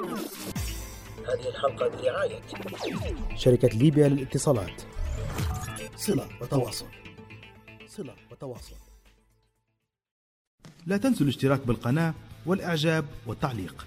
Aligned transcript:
هذه 0.00 1.48
الحلقة 1.48 1.88
برعاية 1.88 2.40
شركة 3.36 3.68
ليبيا 3.68 4.08
للاتصالات. 4.08 4.82
صلة 5.96 6.28
وتواصل. 6.40 6.86
صلة 7.86 8.14
وتواصل. 8.30 8.76
لا 10.86 10.96
تنسوا 10.96 11.22
الاشتراك 11.22 11.66
بالقناة 11.66 12.14
والإعجاب 12.46 13.04
والتعليق. 13.26 13.86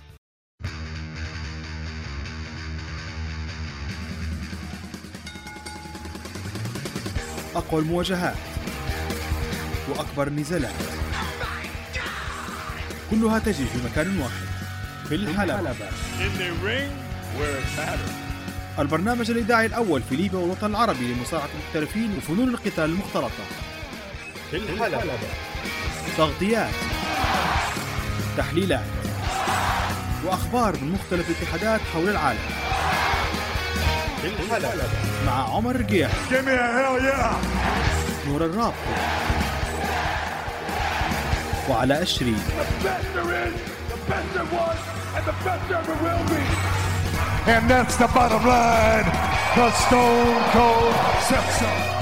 أقوى 7.55 7.82
المواجهات 7.82 8.38
وأكبر 9.89 10.27
النزالات. 10.27 10.75
كلها 13.11 13.39
تجري 13.39 13.66
في 13.66 13.88
مكان 13.88 14.20
واحد. 14.20 14.43
في 15.09 15.15
الحلبة. 15.15 15.75
البرنامج 18.79 19.32
الإذاعي 19.32 19.65
الأول 19.65 20.01
في 20.09 20.15
ليبيا 20.15 20.39
والوطن 20.39 20.68
العربي 20.68 21.14
لمصارعة 21.14 21.50
المحترفين 21.55 22.18
وفنون 22.18 22.50
القتال 22.50 22.83
المختلطة. 22.83 23.43
في 24.51 24.57
الحلبة 24.57 25.04
تغطيات. 26.18 26.73
تحليلات. 28.37 28.86
وأخبار 30.25 30.78
من 30.81 30.92
مختلف 30.92 31.29
الاتحادات 31.29 31.81
حول 31.93 32.09
العالم. 32.09 32.39
في 34.22 34.28
الحلبة 34.28 34.83
مع 35.25 35.56
عمر 35.56 35.75
رقيح! 35.75 36.11
نور 38.28 38.45
الرابط. 38.45 38.73
وعلى 41.70 42.02
أشري 42.03 42.36
best 44.03 44.03
there 44.03 44.03
is, 44.03 44.03
the 44.03 44.03
best 44.11 44.28
there 44.34 44.44
was, 44.44 44.78
and 45.17 45.25
the 45.27 45.36
best 45.44 45.69
there 45.69 45.78
ever 45.78 45.97
will 46.05 46.25
be. 46.28 46.42
And 47.50 47.70
that's 47.70 47.97
the 47.97 48.08
bottom 48.08 48.44
line. 48.47 49.05
The 49.56 49.70
Stone 49.70 50.42
Cold 50.53 50.95
Sepsis. 51.28 51.98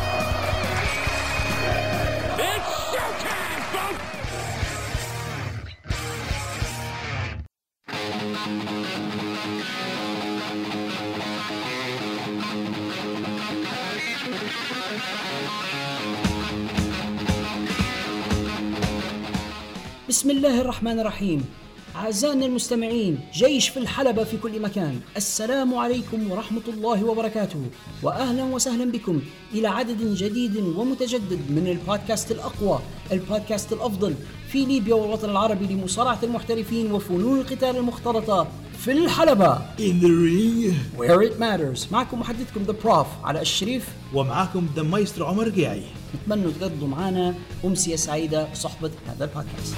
بسم 20.09 20.31
الله 20.31 20.61
الرحمن 20.61 21.01
الرحيم 21.01 21.60
أعزائنا 21.96 22.46
المستمعين 22.46 23.20
جيش 23.34 23.70
في 23.70 23.80
الحلبة 23.80 24.24
في 24.24 24.38
كل 24.38 24.62
مكان. 24.62 25.00
السلام 25.18 25.76
عليكم 25.76 26.32
ورحمة 26.32 26.62
الله 26.68 27.04
وبركاته. 27.04 27.66
وأهلا 28.04 28.44
وسهلا 28.44 28.92
بكم 28.92 29.22
إلى 29.54 29.68
عدد 29.68 30.16
جديد 30.16 30.58
ومتجدد 30.58 31.40
من 31.50 31.68
البودكاست 31.68 32.32
الأقوى 32.32 32.80
البودكاست 33.12 33.74
الأفضل 33.74 34.16
في 34.52 34.66
ليبيا 34.66 34.96
والوطن 34.96 35.30
العربي 35.30 35.66
لمصارعة 35.66 36.20
المحترفين 36.24 36.92
وفنون 36.92 37.40
القتال 37.40 37.78
المختلطة 37.78 38.48
في 38.80 38.92
الحلبة. 38.92 39.58
In 39.78 40.02
the 40.02 40.12
ring 40.12 40.74
Where 40.98 41.22
it 41.22 41.40
matters. 41.40 41.92
معكم 41.92 42.20
محدثكم 42.20 42.66
The 42.66 42.86
Prof 42.86 43.08
علي 43.24 43.42
الشريف. 43.42 43.88
ومعاكم 44.14 44.68
The 44.76 44.84
Maestro 44.84 45.26
عمر 45.26 45.48
رقيعي 45.48 45.84
نتمنى 46.16 46.52
تقضوا 46.52 46.88
معنا 46.88 47.36
أمسية 47.66 47.96
سعيدة 47.96 48.54
صحبة 48.54 48.92
هذا 49.08 49.26
البودكاست. 49.26 49.76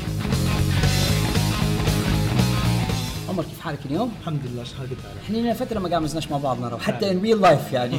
عمر 3.33 3.43
كيف 3.43 3.59
حالك 3.59 3.79
اليوم؟ 3.85 4.11
الحمد 4.21 4.39
لله 4.45 4.61
إيش 4.61 4.73
حالك 4.73 4.89
تعالى 5.03 5.19
إحنا 5.25 5.37
لنا 5.37 5.53
فترة 5.53 5.79
ما 5.79 5.89
قعمزناش 5.89 6.31
مع 6.31 6.37
بعض 6.37 6.61
راه 6.61 6.77
حتى 6.79 7.11
in 7.11 7.21
real 7.21 7.41
life 7.41 7.73
يعني. 7.73 7.97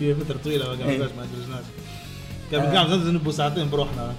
لي 0.00 0.14
فترة 0.14 0.38
طويلة 0.44 0.66
ما 0.66 0.72
إيه. 0.72 0.78
قعمزناش 0.78 1.10
ما 1.10 1.26
دردشناش 1.36 1.64
قبل 2.52 2.78
قام 2.78 2.90
ننزل 2.90 3.14
نبو 3.14 3.30
ساعتين 3.30 3.70
بروحنا. 3.70 4.14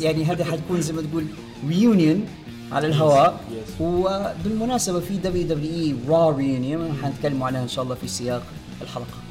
يعني 0.00 0.24
هذه 0.24 0.44
حتكون 0.44 0.80
زي 0.80 0.92
ما 0.92 1.02
تقول 1.02 1.24
reunion 1.68 2.26
على 2.72 2.86
الهواء. 2.86 3.40
وبالمناسبة 3.80 5.00
في 5.00 5.16
دبليو 5.16 5.46
دبليو 5.46 5.72
اي 5.72 5.96
را 6.08 6.30
ريونيون 6.30 6.98
حنتكلم 7.02 7.42
عنها 7.42 7.62
إن 7.62 7.68
شاء 7.68 7.84
الله 7.84 7.94
في 7.94 8.08
سياق 8.08 8.42
الحلقة. 8.82 9.21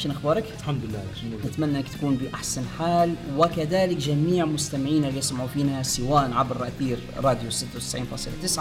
شنو 0.00 0.12
أخبارك؟ 0.12 0.44
الحمد 0.60 0.80
لله؟ 0.84 1.04
نتمنى 1.44 1.78
أنك 1.78 1.88
تكون 1.88 2.14
بأحسن 2.16 2.64
حال 2.78 3.14
وكذلك 3.36 3.96
جميع 3.96 4.44
مستمعينا 4.44 5.08
اللي 5.08 5.18
يسمعوا 5.18 5.48
فينا 5.48 5.82
سواء 5.82 6.32
عبر 6.32 6.66
أثير 6.66 6.98
راديو 7.16 7.50
96.9 7.50 8.58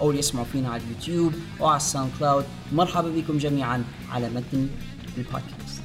أو 0.00 0.10
اللي 0.10 0.18
يسمعوا 0.18 0.46
فينا 0.52 0.68
على 0.68 0.82
اليوتيوب 0.82 1.32
أو 1.60 1.66
على 1.66 1.76
ال 1.76 2.10
SoundCloud 2.18 2.44
مرحبا 2.72 3.08
بكم 3.10 3.38
جميعا 3.38 3.84
على 4.12 4.28
متن 4.28 4.68
البودكاست 5.18 5.82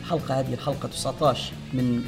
الحلقة 0.00 0.40
هذه 0.40 0.54
الحلقة 0.54 0.88
19 0.88 1.52
من 1.72 2.02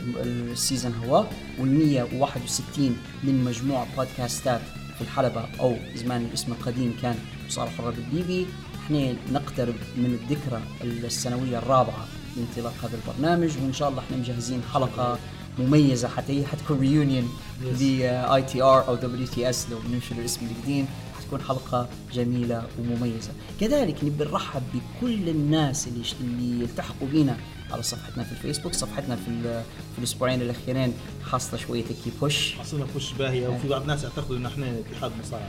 ال 0.53 0.59
season 0.59 0.95
هوا 0.95 1.25
وال 1.59 1.79
161 1.79 2.97
من 3.25 3.45
مجموعة 3.45 3.87
بودكاستات 3.97 4.61
في 4.95 5.01
الحلبة 5.01 5.45
أو 5.61 5.77
زمان 5.95 6.25
الاسم 6.25 6.53
القديم 6.53 6.97
كان 7.03 7.17
مصارعة 7.47 7.71
حرة 7.71 7.95
الليبي 8.11 8.47
إحنا 8.85 9.15
نقترب 9.33 9.75
من 9.97 10.19
الذكرى 10.23 10.63
السنوية 10.85 11.59
الرابعة 11.59 12.07
لانطلاق 12.37 12.75
هذا 12.83 12.99
البرنامج 13.07 13.51
وإن 13.63 13.73
شاء 13.73 13.89
الله 13.89 14.01
إحنا 14.01 14.17
مجهزين 14.17 14.63
حلقة 14.75 15.19
مميزة 15.59 16.09
حتى 16.09 16.41
هي 16.41 16.47
حتكون 16.47 16.81
reunion 16.81 17.29
ل 17.63 18.43
ITR 18.43 18.89
أو 18.89 18.95
WTS 18.95 19.67
لو 19.71 19.79
بننشر 19.79 20.17
الاسم 20.17 20.41
القديم 20.47 20.87
حتكون 21.19 21.41
حلقة 21.41 21.89
جميلة 22.13 22.67
ومميزة. 22.79 23.31
كذلك 23.61 24.05
نبي 24.05 24.25
نرحب 24.25 24.63
بكل 24.75 25.29
الناس 25.29 25.89
اللي 25.89 26.03
اللي 26.21 26.65
التحقوا 26.65 27.09
بينا 27.09 27.37
على 27.73 27.83
صفحتنا 27.83 28.25
في 28.25 28.33
الفيسبوك 28.33 28.73
صفحتنا 28.73 29.17
في, 29.17 29.63
في 29.93 29.99
الأسبوعين 29.99 30.43
الأخيرين 30.43 30.93
حاصله 31.31 31.61
شوية 31.61 31.83
كي 31.83 32.13
push 32.21 32.55
حصلنا 32.55 32.87
بوش 32.95 33.13
باهية 33.13 33.49
وفي 33.49 33.69
بعض 33.69 33.81
الناس 33.81 34.05
يعتقدوا 34.05 34.37
ان 34.37 34.47
إحنا 34.47 34.67
اتحاد 34.79 35.13
مصارعه 35.21 35.49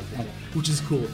which 0.55 0.67
is 0.67 0.81
cool. 0.89 1.09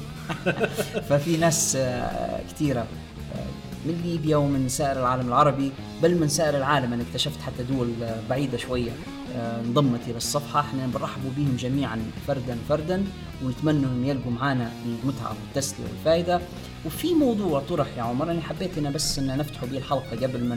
ففي 1.10 1.38
ناس 1.38 1.76
آه، 1.76 2.42
كثيرة 2.54 2.88
آه، 3.36 3.73
من 3.86 4.02
ليبيا 4.06 4.38
ومن 4.38 4.70
سائر 4.70 5.00
العالم 5.00 5.28
العربي 5.28 5.72
بل 6.04 6.18
من 6.20 6.28
سائر 6.28 6.58
العالم 6.58 6.94
أنا 6.94 7.04
اكتشفت 7.04 7.42
حتى 7.42 7.64
دول 7.64 7.88
بعيدة 8.30 8.58
شوية 8.58 8.92
آه، 9.36 9.62
انضمت 9.62 10.00
إلى 10.08 10.18
الصفحة. 10.18 10.60
إحنا 10.60 10.88
بنرحبوا 10.88 11.30
بهم 11.38 11.56
جميعا 11.60 12.00
فردا 12.28 12.58
فردا 12.70 13.04
ونتمنى 13.44 13.78
أنهم 13.78 14.06
يلقوا 14.06 14.32
معنا 14.32 14.72
المتعة 14.86 15.36
والتسلية 15.46 15.86
والفائدة. 15.88 16.42
وفي 16.86 17.14
موضوع 17.14 17.60
طرح 17.70 17.88
يا 17.98 18.02
عمر 18.02 18.32
أنا 18.32 18.42
حبيت 18.42 18.78
أنا 18.78 18.90
بس 18.90 19.20
أن 19.20 19.38
نفتحوا 19.38 19.68
به 19.68 19.78
الحلقة 19.78 20.28
قبل 20.28 20.44
ما 20.44 20.56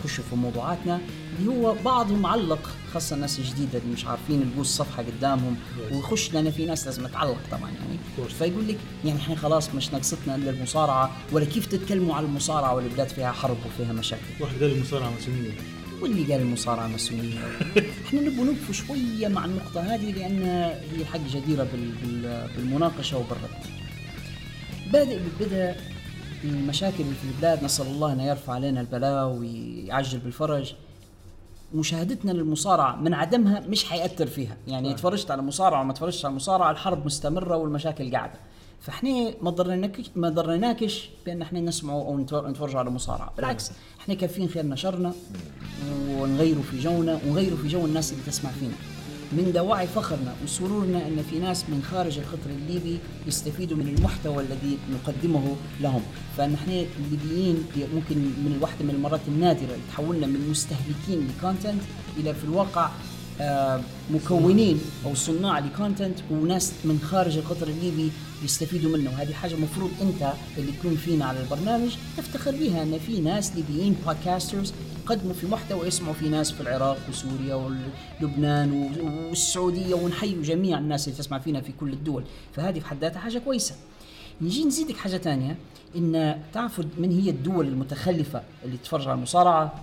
نخش 0.00 0.20
في 0.20 0.36
موضوعاتنا 0.36 1.00
اللي 1.38 1.50
هو 1.50 1.74
بعضهم 1.84 2.26
علق 2.26 2.70
خاصة 2.94 3.16
الناس 3.16 3.38
الجديدة 3.38 3.78
اللي 3.78 3.92
مش 3.92 4.04
عارفين 4.06 4.42
يلقوا 4.42 4.60
الصفحة 4.60 5.02
قدامهم 5.02 5.56
ويخش 5.92 6.34
لنا 6.34 6.50
في 6.50 6.66
ناس 6.66 6.86
لازم 6.86 7.06
تعلق 7.06 7.38
طبعا 7.50 7.70
يعني. 7.70 8.28
فيقول 8.38 8.68
لك 8.68 8.76
يعني 9.04 9.18
إحنا 9.18 9.36
خلاص 9.36 9.74
مش 9.74 9.92
ناقصتنا 9.92 10.34
إلا 10.34 10.50
المصارعة 10.50 11.10
ولا 11.32 11.44
كيف 11.44 11.66
تتكلموا 11.66 12.14
على 12.14 12.26
المصارعة 12.26 12.74
والبلاد 12.74 13.08
فيها 13.08 13.32
حرب 13.32 13.56
وفيها 13.66 13.92
مشاكل؟ 13.92 14.22
واحد 14.40 14.54
قال 14.62 14.72
المصارعة 14.72 15.10
ماسونيه 15.10 15.50
واللي 16.02 16.32
قال 16.32 16.42
المصارعة 16.42 16.86
مسؤولية. 16.86 17.38
إحنا 18.06 18.20
نبغى 18.20 18.44
نوقف 18.44 18.72
شوية 18.72 19.28
مع 19.28 19.44
النقطة 19.44 19.80
هذه 19.80 20.12
لأن 20.12 20.42
هي 20.94 21.00
الحق 21.00 21.20
جديرة 21.30 21.62
بال- 21.72 21.92
بال- 22.02 22.48
بالمناقشة 22.56 23.18
وبالرد. 23.18 23.50
بادئ 24.92 25.18
بالبدء 25.18 25.74
المشاكل 26.44 27.00
اللي 27.04 27.14
في 27.14 27.24
البلاد 27.24 27.64
نسأل 27.64 27.86
الله 27.86 28.12
إنه 28.12 28.24
يرفع 28.24 28.52
علينا 28.52 28.80
البلاء 28.80 29.26
ويعجل 29.28 30.18
بالفرج. 30.18 30.74
مشاهدتنا 31.74 32.32
للمصارعة 32.32 32.96
من 32.96 33.14
عدمها 33.14 33.60
مش 33.60 33.84
حيأثر 33.84 34.26
فيها. 34.26 34.56
يعني 34.68 34.90
اتفرجت 34.90 35.30
على 35.30 35.42
مصارعة 35.42 35.80
وما 35.80 35.92
اتفرجتش 35.92 36.24
على 36.24 36.34
مصارعة 36.34 36.70
الحرب 36.70 37.06
مستمرة 37.06 37.56
والمشاكل 37.56 38.12
قاعدة. 38.12 38.38
فإحنا 38.80 39.10
ما 39.42 39.50
ضرناكش 39.50 40.10
ما 40.16 40.28
ضرناكش 40.28 41.10
بأن 41.26 41.42
إحنا 41.42 41.60
نسمعوا 41.60 42.04
أو 42.04 42.18
نتفر- 42.18 42.48
نتفرج 42.48 42.76
على 42.76 42.90
مصارعة. 42.90 43.32
بالعكس 43.36 43.70
إحنا 44.00 44.14
كافيين 44.14 44.48
خيرنا 44.48 44.76
شرنا 44.76 45.12
ونغيروا 46.08 46.62
في 46.62 46.78
جونا 46.78 47.20
ونغيروا 47.26 47.58
في 47.58 47.68
جو 47.68 47.86
الناس 47.86 48.12
اللي 48.12 48.22
تسمع 48.26 48.50
فينا. 48.50 48.74
من 49.32 49.52
دواعي 49.54 49.86
فخرنا 49.86 50.34
وسرورنا 50.44 51.08
إن 51.08 51.22
في 51.30 51.38
ناس 51.38 51.64
من 51.68 51.82
خارج 51.90 52.18
القطر 52.18 52.50
الليبي 52.50 52.98
يستفيدوا 53.26 53.76
من 53.76 53.88
المحتوى 53.88 54.42
الذي 54.44 54.78
نقدمه 54.92 55.56
لهم. 55.80 56.02
فنحن 56.36 56.86
الليبيين 56.98 57.64
ممكن 57.94 58.16
من 58.16 58.58
واحدة 58.62 58.84
من 58.84 58.90
المرات 58.90 59.20
النادرة 59.28 59.62
اللي 59.62 59.86
تحولنا 59.92 60.26
من 60.26 60.48
مستهلكين 60.50 61.28
ل 61.28 61.35
content 61.35 61.82
إلى 62.16 62.34
في 62.34 62.44
الواقع 62.44 62.90
مكونين 64.10 64.80
أو 65.06 65.14
صناع 65.14 65.58
ل 65.58 65.66
content 65.66 66.18
وناس 66.30 66.72
من 66.84 67.00
خارج 67.10 67.36
القطر 67.36 67.68
الليبي 67.68 68.10
يستفيدوا 68.44 68.96
منه. 68.96 69.10
وهذه 69.10 69.32
حاجة 69.32 69.54
مفروض 69.54 69.90
أنت 70.02 70.32
اللي 70.58 70.72
تكون 70.72 70.96
فينا 70.96 71.24
على 71.24 71.40
البرنامج 71.40 71.96
تفتخر 72.16 72.50
بها 72.50 72.82
إن 72.82 72.98
في 72.98 73.20
ناس 73.20 73.52
ليبيين 73.56 73.96
podcasters 74.06 74.72
يقدموا 75.04 75.34
في 75.34 75.46
محتوى 75.46 75.86
يسمعوا 75.86 76.14
في 76.14 76.28
ناس 76.28 76.52
في 76.52 76.60
العراق 76.60 76.98
وسوريا 77.08 77.70
ولبنان 78.20 78.72
والسعودية 79.28 79.94
ونحيوا 79.94 80.42
جميع 80.42 80.78
الناس 80.78 81.08
اللي 81.08 81.18
تسمع 81.18 81.38
فينا 81.38 81.60
في 81.60 81.72
كل 81.80 81.92
الدول. 81.92 82.24
فهذه 82.56 82.78
في 82.78 82.86
حد 82.86 83.00
ذاتها 83.00 83.18
حاجة 83.18 83.38
كويسة. 83.38 83.74
نجي 84.40 84.64
نزيدك 84.64 84.96
حاجة 84.96 85.16
تانية. 85.16 85.56
إن 85.96 86.42
تعرفوا 86.52 86.84
من 86.98 87.10
هي 87.20 87.30
الدول 87.30 87.68
المتخلفة 87.68 88.42
اللي 88.64 88.76
تتفرج 88.76 89.08
على 89.08 89.16
المصارعة؟ 89.16 89.74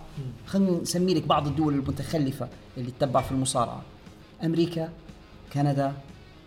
خلينا 0.46 0.72
نسمي 0.72 1.14
لك 1.14 1.28
بعض 1.28 1.48
الدول 1.48 1.74
المتخلفة 1.74 2.48
اللي 2.78 2.92
تتبع 2.92 3.22
في 3.22 3.32
المصارعة. 3.32 3.82
أمريكا 4.44 4.90
كندا 5.54 5.94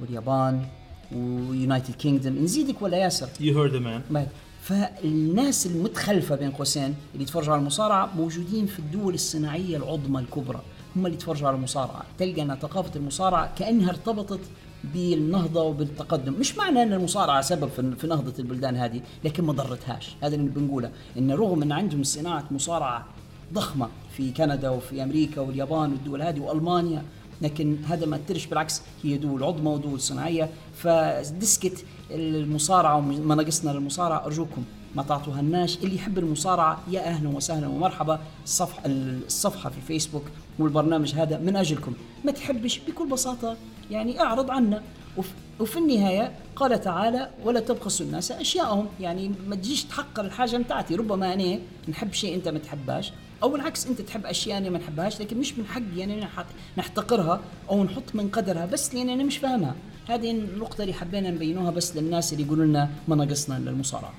واليابان 0.01 0.67
و 1.13 1.25
United 1.25 1.95
Kingdom 1.95 2.45
نزيدك 2.45 2.83
ولا 2.83 2.97
ياسر؟ 2.97 3.29
you 3.41 3.59
heard 3.63 3.77
man 3.77 4.27
فالناس 4.63 5.67
المتخلفة 5.67 6.37
بين 6.37 6.51
قوسين 6.51 6.95
اللي 7.13 7.23
يتفرجوا 7.23 7.53
على 7.53 7.61
المصارعة 7.61 8.11
موجودين 8.17 8.67
في 8.67 8.79
الدول 8.79 9.15
الصناعية 9.15 9.77
العظمى 9.77 10.21
الكبرى. 10.21 10.61
هم 10.97 11.07
اللي 11.07 11.17
يتفرجوا 11.17 11.49
على 11.49 11.57
المصارعة. 11.57 12.03
تلقى 12.19 12.43
أن 12.43 12.55
ثقافة 12.55 12.91
المصارعة 12.97 13.55
كأنها 13.59 13.91
ارتبطت 13.91 14.41
بالنهضة 14.85 15.63
وبالتقدم. 15.63 16.33
مش 16.33 16.57
معنى 16.57 16.83
أن 16.83 16.93
المصارعة 16.93 17.41
سبب 17.41 17.69
في 17.99 18.07
نهضة 18.07 18.33
البلدان 18.39 18.77
هذه 18.77 19.01
لكن 19.25 19.45
ما 19.45 19.53
ضرتهاش 19.53 20.17
هذا 20.23 20.35
اللي 20.35 20.51
بنقوله 20.51 20.91
إن 21.19 21.31
رغم 21.31 21.63
أن 21.63 21.73
عندهم 21.73 22.03
صناعة 22.03 22.45
مصارعة 22.51 23.07
ضخمة 23.53 23.89
في 24.17 24.33
كندا 24.33 24.71
وفي 24.71 25.03
أمريكا 25.03 25.41
واليابان 25.41 25.93
والدول 25.93 26.23
هذه 26.23 26.41
وألمانيا 26.41 27.03
لكن 27.43 27.77
هذا 27.85 28.07
ما 28.07 28.21
ترش 28.29 28.47
بالعكس 28.47 28.83
هي 29.03 29.17
دول 29.17 29.45
عظمى 29.45 29.69
ودول 29.71 30.01
صناعية. 30.01 30.51
فدسكت 30.75 31.85
المصارعة 32.11 32.97
وما 32.97 33.35
نقصنا 33.35 33.71
للمصارعة 33.71 34.25
أرجوكم 34.27 34.65
ما 34.97 35.03
تعطوها 35.03 35.41
الناش 35.41 35.79
اللي 35.79 35.95
يحب 35.95 36.19
المصارعة 36.19 36.81
يا 36.91 37.01
أهلا 37.01 37.29
وسهلا 37.29 37.69
ومرحبا. 37.69 38.21
الصفحة 38.45 38.83
الصفحة 38.87 39.71
في 39.71 39.77
الفيسبوك 39.77 40.25
والبرنامج 40.59 41.15
هذا 41.15 41.39
من 41.39 41.57
أجلكم. 41.57 41.93
ما 42.25 42.33
تحبش 42.33 42.79
بكل 42.79 43.09
بساطة 43.09 43.57
يعني 43.91 44.21
أعرض 44.21 44.51
عنا 44.51 44.83
وف- 45.17 45.33
وفي 45.61 45.79
النهاية 45.79 46.33
قال 46.57 46.81
تعالى 46.81 47.31
ولا 47.45 47.61
تبخسوا 47.61 48.07
الناس 48.07 48.33
أشياءهم. 48.33 48.87
يعني 49.01 49.33
ما 49.49 49.57
تجيش 49.57 49.85
تحقر 49.85 50.25
الحاجة 50.25 50.59
متاعتي. 50.59 50.95
ربما 50.97 51.35
أنا 51.35 51.59
نحب 51.89 52.13
شيء 52.13 52.35
أنت 52.35 52.49
ما 52.49 52.59
تحبهاش 52.59 53.13
أو 53.43 53.57
العكس 53.57 53.87
أنت 53.87 54.01
تحب 54.01 54.27
أشياء 54.27 54.59
أنا 54.59 54.71
ما 54.71 54.79
نحبهاش 54.79 55.21
لكن 55.21 55.39
مش 55.39 55.59
من 55.59 55.67
حقي 55.67 55.97
يعني 55.97 56.21
نح- 56.27 56.45
نحتقرها 56.79 57.41
أو 57.71 57.85
نحط 57.85 58.15
من 58.15 58.29
قدرها 58.29 58.67
بس 58.67 58.95
لأن 58.95 59.09
أنا 59.09 59.25
مش 59.25 59.37
فاهمها. 59.39 59.75
هذه 60.09 60.31
النقطة 60.31 60.83
اللي 60.83 60.95
حبينا 60.95 61.31
نبينوها 61.31 61.71
بس 61.71 61.97
للناس 61.97 62.33
اللي 62.33 62.45
يقولوا 62.45 62.65
لنا 62.67 62.91
ما 63.09 63.17
نقصنا 63.17 63.57
إلا 63.57 63.71
المصارعة. 63.71 64.13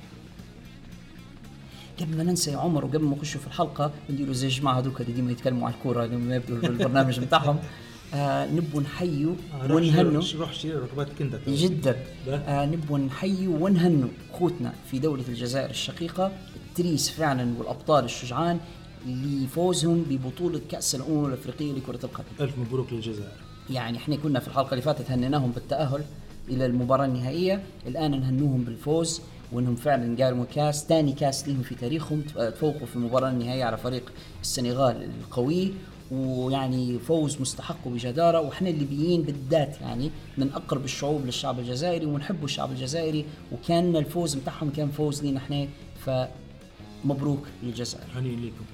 قبل 1.99 2.17
ما 2.17 2.23
ننسى 2.23 2.51
يا 2.51 2.57
عمر 2.57 2.85
وقبل 2.85 3.03
ما 3.03 3.15
نخشوا 3.15 3.41
في 3.41 3.47
الحلقة 3.47 3.91
نديروا 4.09 4.33
زي 4.33 4.47
الجماعة 4.47 4.79
هذوك 4.79 5.01
اللي 5.01 5.13
ديما 5.13 5.31
يتكلموا 5.31 5.67
على 5.67 5.75
الكورة 5.75 6.05
لما 6.05 6.35
يبدوا 6.35 6.57
البرنامج 6.69 7.19
بتاعهم 7.19 7.59
آه 8.13 8.45
نبوا 8.51 8.81
نحيوا 8.81 9.35
ونهنوا 9.69 10.21
روح 10.39 10.53
شيل 10.53 10.81
ركباتك 10.83 11.21
انت 11.21 11.35
جدا. 11.47 11.95
آه 12.27 12.65
نبوا 12.65 12.97
نحيوا 12.97 13.57
ونهنوا 13.59 14.09
خوتنا 14.33 14.73
في 14.91 14.99
دولة 14.99 15.23
الجزائر 15.29 15.69
الشقيقة 15.69 16.31
التريس 16.55 17.09
فعلا 17.09 17.53
والأبطال 17.57 18.05
الشجعان 18.05 18.59
لفوزهم 19.07 20.05
ببطولة 20.09 20.61
كأس 20.71 20.95
الأمم 20.95 21.25
الأفريقية 21.25 21.73
لكرة 21.73 21.99
القدم. 22.03 22.25
ألف 22.41 22.57
مبروك 22.57 22.93
للجزائر. 22.93 23.31
يعني 23.69 23.97
إحنا 23.97 24.15
كنا 24.15 24.39
في 24.39 24.47
الحلقة 24.47 24.71
اللي 24.71 24.81
فاتت 24.81 25.11
هنيناهم 25.11 25.51
بالتأهل 25.51 26.01
إلى 26.49 26.65
المباراة 26.65 27.05
النهائية. 27.05 27.63
الآن 27.87 28.11
نهنوهم 28.11 28.63
بالفوز 28.63 29.21
وإنهم 29.51 29.75
فعلا 29.75 30.23
قالوا 30.25 30.45
كاس 30.55 30.85
ثاني 30.85 31.13
كاس 31.13 31.47
لهم 31.47 31.61
في 31.61 31.75
تاريخهم 31.75 32.21
تفوقوا 32.21 32.87
في 32.87 32.95
المباراة 32.95 33.29
النهائية 33.29 33.63
على 33.63 33.77
فريق 33.77 34.11
السنغال 34.41 35.09
القوي. 35.21 35.73
ويعني 36.11 36.99
فوز 36.99 37.41
مستحق 37.41 37.87
وبجدارة 37.87 38.41
وإحنا 38.41 38.69
الليبيين 38.69 39.21
بالذات 39.21 39.81
يعني 39.81 40.11
من 40.37 40.51
أقرب 40.53 40.85
الشعوب 40.85 41.25
للشعب 41.25 41.59
الجزائري 41.59 42.05
ونحبوا 42.05 42.45
الشعب 42.45 42.71
الجزائري 42.71 43.25
وكان 43.51 43.95
الفوز 43.95 44.35
بتاعهم 44.35 44.69
كان 44.69 44.89
فوز 44.89 45.23
لينا 45.23 45.39
إحنا 45.39 45.67
فمبروك 46.05 47.47
للجزائر. 47.63 48.05
هنيئا 48.15 48.35
لكم 48.35 48.65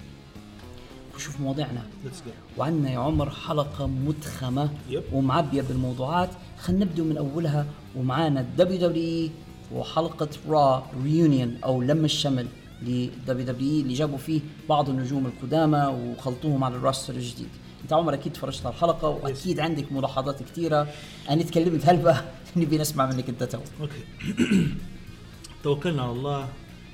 وشوف 1.16 1.42
مواضيعنا. 1.42 1.84
وعندنا 2.57 2.92
يا 2.92 3.00
عمر 3.00 3.30
حلقة 3.30 3.88
متخمة 3.88 4.69
يب. 4.89 5.04
ومعبية 5.13 5.62
بالموضوعات. 5.62 6.30
خلينا 6.57 6.86
نبدأ 6.86 7.04
من 7.04 7.18
أولها 7.18 7.66
ومعانا 7.95 8.39
ال 8.39 8.88
WW 8.88 9.30
وحلقة 9.75 10.30
Raw 10.50 10.88
reunion 11.04 11.57
أو 11.63 11.81
لم 11.81 12.06
الشمل. 12.06 12.48
لل 12.84 13.45
WW 13.45 13.81
اللي 13.81 13.94
جابوا 13.94 14.18
فيه 14.18 14.41
بعض 14.69 14.89
النجوم 14.89 15.25
القدامى 15.25 15.85
وخلطوهم 15.85 16.63
على 16.63 16.75
ال 16.75 16.81
roster 16.81 17.13
الجديد. 17.15 17.50
انت 17.83 17.94
عمر 17.94 18.13
أكيد 18.13 18.33
تفرجت 18.33 18.65
على 18.65 18.75
الحلقة 18.75 19.07
وأكيد 19.09 19.59
عندك 19.59 19.91
ملاحظات 19.91 20.44
كثيره 20.44 20.88
أنا 21.29 21.44
تكلمت 21.44 21.85
هلبة 21.85 22.21
نبي 22.57 22.77
نسمع 22.77 23.06
منك 23.06 23.29
أنت 23.29 23.44
تو. 23.44 23.59
Okay. 23.81 24.04
توكلنا 25.63 26.01
على 26.01 26.12
الله 26.12 26.47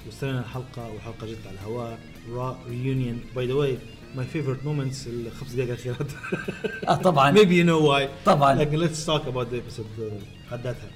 واستنينا 0.06 0.40
الحلقة 0.40 0.92
والحلقة 0.92 1.28
جت 1.28 1.48
على 1.48 1.56
الهواء. 1.56 2.00
Raw 2.32 2.58
reunion 2.70 3.20
by 3.36 3.48
the 3.48 3.54
way 3.54 3.78
my 4.16 4.26
favorite 4.26 4.66
moments 4.66 5.08
الخمس 5.08 5.52
دقائق 5.52 5.70
الأخيرات. 5.70 6.12
آه 6.90 6.96
طبعا. 6.96 7.32
Maybe 7.38 7.56
you 7.64 7.68
know 7.70 7.82
why. 7.90 8.26
طبعاً. 8.26 8.54
لكن 8.56 8.88
let's 8.88 9.06
talk 9.06 9.22
about 9.28 9.48
the 9.54 9.58
episode 9.58 10.12
حد 10.52 10.60
ذاتها 10.64 10.90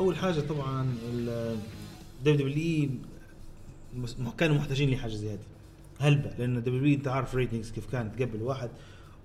أول 0.00 0.16
حاجة 0.16 0.40
طبعا 0.40 0.94
WW 2.24 2.90
كانوا 4.38 4.56
محتاجين 4.56 4.90
لحاجة 4.90 5.12
زي 5.14 5.32
هذه. 5.32 5.38
هلبة 6.00 6.30
لأن 6.38 6.62
W 6.62 6.94
أنت 6.94 7.08
عارف 7.08 7.34
ratings 7.34 7.70
كيف 7.70 7.86
كانت 7.92 8.22
قبل 8.22 8.42
واحد 8.42 8.70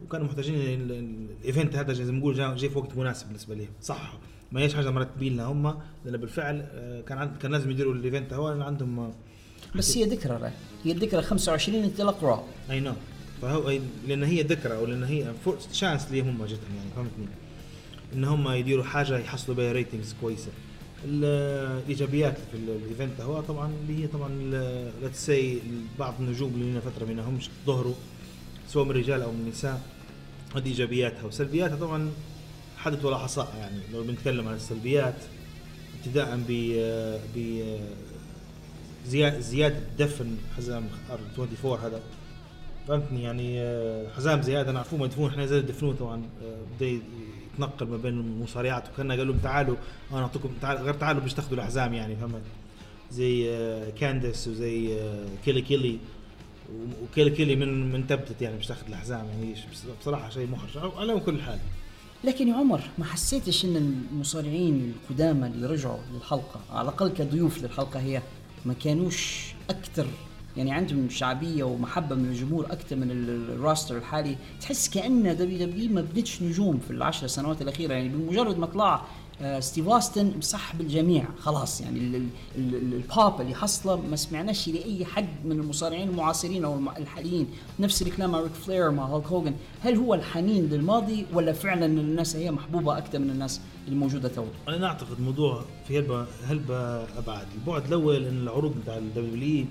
وكانوا 0.05 0.25
محتاجين 0.27 0.55
ال- 0.55 0.91
ال- 0.91 1.27
ال 1.41 1.47
event 1.47 1.75
هذا 1.75 1.93
زي 1.93 2.03
ما 2.11 2.11
نقول 2.19 2.35
جا 2.35 2.55
جاي 2.55 2.69
في 2.69 2.77
وقت 2.77 2.97
مناسب 2.97 3.27
بالنسبة 3.27 3.55
لهم 3.55 3.67
صح. 3.81 4.13
ما 4.51 4.61
هيش 4.61 4.73
حاجة 4.75 4.89
مرتبين 4.91 5.37
لها 5.37 5.45
هم 5.45 5.79
لأن 6.05 6.17
بالفعل 6.17 6.65
آه، 6.73 7.01
كان 7.01 7.17
عند 7.17 7.37
كان 7.37 7.51
لازم 7.51 7.71
يديروا 7.71 7.93
ال 7.93 8.00
event 8.00 8.33
هو 8.33 8.49
لأن 8.49 8.61
عندهم 8.61 8.99
آه، 8.99 9.11
بس 9.75 9.97
هي 9.97 10.03
ذكرى. 10.03 10.51
هي 10.83 10.91
الذكرى 10.91 11.21
25 11.21 11.83
انطلاق 11.83 12.23
Raw 12.23 12.43
I 12.71 12.79
know 12.79 12.93
فهو 13.41 13.71
لأن 14.07 14.23
هي 14.23 14.41
ذكرى 14.41 14.75
أو 14.75 14.85
لأن 14.85 15.03
هي 15.03 15.33
chance 15.71 16.11
ليهم 16.11 16.27
هم 16.27 16.45
جتهم 16.45 16.75
يعني 16.77 16.89
فهمتني؟ 16.95 17.25
إن 18.13 18.23
هم 18.23 18.49
يديروا 18.51 18.83
حاجة 18.83 19.17
يحصلوا 19.17 19.57
بها 19.57 19.71
ratings 19.71 20.15
كويسة. 20.21 20.51
الإيجابيات 21.05 22.37
في 22.51 22.57
ال- 22.57 22.69
ال 22.83 22.90
event 22.90 23.21
هو 23.21 23.41
طبعا 23.41 23.71
اللي 23.81 24.03
هي 24.03 24.07
طبعا 24.07 24.29
let's 25.01 25.25
see 25.25 25.61
بعض 25.99 26.13
النجوم 26.19 26.53
اللي 26.53 26.65
لنا 26.71 26.79
فترة 26.79 27.05
ما 27.05 27.29
همش 27.29 27.49
ظهروا 27.65 27.93
سواء 28.67 28.85
من 28.85 28.91
رجال 28.91 29.21
أو 29.21 29.31
من 29.31 29.49
نساء 29.49 29.81
هذه 30.55 30.65
إيجابياتها. 30.67 31.23
وسلبياتها 31.23 31.75
طبعا 31.75 32.11
حدث 32.77 33.05
ولا 33.05 33.17
حرج 33.17 33.53
يعني. 33.57 33.79
لو 33.93 34.03
بنتكلم 34.03 34.47
عن 34.47 34.55
السلبيات 34.55 35.15
ابتداء 35.99 36.39
ب 36.47 36.51
ب 37.35 37.63
زيا- 39.07 39.39
زيادة 39.39 39.79
دفن 39.99 40.35
حزام 40.57 40.87
ار 41.11 41.19
24 41.35 41.79
هذا. 41.79 42.01
فهمتني؟ 42.87 43.23
يعني 43.23 43.61
آه، 43.61 44.09
حزام 44.17 44.41
زيادة. 44.41 44.71
نعرفوه 44.71 44.99
مدفون. 44.99 45.29
إحنا 45.29 45.45
زي 45.45 45.61
دفنوه 45.61 45.95
طبعا 45.95 46.21
آه، 46.43 46.57
يتنقل 47.63 47.87
ما 47.87 47.97
بين 47.97 48.13
المصارعات 48.19 48.83
وكان 48.93 49.11
قال 49.11 49.27
لهم 49.27 49.37
تعالوا 49.37 49.75
أنا 50.11 50.21
أعطيكم 50.21 50.49
تعالوا 50.61 50.81
غير 50.81 50.93
تعالوا 50.93 51.21
باش 51.21 51.33
تاخذوا 51.33 51.53
الأحزام 51.53 51.93
يعني 51.93 52.15
فهمت؟ 52.15 52.41
زي 53.11 53.49
كانديس 53.99 54.47
وزي 54.47 54.99
آه، 55.01 55.25
كيلي 55.45 55.61
كيلي 55.61 55.97
و- 56.73 57.03
وكيلي 57.03 57.29
كيلي 57.29 57.55
من 57.55 57.91
من 57.91 58.07
تبتت 58.07 58.41
يعني 58.41 58.55
باش 58.55 58.67
تاخذ 58.67 58.87
الأحزام 58.87 59.25
يعني 59.25 59.55
بصراحة 60.01 60.29
شيء 60.29 60.47
محرج. 60.47 60.91
على 60.97 61.19
كل 61.19 61.41
حال 61.41 61.59
لكن 62.23 62.47
يا 62.47 62.53
عمر 62.55 62.81
ما 62.97 63.05
حسيتش 63.05 63.65
إن 63.65 63.75
المصارعين 64.11 64.93
القدامى 65.03 65.47
اللي 65.47 65.67
رجعوا 65.67 65.99
للحلقة 66.13 66.59
على 66.71 66.81
الأقل 66.81 67.09
كضيوف 67.09 67.63
للحلقة 67.63 67.99
هي 67.99 68.21
ما 68.65 68.73
كانوش 68.73 69.45
أكثر 69.69 70.07
يعني 70.59 70.71
عندهم 70.71 71.09
شعبية 71.09 71.63
ومحبة 71.63 72.15
من 72.15 72.25
الجمهور 72.25 72.65
أكثر 72.65 72.95
من 72.95 73.11
ال- 73.11 73.51
ال 73.51 73.58
roster 73.58 73.97
الحالي 73.97 74.35
تحس 74.61 74.89
كأن 74.89 75.37
WW 75.37 75.91
ما 75.93 76.01
بنتش 76.01 76.41
نجوم 76.41 76.79
في 76.87 76.91
العشر 76.91 77.27
سنوات 77.27 77.61
الأخيرة. 77.61 77.93
يعني 77.93 78.09
بمجرد 78.09 78.57
ما 78.57 78.65
طلع 78.65 79.01
آه، 79.41 79.59
ستيف 79.59 79.87
أوستن 79.87 80.33
مسح 80.37 80.81
بالجميع 80.81 81.25
خلاص. 81.39 81.81
يعني 81.81 81.99
ال- 81.99 82.15
ال- 82.15 82.27
ال- 82.75 82.93
الباب 82.93 83.41
اللي 83.41 83.55
حصله 83.55 84.01
ما 84.01 84.15
سمعناش 84.15 84.69
لأي 84.69 85.05
حد 85.05 85.27
من 85.45 85.51
المصارعين 85.51 86.09
المعاصرين 86.09 86.65
أو 86.65 86.79
الحاليين. 86.97 87.47
نفس 87.79 88.01
الكلام 88.01 88.31
مع 88.31 88.39
ريك 88.41 88.51
فلير 88.51 88.91
مع 88.91 89.05
هولك 89.05 89.27
هوجن 89.27 89.53
هل 89.83 89.95
هو 89.95 90.13
الحنين 90.13 90.65
للماضي 90.69 91.25
ولا 91.33 91.53
فعلا 91.53 91.85
الناس 91.85 92.35
هي 92.35 92.51
محبوبة 92.51 92.97
أكثر 92.97 93.19
من 93.19 93.29
الناس 93.29 93.61
الموجودة 93.87 94.29
تو 94.29 94.45
أنا 94.67 94.87
اعتقد 94.87 95.17
الموضوع 95.19 95.63
في 95.87 95.97
هلبة 95.99 96.25
هلبة 96.47 96.77
أبعد. 97.17 97.47
البعد 97.55 97.85
الأول 97.85 98.25
إن 98.25 98.37
العروض 98.41 98.75
بتاع 98.83 98.97
ال 98.97 99.31
W 99.31 99.65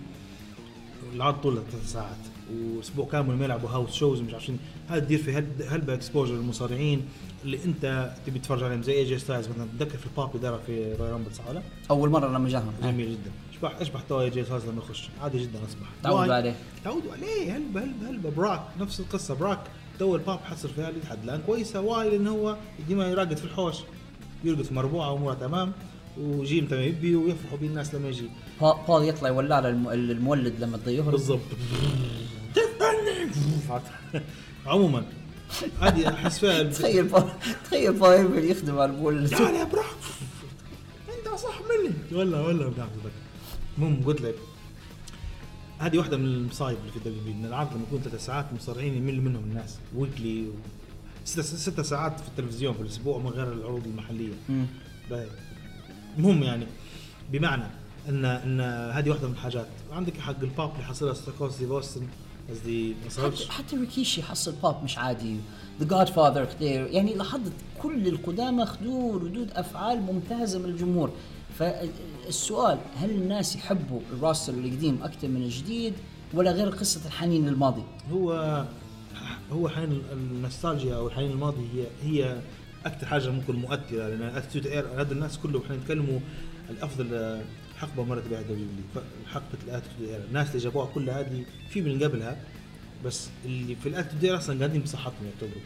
العرض 1.14 1.34
طول 1.40 1.62
ثلاث 1.72 1.92
ساعات. 1.92 2.16
وأسبوع 2.54 3.06
كامل 3.06 3.36
ما 3.36 3.44
يلعبوا 3.44 3.68
house 3.68 3.92
shows 3.94 4.20
مش 4.20 4.32
عارفين. 4.32 4.58
هذا 4.88 4.98
تدير 5.00 5.18
في 5.18 5.32
هل- 5.32 5.62
هلبة 5.68 5.94
exposure 5.94 6.34
للمصارعين 6.34 7.02
اللي 7.44 7.58
أنت 7.64 8.12
تبي 8.26 8.38
تتفرج 8.38 8.62
عليهم 8.62 8.82
زي 8.82 8.92
AJ 8.92 9.18
Styles 9.18 9.48
مثلا. 9.48 9.66
تتذكر 9.78 9.98
في 9.98 10.06
الباب 10.06 10.28
اللي 10.30 10.42
دارها 10.42 10.58
في 10.66 10.92
Royal 10.94 11.10
Rumble 11.10 11.34
صح 11.34 11.48
ولا؟ 11.48 11.62
أول 11.90 12.10
مرة 12.10 12.28
لما 12.28 12.48
جاهم. 12.48 12.72
جميل 12.82 13.10
جدا. 13.12 13.30
اشبح 13.52 13.80
أشبح 13.80 14.00
تو 14.08 14.20
AJ 14.20 14.44
Styles 14.44 14.64
لما 14.66 14.78
يخش. 14.78 15.08
عادي 15.22 15.38
جدا 15.42 15.58
أصبح. 15.68 15.86
تعودوا. 16.02 16.34
عليه. 16.34 16.54
تعودوا 16.84 17.12
عليه. 17.12 17.56
هلبة 17.56 17.80
هلبة 17.80 18.08
هلبة 18.10 18.30
براك. 18.30 18.62
نفس 18.80 19.00
القصة 19.00 19.34
براك. 19.34 19.60
تو 19.98 20.16
الباب 20.16 20.38
حصل 20.38 20.68
فيها 20.68 20.90
لحد 20.90 21.18
الآن 21.24 21.42
كويسة 21.46 21.80
واي 21.80 22.10
لأن 22.10 22.26
هو 22.26 22.56
ديما 22.88 23.06
يراقد 23.08 23.36
في 23.36 23.44
الحوش. 23.44 23.76
يرقد 24.44 24.62
في 24.62 24.74
مربوعة 24.74 25.12
وأموره 25.12 25.34
تمام. 25.34 25.72
وجيم 26.20 26.66
تمام 26.66 26.82
يبي 26.82 27.16
ويفرحوا 27.16 27.58
بيه 27.58 27.66
الناس 27.66 27.94
لما 27.94 28.08
يجي. 28.08 28.28
با- 28.60 28.78
بول 28.88 29.04
يطلع 29.08 29.28
يولع 29.28 29.58
الم- 29.58 29.88
المولد 29.88 30.54
لما 30.60 30.76
تضيعه. 30.76 31.10
بالضبط. 31.10 31.40
عموما 34.66 35.04
هذه 35.80 36.08
أحس 36.08 36.38
فيها 36.38 36.62
تخيل 36.72 37.10
تخيل 37.64 38.04
هيمن 38.04 38.44
يخدم 38.44 38.78
على 38.78 38.92
المولد. 38.92 39.28
تعال 39.30 39.54
يا 39.54 39.64
براك 39.64 39.84
أنت 41.18 41.34
صح 41.38 41.60
مني. 41.60 42.18
ولا 42.18 42.40
ولا 42.40 42.72
المهم 43.78 44.04
قلت 44.04 44.20
لك 44.20 44.34
هذه 45.78 45.98
واحدة 45.98 46.16
من 46.16 46.24
المصايب 46.24 46.78
اللي 46.78 46.90
في 46.90 46.96
الدبليو 46.96 47.24
بي 47.24 47.32
ان 47.32 47.44
العرض 47.44 47.74
لما 47.74 47.82
يكون 47.88 48.00
ثلاث 48.00 48.24
ساعات 48.26 48.46
مصارعين 48.52 48.94
يمل 48.94 49.20
منهم 49.22 49.44
الناس. 49.44 49.76
weekly 49.96 50.48
و... 50.48 50.52
ست, 51.24 51.80
ساعات 51.80 52.20
في 52.20 52.28
التلفزيون 52.28 52.74
في 52.74 52.80
الأسبوع 52.80 53.18
من 53.18 53.26
غير 53.30 53.52
العروض 53.52 53.86
المحلية. 53.86 54.32
مم. 54.48 54.66
المهم 56.18 56.42
يعني 56.42 56.66
بمعنى 57.32 57.64
إن 58.08 58.24
إن 58.24 58.60
هذه 58.90 59.10
واحدة 59.10 59.28
من 59.28 59.34
الحاجات. 59.34 59.66
عندك 59.92 60.18
حق 60.18 60.40
الباب 60.42 60.72
اللي 60.72 60.84
حصلها 60.84 61.14
ستاكوز 61.14 61.56
دي 61.56 61.66
بوستن 61.66 62.06
قصدي 62.50 62.94
حتى, 63.18 63.52
حتى 63.52 63.76
ريكيشي 63.76 64.22
حصل 64.22 64.54
باب 64.62 64.84
مش 64.84 64.98
عادي. 64.98 65.36
The 65.80 65.86
Godfather 65.88 66.48
يعني 66.60 67.14
لاحظت 67.14 67.52
كل 67.82 68.08
القدامى 68.08 68.66
خذوا 68.66 69.18
ردود 69.18 69.50
أفعال 69.50 70.02
ممتازة 70.02 70.58
من 70.58 70.64
الجمهور. 70.64 71.10
فالسؤال 71.58 72.78
هل 72.96 73.10
الناس 73.10 73.56
يحبوا 73.56 74.00
ال 74.12 74.18
roster 74.18 74.54
القديم 74.54 75.02
أكثر 75.02 75.28
من 75.28 75.42
الجديد 75.42 75.94
ولا 76.34 76.52
غير 76.52 76.68
قصة 76.68 77.06
الحنين 77.06 77.48
للماضي؟ 77.48 77.82
هو 78.12 78.64
هو 79.52 79.68
حنين 79.68 80.02
النوستالجيا 80.12 80.96
أو 80.96 81.06
الحنين 81.06 81.30
الماضي 81.30 81.66
هي 81.74 81.86
هي 82.02 82.38
أكثر 82.88 83.06
حاجة 83.06 83.30
ممكن 83.30 83.56
مؤثرة 83.56 84.08
لأن 84.08 84.22
Attitude 84.22 84.66
Era 84.66 85.00
هذا 85.00 85.12
الناس 85.12 85.38
كلهم 85.38 85.62
إحنا 85.62 85.76
نتكلموا 85.76 86.20
الأفضل 86.70 87.40
حقبة 87.78 88.04
مرت 88.04 88.28
بها 88.28 88.42
WWE 88.42 89.04
حقبة 89.26 89.58
ال 89.64 89.69
Attitude 89.69 90.08
Era. 90.08 90.20
الناس 90.28 90.48
اللي 90.48 90.58
جابوها 90.58 90.86
كلها 90.86 91.20
هذه 91.20 91.44
في 91.70 91.80
من 91.80 92.02
قبلها 92.02 92.36
بس 93.04 93.28
اللي 93.44 93.76
في 93.76 93.88
ال 93.88 93.92
Attitude 93.92 94.24
Era 94.24 94.36
أصلا 94.36 94.58
قاعدين 94.58 94.82
بصحتهم 94.82 95.26
يعتبروا. 95.26 95.62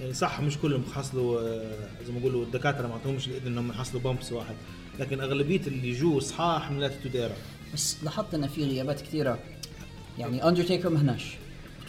يعني 0.00 0.12
صح 0.14 0.40
مش 0.40 0.58
كلهم 0.58 0.84
حصلوا 0.94 1.40
آه، 1.40 1.88
زي 2.06 2.12
ما 2.12 2.18
يقولوا 2.18 2.44
الدكاترة 2.44 2.86
ما 2.86 2.92
اعطوهمش 2.92 3.28
الإذن 3.28 3.46
إنهم 3.46 3.70
يحصلوا 3.70 4.02
bumps 4.02 4.32
واحد. 4.32 4.54
لكن 4.98 5.20
أغلبية 5.20 5.60
اللي 5.66 5.92
جو 5.92 6.20
صحاح 6.20 6.70
من 6.70 6.78
ال 6.78 6.82
Attitude 6.82 7.16
Era. 7.16 7.30
بس 7.74 8.04
لاحظت 8.04 8.34
إن 8.34 8.48
في 8.48 8.64
غيابات 8.64 9.00
كثيرة. 9.00 9.38
يعني 10.18 10.48
اندرتيكر 10.48 10.88
ما 10.90 11.00
هناش 11.00 11.36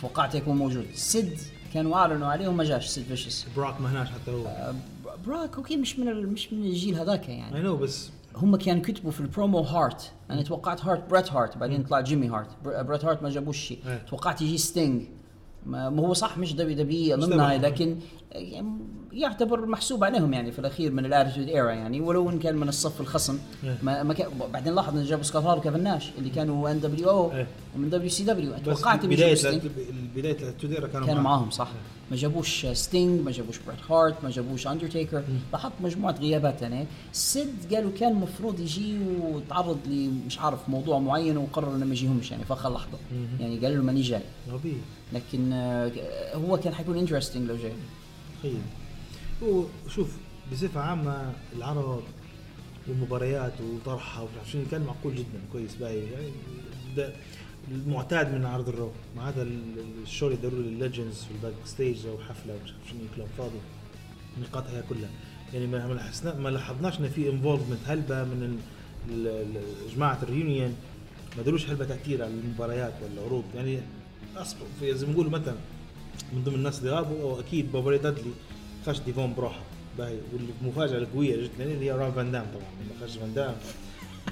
توقعت 0.01 0.35
يكون 0.35 0.57
موجود. 0.57 0.85
سيد 0.93 1.37
كانوا 1.73 1.95
أعلنوا 1.95 2.27
عليه 2.27 2.47
وما 2.47 2.63
جاش 2.63 2.87
سيد 2.87 3.03
فيشس 3.05 3.45
براك 3.57 3.81
ما 3.81 3.91
هناش 3.91 4.07
حتى 4.07 4.31
هو. 4.31 4.45
آه، 4.47 4.75
براك 5.27 5.55
okay 5.57 5.77
مش 5.77 5.99
من 5.99 6.25
مش 6.25 6.53
من 6.53 6.65
الجيل 6.65 6.95
هذاك 6.95 7.29
يعني. 7.29 7.55
I 7.57 7.61
know 7.61 7.75
بس 7.77 8.09
هم 8.35 8.55
كانوا 8.55 8.81
كتبوا 8.83 9.11
في 9.11 9.19
البرومو 9.19 9.59
هارت 9.59 10.11
أنا 10.29 10.41
توقعت 10.41 10.85
هارت 10.85 11.09
بريت 11.09 11.31
هارت 11.31 11.57
بعدين 11.57 11.83
طلع 11.83 11.99
جيمي 12.01 12.27
هارت 12.29 12.47
بر- 12.65 12.83
بريت 12.83 13.05
هارت 13.05 13.23
ما 13.23 13.29
جابوش 13.29 13.57
شيء. 13.57 13.79
إيه. 13.87 13.97
توقعت 14.09 14.41
يجي 14.41 14.57
ستينج 14.57 15.03
ما 15.65 15.99
هو 15.99 16.13
صح 16.13 16.37
مش 16.37 16.55
WWE 16.55 17.17
ضمنها. 17.17 17.57
لكن 17.57 17.97
يعني 18.31 18.77
يعتبر 19.11 19.65
محسوب 19.65 20.03
عليهم 20.03 20.33
يعني 20.33 20.51
في 20.51 20.59
الأخير 20.59 20.91
من 20.91 21.05
ال 21.05 21.10
Attitude 21.10 21.47
Era 21.47 21.71
يعني 21.71 22.01
ولو 22.01 22.29
إن 22.29 22.39
كان 22.39 22.55
من 22.55 22.69
الصف 22.69 23.01
الخصم. 23.01 23.37
إيه. 23.63 23.77
ما, 23.83 24.03
ما 24.03 24.13
كان 24.13 24.27
بعدين 24.53 24.75
لاحظ 24.75 24.97
إن 24.97 25.03
جابوا 25.03 25.23
سكوت 25.23 25.43
هال 25.43 25.57
وكيفن 25.57 25.83
ناش 25.83 26.11
اللي 26.17 26.29
كانوا 26.29 26.71
إن 26.71 26.79
دبليو 26.79 27.09
أو 27.09 27.31
إيه. 27.31 27.47
ومن 27.75 27.89
WCW. 27.89 28.53
توقعت 28.65 29.05
بداية 29.05 29.61
بدايه 30.15 30.37
ال 30.37 30.41
Attitude 30.41 30.71
Era 30.71 30.87
كانوا 30.87 31.07
كانوا 31.07 31.21
معاهم. 31.21 31.49
صح. 31.49 31.71
ما 32.11 32.15
جابوش 32.17 32.65
ستينج 32.65 33.21
ما 33.21 33.31
جابوش 33.31 33.57
بريت 33.67 33.79
هارت 33.91 34.23
ما 34.23 34.29
جابوش 34.29 34.67
اندرتيكر 34.67 35.23
لاحظت 35.51 35.73
مجموعة 35.81 36.11
غيابات 36.19 36.61
يعني 36.61 36.85
سيد 37.11 37.73
قالوا 37.73 37.91
كان 37.99 38.11
المفروض 38.11 38.59
يجي 38.59 38.97
وتعرض 39.21 39.79
لي 39.87 40.07
مش 40.27 40.39
عارف 40.39 40.69
موضوع 40.69 40.99
معين 40.99 41.37
وقرر 41.37 41.75
إنه 41.75 41.85
ما 41.85 41.91
يجيهمش 41.93 42.31
يعني 42.31 42.43
فخر 42.45 42.73
لحظة. 42.73 42.97
يعني 43.39 43.59
قال 43.59 43.77
له 43.77 43.83
ماني 43.83 44.01
جاي. 44.01 44.21
لكن 45.13 45.53
آه، 45.53 45.91
هو 46.35 46.57
كان 46.57 46.73
حيكون 46.73 46.97
interesting 46.97 47.47
لو 47.49 47.57
جاي. 47.57 47.73
تخيل. 48.39 48.61
هو 49.43 49.63
شوف 49.87 50.17
بصفة 50.51 50.79
عامة 50.81 51.33
العرض 51.55 52.03
والمباريات 52.87 53.53
وطرحها 53.61 54.21
ومش 54.23 54.57
كان 54.71 54.81
معقول 54.81 55.15
جدا 55.15 55.39
كويس 55.51 55.75
باهي 55.75 55.97
يعني 55.97 56.31
المعتاد 57.71 58.33
من 58.33 58.45
عرض 58.45 58.69
ال 58.69 58.74
Raw. 58.74 58.91
ما 59.15 59.23
عدا 59.23 59.41
ال- 59.41 59.59
الشغل 60.03 60.35
داروا 60.41 60.59
للل 60.59 60.78
legends 60.78 61.23
في 61.23 61.31
ال 61.31 61.53
backstage 61.65 62.05
أو 62.05 62.17
حفلة 62.17 62.53
ومش 62.53 62.71
عارف 62.71 62.89
شنو 62.89 62.99
كلام 63.15 63.27
فاضي. 63.37 63.59
النقاط 64.37 64.67
هي 64.67 64.83
كلها. 64.89 65.09
يعني 65.53 65.67
ما 65.67 65.87
ما 65.87 65.93
لاحظنا 65.93 66.33
ما 66.33 66.49
لاحظناش 66.49 66.99
إن 66.99 67.09
في 67.09 67.29
involvement 67.29 67.79
هلبة 67.87 68.23
من 68.23 68.59
جماعة 69.95 70.19
ال 70.23 70.30
reunion 70.30 70.75
ما 71.37 71.43
داروش 71.43 71.69
هلبة 71.69 71.85
تأثير 71.85 72.23
على 72.23 72.31
المباريات 72.33 72.93
ولا 73.03 73.21
العروض 73.21 73.43
يعني 73.55 73.79
اصبر 74.37 74.65
في 74.79 74.93
زي 74.95 75.05
ما 75.07 75.13
نقولوا 75.13 75.31
مثلا 75.31 75.55
من 76.33 76.43
ضمن 76.43 76.55
الناس 76.55 76.79
اللي 76.79 76.91
غابوا 76.91 77.39
أكيد 77.39 77.71
بابا 77.71 77.84
راي 77.84 77.97
دادلي 77.97 78.31
خش 78.85 78.99
ديفون 78.99 79.33
بروحه 79.33 79.61
باهي. 79.97 80.17
والمفاجأة 80.33 80.97
القوية 80.97 81.33
اللي 81.35 81.45
جت 81.47 81.51
لي 81.59 81.73
اللي 81.73 81.85
هي 81.85 81.91
ران 81.91 82.11
فان 82.11 82.31
دام 82.31 82.45
طبعا. 82.53 82.63
لما 82.81 83.07
خش 83.07 83.17
فان 83.17 83.33
دام. 83.33 83.55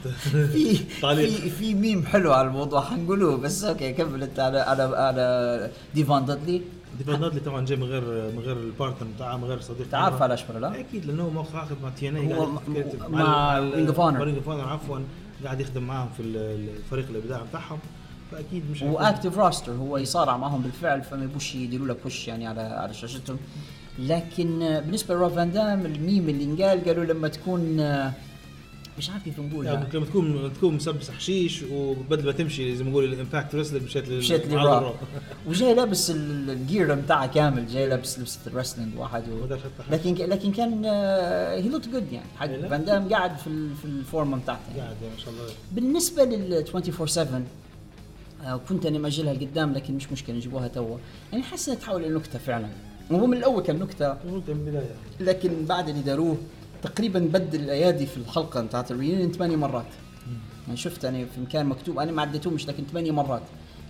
في. 0.04 0.78
في 1.16 1.50
في 1.50 1.74
ميم 1.74 2.06
حلو 2.06 2.34
على 2.34 2.48
الموضوع 2.48 2.82
حنقولوه 2.82 3.38
بس 3.38 3.64
okay 3.64 3.94
كمل 3.94 4.24
أنت 4.24 4.40
على 4.40 4.60
على 4.60 4.84
على 4.84 5.72
ديفان 5.96 6.26
دادلي 6.26 6.62
ديفون 6.98 7.20
دادلي 7.20 7.40
طبعا 7.40 7.66
جاي 7.66 7.78
من 7.78 7.84
غير 7.84 8.02
من 8.32 8.40
غير 8.40 8.58
ال 8.58 8.64
partner 8.64 9.08
بتاعه 9.16 9.38
من 9.38 9.44
غير 9.44 9.60
صديق 9.62 9.82
انت 9.82 9.94
عارف 9.94 10.22
على 10.22 10.34
اشبر 10.34 10.60
لا؟ 10.60 10.80
أكيد 10.80 11.06
لأنه 11.06 11.24
هو 11.24 11.30
موقع 11.30 11.64
آخذ 11.64 11.76
مع 11.84 11.90
TNA 11.90 12.28
مع 13.10 13.60
Ring 13.72 13.90
of 13.90 13.98
Honor. 13.98 14.22
Ring 14.22 14.38
of 14.38 14.50
Honor 14.50 14.64
عفوا 14.70 15.00
قاعد 15.44 15.62
يخدم 15.62 15.84
معاهم 15.84 16.10
في 16.18 16.24
ال- 16.24 16.70
الفريق 16.78 17.06
الابداع 17.10 17.42
بتاعهم 17.50 17.80
فأكيد 18.32 18.64
مش 18.72 18.84
هو 18.84 18.90
هيكون- 18.90 19.06
active 19.06 19.38
roster 19.38 19.72
هو 19.72 19.98
يصارع 19.98 20.38
معهم 20.38 20.62
بالفعل 20.62 21.02
فما 21.04 21.24
يبوش 21.24 21.56
يديروا 21.56 21.88
له 21.88 21.96
push 22.04 22.28
يعني 22.28 22.48
على 22.48 22.62
على 22.62 22.94
شاشتهم 22.94 23.38
لكن 24.00 24.60
بالنسبة 24.86 25.16
لروب 25.16 25.32
فان 25.32 25.52
دام 25.52 25.86
الميم 25.86 26.30
اللي 26.30 26.44
انقال 26.44 26.86
قالوا 26.86 27.06
لما 27.06 27.28
تكون 27.28 27.78
مش 28.98 29.10
عارف 29.10 29.24
كيف 29.24 29.40
نقول 29.40 29.66
يعني. 29.66 29.86
لما 29.94 30.06
تكون 30.06 30.54
تكون 30.54 30.74
مسبس 30.76 31.12
حشيش 31.12 31.64
وبدل 31.72 32.26
ما 32.26 32.32
تمشي 32.32 32.76
زي 32.76 32.84
ما 32.84 32.90
نقول 32.90 33.04
ال 33.04 33.11
Impact 33.11 33.56
Wrestling 33.56 33.80
مشيت 33.84 34.08
لل- 34.10 34.18
مشيت. 34.18 34.42
وجاي 35.48 35.74
لابس 35.74 36.12
ال- 36.12 36.50
ال 36.50 36.59
gear 36.59 36.96
بتاعه 36.96 37.28
كامل 37.28 37.68
جاي 37.68 37.88
لابس 37.90 38.20
لبسة 38.20 38.40
ال 38.48 38.53
wrestling 38.53 38.98
واحد 38.98 39.24
و... 39.30 39.46
لكن 39.92 40.14
لكن 40.14 40.52
كان 40.52 40.86
هي 40.86 41.70
لوك 41.70 41.82
جود 41.88 42.12
يعني. 42.12 42.26
حق 42.38 42.48
إيه،. 42.50 42.68
فان 42.68 42.86
دام 42.86 43.10
قاعد 43.10 43.38
في 43.38 43.70
في 43.82 43.86
الفورمة 43.86 44.38
بتاعته. 44.38 44.62
يعني. 44.70 44.82
قاعد 44.82 44.96
ما 45.18 45.18
شاء 45.24 45.34
الله. 45.34 45.44
بالنسبة 45.72 46.24
لل 46.24 46.54
24 46.54 47.08
7 47.08 47.42
آه، 48.44 48.60
كنت 48.70 48.86
أنا 48.86 49.00
مأجلها 49.00 49.34
لقدام 49.34 49.74
لكن 49.74 49.94
مش 49.94 50.12
مشكلة 50.12 50.36
نجيبوها 50.36 50.68
توا 50.68 50.98
يعني 51.34 51.44
انها 51.68 51.76
تحول 51.76 52.06
إلى 52.06 52.14
نكتة 52.14 52.40
فعلا. 52.40 52.68
وهو 53.12 53.28
من 53.28 53.38
الأول 53.38 53.64
كان 53.64 53.80
نكتة. 53.80 54.18
من 54.26 54.42
البدايه 54.50 54.96
لكن 55.20 55.66
بعد 55.66 55.90
اللي 55.90 56.02
داروه 56.02 56.38
تقريبا 56.88 57.20
بدل 57.20 57.60
الأيادي 57.60 58.06
في 58.06 58.18
الحلقة 58.18 58.62
بتاعت 58.62 58.92
الريونيون 58.92 59.32
ثمانية 59.32 59.56
مرات. 59.56 59.86
يعني 60.68 60.78
شفت 60.78 61.04
يعني 61.04 61.26
في 61.26 61.42
مكان 61.42 61.66
مكتوب 61.66 62.00
أنا 62.00 62.12
ما 62.12 62.22
عديتهمش 62.22 62.68
لكن 62.68 62.84
ثمانية 62.92 63.12
مرات. 63.12 63.42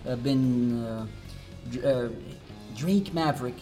آه، 0.06 0.14
بين 0.14 0.72
آه، 0.82 1.06
ج- 1.72 1.78
آه، 1.84 2.10
دريك 2.82 3.14
مافريك 3.14 3.54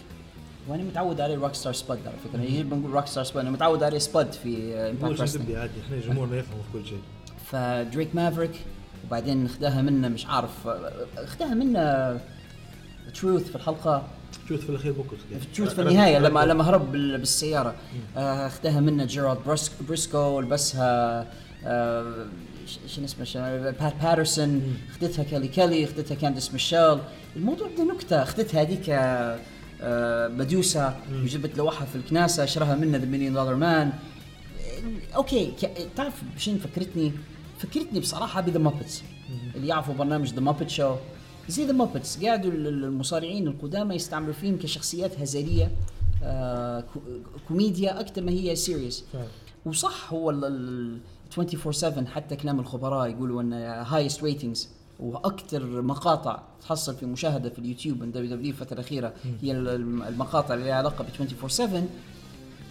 وأنا 0.69 0.83
متعود 0.83 1.21
عليه 1.21 1.37
روك 1.37 1.55
ستار 1.55 1.73
سباد 1.73 1.99
على 2.07 2.17
فكرة. 2.25 2.41
هي 2.41 2.63
بنقول 2.63 2.91
روك 2.93 3.07
ستار 3.07 3.25
سباد 3.25 3.41
أنا 3.43 3.51
متعود 3.51 3.83
عليه 3.83 3.99
سباد 3.99 4.33
في 4.33 4.75
امباكت 4.75 5.21
عادي. 5.57 5.73
إحنا 5.87 6.01
جمهورنا 6.01 6.37
يفهموا 6.37 6.63
في 6.73 6.79
كل 6.79 6.87
شيء. 6.89 7.01
فدريك 7.47 8.15
مافريك 8.15 8.51
وبعدين 9.07 9.45
اخذها 9.47 9.83
منه 9.83 10.09
مش 10.09 10.27
عارف 10.27 10.69
اخذها 11.19 11.55
منه 11.55 12.21
تروث 13.15 13.43
في 13.51 13.57
الحلقة. 13.57 14.07
شوت 14.49 14.61
في 14.61 14.71
الأخير 14.71 14.93
بكره 14.93 15.19
تروث 15.55 15.75
في 15.75 15.83
النهاية 15.83 16.19
لما 16.19 16.41
لما 16.45 16.69
هرب 16.69 16.93
بال- 16.93 17.19
بالسيارة. 17.19 17.75
آه، 18.17 18.47
أخذها 18.47 18.81
منه 18.81 19.05
جيرارد 19.05 19.39
بريسك 19.47 19.73
بريسكو 19.89 20.41
لبسها 20.41 21.27
آه، 21.65 22.27
اسمه 22.95 23.59
بات 23.59 23.81
باترسون 23.83 24.77
أخذتها 24.91 25.23
كالي 25.25 25.49
كالي 25.49 25.85
أخذتها 25.85 26.15
كانديس 26.15 26.53
ميشيل. 26.53 26.99
الموضوع 27.37 27.69
ده 27.79 27.85
نكتة. 27.95 28.23
أخذتها 28.23 28.63
هذيك 28.63 28.91
آه، 28.91 29.39
آه، 29.81 30.47
وجبت 31.23 31.59
لوحها 31.59 31.87
في 31.87 31.97
الكناسة 31.97 32.45
شراها 32.47 32.75
منه 32.75 32.99
ذا 32.99 33.05
Million 33.07 33.33
Dollar 33.35 33.55
Man 33.55 33.93
okay 35.17 35.53
تعرف 35.97 36.15
شنو 36.39 36.59
فكرتني؟ 36.59 37.13
فكرتني 37.59 38.01
بصراحة 38.01 38.41
ب 38.41 38.45
The 38.45 38.59
Muppets 38.59 39.03
اللي 39.55 39.69
يعرفوا 39.69 39.95
برنامج 39.95 40.35
The 40.35 40.41
Muppet 40.41 40.71
Show 40.71 40.95
زي 41.49 41.65
The 41.67 41.73
Muppets 41.73 42.25
قاعدوا 42.25 42.51
ال- 42.51 42.67
ال- 42.67 42.85
المصارعين 42.85 43.47
القدامى 43.49 43.95
يستعملوا 43.95 44.33
فيهم 44.33 44.57
كشخصيات 44.59 45.21
هزلية 45.21 45.71
آه 46.23 46.81
كو- 46.81 47.01
كوميديا 47.49 48.01
أكثر 48.01 48.23
ما 48.23 48.31
هي 48.33 48.57
serious. 48.57 49.05
وصح 49.67 50.13
هو 50.13 50.31
ال- 50.31 50.45
ال 50.45 50.99
24 51.39 51.73
7 51.73 52.05
حتى 52.07 52.37
كلام 52.37 52.61
الخبراء 52.61 53.11
يقولوا 53.11 53.43
إن 53.43 53.53
highest 53.53 54.23
ratings 54.25 54.69
وأكثر 55.01 55.83
مقاطع 55.83 56.43
تحصل 56.63 56.95
في 56.95 57.07
مشاهدة 57.07 57.51
في 57.51 57.59
اليوتيوب 57.59 58.01
من 58.03 58.13
WWE 58.13 58.51
الفترة 58.51 58.75
الأخيرة 58.75 59.13
هي 59.43 59.53
ال- 59.53 59.69
المقاطع 60.03 60.55
اللي 60.55 60.67
لها 60.67 60.75
علاقة 60.75 61.05
ب 61.05 61.07
24 61.21 61.49
7 61.49 61.83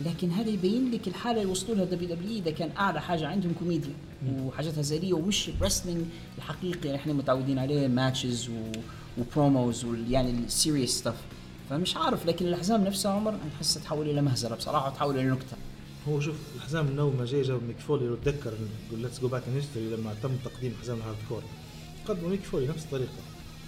لكن 0.02 0.32
هذا 0.32 0.50
يبين 0.50 0.92
لك 0.92 1.08
الحالة 1.08 1.42
اللي 1.42 1.52
وصلوا 1.52 1.76
لها 1.76 1.86
WWE 1.86 2.38
إذا 2.38 2.52
كان 2.52 2.70
أعلى 2.78 3.02
حاجة 3.02 3.28
عندهم 3.28 3.54
كوميديا 3.60 3.94
وحاجات 4.32 4.78
هزليه 4.78 5.14
ومش 5.14 5.50
ال 5.50 5.56
wrestling 5.56 6.06
الحقيقي 6.38 6.80
اللي 6.86 6.96
إحنا 6.96 7.14
متعودين 7.14 7.60
عليه 7.60 7.88
matches 7.88 8.50
و... 8.50 8.72
و 9.18 9.28
promos 9.28 9.86
يعني 10.10 10.32
ال 10.32 10.40
serious 10.40 10.98
stuff 10.98 11.16
فمش 11.70 11.98
عارف 11.98 12.26
لكن 12.26 12.46
الحزام 12.46 12.84
نفسها 12.84 13.12
عمر 13.12 13.36
نحسها 13.56 13.84
تحول 13.84 14.10
إلى 14.10 14.22
مهزلة 14.22 14.56
بصراحة 14.56 14.92
وتحول 14.92 15.16
إلى 15.20 15.30
نكتة. 15.30 15.58
هو 16.10 16.20
شوف 16.20 16.36
الحزام 16.56 16.86
من 16.86 17.00
أول 17.00 17.16
ما 17.16 17.26
جاي 17.26 17.42
جاب 17.42 17.64
ميك 17.64 17.78
فولي 17.80 18.06
لو 18.06 18.16
تذكر 18.16 18.54
let's 18.92 19.20
go 19.20 19.28
back 19.28 19.44
history 19.56 19.86
لما 19.90 20.14
تم 20.24 20.36
تقديم 20.46 20.74
حزام 20.82 20.98
ال 20.98 21.18
hardcore 21.30 21.44
قدموا 22.08 22.30
ميك 22.30 22.42
فولي 22.42 22.68
نفس 22.68 22.84
الطريقة. 22.84 23.10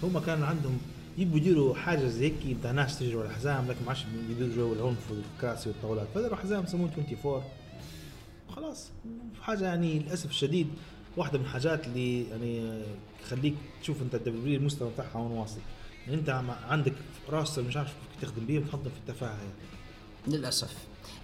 هم 0.02 0.18
كان 0.18 0.42
عندهم 0.42 0.78
يبوا 1.18 1.36
يديروا 1.36 1.74
حاجة 1.74 2.06
زي 2.06 2.24
هيك 2.24 2.56
بتاع 2.58 2.70
ناس 2.70 2.98
تجري 2.98 3.14
ورا 3.14 3.26
الحزام 3.26 3.68
لكن 3.68 3.84
ما 3.84 3.88
عادش 3.88 4.04
يديروا 4.30 4.54
جو 4.54 4.72
العنف 4.72 5.10
والكراسي 5.10 5.68
والطاولات. 5.68 6.08
فداروا 6.14 6.36
حزام 6.36 6.66
سموه 6.66 6.88
24 6.88 7.42
خلاص 8.56 8.90
حاجة 9.42 9.64
يعني 9.64 9.98
للأسف 9.98 10.30
الشديد 10.30 10.68
واحدة 11.16 11.38
من 11.38 11.44
الحاجات 11.44 11.86
اللي 11.86 12.24
يعني 12.24 12.82
تخليك 13.22 13.54
تشوف 13.82 14.02
أنت 14.02 14.14
الدبليو 14.14 14.60
المستوى 14.60 14.90
بتاعها 14.90 15.18
وين 15.18 15.30
واصل. 15.30 15.60
يعني 16.06 16.20
أنت 16.20 16.42
عندك 16.68 16.92
راس 17.30 17.58
مش 17.58 17.76
عارف 17.76 17.94
تخدم 18.22 18.46
بيه 18.46 18.58
بتحطهم 18.58 18.82
في 18.82 19.10
التفاهة 19.10 19.38
يعني. 19.38 20.38
للأسف. 20.38 20.74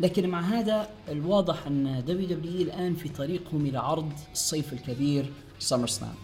لكن 0.00 0.28
مع 0.28 0.40
هذا 0.40 0.88
الواضح 1.08 1.66
أن 1.66 2.04
WWE 2.06 2.62
الآن 2.62 2.94
في 2.94 3.08
طريقهم 3.08 3.66
إلى 3.66 3.78
عرض 3.78 4.12
الصيف 4.32 4.72
الكبير 4.72 5.30
SummerSlam 5.58 6.14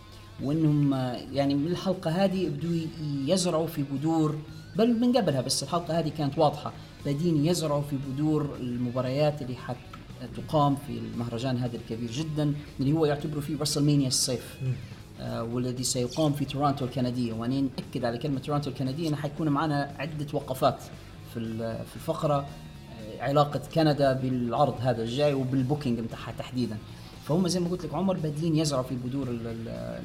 وإنهم 0.43 0.95
يعني 1.33 1.55
من 1.55 1.67
الحلقة 1.67 2.25
هذه 2.25 2.49
بدوا 2.49 2.81
يزرعوا 3.27 3.67
في 3.67 3.83
بذور 3.83 4.39
بل 4.77 5.01
من 5.01 5.17
قبلها 5.17 5.41
بس 5.41 5.63
الحلقة 5.63 5.99
هذه 5.99 6.13
كانت 6.19 6.39
واضحة 6.39 6.73
بادين 7.05 7.47
يزرعوا 7.47 7.83
في 7.83 7.97
بذور 7.97 8.57
المباريات 8.61 9.43
اللي 9.43 9.57
حت 9.57 9.77
تقام 10.37 10.77
في 10.87 10.99
المهرجان 10.99 11.57
هذا 11.57 11.77
الكبير 11.77 12.11
جدا 12.11 12.55
اللي 12.81 12.93
هو 12.93 13.07
يعتبروا 13.07 13.43
فيه 13.43 13.59
WrestleMania 13.61 14.09
الصيف. 14.09 14.61
آه، 15.21 15.43
والذي 15.43 15.83
سيقام 15.85 16.33
في 16.33 16.45
تورونتو 16.45 16.85
الكندية. 16.85 17.33
وأنا 17.33 17.61
ناكد 17.61 18.05
على 18.05 18.19
كلمة 18.19 18.41
تورونتو 18.41 18.71
الكندية 18.71 19.09
إنه 19.09 19.17
حيكون 19.17 19.49
معنا 19.49 19.95
عدة 19.99 20.27
وقفات 20.33 20.83
في 21.35 21.41
في 21.85 21.97
الفقرة 21.97 22.37
آه، 22.37 23.23
علاقة 23.23 23.61
كندا 23.75 24.13
بالعرض 24.13 24.75
هذا 24.81 25.03
الجاي 25.03 25.35
وبال 25.35 25.54
booking 25.54 26.01
بتاعها 26.01 26.33
تحديدا. 26.39 26.79
فهم 27.31 27.49
زي 27.49 27.61
ما 27.61 27.69
قلت 27.69 27.85
لك 27.85 27.95
عمر 27.95 28.17
بادين 28.17 28.57
يزرعوا 28.57 28.83
في 28.83 28.95
بذور 29.05 29.29
ال- 29.29 29.47
ال- 29.47 30.03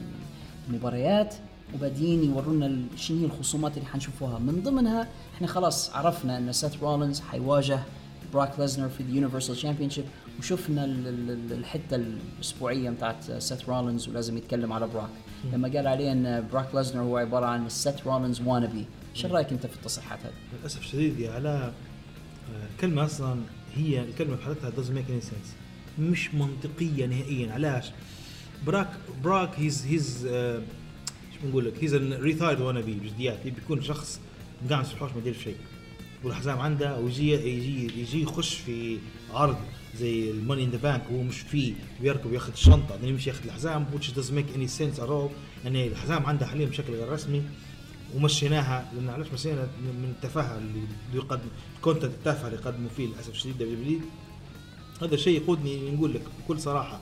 المباريات 0.69 1.35
وبادين 1.73 2.23
يورونا 2.23 2.77
شنو 2.97 3.19
هي 3.19 3.25
الخصومات 3.25 3.77
اللي 3.77 3.87
حنشوفوها. 3.87 4.39
من 4.39 4.61
ضمنها 4.63 5.07
إحنا 5.35 5.47
خلاص 5.47 5.89
عرفنا 5.89 6.37
إن 6.37 6.51
سيث 6.53 6.83
رولينز 6.83 7.19
حيواجه 7.19 7.79
براك 8.33 8.59
ليزنر 8.59 8.89
في 8.89 8.99
ال 9.03 9.08
Universal 9.08 9.55
Championship 9.55 10.05
وشفنا 10.39 10.85
ال- 10.85 11.07
ال- 11.07 11.29
ال- 11.31 11.53
الحتة 11.53 11.95
الأسبوعية 11.95 12.89
بتاعت 12.89 13.31
سيث 13.31 13.69
رولينز 13.69 14.09
ولازم 14.09 14.37
يتكلم 14.37 14.73
على 14.73 14.87
براك. 14.87 15.09
لما 15.53 15.67
قال 15.67 15.87
عليه 15.87 16.11
إن 16.11 16.47
براك 16.53 16.75
ليزنر 16.75 17.01
هو 17.01 17.17
عبارة 17.17 17.45
عن 17.45 17.69
سيث 17.69 18.07
رولينز 18.07 18.41
wannabe 18.41 18.85
شو 19.13 19.27
رأيك 19.27 19.51
أنت 19.51 19.65
في 19.67 19.75
التصريحات 19.75 20.19
هذه؟ 20.19 20.33
للأسف 20.59 20.79
الشديد 20.79 21.19
يا 21.19 21.31
علاء 21.31 21.73
آه، 22.53 22.67
كلمة 22.81 23.05
أصلا 23.05 23.39
هي 23.75 24.01
الكلمة 24.01 24.35
بحالتها 24.35 24.71
doesn't 24.71 24.95
make 24.97 25.09
any 25.09 25.25
sense. 25.25 25.64
مش 25.99 26.33
منطقية 26.33 27.05
نهائيا. 27.05 27.53
علاش؟ 27.53 27.85
براك 28.65 28.89
براك 29.23 29.59
he's 29.59 29.85
he's 29.85 30.27
شو 31.33 31.39
بنقول 31.43 31.65
لك؟ 31.65 31.83
he's 31.83 31.95
retired 31.95 32.61
wannabe 32.61 32.93
بجديات 32.93 33.47
بيكون 33.47 33.81
شخص 33.81 34.19
قاعد 34.69 34.85
في 34.85 34.93
الحوش 34.93 35.11
ما 35.11 35.17
يدير 35.19 35.35
شيء. 35.43 35.55
والحزام 36.23 36.59
عنده 36.59 36.99
ويجي 36.99 37.31
يجي 37.31 38.01
يجي 38.01 38.21
يخش 38.21 38.53
في 38.55 38.97
عرض 39.33 39.57
زي 39.99 40.31
ال 40.31 40.36
Money 40.36 40.63
in 40.63 40.69
the 40.69 40.77
Bank 40.77 41.03
وهو 41.11 41.23
مش 41.23 41.39
فيه. 41.39 41.73
ويركب 42.01 42.33
ياخذ 42.33 42.51
الشنطه 42.51 42.89
بعدين 42.89 43.09
يمشي 43.09 43.29
ياخذ 43.29 43.45
الحزام 43.45 43.85
which 43.95 44.05
doesn't 44.05 44.33
make 44.33 44.57
any 44.57 44.67
sense 44.79 44.99
at 44.99 45.09
all. 45.09 45.31
يعني 45.63 45.87
الحزام 45.87 46.25
عنده 46.25 46.45
حاليا 46.45 46.65
بشكل 46.65 46.93
غير 46.93 47.09
رسمي 47.11 47.41
ومشيناها. 48.15 48.91
لأن 48.95 49.09
علاش 49.09 49.27
مشينا؟ 49.33 49.67
من 49.81 50.13
التفاهة 50.17 50.57
اللي 50.57 50.81
يقدم 51.13 51.47
ال 51.75 51.80
content 51.80 52.11
التافه 52.13 52.47
اللي 52.47 52.59
يقدموا 52.59 52.89
فيه 52.97 53.07
للأسف 53.07 53.29
الشديد 53.29 53.57
WWE 53.57 53.99
هذا 55.01 55.15
الشيء 55.15 55.41
يقودني 55.41 55.91
نقول 55.91 56.13
لك 56.13 56.21
بكل 56.43 56.59
صراحة 56.59 56.99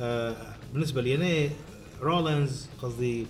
آه 0.00 0.36
بالنسبة 0.72 1.02
لي 1.02 1.14
أنا 1.14 1.50
رولينز 2.02 2.66
قصدي 2.82 3.26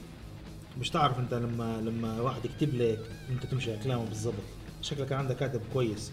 مش 0.81 0.91
تعرف 0.91 1.19
أنت 1.19 1.35
لما 1.35 1.81
لما 1.81 2.21
واحد 2.21 2.45
يكتب 2.45 2.75
لك 2.75 3.01
أنت 3.31 3.47
تمشي 3.47 3.73
على 3.73 3.81
كلامه 3.85 4.05
بالضبط 4.05 4.35
شكلك 4.83 5.13
عندك 5.13 5.37
كاتب 5.37 5.61
كويس 5.73 6.11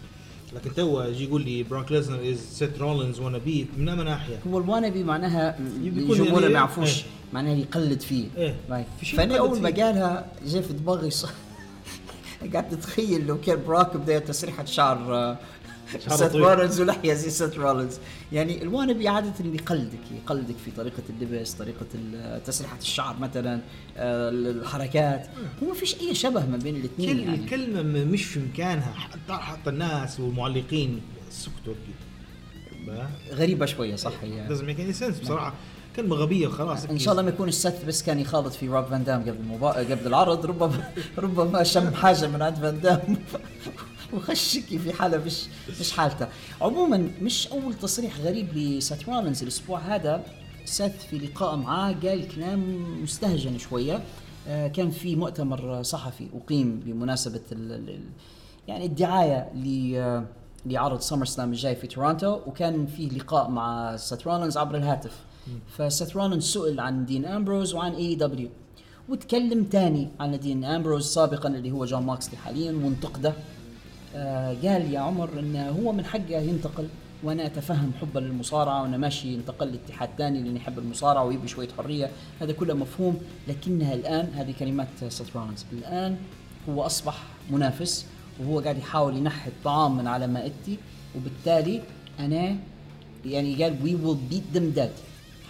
لكن 0.52 0.74
تو 0.74 1.02
يجي 1.02 1.24
يقول 1.24 1.42
لي 1.44 1.62
براك 1.62 1.92
ليزنر 1.92 2.30
is 2.30 2.38
a 2.38 2.46
سيث 2.46 2.78
رولينز 2.78 3.20
wannabe 3.20 3.66
من 3.76 3.88
أي 3.88 4.04
ناحية 4.04 4.36
هو 4.48 4.58
ال 4.58 4.64
wannabe 4.64 5.04
معناها 5.04 5.58
بيكون 5.80 6.10
الجمهور 6.12 6.42
يعني 6.42 6.54
ما 6.54 6.58
يعرفوش. 6.58 7.02
معناها 7.32 7.54
يقلد 7.54 8.00
فيه. 8.00 8.54
right. 8.70 8.86
في 9.00 9.16
فأنا 9.16 9.38
أول 9.38 9.60
ما. 9.62 9.70
قالها 9.70 10.26
جاء 10.46 10.62
في 10.62 10.72
دماغي 10.72 11.10
ص... 11.10 11.26
قعدت 12.54 12.72
أتخيل 12.72 13.26
لو 13.26 13.40
كان 13.40 13.62
براك 13.66 13.96
بدا 13.96 14.18
تسريحه 14.18 14.64
شعر 14.64 15.14
آه، 15.14 15.38
سيث 15.92 16.22
طويل. 16.22 16.44
رولينز 16.44 16.80
ولحيه 16.80 17.14
زي 17.14 17.30
سيث 17.30 17.58
رولينز. 17.58 17.98
يعني 18.32 18.62
ال 18.62 18.68
wannabe 18.68 19.08
عادة 19.08 19.32
اللي 19.40 19.56
يقلدك 19.56 19.98
يقلدك 20.24 20.54
في 20.64 20.70
طريقة 20.70 21.02
اللبس 21.10 21.52
طريقة 21.52 21.86
تسريحة 22.46 22.78
الشعر 22.78 23.16
مثلا 23.20 23.60
آه، 23.96 24.30
الحركات. 24.30 25.26
هو 25.62 25.68
ما 25.68 25.74
فيش 25.74 26.00
أي 26.00 26.14
شبه 26.14 26.46
ما 26.46 26.56
بين 26.56 26.76
الاثنين 26.76 27.16
كل 27.16 27.22
يعني. 27.22 27.34
الكلمة 27.34 27.82
مش 28.04 28.24
في 28.24 28.40
مكانها. 28.40 28.94
حتى 29.28 29.70
الناس 29.70 30.20
والمعلقين 30.20 31.00
سكتوا 31.30 31.74
غريبة 33.32 33.66
شوية 33.66 33.96
صح 33.96 34.12
هي. 34.22 34.48
لازم 34.48 34.68
يكون 34.68 34.92
سنس 34.92 35.20
بصراحة. 35.20 35.54
كلمة 35.96 36.16
غبية 36.16 36.46
وخلاص 36.46 36.84
إن 36.84 36.98
شاء 36.98 37.12
الله 37.12 37.22
ما 37.22 37.28
يكون 37.28 37.48
الست 37.48 37.84
بس 37.86 38.02
كان 38.02 38.18
يخالط 38.18 38.52
في 38.52 38.68
روب 38.68 38.84
فان 38.84 39.04
دام 39.04 39.20
قبل 39.20 39.30
المبا... 39.30 39.68
قبل 39.68 40.06
العرض 40.06 40.46
ربما 40.46 40.92
ربما 41.18 41.62
شم 41.62 41.94
حاجة 41.94 42.28
من 42.28 42.42
عند 42.42 42.56
فان 42.56 42.80
دام. 42.80 43.00
وخشكي 44.16 44.78
في 44.78 44.92
حالة 44.92 45.18
مش 45.18 45.44
مش 45.80 45.92
حالته. 45.92 46.28
عموما 46.60 47.10
مش 47.22 47.48
أول 47.48 47.74
تصريح 47.74 48.20
غريب 48.20 48.56
لسات 48.56 49.08
رولينز 49.08 49.42
الأسبوع 49.42 49.78
هذا 49.78 50.22
سيث 50.64 50.92
في 50.92 51.18
لقاء 51.18 51.56
معاه 51.56 51.92
قال 51.92 52.28
كلام 52.28 52.84
مستهجن 53.02 53.58
شوية. 53.58 54.02
آه، 54.48 54.68
كان 54.68 54.90
في 54.90 55.16
مؤتمر 55.16 55.82
صحفي 55.82 56.28
أقيم 56.34 56.80
بمناسبة 56.80 57.40
ال 57.52 57.72
ال 57.72 58.00
يعني 58.68 58.86
الدعاية 58.86 59.52
ل 59.54 60.24
لعرض 60.66 61.00
SummerSlam 61.00 61.50
الجاي 61.50 61.76
في 61.76 61.86
تورونتو. 61.86 62.40
وكان 62.46 62.86
فيه 62.86 63.08
لقاء 63.10 63.50
مع 63.50 63.96
سيث 63.96 64.26
رولينز 64.26 64.56
عبر 64.56 64.76
الهاتف. 64.76 65.12
فسيث 65.78 66.16
رولينز 66.16 66.44
سئل 66.44 66.80
عن 66.80 67.06
دين 67.06 67.24
أمبروز 67.24 67.74
وعن 67.74 67.92
AEW 67.92 68.48
وتكلم 69.08 69.64
تاني 69.64 70.08
عن 70.20 70.38
دين 70.38 70.64
أمبروز 70.64 71.06
سابقا 71.06 71.48
اللي 71.48 71.70
هو 71.70 71.84
جون 71.84 72.02
موكسلي 72.02 72.36
حاليا 72.36 72.72
وانتقده. 72.72 73.28
آه 73.28 73.34
قال 74.62 74.92
يا 74.92 75.00
عمر 75.00 75.28
إن 75.38 75.56
هو 75.56 75.92
من 75.92 76.04
حقه 76.04 76.38
ينتقل 76.38 76.88
وأنا 77.22 77.46
أتفهم 77.46 77.92
حبه 78.00 78.20
للمصارعه 78.20 78.82
وأنا 78.82 78.96
ماشي 78.96 79.28
ينتقل 79.34 79.66
لاتحاد 79.66 80.08
ثاني 80.18 80.42
لأن 80.42 80.56
يحب 80.56 80.78
المصارعة 80.78 81.24
ويبي 81.24 81.48
شوية 81.48 81.68
حرية. 81.78 82.10
هذا 82.40 82.52
كله 82.52 82.74
مفهوم 82.74 83.20
لكنها 83.48 83.94
الآن 83.94 84.28
هذه 84.34 84.54
كلمات 84.58 84.88
سيث 85.00 85.36
رولينز 85.36 85.64
الآن 85.72 86.16
هو 86.68 86.82
أصبح 86.82 87.22
منافس 87.50 88.06
وهو 88.40 88.60
قاعد 88.60 88.78
يحاول 88.78 89.16
ينحي 89.16 89.50
الطعام 89.50 89.96
من 89.96 90.06
على 90.06 90.26
مائدتي 90.26 90.78
وبالتالي 91.16 91.82
أنا 92.18 92.56
يعني 93.26 93.62
قال 93.64 93.76
we 93.82 93.94
will 93.94 94.16
beat 94.30 94.42
them 94.54 94.70
dead 94.70 94.90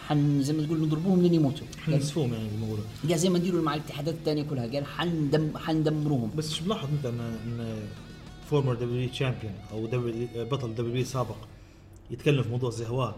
حن 0.08 0.42
زي 0.42 0.52
ما 0.52 0.66
تقول 0.66 0.80
نضربوهم 0.80 1.22
لين 1.22 1.34
يموتوا. 1.34 1.66
قال 1.86 1.98
نسفوهم 1.98 2.34
يعني 2.34 2.48
بيقولوا 2.60 2.84
قال 3.08 3.18
زي 3.18 3.28
ما 3.28 3.38
نديروا 3.38 3.62
مع 3.62 3.74
الاتحادات 3.74 4.14
الثانية 4.14 4.42
كلها 4.42 4.66
قال 4.66 4.86
حندم 4.86 5.58
حندمروهم. 5.58 6.30
بس 6.36 6.52
شو 6.52 6.64
ملاحظ 6.64 6.88
أنت 6.92 7.06
ان 7.06 7.20
إن 7.20 7.76
former 8.50 8.74
WWE 8.74 9.08
champion 9.08 9.52
أو 9.72 9.86
WWE 9.86 10.28
بطل 10.36 10.74
WWE 10.74 11.04
سابق 11.04 11.36
يتكلم 12.10 12.42
في 12.42 12.48
موضوع 12.48 12.70
زي 12.70 12.86
هواه 12.86 13.14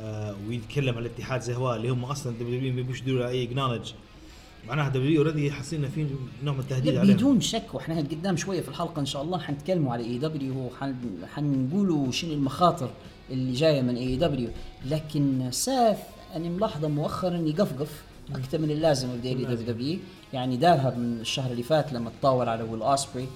آه 0.00 0.34
ويتكلم 0.48 0.94
على 0.96 1.06
الاتحاد 1.06 1.40
زي 1.40 1.54
هواه 1.54 1.76
اللي 1.76 1.88
هم 1.88 2.04
أصلا 2.04 2.32
WWE 2.32 2.60
ما 2.60 2.76
بيبوش 2.76 3.00
يديروا 3.00 3.28
أي 3.28 3.44
acknowledge 3.44 3.92
معناها 4.68 4.88
WWE 4.88 5.22
already 5.22 5.50
حاسين 5.50 5.88
في 5.88 6.06
نوع 6.44 6.54
من 6.54 6.60
التهديد 6.60 6.96
عليهم. 6.96 7.16
بدون 7.16 7.40
شك 7.40 7.74
وإحنا 7.74 7.98
قدام 7.98 8.36
شوية 8.36 8.60
في 8.60 8.68
الحلقة 8.68 9.00
إن 9.00 9.06
شاء 9.06 9.22
الله 9.22 9.38
حنتكلموا 9.38 9.92
على 9.92 10.04
AEW 10.04 10.70
حنقولوا 11.34 12.12
شنو 12.12 12.32
المخاطر 12.32 12.90
اللي 13.30 13.52
جاية 13.52 13.82
من 13.82 13.96
AEW 13.96 14.48
لكن 14.86 15.48
سيث 15.50 15.98
أنا 16.36 16.48
ملاحظة 16.48 16.88
مؤخرا 16.88 17.36
يقفقف 17.36 18.02
أكثر 18.34 18.58
من 18.58 18.70
اللازم 18.70 19.08
WWE 19.16 19.98
يعني 20.32 20.56
دارها 20.56 20.94
من 20.96 21.20
الشهر 21.20 21.50
اللي 21.50 21.62
فات 21.62 21.92
لما 21.92 22.10
تطاول 22.20 22.48
على 22.48 22.62
ويل 22.62 22.82
اسبري 22.82 23.26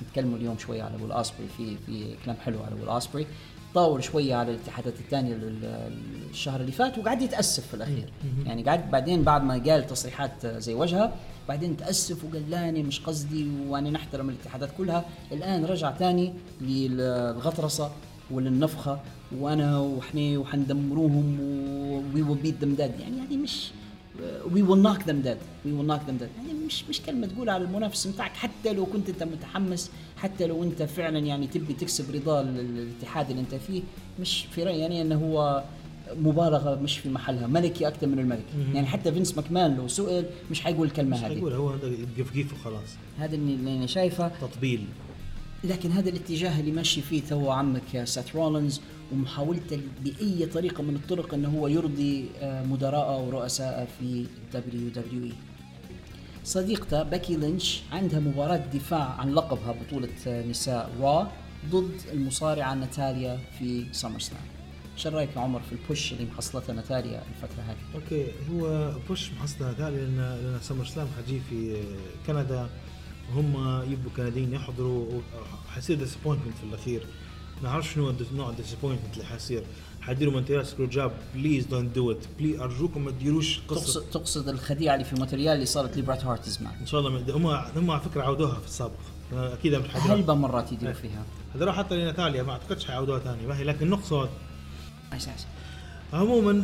حنتكلموا 0.00 0.38
اليوم 0.38 0.58
شوية 0.58 0.82
على 0.82 1.02
ويل 1.02 1.12
اسبري 1.12 1.48
في 1.56 1.76
في 1.86 2.14
كلام 2.24 2.36
حلو 2.36 2.62
على 2.62 2.74
ويل 2.74 2.88
اسبري 2.88 3.26
طاول 3.74 4.04
شوية 4.04 4.34
على 4.34 4.50
الاتحادات 4.50 4.94
الثانية 5.00 5.38
الشهر 6.30 6.60
اللي 6.60 6.72
فات 6.72 6.98
وقعد 6.98 7.22
يتأسف 7.22 7.66
في 7.66 7.74
الأخير. 7.74 8.08
يعني 8.46 8.62
قعد 8.62 8.90
بعدين 8.90 9.22
بعد 9.22 9.44
ما 9.44 9.54
قال 9.54 9.86
تصريحات 9.86 10.46
زي 10.46 10.74
وجهها 10.74 11.12
بعدين 11.48 11.76
تأسف 11.76 12.24
وقال 12.24 12.50
لا 12.50 12.68
أنا 12.68 12.82
مش 12.82 13.00
قصدي 13.00 13.50
وأنا 13.68 13.90
نحترم 13.90 14.28
الاتحادات 14.28 14.70
كلها. 14.78 15.04
الآن 15.32 15.64
رجع 15.64 15.92
ثاني 15.92 16.32
للغطرسة 16.60 17.90
وللنفخة 18.30 19.00
وأنا 19.38 19.78
وحنا 19.78 20.38
وحندمروهم 20.38 21.40
we 22.14 22.22
will 22.22 22.38
beat 22.38 22.64
dead 22.64 22.80
يعني 22.80 23.20
هذه 23.20 23.36
مش 23.36 23.70
we 24.52 24.62
will 24.62 24.82
knock 24.82 25.02
them 25.08 25.20
dead 25.20 25.36
we 25.66 25.72
will 25.72 25.86
knock 25.86 26.00
them 26.08 26.16
dead 26.16 26.28
يعني 26.36 26.58
مش 26.66 26.84
مش 26.88 27.00
كلمة 27.02 27.26
تقول 27.26 27.48
على 27.50 27.64
المنافس 27.64 28.06
بتاعك 28.06 28.32
حتى 28.32 28.72
لو 28.72 28.86
كنت 28.86 29.08
أنت 29.08 29.22
متحمس 29.22 29.90
حتى 30.16 30.46
لو 30.46 30.62
أنت 30.64 30.82
فعلا 30.82 31.18
يعني 31.18 31.46
تبي 31.46 31.72
تكسب 31.74 32.14
رضا 32.14 32.40
ال- 32.40 32.58
الاتحاد 32.78 33.30
اللي 33.30 33.40
أنت 33.42 33.54
فيه 33.54 33.82
مش 34.20 34.46
في 34.50 34.62
رأيي 34.62 34.78
يعني 34.80 35.02
إنه 35.02 35.14
هو 35.16 35.64
مبالغة 36.16 36.74
مش 36.74 36.98
في 36.98 37.08
محلها. 37.08 37.46
ملكي 37.46 37.88
أكثر 37.88 38.06
من 38.06 38.18
الملك. 38.18 38.44
يعني 38.74 38.86
حتى 38.86 39.12
فينس 39.12 39.36
ماكمان 39.36 39.76
لو 39.76 39.88
سئل 39.88 40.24
مش 40.50 40.60
حيقول 40.60 40.86
الكلمة 40.86 41.16
مش 41.16 41.22
هذه. 41.24 41.34
حيقول 41.34 41.52
هو 41.52 41.70
قفقيف 42.18 42.52
وخلاص 42.52 42.88
هذا 43.18 43.34
اللي 43.34 43.76
أنا 43.76 43.86
شايفه. 43.86 44.28
تطبيل. 44.40 44.84
لكن 45.64 45.90
هذا 45.92 46.08
الاتجاه 46.08 46.60
اللي 46.60 46.72
ماشي 46.72 47.02
فيه 47.02 47.22
تو 47.30 47.50
عمك 47.50 48.04
سيث 48.04 48.36
رولينز 48.36 48.80
ومحاولته 49.12 49.80
بأي 50.04 50.46
طريقة 50.46 50.82
من 50.82 50.94
الطرق 50.94 51.34
إنه 51.34 51.48
هو 51.48 51.68
يرضي 51.68 52.28
آه، 52.40 52.62
مدراءه 52.64 53.18
ورؤساءه 53.26 53.86
في 53.98 54.26
WWE 54.54 55.32
صديقته 56.44 57.02
بيكي 57.02 57.36
لينش 57.36 57.80
عندها 57.92 58.20
مباراة 58.20 58.56
دفاع 58.74 59.08
عن 59.18 59.34
لقبها 59.34 59.72
بطولة 59.72 60.08
آه، 60.26 60.46
نساء 60.46 60.90
Raw 61.00 61.32
ضد 61.70 62.00
المصارعة 62.12 62.74
ناتاليا 62.74 63.38
في 63.58 63.86
SummerSlam. 63.92 64.40
شو 64.96 65.08
رأيك 65.08 65.28
يا 65.36 65.40
عمر 65.40 65.60
في 65.60 65.72
ال 65.72 65.80
push 65.80 66.12
اللي 66.12 66.26
محصلتها 66.32 66.72
ناتاليا 66.72 67.22
الفترة 67.34 67.62
هذه؟ 67.62 67.76
okay 68.02 68.26
هو 68.50 68.92
push 69.08 69.30
محصلة 69.32 69.72
ثاني 69.72 69.96
لأن 69.96 70.58
SummerSlam 70.62 71.08
حجي 71.18 71.40
في 71.50 71.82
كندا 72.26 72.68
وهم 73.30 73.82
يبقوا 73.92 74.10
كنديين 74.16 74.54
يحضروا 74.54 75.20
حيصير 75.74 75.96
disappointment 75.96 76.56
في 76.56 76.64
الأخير. 76.64 77.06
ما 77.62 77.68
نعرفش 77.68 77.94
شنو 77.94 78.14
نوع 78.34 78.50
ال 78.50 78.54
disappointment 78.54 79.14
اللي 79.14 79.24
حيصير. 79.24 79.64
حيديروا 80.00 80.32
Montreal 80.32 80.66
screwjob 80.66 81.12
please 81.34 81.66
don't 81.66 81.94
do 81.94 82.10
it 82.10 82.24
please 82.38 82.60
أرجوكم 82.60 83.04
ما 83.04 83.10
تديروش 83.10 83.60
قصة. 83.68 83.80
تقصد 83.80 84.02
تقصد 84.10 84.48
الخديعة 84.48 84.94
اللي 84.94 85.04
في 85.04 85.14
مونتريال 85.14 85.54
اللي 85.54 85.66
صارت 85.66 85.96
لبرات 85.96 86.24
هارت 86.24 86.48
زمان. 86.48 86.74
إن 86.80 86.86
شاء 86.86 87.00
الله 87.00 87.36
هم 87.36 87.46
هم 87.76 87.90
على 87.90 88.00
فكرة 88.00 88.22
عودوها 88.22 88.60
في 88.60 88.66
السابق. 88.66 88.94
أكيد 89.32 89.74
هلبة 89.74 90.34
مرات 90.34 90.72
يديروا 90.72 90.94
فيها. 90.94 91.24
هذول 91.54 91.70
حتى 91.70 91.96
لناتاليا 91.96 92.42
ما 92.42 92.52
أعتقدش 92.52 92.86
حيعودوها 92.86 93.18
ثاني. 93.18 93.46
ما 93.46 93.58
هي 93.58 93.64
لكن 93.64 93.90
نقصد. 93.90 94.28
عموما 96.12 96.62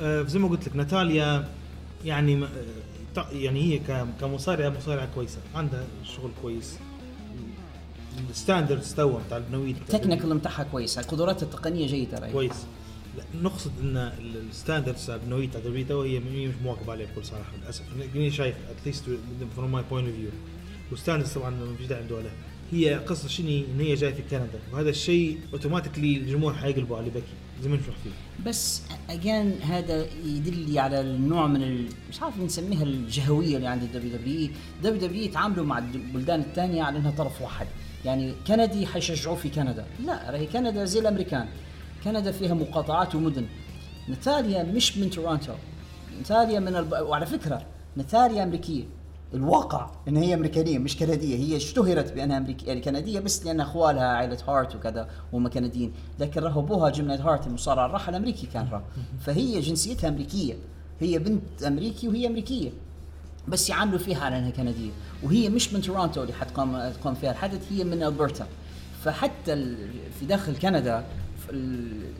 آه، 0.00 0.22
زي 0.22 0.38
ما 0.38 0.48
قلت 0.48 0.68
لك 0.68 0.76
ناتاليا 0.76 1.48
يعني 2.04 2.46
يعني 3.32 3.62
هي 3.62 3.80
كمصارعه 4.20 4.68
مصارعه 4.68 5.08
كويسة. 5.14 5.38
عندها 5.54 5.84
شغل 6.16 6.30
كويس. 6.42 6.78
ال 8.30 8.35
standard 8.35 8.78
استوى 8.78 9.20
بتاع 9.26 9.36
البنويت 9.38 9.76
ال 9.76 9.82
technical 9.82 10.38
بتاعها 10.38 10.62
كويس. 10.62 10.98
قدراتها 10.98 11.42
التقنية 11.46 11.86
جيدة 11.86 12.18
رأيي. 12.18 12.32
كويس. 12.32 12.66
لا، 13.18 13.24
نقصد 13.42 13.70
إن 13.82 13.96
ال- 13.96 14.48
ال 14.50 14.55
standard 14.55 14.94
تاع 14.94 15.14
البنويت 15.14 15.52
تاع 15.52 15.60
تو 15.88 16.02
هي 16.02 16.20
مش 16.20 16.54
مواكب 16.64 16.90
عليها 16.90 17.06
بكل 17.06 17.24
صراحة 17.24 17.52
للأسف. 17.62 17.82
اني 18.14 18.30
شايف 18.30 18.56
at 18.80 18.87
least 18.87 19.04
from 19.56 19.72
my 19.72 19.82
point 19.90 20.08
of 20.08 20.16
view 20.16 20.30
وال 20.90 20.98
standards 20.98 21.32
طبعا 21.32 21.50
ما 21.50 21.76
فيش 21.78 21.86
داعي 21.86 22.02
عليها 22.02 22.32
هي 22.72 22.94
قصة 22.94 23.28
شنو؟ 23.28 23.48
إن 23.48 23.80
هي 23.80 23.94
جاية 23.94 24.14
في 24.14 24.22
كندا. 24.30 24.60
وهذا 24.72 24.90
الشيء 24.90 25.38
automatically 25.52 26.16
الجمهور 26.16 26.54
حيقلبوا 26.54 26.96
على 26.96 27.10
بكي. 27.10 27.24
زي 27.62 27.68
ما 27.68 27.76
نشوف 27.76 27.94
فيه. 28.04 28.10
بس 28.46 28.82
again 29.10 29.58
هذا 29.62 30.06
يدل 30.24 30.78
على 30.78 31.00
النوع 31.00 31.46
من 31.46 31.62
ال... 31.62 31.88
مش 32.10 32.22
عارف 32.22 32.38
نسميها 32.38 32.82
الجهوية 32.82 33.56
اللي 33.56 33.66
عند 33.66 33.82
ال 33.82 34.16
WW 34.16 34.50
WW 34.82 35.22
يتعاملوا 35.22 35.64
مع 35.64 35.78
البلدان 35.78 36.40
الثانية 36.40 36.82
على 36.82 36.98
إنها 36.98 37.10
طرف 37.10 37.42
واحد، 37.42 37.66
يعني 38.04 38.34
كندي 38.46 38.86
حيشجعوه 38.86 39.36
في 39.36 39.48
كندا، 39.48 39.86
لا 40.04 40.30
راهي 40.30 40.46
كندا 40.46 40.84
زي 40.84 41.00
الأمريكان، 41.00 41.48
كندا 42.04 42.32
فيها 42.32 42.54
مقاطعات 42.54 43.14
ومدن. 43.14 43.46
نتاليا 44.08 44.62
مش 44.62 44.98
من 44.98 45.10
تورونتو، 45.10 45.52
نتاليا 46.20 46.60
من 46.60 46.76
الب... 46.76 46.92
وعلى 46.92 47.26
فكرة 47.26 47.66
نتاليا 47.96 48.42
أمريكية، 48.42 48.84
الواقع 49.34 49.90
إن 50.08 50.16
هي 50.16 50.34
أمريكانية 50.34 50.78
مش 50.78 50.96
كندية. 50.96 51.36
هي 51.36 51.56
اشتهرت 51.56 52.12
بأنها 52.12 52.38
امريكيه 52.38 52.66
يعني 52.66 52.80
كندية 52.80 53.20
بس 53.20 53.46
لأن 53.46 53.60
أخوالها 53.60 54.04
عائلة 54.04 54.38
هارت 54.48 54.76
وكذا 54.76 55.08
وهم 55.32 55.48
كنديين. 55.48 55.92
لكن 56.18 56.40
راهو 56.40 56.60
ابوها 56.60 56.90
جيمنات 56.90 57.20
هارت 57.20 57.46
المصارع 57.46 57.86
الراحل 57.86 58.14
امريكي 58.14 58.46
كان 58.46 58.68
راه 58.72 58.82
فهي 59.20 59.60
جنسيتها 59.60 60.08
أمريكية. 60.08 60.56
هي 61.00 61.18
بنت 61.18 61.62
أمريكي 61.66 62.08
وهي 62.08 62.26
أمريكية. 62.26 62.70
بس 63.48 63.70
يعاملوا 63.70 63.98
فيها 63.98 64.24
على 64.24 64.38
أنها 64.38 64.50
كندية. 64.50 64.90
وهي 65.22 65.48
مش 65.48 65.72
من 65.72 65.80
تورونتو 65.80 66.22
اللي 66.22 66.32
حتقام 66.32 66.92
تقام 66.92 67.14
فيها. 67.14 67.30
الحدث 67.30 67.72
هي 67.72 67.84
من 67.84 68.02
ألبرتا. 68.02 68.46
فحتى 69.04 69.76
في 70.20 70.26
داخل 70.26 70.56
كندا 70.56 71.04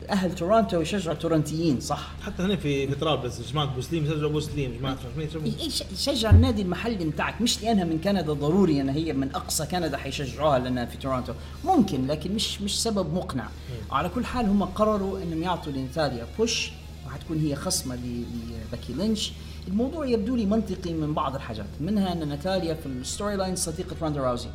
أهل 0.09 0.35
تورونتو 0.35 0.81
يشجعوا 0.81 1.15
تورنتيين 1.15 1.79
صح؟ 1.79 2.07
حتى 2.21 2.43
هنا 2.43 2.55
في 2.55 2.87
في 2.87 2.95
طرابلس 2.95 3.51
جماعة 3.51 3.75
بوسليم 3.75 4.05
يشجعوا 4.05 4.29
بوسليم 4.31 4.77
جماعة 4.79 4.97
مين 5.17 5.27
يشجعوا 5.27 5.47
يش- 5.47 5.83
يشجع 5.93 6.29
النادي 6.29 6.61
المحلي 6.61 7.05
بتاعك 7.05 7.41
مش 7.41 7.63
لأنها 7.63 7.83
من 7.83 7.99
كندا 8.03 8.33
ضروري 8.33 8.81
ان 8.81 8.89
هي 8.89 9.13
من 9.13 9.35
أقصى 9.35 9.65
كندا 9.65 9.97
حيشجعوها 9.97 10.59
لأنها 10.59 10.85
في 10.85 10.97
تورونتو 10.97 11.33
ممكن 11.65 12.07
لكن 12.07 12.35
مش 12.35 12.61
مش 12.61 12.81
سبب 12.83 13.13
مقنع. 13.13 13.47
على 13.91 14.09
كل 14.09 14.25
حال 14.25 14.45
هم 14.45 14.63
قرروا 14.63 15.19
إنهم 15.23 15.43
يعطوا 15.43 15.71
لنتاليا 15.71 16.27
push 16.37 16.71
وحتكون 17.07 17.39
هي 17.39 17.55
خصمة 17.55 17.95
لباكي 17.95 18.93
لينش 18.93 19.31
الموضوع 19.67 20.05
يبدو 20.05 20.35
لي 20.35 20.45
منطقي 20.45 20.93
من 20.93 21.13
بعض 21.13 21.35
الحاجات 21.35 21.65
منها 21.79 22.13
إن 22.13 22.27
ناتاليا 22.27 22.73
في 22.73 22.85
ال 22.85 23.35
storyline 23.35 23.55
صديقة 23.55 23.95
روندا 24.01 24.19
راوزي. 24.21 24.49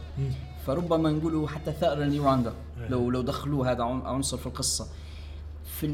فربما 0.67 1.11
نقولوا 1.11 1.49
حتى 1.49 1.73
ثأرا 1.73 2.05
لروندا 2.05 2.53
لو 2.91 3.11
لو 3.11 3.23
دخلوا 3.23 3.67
هذا 3.67 3.83
عن- 3.85 4.01
عنصر 4.01 4.37
في 4.37 4.47
القصة. 4.47 4.87
في 5.81 5.87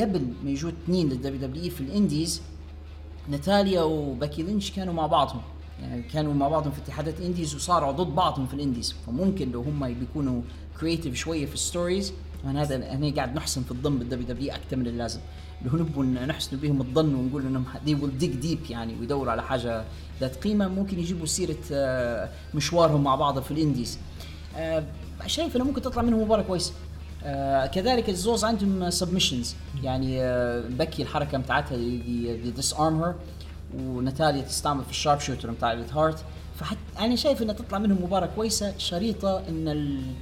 قبل 0.00 0.26
ما 0.44 0.50
يجوا 0.50 0.70
اثنين 0.70 1.08
للدبليو 1.08 1.40
دبليو 1.40 1.70
في 1.70 1.80
الإنديز 1.80 2.42
ناتاليا 3.28 3.82
وباكي 3.82 4.42
لينش 4.42 4.70
كانوا 4.70 4.94
مع 4.94 5.06
بعضهم. 5.06 5.40
يعني 5.82 6.02
كانوا 6.02 6.34
مع 6.34 6.48
بعضهم 6.48 6.72
في 6.72 6.78
اتحادات 6.78 7.20
indies 7.20 7.54
وصاروا 7.54 7.92
ضد 7.92 8.14
بعضهم 8.14 8.46
في 8.46 8.54
ال 8.54 8.59
indies. 8.59 8.94
فممكن 9.06 9.52
لو 9.52 9.62
هم 9.62 9.94
بيكونوا 9.94 10.42
creative 10.80 11.14
شوية 11.14 11.46
في 11.46 11.54
ال 11.54 11.61
stories 11.61 12.12
من 12.44 12.56
هذا 12.56 12.92
أنا 12.92 13.14
قاعد 13.14 13.34
نحسن 13.36 13.62
في 13.62 13.70
الظن 13.70 13.98
بال 13.98 14.26
WW 14.28 14.52
أكثر 14.54 14.76
من 14.76 14.86
اللازم. 14.86 15.20
لو 15.64 15.78
نبغوا 15.78 16.04
نحسن 16.04 16.56
بهم 16.56 16.80
الظن 16.80 17.14
ونقول 17.14 17.42
إنهم 17.46 17.64
they 17.84 17.94
will 17.94 18.18
dig 18.18 18.30
deep 18.30 18.58
يعني 18.70 18.94
ويدوروا 19.00 19.32
على 19.32 19.42
حاجة 19.42 19.84
ذات 20.20 20.36
قيمة. 20.44 20.68
ممكن 20.68 20.98
يجيبوا 20.98 21.26
سيرة 21.26 21.56
آه، 21.72 22.28
مشوارهم 22.54 23.04
مع 23.04 23.14
بعض 23.14 23.38
في 23.40 23.50
ال 23.50 23.56
indies. 23.56 23.98
آه، 24.56 24.84
شايف 25.26 25.56
إنه 25.56 25.64
ممكن 25.64 25.82
تطلع 25.82 26.02
منهم 26.02 26.22
مباراة 26.22 26.42
كويسه 26.42 26.72
آه 27.24 27.66
كذلك 27.66 28.08
الزوز 28.08 28.44
عندهم 28.44 28.90
submissions 28.90 29.54
يعني 29.82 30.18
بكي 30.68 31.02
الحركة 31.02 31.38
بتاعتها 31.38 31.76
the 31.76 32.50
Dis-arm-her 32.50 33.14
وناتاليا 33.78 34.42
تستعمل 34.42 34.84
في 34.84 34.90
ال 34.90 35.20
Sharpshooter 35.20 35.50
بتاع 35.50 35.72
هارت 35.94 36.24
فحتى 36.56 36.78
أنا 36.98 37.16
شايف 37.16 37.42
انها 37.42 37.54
تطلع 37.54 37.78
منهم 37.78 38.02
مباراة 38.04 38.26
كويسة. 38.36 38.78
شريطة 38.78 39.42
إن 39.48 39.68
ال- 39.68 40.12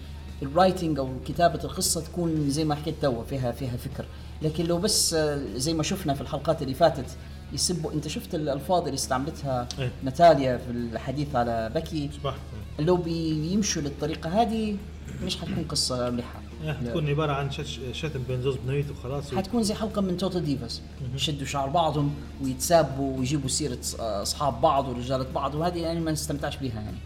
ال 0.42 0.49
writing 0.49 0.98
أو 0.98 1.09
كتابة 1.26 1.64
القصة 1.64 2.00
تكون 2.00 2.50
زي 2.50 2.64
ما 2.64 2.74
حكيت 2.74 2.94
توا 3.03 3.24
فيها 3.24 3.53
فيها 3.53 3.76
فكر. 3.76 4.05
لكن 4.42 4.64
لو 4.66 4.79
بس 4.79 5.14
آه، 5.14 5.42
زي 5.57 5.74
ما 5.74 5.83
شفنا 5.83 6.14
في 6.14 6.20
الحلقات 6.20 6.62
اللي 6.62 6.74
فاتت 6.74 7.16
يسبوا 7.53 7.92
انت 7.92 8.09
شفت 8.09 8.35
الالفاظ 8.35 8.83
اللي 8.85 8.94
استعملتها 8.94 9.68
إيه. 9.79 9.90
ناتاليا 10.03 10.57
في 10.59 10.70
الحديث 10.70 11.37
على 11.37 11.70
بكي؟ 11.74 12.11
صباح 12.20 12.35
لو 12.79 12.96
بيمشوا 12.96 13.83
للطريقة 13.83 14.42
هذه 14.42 14.76
مش 15.24 15.37
حتكون 15.37 15.64
قصة 15.68 16.11
مليحة. 16.11 16.40
تكون 16.85 17.09
عبارة 17.09 17.33
عن 17.33 17.50
شت- 17.50 17.92
شتم 17.92 18.22
بين 18.29 18.42
زوز 18.42 18.57
بنويت 18.57 18.90
وخلاص. 18.90 19.35
حتكون 19.35 19.62
زي 19.62 19.74
حلقة 19.74 20.03
من 20.03 20.16
Total 20.16 20.44
Divas. 20.44 20.82
يشدوا 21.14 21.46
شعر 21.46 21.68
بعضهم 21.68 22.14
ويتسابوا 22.42 23.18
ويجيبوا 23.18 23.48
سيرة 23.48 23.79
أصحاب 24.00 24.61
بعض 24.61 24.88
ورجالة 24.88 25.26
بعض 25.35 25.55
وهذه 25.55 25.79
يعني 25.79 26.00
ما 26.00 26.12
نستمتعش 26.12 26.57
بها 26.57 26.81
يعني. 26.81 26.96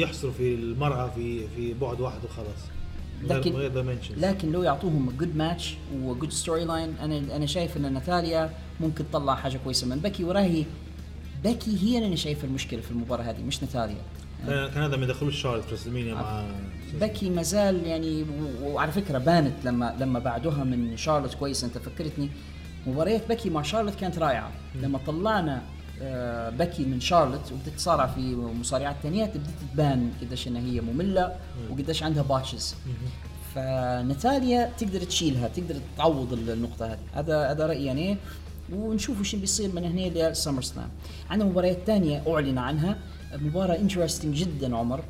يحصروا 0.00 0.32
في 0.32 0.54
المرأة 0.54 1.08
في 1.14 1.48
في 1.56 1.74
بعد 1.74 2.00
واحد 2.00 2.18
وخلاص. 2.24 2.58
لكن- 3.22 3.52
لكن 4.16 4.52
لو 4.52 4.62
يعطوهم 4.62 5.10
good 5.18 5.36
match 5.36 5.74
و 6.02 6.32
good 6.32 6.64
storyline 6.64 6.94
أنا 7.02 7.36
أنا 7.36 7.46
شايف 7.46 7.76
إن 7.76 7.92
ناتاليا 7.92 8.50
ممكن 8.80 9.04
تطلع 9.10 9.34
حاجة 9.34 9.58
كويسة 9.64 9.86
من 9.86 9.98
بكي. 9.98 10.24
وراهي 10.24 10.64
بكي 11.44 11.70
هي 11.82 11.96
اللي 11.96 12.06
أنا 12.08 12.16
شايف 12.16 12.44
المشكلة 12.44 12.80
في 12.80 12.90
المباراة 12.90 13.22
هذه 13.24 13.42
مش 13.42 13.62
ناتاليا 13.62 13.96
كان 14.46 14.68
كان 14.70 14.82
هذا 14.82 14.96
ما 14.96 15.04
يدخلوش 15.04 15.42
شارلت 15.42 15.64
في 15.64 15.74
رسلمينيا 15.74 16.14
مع 16.14 16.44
بكي 17.00 17.30
ما 17.30 17.42
زال 17.42 17.86
يعني 17.86 18.24
وعلى 18.62 18.92
فكرة 18.92 19.18
بانت 19.18 19.54
لما 19.64 19.96
لما 20.00 20.18
بعدوها 20.18 20.64
من 20.64 20.96
شارلوت 20.96 21.34
كويس 21.34 21.64
أنت 21.64 21.78
فكرتني. 21.78 22.28
مباريات 22.86 23.28
بكي 23.28 23.50
مع 23.50 23.62
شارلوت 23.62 23.94
كانت 23.94 24.18
رائعة. 24.18 24.50
لما 24.82 24.98
طلعنا 25.06 25.62
بكي 26.58 26.84
من 26.84 27.00
شارلوت 27.00 27.52
وبدت 27.52 27.76
تصارع 27.76 28.06
في 28.06 28.36
مصارعات 28.36 28.96
ثانيات 29.02 29.36
بدت 29.36 29.50
تبان 29.72 30.12
قديش 30.20 30.48
إنها 30.48 30.62
هي 30.62 30.80
مملة 30.80 31.36
وقديش 31.70 32.02
عندها 32.02 32.22
botches. 32.22 32.74
فناتاليا 33.54 34.72
تقدر 34.78 35.00
تشيلها 35.00 35.48
تقدر 35.48 35.74
تعوض 35.96 36.32
النقطة 36.32 36.86
هذه. 36.86 36.98
هذا 37.14 37.50
هذا 37.50 37.66
رأيي 37.66 37.84
يعني. 37.84 38.16
ونشوف 38.72 39.20
وش 39.20 39.34
بيصير 39.34 39.72
من 39.72 39.84
هنا 39.84 40.30
ل 40.30 40.62
SummerSlam 40.62 40.88
عندنا 41.30 41.48
مباريات 41.48 41.78
ثانية 41.86 42.22
أعلن 42.28 42.58
عنها. 42.58 42.98
مباراة 43.34 43.76
interesting 43.76 44.34
جدا 44.34 44.76
عمر. 44.76 45.00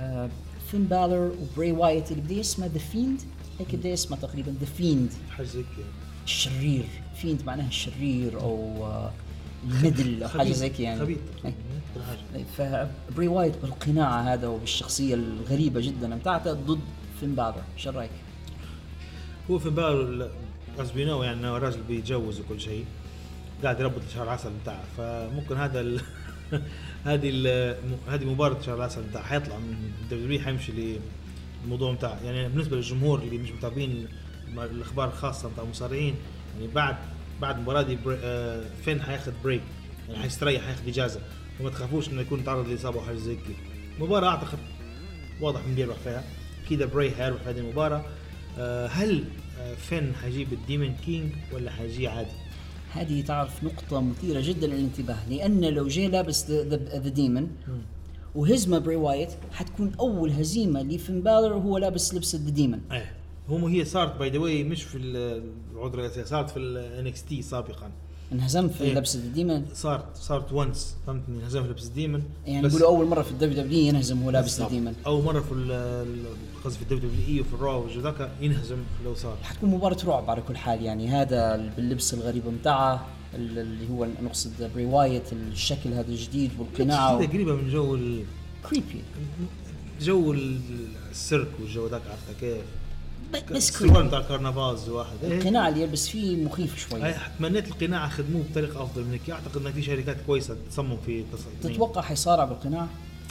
آه، 0.00 0.28
فين 0.70 0.84
بالر 0.84 1.32
وبري 1.42 1.72
وايت 1.72 2.12
اللي 2.12 2.22
بدي 2.22 2.40
اسمه 2.40 2.66
The 2.66 2.78
Fiend 2.78 3.20
هيك 3.58 3.74
بده 3.74 3.92
اسمه 3.92 4.16
تقريبا 4.16 4.54
The 4.60 4.66
Fiend 4.66 5.12
حاجة 5.30 5.48
الشرير 6.24 6.84
fiend 7.14 7.42
معناها 7.46 7.68
الشرير 7.68 8.40
أو 8.40 8.86
آه، 8.86 9.10
الميدل 9.64 10.22
أو 10.22 10.28
حاجة. 10.28 10.52
زي 10.52 10.68
كذا 10.68 10.82
يعني 10.82 11.00
خبيث 11.00 11.18
إيه. 11.44 11.54
فبري 12.56 13.28
وايت 13.28 13.56
بالقناع 13.62 14.20
هذا 14.20 14.48
وبالشخصية 14.48 15.14
الغريبة 15.14 15.80
جدا 15.80 16.14
بتاعته 16.14 16.52
ضد 16.52 16.80
فين 17.20 17.34
بالر 17.34 17.62
شو 17.76 17.90
رأيك؟ 17.90 18.10
هو 19.50 19.58
فين 19.58 19.70
بالر 19.70 20.30
as 20.78 20.90
we 20.90 21.04
know 21.04 21.22
يعني 21.22 21.48
راجل 21.48 21.80
بيتجوز 21.88 22.40
وكل 22.40 22.60
شيء 22.60 22.84
قاعد 23.62 23.80
يربط 23.80 24.02
شهر 24.14 24.22
العسل 24.22 24.50
بتاعه 24.62 24.84
فممكن 24.96 25.56
هذا 25.56 25.80
ال... 25.80 26.00
هذه 27.04 27.30
ال... 27.30 27.76
هذه 28.08 28.24
مباراة 28.24 28.60
شهر 28.66 28.76
العسل 28.76 29.02
بتاعه 29.02 29.24
حيطلع 29.24 29.56
من 29.58 29.92
ال 30.02 30.21
W 30.21 30.40
حيمشي 30.40 30.98
للموضوع 31.64 31.94
بتاعه 31.94 32.18
يعني 32.24 32.48
بالنسبة 32.48 32.76
للجمهور 32.76 33.18
اللي 33.18 33.38
مش 33.38 33.50
متابعين 33.50 34.08
الأخبار 34.56 35.08
الخاصه 35.08 35.48
بتاع 35.48 35.64
المصارعين 35.64 36.14
يعني 36.54 36.72
بعد 36.72 36.96
بعد 37.40 37.56
المباراه 37.56 37.82
دي 37.82 37.96
بري... 38.04 38.18
آه 38.22 38.64
فين 38.84 39.02
حياخذ 39.02 39.32
break 39.44 39.62
يعني 40.08 40.22
حيستريح 40.22 40.62
حياخذ 40.62 40.88
إجازة. 40.88 41.20
وما 41.60 41.70
تخافوش 41.70 42.08
إنه 42.08 42.20
يكون 42.20 42.44
تعرض 42.44 42.68
لإصابة 42.68 42.98
أو 43.00 43.04
حاجة 43.04 43.16
زي 43.16 43.34
كذا 43.34 43.54
مباراة 44.00 44.28
أعتقد 44.28 44.58
واضح 45.40 45.66
من 45.66 45.74
بيربح 45.74 45.96
فيها. 45.96 46.24
كذا 46.70 46.84
بري 46.86 47.10
حيربح 47.10 47.42
في 47.42 47.50
هذه 47.50 47.58
المباراة. 47.58 48.04
آه، 48.58 48.86
هل 48.86 49.24
آه، 49.60 49.74
فين 49.74 50.14
حيجيب 50.14 50.52
ال 50.52 50.59
Demon 50.59 50.94
King 50.94 51.32
ولا 51.52 51.70
حيجي 51.70 52.08
عادي؟ 52.08 52.30
هذه 52.92 53.22
تعرف 53.22 53.64
نقطة 53.64 54.00
مثيرة 54.00 54.40
جدا 54.40 54.66
للانتباه 54.66 55.28
لأن 55.30 55.64
لو 55.64 55.88
جاي 55.88 56.08
لابس 56.08 56.50
the 56.50 57.08
Demon 57.08 57.50
وهزمه 58.34 58.78
بري 58.78 58.96
وايت 58.96 59.28
حتكون 59.52 59.92
أول 60.00 60.30
هزيمة 60.30 60.82
لفين 60.82 61.22
بالر 61.22 61.52
وهو 61.52 61.78
لابس 61.78 62.14
لبس 62.14 62.36
the 62.36 62.50
Demon 62.50 62.80
إيه. 62.92 63.12
هم 63.48 63.64
هي 63.64 63.84
صارت 63.84 64.16
باي 64.18 64.30
ذا 64.30 64.68
مش 64.68 64.82
في 64.82 64.98
العود 64.98 65.94
الرئيسيه 65.94 66.24
صارت 66.24 66.50
في 66.50 66.56
الان 66.56 67.06
إكس 67.06 67.24
تي 67.24 67.42
سابقا. 67.42 67.90
انهزم 68.32 68.68
في 68.68 68.84
إيه. 68.84 69.02
ديمون 69.34 69.66
صارت 69.74 70.16
صارت 70.16 70.52
وانس 70.52 70.96
فهمتني؟ 71.06 71.36
انهزم 71.38 71.62
في 71.62 71.68
لبس 71.68 71.86
الديمن 71.86 72.22
يعني 72.46 72.68
يقولوا 72.68 72.88
أول 72.88 73.06
مرة 73.06 73.22
في 73.22 73.30
الدبليو 73.30 73.62
دبليو 73.62 73.80
ينهزم 73.80 74.22
وهو 74.22 74.30
لابس. 74.30 74.62
ديمون 74.62 74.94
أول 75.06 75.24
مرة 75.24 75.40
في 75.40 75.52
قصدي 76.64 76.76
في 76.78 76.82
الدبليو 76.82 77.10
دبليو 77.10 77.26
اي 77.28 77.40
وفي 77.40 77.54
الرو 77.54 77.82
والجو 77.82 78.00
ذاك 78.00 78.30
ينهزم 78.40 78.76
لو 79.04 79.14
صار. 79.14 79.36
حتكون 79.42 79.70
مباراة 79.70 79.96
رعب 80.04 80.30
على 80.30 80.40
كل 80.48 80.56
حال 80.56 80.82
يعني 80.82 81.08
هذا 81.08 81.56
باللبس 81.76 82.14
الغريب 82.14 82.46
متاعه 82.46 83.06
ال- 83.34 83.58
اللي 83.58 83.88
هو 83.90 84.06
نقصد 84.22 84.70
بري 84.74 84.84
وايت 84.84 85.32
الشكل 85.32 85.92
هذا 85.92 86.08
الجديد 86.08 86.50
والقناع 86.58 87.18
كذا 87.18 87.26
قريبه 87.28 87.54
من 87.54 87.70
جو 87.70 87.94
ال... 87.94 88.24
creepy 88.70 89.02
جو 90.00 90.32
ال- 90.32 90.60
السيرك 91.10 91.48
والجو 91.60 91.86
ذاك 91.86 92.02
عرفت 92.10 92.40
كيف؟ 92.40 92.62
بس 93.32 93.68
السلوان 93.68 93.92
creepy 93.92 94.08
بتاع 94.08 94.18
ال 94.20 94.27
carnivals 94.27 94.88
واحد 94.88 95.16
إيه. 95.24 95.38
القناع 95.38 95.68
اللي 95.68 95.82
يلبس 95.82 96.08
فيه 96.08 96.36
مخيف 96.36 96.88
شوي. 96.88 97.14
تمنيت 97.38 97.68
القناع 97.68 98.08
خدموه 98.08 98.44
بطريقة 98.50 98.82
أفضل 98.82 99.04
من 99.04 99.10
هيك 99.12 99.30
أعتقد 99.30 99.66
ان 99.66 99.72
في 99.72 99.82
شركات 99.82 100.16
كويسة 100.26 100.56
تصمم 100.70 100.96
في 101.06 101.24
تصميم. 101.32 101.74
تتوقع 101.74 102.02
حيصارع 102.02 102.44
بالقناع؟ 102.44 102.86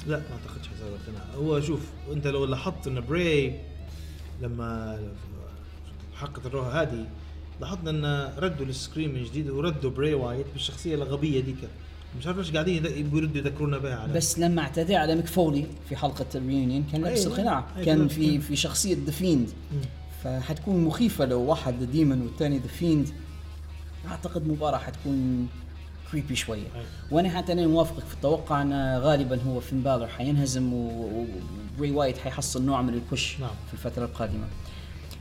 لا 0.08 0.18
ما 0.18 0.24
أعتقدش 0.24 0.68
حيصير 0.68 0.88
القناع 0.88 1.24
هو 1.36 1.62
شوف 1.62 1.80
أنت 2.12 2.28
لو 2.28 2.46
لاحظت 2.46 2.88
إن 2.88 3.02
Bray 3.02 3.60
لما 4.42 5.00
حلقه 6.20 6.42
الروح 6.46 6.68
هذه 6.76 7.06
لاحظنا 7.62 7.90
إن 7.90 8.34
ردوا 8.38 8.66
ال 8.66 8.73
scream 8.73 9.14
من 9.14 9.24
جديد 9.24 9.50
وردوا 9.50 9.92
Bray 9.92 10.14
Wyatt 10.14 10.46
بالشخصية 10.54 10.96
الغبية 10.96 11.40
ديك. 11.40 11.58
مش 12.20 12.28
عارف 12.28 12.38
ليش 12.38 12.52
قاعدين 12.52 12.86
يد- 12.86 13.14
يردوا 13.14 13.38
يذكرونا 13.38 13.78
بها 13.78 13.96
على 13.96 14.14
بس 14.14 14.40
لما 14.40 14.62
اعتدى 14.62 14.96
على 14.96 15.16
ميك 15.16 15.28
فولي 15.28 15.66
في 15.90 15.96
حلقة 15.96 16.26
ال 16.36 16.42
reunion 16.42 16.84
كان 16.92 17.02
لابس 17.02 17.20
أيوة. 17.20 17.34
القناع 17.34 17.66
أيوة. 17.76 17.86
كان 17.86 18.08
في 18.08 18.40
في 18.40 18.56
شخصية 18.56 18.98
The 19.06 19.12
Fiend 19.12 19.50
فحتكون 20.24 20.84
مخيفة 20.86 21.26
لو 21.26 21.42
واحد 21.42 21.80
The 21.80 21.86
Demon 21.86 22.22
والثاني 22.22 22.58
The 22.58 22.68
Fiend 22.68 23.10
أعتقد 24.08 24.48
مباراة 24.48 24.78
حتكون 24.78 25.48
creepy 26.12 26.36
شوية 26.36 26.68
أيوة. 26.76 26.86
وأنا 27.12 27.30
حتى 27.30 27.52
أنا 27.54 27.68
موافقك 27.68 28.04
في 28.06 28.14
التوقع 28.14 28.62
أن 28.62 28.98
غالبا 29.02 29.42
هو 29.42 29.60
Finn 29.60 29.82
Balor 29.84 30.08
حينهزم 30.08 30.74
و 30.74 30.97
Bray 30.97 31.92
Wyatt 31.92 32.18
حيحصل 32.18 32.66
نوع 32.66 32.82
من 32.82 32.94
ال 32.94 33.03
push 33.03 33.40
نعم. 33.40 33.50
في 33.68 33.74
الفترة 33.74 34.06
القادمة 34.06 34.48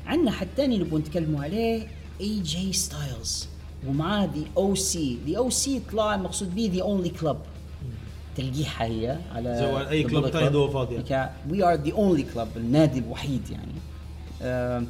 عندنا 0.07 0.31
حد 0.31 0.49
ثاني 0.57 0.79
نبغى 0.79 1.01
نتكلموا 1.01 1.44
عليه 1.44 1.87
AJ 2.20 2.72
Styles 2.72 3.49
ومعاه 3.88 4.25
The 4.25 4.42
OC 4.57 5.18
The 5.27 5.37
OC 5.38 5.81
طلع 5.92 6.16
مقصود 6.16 6.55
به 6.55 6.70
the 6.75 6.83
only 6.83 7.09
club 7.09 7.37
تلقيحه 8.37 8.85
هي 8.85 9.18
على 9.35 9.57
زي 9.59 9.88
أي 9.90 10.03
كلب 10.03 10.31
تاني 10.31 10.49
دوا 10.49 10.68
فاضية. 10.68 10.99
we 11.51 11.64
are 11.64 11.75
the 11.75 11.92
only 11.92 12.22
club 12.22 12.49
النادي 12.57 12.99
الوحيد 12.99 13.51
يعني. 13.51 13.72
آم، 14.42 14.87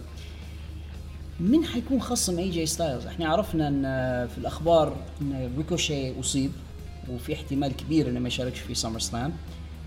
من 1.40 1.64
حيكون 1.64 2.00
خصم 2.00 2.38
AJ 2.38 2.66
Styles؟ 2.66 3.06
إحنا 3.06 3.28
عرفنا 3.28 3.68
إن 3.68 3.84
آه، 3.84 4.26
في 4.26 4.38
الأخبار 4.38 4.96
إن 5.20 5.50
Ricochet 5.56 6.20
أصيب 6.20 6.50
وفي 7.12 7.32
احتمال 7.34 7.76
كبير 7.76 8.08
إنه 8.08 8.20
ما 8.20 8.28
يشاركش 8.28 8.58
في 8.58 8.74
SummerSlam 8.74 9.32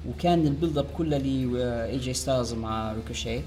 وكان 0.10 0.48
ال 0.48 0.53
build 0.53 0.78
up 0.78 0.86
كله 0.98 1.18
ل 1.18 1.98
AJ 1.98 2.14
Styles 2.14 2.54
مع 2.54 2.94
Ricochet 2.94 3.42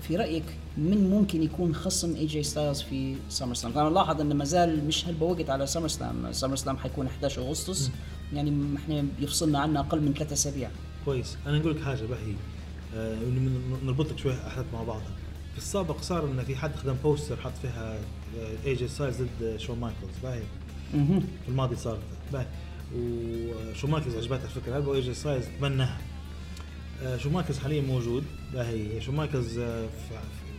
ففي 0.00 0.16
رأيك 0.16 0.44
من 0.76 1.10
ممكن 1.10 1.42
يكون 1.42 1.74
خصم 1.74 2.14
AJ 2.14 2.42
Styles 2.42 2.82
في 2.82 3.16
SummerSlam؟ 3.28 3.78
أنا 3.78 3.94
لاحظ 3.94 4.20
انه 4.20 4.34
ما 4.34 4.44
زال 4.44 4.86
مش 4.86 5.06
هلبة 5.06 5.26
وقت 5.26 5.50
على 5.50 5.66
SummerSlam، 5.66 6.32
SummerSlam 6.32 6.76
حيكون 6.76 7.06
11 7.06 7.42
أغسطس. 7.42 7.90
يعني 8.32 8.76
إحنا 8.76 9.04
بيفصلنا 9.20 9.58
عنه 9.58 9.80
أقل 9.80 10.00
من 10.00 10.14
ثلاثة 10.14 10.32
أسابيع. 10.32 10.70
كويس. 11.04 11.36
أنا 11.46 11.58
نقول 11.58 11.76
لك 11.76 11.82
حاجة 11.82 12.02
بهي 12.02 12.34
آه 12.96 13.18
نربط 13.84 14.12
لك 14.12 14.18
شوية 14.18 14.46
أحداث 14.46 14.66
مع 14.72 14.82
بعضها. 14.82 15.12
في 15.52 15.58
السابق 15.58 16.00
صار 16.00 16.24
إن 16.24 16.44
في 16.44 16.56
حد 16.56 16.76
خدم 16.76 16.94
poster 17.04 17.36
حط 17.36 17.52
فيها 17.62 17.98
AJ 18.66 18.88
Styles 18.88 19.22
ضد 19.22 19.56
Shawn 19.56 19.80
Michaels 19.80 20.18
باهي. 20.22 20.42
في 20.92 21.48
الماضي 21.48 21.76
صارت. 21.76 22.00
باهي 22.32 22.46
و 22.96 23.12
Shawn 23.12 23.90
Michaels 23.90 24.16
عجبتها 24.16 24.44
الفكرة 24.44 24.78
هذه 24.78 24.84
و 24.84 24.94
AJ 24.94 25.14
Styles 25.14 25.44
تمناها 25.60 25.98
آه، 27.02 27.16
Shawn 27.16 27.32
Michaels 27.32 27.58
حاليا 27.58 27.82
موجود؟ 27.82 28.24
باهي 28.52 29.00
Shawn 29.00 29.14
Michaels 29.16 29.58
آه، 29.58 29.86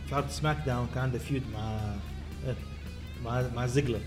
في 0.08 0.14
عرض 0.14 0.28
SmackDown 0.30 0.88
كان 0.94 1.02
عنده 1.02 1.18
feud 1.18 1.42
مع 1.52 1.60
آه، 2.46 2.56
مع 3.24 3.44
مع 3.54 3.66
Ziggler. 3.66 4.00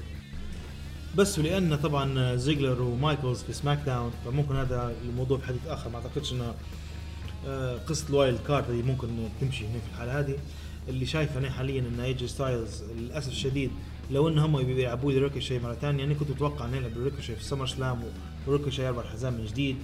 بس 1.15 1.39
ولان 1.39 1.75
طبعا 1.75 2.35
Ziggler 2.35 2.81
و 2.81 2.88
Michaels 2.88 3.43
في 3.43 3.53
SmackDown 3.53 4.11
فممكن 4.25 4.55
هذا 4.55 4.95
الموضوع 5.09 5.37
في 5.37 5.47
حديث 5.47 5.67
آخر. 5.67 5.89
ما 5.89 5.95
أعتقدش 5.95 6.33
إنه 6.33 6.53
آه، 7.47 7.77
قصة 7.77 8.09
ال 8.09 8.15
wild 8.15 8.39
card 8.47 8.71
هذه 8.71 8.81
ممكن 8.81 9.07
تمشي 9.41 9.65
هنا 9.67 9.79
في 9.79 9.93
الحالة 9.93 10.19
هذه. 10.19 10.35
اللي 10.89 11.05
شايفه 11.05 11.39
أنا 11.39 11.51
حاليا 11.51 11.81
إن 11.81 11.99
AJ 11.99 12.27
Styles 12.27 12.83
للأسف 12.97 13.31
الشديد 13.31 13.71
لو 14.11 14.27
إن 14.29 14.37
هم 14.37 14.63
بيلعبوا 14.63 15.11
لي 15.11 15.17
Ricochet 15.17 15.59
مرة 15.59 15.73
ثانية 15.73 16.03
أنا 16.03 16.13
كنت 16.13 16.29
متوقع 16.29 16.65
ان 16.65 16.73
يلعب 16.75 16.91
Ricochet 17.03 17.35
في 17.35 17.41
ال 17.41 17.67
SummerSlam 17.67 18.03
و 18.47 18.51
Ricochet 18.51 18.83
يربح 18.85 19.03
الحزام 19.03 19.33
من 19.33 19.45
جديد. 19.45 19.75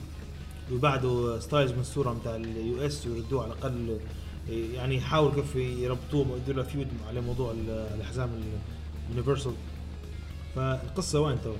وبعده 0.72 1.40
Styles 1.40 1.72
من 1.72 1.80
الصورة 1.80 2.14
بتاع 2.22 2.36
ال 2.36 2.86
US 2.86 3.08
ويردوه 3.08 3.44
على 3.44 3.54
الأقل 3.54 3.98
يعني 4.50 4.96
يحاول 4.96 5.34
كيف 5.36 5.56
يربطوه 5.56 6.26
يديروا 6.38 6.64
feud 6.64 6.88
على 7.08 7.22
موضوع 7.22 7.52
ال- 7.52 7.70
الحزام 8.00 8.30
ال 9.10 9.14
universal 9.14 9.54
فالقصة 10.56 11.22
وين 11.22 11.38
تو؟ 11.44 11.54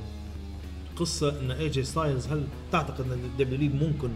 قصة 0.98 1.40
إن 1.40 1.52
AJ 1.52 1.84
Styles 1.84 2.28
هل 2.28 2.44
تعتقد 2.72 3.12
إن 3.12 3.20
ال 3.26 3.49
W 3.49 3.72
ممكن 3.72 4.10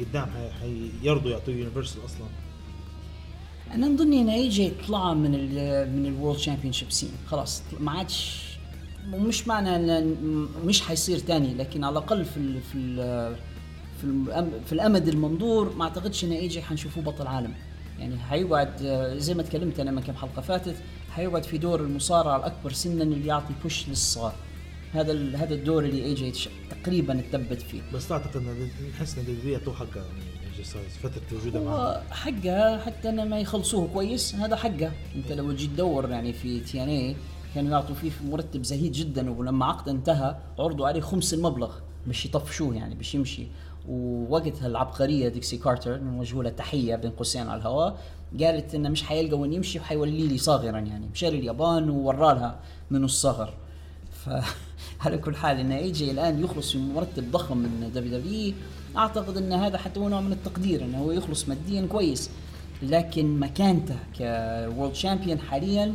قدام 0.00 0.26
حي- 0.60 0.90
حيرضوا 1.02 1.30
يعطوه 1.30 1.54
universal 1.54 2.04
أصلا؟ 2.04 2.26
أنا 3.74 3.88
نظن 3.88 4.12
إن 4.12 4.28
AJ 4.28 4.72
طلع 4.88 5.14
من 5.14 5.34
ال 5.34 5.48
من 5.96 6.06
ال 6.06 6.38
world 6.38 6.72
championship 6.72 6.92
scene 6.92 7.10
خلاص 7.26 7.62
ما 7.80 7.90
عادش 7.92 8.42
ومش 9.12 9.48
معنى 9.48 10.00
مش 10.64 10.80
حيصير 10.82 11.18
تاني 11.18 11.54
لكن 11.54 11.84
على 11.84 11.92
الأقل 11.92 12.24
في 12.24 12.36
ال 12.36 12.60
في 12.60 12.78
ال 12.78 13.36
في, 14.00 14.24
في 14.66 14.72
الأمد 14.72 15.08
المنظور 15.08 15.76
ما 15.76 15.84
أعتقدش 15.84 16.24
ان 16.24 16.32
AJ 16.32 16.62
حنشوفه 16.62 17.00
بطل 17.00 17.26
عالم. 17.26 17.54
يعني 17.98 18.18
حيقعد 18.18 18.82
آه، 18.82 19.18
زي 19.18 19.34
ما 19.34 19.42
تكلمت 19.42 19.80
أنا 19.80 19.90
من 19.90 20.02
كم 20.02 20.14
حلقة 20.14 20.42
فاتت 20.42 20.76
حيقعد 21.10 21.44
في 21.44 21.58
دور 21.58 21.80
المصارع 21.80 22.36
الأكبر 22.36 22.72
سنا 22.72 23.02
اللي 23.02 23.26
يعطي 23.26 23.54
push 23.62 23.88
للصغار. 23.88 24.34
هذا 24.92 25.36
هذا 25.36 25.54
الدور 25.54 25.84
اللي 25.84 26.04
AJ 26.04 26.32
تقريبا 26.70 27.18
اتثبت 27.18 27.62
فيه. 27.62 27.80
بس 27.94 28.08
تعتقد 28.08 28.36
إن 28.36 28.68
نحس 28.94 29.18
إن 29.18 29.24
ال 29.24 29.38
W 29.38 29.52
يعطوه 29.52 29.74
حقه 29.74 29.96
يعني 29.96 30.46
AJ 30.46 30.64
Styles 30.64 30.92
فترة 31.02 31.38
وجوده 31.38 31.64
معاه 31.64 32.02
حقها 32.10 32.78
حتى 32.78 33.08
إنه 33.08 33.24
ما 33.24 33.40
يخلصوه 33.40 33.88
كويس 33.88 34.34
هذا 34.34 34.56
حقه. 34.56 34.92
أنت 35.16 35.32
لو 35.32 35.52
تجي 35.52 35.66
تدور 35.66 36.10
يعني 36.10 36.32
في 36.32 36.60
TNA 36.60 37.16
كانوا 37.54 37.70
يعطوا 37.70 37.94
فيه 37.94 38.10
مرتب 38.24 38.62
زهيد 38.62 38.92
جدا 38.92 39.30
ولما 39.30 39.66
عقده 39.66 39.92
انتهى 39.92 40.36
عرضوا 40.58 40.88
عليه 40.88 41.00
خمس 41.00 41.34
المبلغ 41.34 41.70
باش 42.06 42.24
يطفشوه 42.26 42.74
يعني 42.74 42.94
باش 42.94 43.14
يمشي. 43.14 43.46
ووقتها 43.88 44.66
العبقرية 44.66 45.28
Dixie 45.28 45.56
Carter 45.56 45.98
نوجه 45.98 46.42
لها 46.42 46.50
تحية 46.50 46.96
بين 46.96 47.10
قوسين 47.10 47.48
على 47.48 47.60
الهواء 47.60 48.00
قالت 48.40 48.74
إنه 48.74 48.88
مش 48.88 49.02
حيلقى 49.02 49.38
وين 49.38 49.52
يمشي 49.52 49.78
وحيولي 49.78 50.26
لي 50.26 50.38
صاغرا 50.38 50.78
يعني 50.78 51.06
مشى 51.12 51.28
اليابان 51.28 51.90
وورالها 51.90 52.60
من 52.90 53.04
الصغر. 53.04 53.54
ف 54.12 54.30
على 55.04 55.18
كل 55.18 55.36
حال 55.36 55.60
إن 55.60 55.72
AJ 55.72 56.10
الآن 56.10 56.44
يخلص 56.44 56.72
في 56.72 56.78
مرتب 56.78 57.30
ضخم 57.30 57.58
من 57.58 57.90
WW 57.94 58.54
أعتقد 58.96 59.36
إن 59.36 59.52
هذا 59.52 59.78
حتى 59.78 60.00
هو 60.00 60.08
نوع 60.08 60.20
من 60.20 60.32
التقدير 60.32 60.84
إنه 60.84 60.98
هو 60.98 61.12
يخلص 61.12 61.48
ماديا 61.48 61.86
كويس. 61.86 62.30
لكن 62.82 63.40
مكانته 63.40 63.96
كورلد 64.18 64.94
شامبيون 64.94 65.38
حاليا 65.38 65.94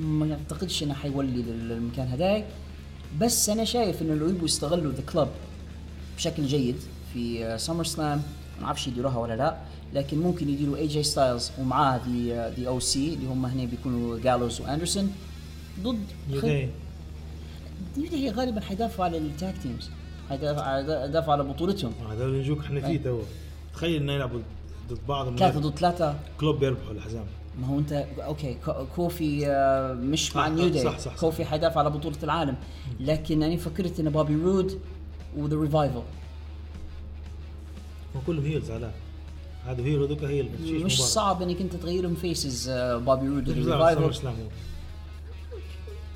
ما 0.00 0.32
أعتقدش 0.32 0.82
إنه 0.82 0.94
حيولي 0.94 1.42
للمكان 1.42 2.06
هذاك. 2.06 2.46
بس 3.20 3.48
أنا 3.48 3.64
شايف 3.64 4.02
انه 4.02 4.14
لو 4.14 4.28
يبغوا 4.28 4.44
يستغلوا 4.44 4.92
ذا 4.92 5.02
كلب 5.02 5.28
بشكل 6.20 6.46
جيد 6.46 6.76
في 7.12 7.54
سمر 7.58 7.84
سلام 7.84 8.22
ما 8.60 8.66
أعرفش 8.66 8.86
يديروها 8.88 9.18
ولا 9.18 9.36
لا 9.36 9.56
لكن 9.94 10.18
ممكن 10.18 10.48
يديروا 10.48 10.76
اي 10.76 10.86
جي 10.86 11.02
ستايلز 11.02 11.50
ومعاه 11.58 12.00
دي 12.06 12.50
دي 12.56 12.68
أو 12.68 12.80
سي 12.80 13.14
اللي 13.14 13.26
هم 13.26 13.46
هنا 13.46 13.64
بيكونوا 13.64 14.18
جالوز 14.18 14.60
واندرسون 14.60 15.12
ضد 15.82 15.98
دي 17.96 18.08
هي 18.12 18.30
غالبا 18.30 18.60
حيدافعوا 18.60 19.04
على 19.04 19.18
التاك 19.18 19.54
تيمز 19.62 19.90
حيدافعوا 20.28 21.32
على 21.32 21.42
بطولتهم. 21.42 21.92
هذا 22.10 22.24
اللي 22.24 22.38
نجوك 22.40 22.58
إحنا 22.60 22.80
فيه 22.80 22.98
تو 23.02 23.20
تخيل 23.74 24.02
إنه 24.02 24.12
يلعبوا 24.12 24.40
ضد 24.90 24.98
بعض 25.08 25.38
ثلاثة 25.38 25.60
ضد 25.60 25.78
ثلاثة. 25.78 26.14
كلوب 26.40 26.62
يربحوا 26.62 26.92
الحزام 26.92 27.24
ما 27.60 27.66
هو 27.66 27.78
انت 27.78 27.92
أوكي 28.18 28.56
كو- 28.64 28.84
كوفي 28.96 29.46
آه، 29.46 29.92
مش 29.94 30.36
مع 30.36 30.48
نيو 30.48 30.68
داي. 30.68 30.84
صح، 30.84 30.98
صح،. 30.98 31.16
كوفي 31.20 31.44
حيدافع 31.44 31.80
على 31.80 31.90
بطولة 31.90 32.16
العالم. 32.22 32.54
لكن 33.00 33.42
أنا 33.42 33.56
فكرت 33.56 34.00
إن 34.00 34.10
بوبي 34.10 34.34
رود 34.34 34.80
وذا 35.36 35.56
ريفايفل 35.56 36.02
هم 38.14 38.20
كلهم 38.26 38.44
هيلز 38.44 38.70
على. 38.70 38.92
هذا 39.66 39.82
هيل 39.82 39.98
وذوك 39.98 40.24
هيل 40.24 40.48
بتشيش 40.48 40.82
مش. 40.82 41.00
صعب 41.00 41.42
إنك 41.42 41.60
أنت 41.60 41.76
تغيرهم 41.76 42.14
فيسز 42.14 42.70
بوبي 42.70 43.28
رود 43.28 43.50
ريفايفل. 43.50 44.32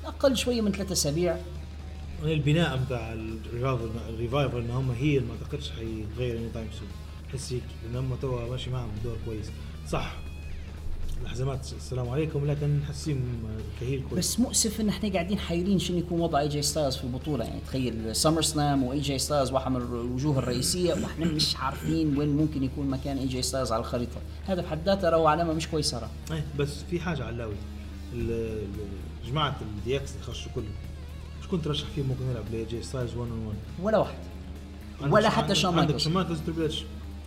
أقل 0.05 0.37
شوية 0.37 0.61
من 0.61 0.71
ثلاثة 0.71 0.91
أسابيع. 0.93 1.37
البناء 2.23 2.77
بتاع 2.85 3.13
ال 3.13 3.22
Revival 3.22 3.89
ال 4.09 4.15
Revival 4.15 4.57
ان 4.57 4.71
هم 4.71 4.91
heel 4.91 5.23
ما 5.23 5.33
أعتقدش 5.33 5.71
حيتغير 5.71 6.37
anytime 6.37 6.67
soon 6.79 6.87
بس 7.33 7.53
هيك 7.53 7.63
لأن 7.83 7.95
هم 7.95 8.15
تو 8.21 8.49
ماشي 8.49 8.69
معهم 8.69 8.89
دور 9.03 9.17
كويس. 9.25 9.51
صح. 9.89 10.15
الحزامات 11.21 11.67
السلام 11.77 12.09
عليكم. 12.09 12.45
لكن 12.45 12.79
حاسين 12.87 13.23
ك 13.79 13.84
heel 13.84 14.03
كويس. 14.09 14.19
بس 14.19 14.39
مؤسف 14.39 14.81
إن 14.81 14.89
إحنا 14.89 15.13
قاعدين 15.13 15.39
حايرين 15.39 15.79
شنو 15.79 15.97
يكون 15.97 16.19
وضع 16.19 16.39
AJ 16.39 16.61
Styles 16.61 16.95
في 16.95 17.03
البطولة. 17.03 17.45
يعني 17.45 17.59
تخيل 17.67 18.15
SummerSlam 18.15 18.83
و 18.83 18.99
AJ 18.99 19.19
Styles 19.19 19.51
واحد 19.51 19.71
من 19.71 19.77
الوجوه 19.77 20.39
الرئيسية 20.39 20.93
وإحنا 20.93 21.25
مش 21.25 21.55
عارفين 21.57 22.17
وين 22.17 22.37
ممكن 22.37 22.63
يكون 22.63 22.89
مكان 22.89 23.17
AJ 23.17 23.41
Styles 23.41 23.71
على 23.71 23.79
الخريطة. 23.79 24.21
هذا 24.47 24.61
بحد 24.61 24.85
ذاته 24.85 25.15
هو 25.15 25.27
علامة 25.27 25.53
مش 25.53 25.67
كويسة 25.67 25.99
ترى 25.99 26.09
إيه 26.31 26.45
بس 26.59 26.83
في 26.89 26.99
حاجة 26.99 27.23
علاوي. 27.23 27.55
جماعة 29.27 29.55
الدي 29.61 29.97
إكس 29.97 30.11
اللي 30.11 30.23
خشوا 30.23 30.51
كلهم 30.55 30.71
كنت 31.51 31.65
ترشح 31.65 31.87
فيهم 31.95 32.07
ممكن 32.07 32.31
يلعب 32.31 32.43
لي 32.51 32.65
جي 32.65 32.83
ستايلز 32.83 33.15
1 33.15 33.31
اون 33.31 33.45
1 33.47 33.57
ولا 33.81 33.97
واحد. 33.97 34.17
ولا 35.01 35.29
حتى 35.29 35.55
شون 35.55 35.69
عندك 35.69 35.81
مايكلز 35.81 36.03
شون 36.03 36.13
مايكلز 36.13 36.39
تريبل 36.39 36.63
اتش 36.65 36.83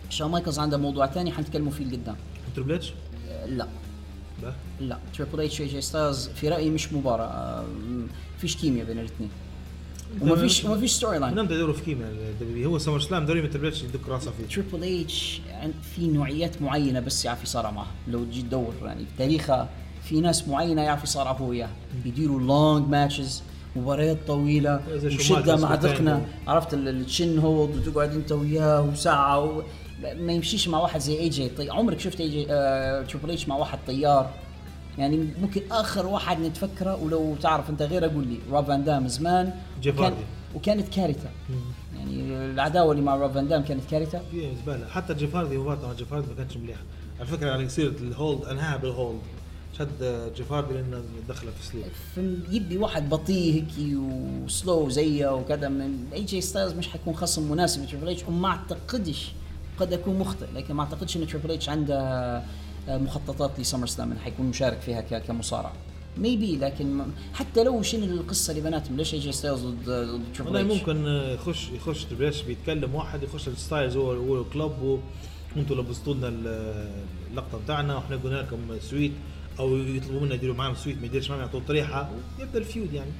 شون 0.09 0.31
مايكلز 0.31 0.59
عنده 0.59 0.77
موضوع 0.77 1.07
ثاني 1.07 1.31
حنتكلموا 1.31 1.71
فيه 1.71 1.85
قدام 1.85 2.15
تريبل 2.55 2.73
لا. 3.49 3.67
لا؟ 4.43 4.53
لا. 4.81 4.97
تريبل 5.17 5.41
اتش 5.41 5.61
اي 5.61 5.67
جي 5.67 5.81
ستايلز 5.81 6.27
في 6.27 6.49
رأيي 6.49 6.69
مش 6.69 6.93
مباراة. 6.93 7.61
م- 7.63 8.07
فيش 8.37 8.55
كيمياء 8.57 8.85
بين 8.85 8.99
الاثنين. 8.99 9.29
وما 10.21 10.35
فيش 10.35 10.65
وما 10.65 10.77
فيش 10.79 10.91
ستوري 10.91 11.19
لاين 11.19 11.39
إمتى 11.39 11.53
يدوروا 11.53 11.73
في 11.73 11.81
كيمياء. 11.83 12.09
ال 12.41 12.63
WWE؟ 12.63 12.67
هو 12.67 12.77
سمر 12.77 12.99
سلام 12.99 13.25
دوري 13.25 13.41
من 13.41 13.49
تريبل 13.49 13.67
اتش 13.67 13.83
يدك 13.83 14.09
راسه 14.09 14.31
فيه. 14.31 14.45
تريبل 14.55 15.01
اتش 15.01 15.41
في 15.95 16.07
نوعيات 16.07 16.61
معينة 16.61 16.99
بس 16.99 17.25
يعرف 17.25 17.43
يصارع 17.43 17.71
معها 17.71 17.91
لو 18.07 18.23
تجي 18.23 18.41
تدور 18.41 18.73
يعني 18.85 18.99
في 19.05 19.11
تاريخها 19.17 19.69
في 20.03 20.21
ناس 20.21 20.47
معينة 20.47 20.81
يعرف 20.81 21.03
يصارع 21.03 21.31
هو 21.31 21.49
وياها 21.49 21.69
يديروا 22.05 22.39
long 22.39 22.87
matches 22.89 23.43
مباريات 23.75 24.17
طويلة 24.27 24.81
وشده 25.05 25.55
مع. 25.55 25.75
دقنة. 25.75 26.25
عرفت 26.47 26.73
ال- 26.73 26.87
ال 26.87 26.97
chin 26.97 27.39
hold 27.39 27.87
وتقعد 27.87 28.11
أنت 28.13 28.31
وياه 28.31 28.81
وساعة 28.81 29.39
و... 29.43 29.61
ما 30.01 30.33
يمشيش 30.33 30.67
مع 30.67 30.79
واحد 30.79 30.99
زي 30.99 31.19
اي 31.19 31.29
جي 31.29 31.49
طي... 31.49 31.69
عمرك 31.69 31.99
شفت 31.99 32.21
اي 32.21 32.29
جي 32.29 32.45
آه... 32.49 33.01
تريبل 33.01 33.31
اتش 33.31 33.47
مع 33.47 33.55
واحد 33.55 33.79
طيار؟ 33.87 34.33
يعني 34.97 35.27
ممكن 35.41 35.61
آخر 35.71 36.05
واحد 36.05 36.39
نتفكره 36.39 37.03
ولو 37.03 37.35
تعرف 37.41 37.69
أنت 37.69 37.81
غير 37.81 38.05
قول 38.05 38.27
لي. 38.27 38.39
روب 38.51 38.65
فان 38.65 38.83
دام 38.83 39.07
زمان 39.07 39.53
جيف 39.81 39.99
وكان... 39.99 40.13
وكانت 40.55 40.89
كارثة. 40.89 41.29
يعني 41.97 42.21
العداوة 42.51 42.91
اللي 42.91 43.03
مع 43.03 43.15
روب 43.15 43.31
فان 43.31 43.47
دام 43.47 43.63
كانت 43.63 43.89
كارثة. 43.91 44.21
في 44.31 44.55
زبالة. 44.63 44.87
حتى 44.87 45.13
جيف 45.13 45.35
هاردي 45.35 45.57
مباراة 45.57 45.87
مع 45.87 45.93
جيف 45.93 46.13
هاردي 46.13 46.27
ما 46.27 46.35
كانتش 46.35 46.57
مليحه 46.57 46.81
على 47.19 47.27
فكرة 47.27 47.51
على 47.51 47.69
سيره 47.69 47.89
ال 48.01 48.10
hold 48.10 48.45
انهاها 48.45 48.77
بال 48.77 48.91
hold 48.91 49.19
شد 49.79 50.31
جيف 50.35 50.51
هاردي 50.53 50.73
لأنه 50.73 51.01
دخله 51.29 51.51
في 51.51 51.65
sleeper 51.65 52.39
يبي 52.51 52.77
واحد 52.77 53.09
بطيء 53.09 53.53
هيك 53.53 53.97
و 54.45 54.54
slow 54.54 54.89
زيه 54.89 55.33
وكذا. 55.35 55.69
من 55.69 56.05
اي 56.13 56.23
جي 56.23 56.41
ستايلز 56.41 56.73
مش 56.73 56.87
حيكون 56.87 57.15
خصم 57.15 57.51
مناسب 57.51 57.83
لتريبل 57.83 58.09
اتش 58.09 58.23
وما 58.27 58.47
أعتقدش 58.47 59.31
قد 59.79 59.93
اكون 59.93 60.19
مخطئ 60.19 60.45
لكن 60.55 60.73
ما 60.73 60.83
أعتقدش 60.83 61.17
إن 61.17 61.27
تريبل 61.27 61.51
اتش 61.51 61.69
عنده 61.69 61.97
آه، 62.87 62.97
مخططات 62.97 63.59
لسمر 63.59 63.87
سلام 63.87 64.11
إنه 64.11 64.19
حيكون 64.19 64.45
مشارك 64.45 64.79
فيها 64.81 65.01
كمصارع 65.01 65.71
maybe 66.17 66.57
لكن 66.57 67.01
حتى 67.33 67.63
لو 67.63 67.81
شنو 67.81 68.05
القصة 68.05 68.51
اللي 68.51 68.61
بيناتهم 68.63 68.97
ليش 68.97 69.13
اي 69.13 69.19
جي 69.19 69.31
ستايلز 69.31 69.65
ضد 69.65 69.85
تريبل 70.35 70.55
والله 70.55 70.61
اتش 70.75 70.79
ممكن 70.79 71.05
يخش 71.07 71.69
يخش 71.69 72.05
تريبل 72.05 72.25
اتش 72.25 72.41
بيتكلم 72.41 72.95
واحد 72.95 73.23
يخش 73.23 73.47
الستايلز 73.47 73.97
هو 73.97 74.11
هو 74.11 74.41
الكلب 74.41 74.99
وأنتم 75.55 75.75
لبستوا 75.75 76.13
لنا 76.13 76.27
ال- 76.27 76.91
اللقطة 77.31 77.57
بتاعنا 77.63 77.95
وإحنا 77.95 78.15
قلنا 78.15 78.35
لكم 78.35 78.57
سويت 78.81 79.11
أو 79.59 79.77
يطلبوا 79.77 80.19
منا 80.21 80.35
يديروا 80.35 80.55
معاهم 80.55 80.75
سويت 80.75 80.97
ما 80.99 81.05
يديرش 81.05 81.29
معاهم 81.29 81.41
يعطوا 81.41 81.59
طريحة 81.67 82.09
ويبدا 82.39 82.59
ال 82.59 82.66
feud 82.66 82.93
يعني. 82.93 83.11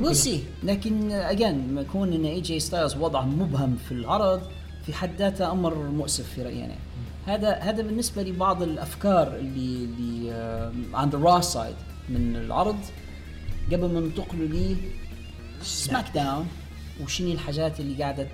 we'll 0.00 0.16
see 0.16 0.44
لكن 0.62 1.10
again 1.10 1.84
كون 1.92 2.12
إن 2.12 2.24
اي 2.24 2.40
جي 2.40 2.60
ستايلز 2.60 2.96
وضعه 2.96 3.24
مبهم 3.24 3.76
في 3.88 3.92
العرض 3.92 4.40
في 4.86 4.94
حد 4.94 5.10
ذاته 5.18 5.52
أمر 5.52 5.74
مؤسف 5.74 6.30
في 6.34 6.42
رأيي 6.42 6.64
أنا 6.64 6.74
هذا 7.26 7.54
هذا 7.54 7.82
بالنسبة 7.82 8.22
لبعض 8.22 8.62
الأفكار 8.62 9.36
اللي 9.36 9.84
اللي 9.84 10.32
آه، 10.32 10.72
عند 10.94 11.14
ال 11.14 11.20
Raw 11.20 11.40
side 11.40 11.76
من 12.08 12.36
العرض. 12.36 12.76
قبل 13.72 13.92
ما 13.92 14.00
ننتقلوا 14.00 14.48
لي 14.48 14.76
سماك 15.62 16.04
داون 16.14 16.48
وشنو 17.02 17.32
الحاجات 17.32 17.80
اللي 17.80 18.02
قاعدة 18.02 18.28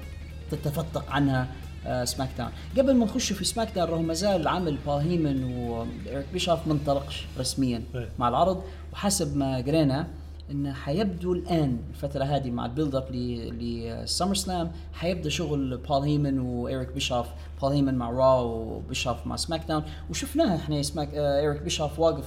تتفتق 0.50 1.10
عنها 1.10 1.48
آه، 1.86 2.04
سماك 2.04 2.28
داون 2.38 2.50
قبل 2.78 2.96
ما 2.96 3.04
نخش 3.04 3.32
في 3.32 3.44
سماك 3.44 3.68
داون 3.74 3.88
راهو 3.90 4.02
مازال 4.02 4.48
عمل 4.48 4.78
بول 4.86 5.00
هيمن 5.00 5.44
وإيريك 5.44 6.26
بيشوف 6.32 6.66
ما 6.66 6.72
انطلقش 6.72 7.24
رسميا 7.38 7.82
إيه. 7.94 8.08
مع 8.18 8.28
العرض. 8.28 8.62
وحسب 8.92 9.36
ما 9.36 9.56
قرينا 9.56 10.06
انه 10.50 10.72
حيبدو 10.72 11.32
الآن 11.32 11.78
الفترة 11.90 12.24
هذه 12.24 12.50
مع 12.50 12.66
ال 12.66 12.71
build 12.71 12.94
up 12.94 13.06
لسمر 13.12 14.34
سلام 14.34 14.72
حيبدأ 14.92 15.28
شغل 15.28 15.76
بول 15.76 16.02
هيمن 16.02 16.38
وايريك 16.38 16.92
بيشوف 16.92 17.26
بول 17.62 17.72
هيمن 17.72 17.94
مع 17.94 18.10
را 18.10 18.40
وبيشوف 18.40 19.26
مع 19.26 19.36
سماك 19.36 19.64
داون 19.68 19.82
وشفناها 20.10 20.56
إحنا 20.56 20.82
سماك 20.82 21.14
آه، 21.14 21.40
ايريك 21.40 21.62
بيشوف 21.62 21.98
واقف 21.98 22.24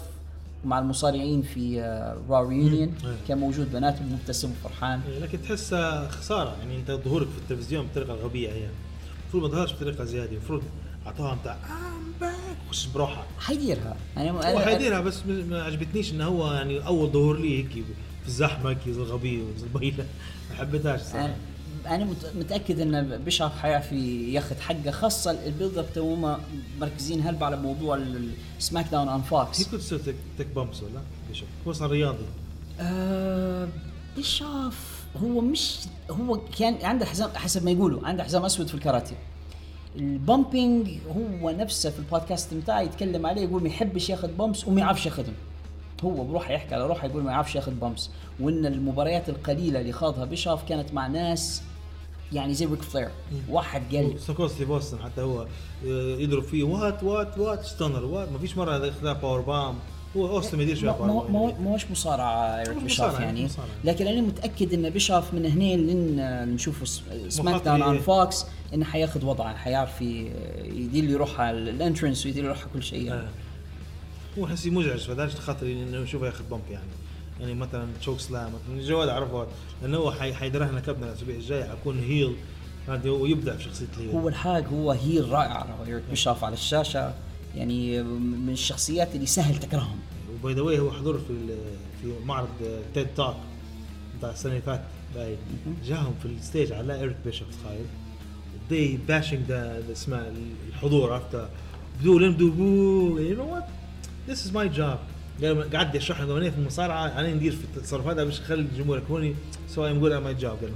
مع 0.66 0.80
المصارعين 0.80 1.42
في 1.42 1.82
آه، 1.82 2.18
را 2.30 2.42
ريونيون 2.42 2.94
إيه. 3.06 3.16
كان 3.28 3.38
موجود 3.38 3.72
بناتهم 3.72 4.14
مبتسم 4.14 4.52
وفرحان. 4.52 5.02
إيه، 5.08 5.20
لكن 5.20 5.42
تحسها 5.42 6.08
خسارة. 6.08 6.56
يعني 6.60 6.78
أنت 6.78 6.92
ظهورك 6.92 7.28
في 7.28 7.38
التلفزيون 7.38 7.86
بطريقة 7.86 8.14
غبية 8.14 8.50
هي. 8.50 8.68
المفروض 9.24 9.44
ما 9.44 9.50
تظهرش 9.50 9.74
بطريقة 9.74 10.04
زي 10.04 10.24
هذه 10.24 10.32
المفروض 10.32 10.64
اعطوها 11.06 11.36
بتاع 11.36 11.58
وخش 12.68 12.86
بروحها 12.86 13.26
حيديرها. 13.40 13.96
يعني 14.16 14.32
هو 14.32 14.60
حيديرها 14.60 15.02
بس 15.02 15.26
ما 15.26 15.46
ما 15.46 15.64
عجبتنيش 15.64 16.12
انه 16.12 16.26
هو 16.26 16.54
يعني 16.54 16.88
أول 16.88 17.10
ظهور 17.10 17.40
لي 17.40 17.58
هيك 17.58 17.86
في 18.24 18.28
الزحمة 18.28 18.72
الغبي 18.88 19.42
وزي 19.42 19.64
البيله 19.74 20.06
ما 20.50 20.56
حبيتهاش 20.56 21.02
صراحة. 21.02 21.26
أنا 21.26 21.36
أنا 21.96 22.06
مت- 22.06 22.32
متأكد 22.36 22.80
إن 22.80 23.18
بيشوف 23.18 23.52
حيعرف 23.58 23.92
ياخذ 23.92 24.60
حقه 24.60 24.92
خاصة 24.92 25.32
ال 25.46 25.51
build 25.51 25.78
up 25.78 25.86
توهم 25.96 26.38
مركزين 26.82 27.22
هلبة 27.22 27.46
على 27.46 27.58
موضوع 27.58 28.00
السماك 28.60 28.86
داون 28.92 29.08
on 29.10 29.20
هي 29.22 29.26
فوكس 29.28 29.64
كنت 29.64 29.76
تصير 29.82 30.00
تك, 30.00 30.16
bumps 30.56 30.84
ولا؟ 30.84 31.02
بيشوف 31.30 31.48
هو 31.68 31.72
أصلا 31.72 31.88
رياضي 31.88 32.26
آه 32.80 33.68
هو 35.24 35.42
مش 35.42 35.76
هو 36.12 36.40
كان 36.60 36.78
عنده 36.86 37.06
حزام 37.06 37.30
حسب 37.36 37.66
ما 37.66 37.72
يقولوا 37.72 38.08
عنده 38.08 38.24
حزام 38.24 38.46
أسود 38.46 38.68
في 38.68 38.74
الكاراتيه. 38.74 39.16
ال 39.96 40.07
bumping 40.08 40.90
هو 41.16 41.50
نفسه 41.50 41.90
في 41.90 42.00
البودكاست 42.00 42.54
بتاعه 42.54 42.82
يتكلم 42.82 43.26
عليه 43.26 43.42
يقول 43.42 43.62
ما 43.64 43.68
يحبش 43.70 44.10
ياخذ 44.10 44.28
bumps 44.28 44.68
وما 44.68 44.80
يعرفش 44.82 45.06
ياخذهم. 45.06 45.34
هو 46.04 46.24
بروح 46.24 46.50
يحكي 46.50 46.76
على 46.76 46.88
روحه 46.88 47.08
يقول 47.08 47.24
ما 47.24 47.32
يعرفش 47.32 47.56
ياخذ 47.56 47.72
bumps 47.72 48.10
وإن 48.40 48.66
المباريات 48.66 49.30
القليلة 49.30 49.82
اللي 49.82 49.92
خاضها 49.92 50.26
بيشوف 50.26 50.64
كانت 50.64 50.94
مع 50.94 51.08
ناس 51.08 51.62
يعني 52.34 52.54
زي 52.54 52.66
ريك 52.66 52.82
فلير 52.82 53.10
واحد 53.50 53.96
قال 53.96 54.20
ستون 54.20 54.48
ستيف 54.48 54.66
أوستن 54.66 55.00
حتى 55.04 55.22
هو 55.22 55.42
آه، 55.42 55.48
يضرب 56.18 56.44
فيه 56.44 56.64
وات 56.64 57.04
وات 57.04 57.38
وات 57.38 57.64
ستونر 57.64 58.06
وات 58.06 58.32
ما 58.32 58.38
فيش 58.40 58.58
مرة 58.58 58.90
اخذها 58.90 59.14
باور 59.14 59.42
بام 59.42 59.76
هو 60.18 60.28
أوستن 60.28 60.58
ما 60.58 60.64
يديرش 60.64 60.84
ما 60.84 60.92
باور 60.92 61.08
ما 61.32 61.40
بام 61.40 61.50
ما 61.50 61.60
ما 61.60 61.72
هوش 61.72 61.92
مصارع 61.92 62.60
ايريك 62.60 62.84
مصارع، 62.84 63.22
يعني. 63.22 63.48
لكن 63.84 64.08
أنا 64.08 64.22
متأكد 64.22 64.74
إن 64.74 64.90
بيشوف 64.90 65.34
من 65.34 65.46
هنا 65.46 65.64
لين 65.64 66.16
نشوفه 66.54 66.86
س- 66.86 67.02
سماك 67.30 67.62
داون 67.64 67.82
اون 67.82 67.96
إيه. 67.96 68.02
فوكس 68.02 68.46
انه 68.74 68.86
حياخذ 68.86 69.26
وضعه 69.26 69.56
حيعرف 69.56 70.02
يدير 70.02 71.04
لي 71.04 71.16
روحه 71.16 71.50
الانترنس 71.52 72.26
ويدير 72.26 72.44
لي 72.44 72.50
روحه 72.50 72.68
كل 72.74 72.84
شيء 72.84 73.04
يعني. 73.04 73.20
آه. 73.22 73.28
هو 74.40 74.48
حسي 74.48 74.70
مزعج 74.70 75.00
فداش 75.00 75.36
خاطر 75.36 75.66
انه 75.68 75.98
نشوفه 76.00 76.26
ياخذ 76.26 76.44
بامب 76.52 76.62
يعني 76.72 76.86
يعني 77.40 77.54
مثلا 77.54 77.88
تشوك 78.02 78.20
سلام 78.20 78.52
مثلا 78.54 78.88
جواد 78.88 79.10
عرفه 79.10 79.48
لأنه 79.82 79.98
هو 79.98 80.12
حي- 80.12 80.34
حيدرهنا 80.34 80.80
كابنا 80.80 81.06
الأسبوع 81.08 81.36
الجاي 81.36 81.64
حيكون 81.64 82.00
هيل 82.00 82.36
هذا 82.88 83.10
ويبدع 83.10 83.56
في 83.56 83.64
شخصيه 83.64 83.86
ال 83.98 84.00
heel 84.00 84.10
هو 84.16 84.28
الحاج 84.28 84.66
هو 84.68 84.92
هي 84.92 85.20
رائع 85.20 85.62
هو 85.80 85.86
ايريك 85.86 86.04
بيشوف 86.10 86.44
على 86.44 86.54
الشاشه 86.54 87.14
يعني 87.56 88.04
من 88.04 88.50
الشخصيات 88.54 89.16
اللي 89.16 89.26
سهل 89.26 89.60
تكرههم 89.60 90.00
و 90.34 90.40
by 90.40 90.54
the 90.54 90.80
هو 90.80 90.92
حضور 90.92 91.18
في 91.18 91.56
في 92.02 92.14
معرض 92.26 92.50
تيد 92.94 93.08
توك 93.16 93.36
بتاع 94.18 94.32
السنة 94.32 94.52
اللي 94.52 94.62
فاتت 94.62 94.84
باين 95.16 95.38
جاهم 95.86 96.14
في 96.22 96.26
ال 96.26 96.33
stage 96.33 96.72
على 96.72 96.96
ايريك 97.00 97.16
بيشوف 97.26 97.48
تخيل 97.64 97.86
they 98.70 98.98
bashing 99.10 99.50
the 99.50 99.92
اسمه 99.92 100.32
الحضور 100.70 101.14
عرفت 101.14 101.48
بدو 102.02 102.20
لين 102.20 102.32
بدو 102.34 102.52
boo 102.52 103.18
you 103.18 103.38
know 103.38 103.56
what 103.60 103.83
this 104.28 104.46
is 104.46 104.52
my 104.54 104.78
job. 104.78 104.98
قال 105.42 105.70
قعد 105.74 105.96
يشرح 105.96 106.22
لهم 106.22 106.52
في 106.52 106.58
المصارعة. 106.58 107.08
أنا 107.20 107.34
ندير 107.34 107.52
في 107.52 107.78
التصرف 107.78 108.08
هذا 108.08 108.24
باش 108.24 108.40
اخلي 108.40 108.62
الجمهور 108.62 108.98
يكوني 108.98 109.36
good 109.76 110.12
at 110.12 110.24
my 110.26 110.42
job 110.42 110.46
قالوا 110.62 110.76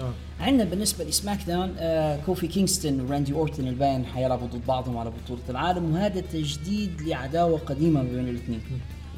آه. 0.00 0.12
عندنا 0.40 0.64
بالنسبة 0.64 1.04
لسماك 1.04 1.42
داون 1.46 1.74
آه 1.78 2.16
كوفي 2.26 2.46
كينغستون 2.46 3.00
وراندي 3.00 3.32
أورتن 3.32 3.68
الباين 3.68 4.06
حيلعبوا 4.06 4.46
ضد 4.46 4.66
بعضهم 4.66 4.96
على 4.96 5.10
بطولة 5.10 5.42
العالم 5.50 5.92
وهذا 5.92 6.20
تجديد 6.20 7.02
لعداوة 7.02 7.58
قديمة 7.58 8.02
بين 8.02 8.28
الاثنين. 8.28 8.60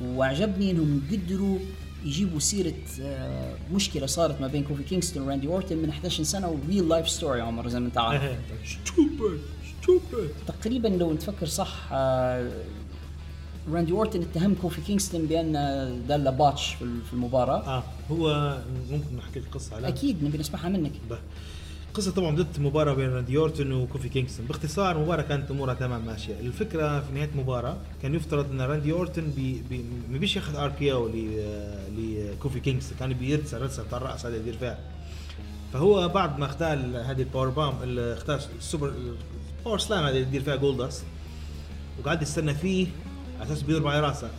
وعجبني 0.04 0.70
إنهم 0.70 1.02
قدروا 1.12 1.58
يجيبوا 2.04 2.38
سيرة 2.38 2.74
آه 3.02 3.54
مشكلة 3.72 4.06
صارت 4.06 4.40
ما 4.40 4.46
بين 4.46 4.64
كوفي 4.64 4.82
كينغستون 4.82 5.22
وراندي 5.22 5.46
أورتن 5.46 5.76
من 5.76 5.88
11 5.88 6.22
سنة 6.22 6.48
و 6.48 6.56
real 6.56 6.88
life 6.88 7.08
story 7.08 7.40
عمر 7.40 7.68
زي 7.68 7.80
ما 7.80 7.86
انت 7.86 7.98
عارف 7.98 8.22
stupid. 8.86 9.38
Stupid. 9.82 10.46
تقريبا 10.46 10.88
لو 10.88 11.12
نتفكر 11.12 11.46
صح 11.46 11.88
آه 11.92 12.50
راندي 13.72 13.92
اورتن 13.92 14.22
اتهم 14.22 14.54
كوفي 14.54 14.80
كينغستون 14.80 15.26
بأن 15.26 15.52
دار 16.08 16.32
botch 16.32 16.74
في 16.74 17.12
المباراة؟ 17.12 17.58
آه 17.66 17.82
هو 18.10 18.56
ممكن 18.90 19.16
نحكي 19.16 19.40
لك 19.40 19.46
قصة 19.54 19.76
على 19.76 19.88
أكيد 19.88 20.24
نبي 20.24 20.38
نسمعها 20.38 20.68
منك. 20.68 20.92
به. 21.10 21.18
قصة 21.94 22.10
طبعا 22.10 22.36
بدت 22.36 22.58
مباراة 22.58 22.94
بين 22.94 23.10
راندي 23.10 23.36
اورتون 23.36 23.72
وكوفي 23.72 24.08
كينغستون، 24.08 24.46
باختصار 24.46 24.98
مباراة 24.98 25.22
كانت 25.22 25.50
أمورها 25.50 25.74
تمام 25.74 26.06
ماشية، 26.06 26.40
الفكرة 26.40 27.00
في 27.00 27.12
نهاية 27.14 27.30
المباراة 27.34 27.76
كان 28.02 28.14
يفترض 28.14 28.50
أن 28.50 28.60
راندي 28.60 28.92
اورتون 28.92 29.24
بي 29.30 29.62
بي 29.70 29.84
ما 30.10 30.18
بيش 30.18 30.36
ياخذ 30.36 30.56
RKO 30.56 31.10
لكوفي 31.98 32.60
كينغستون، 32.60 32.98
كان 32.98 33.12
بيرتسى 33.12 33.56
رتسة 33.56 33.82
بتاع 33.82 33.98
الراس 33.98 34.26
هذا 34.26 34.36
يدير 34.36 34.56
فيها. 34.56 34.78
فهو 35.72 36.08
بعد 36.08 36.38
ما 36.38 36.46
اختار 36.46 36.78
هذه 36.78 37.22
ال 37.22 37.27
power 37.27 37.48
bomb 37.48 37.82
اللي 37.82 38.12
اختار 38.12 38.40
السوبر 38.58 38.92
ال 39.58 39.62
power 39.62 39.78
slam 39.78 40.04
هذه 40.04 40.10
اللي 40.10 40.20
يدير 40.20 40.42
فيها 40.42 40.56
جولدست 40.56 41.04
وقعد 42.00 42.22
يستنى 42.22 42.54
فيه. 42.54 42.86
أساس 43.42 43.62
بيضرب 43.62 43.86
على 43.86 44.00
راسه. 44.00 44.30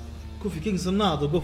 كوفي 0.43 0.59
كينغستون 0.59 0.97
ناض 0.97 1.23
وقف. 1.23 1.43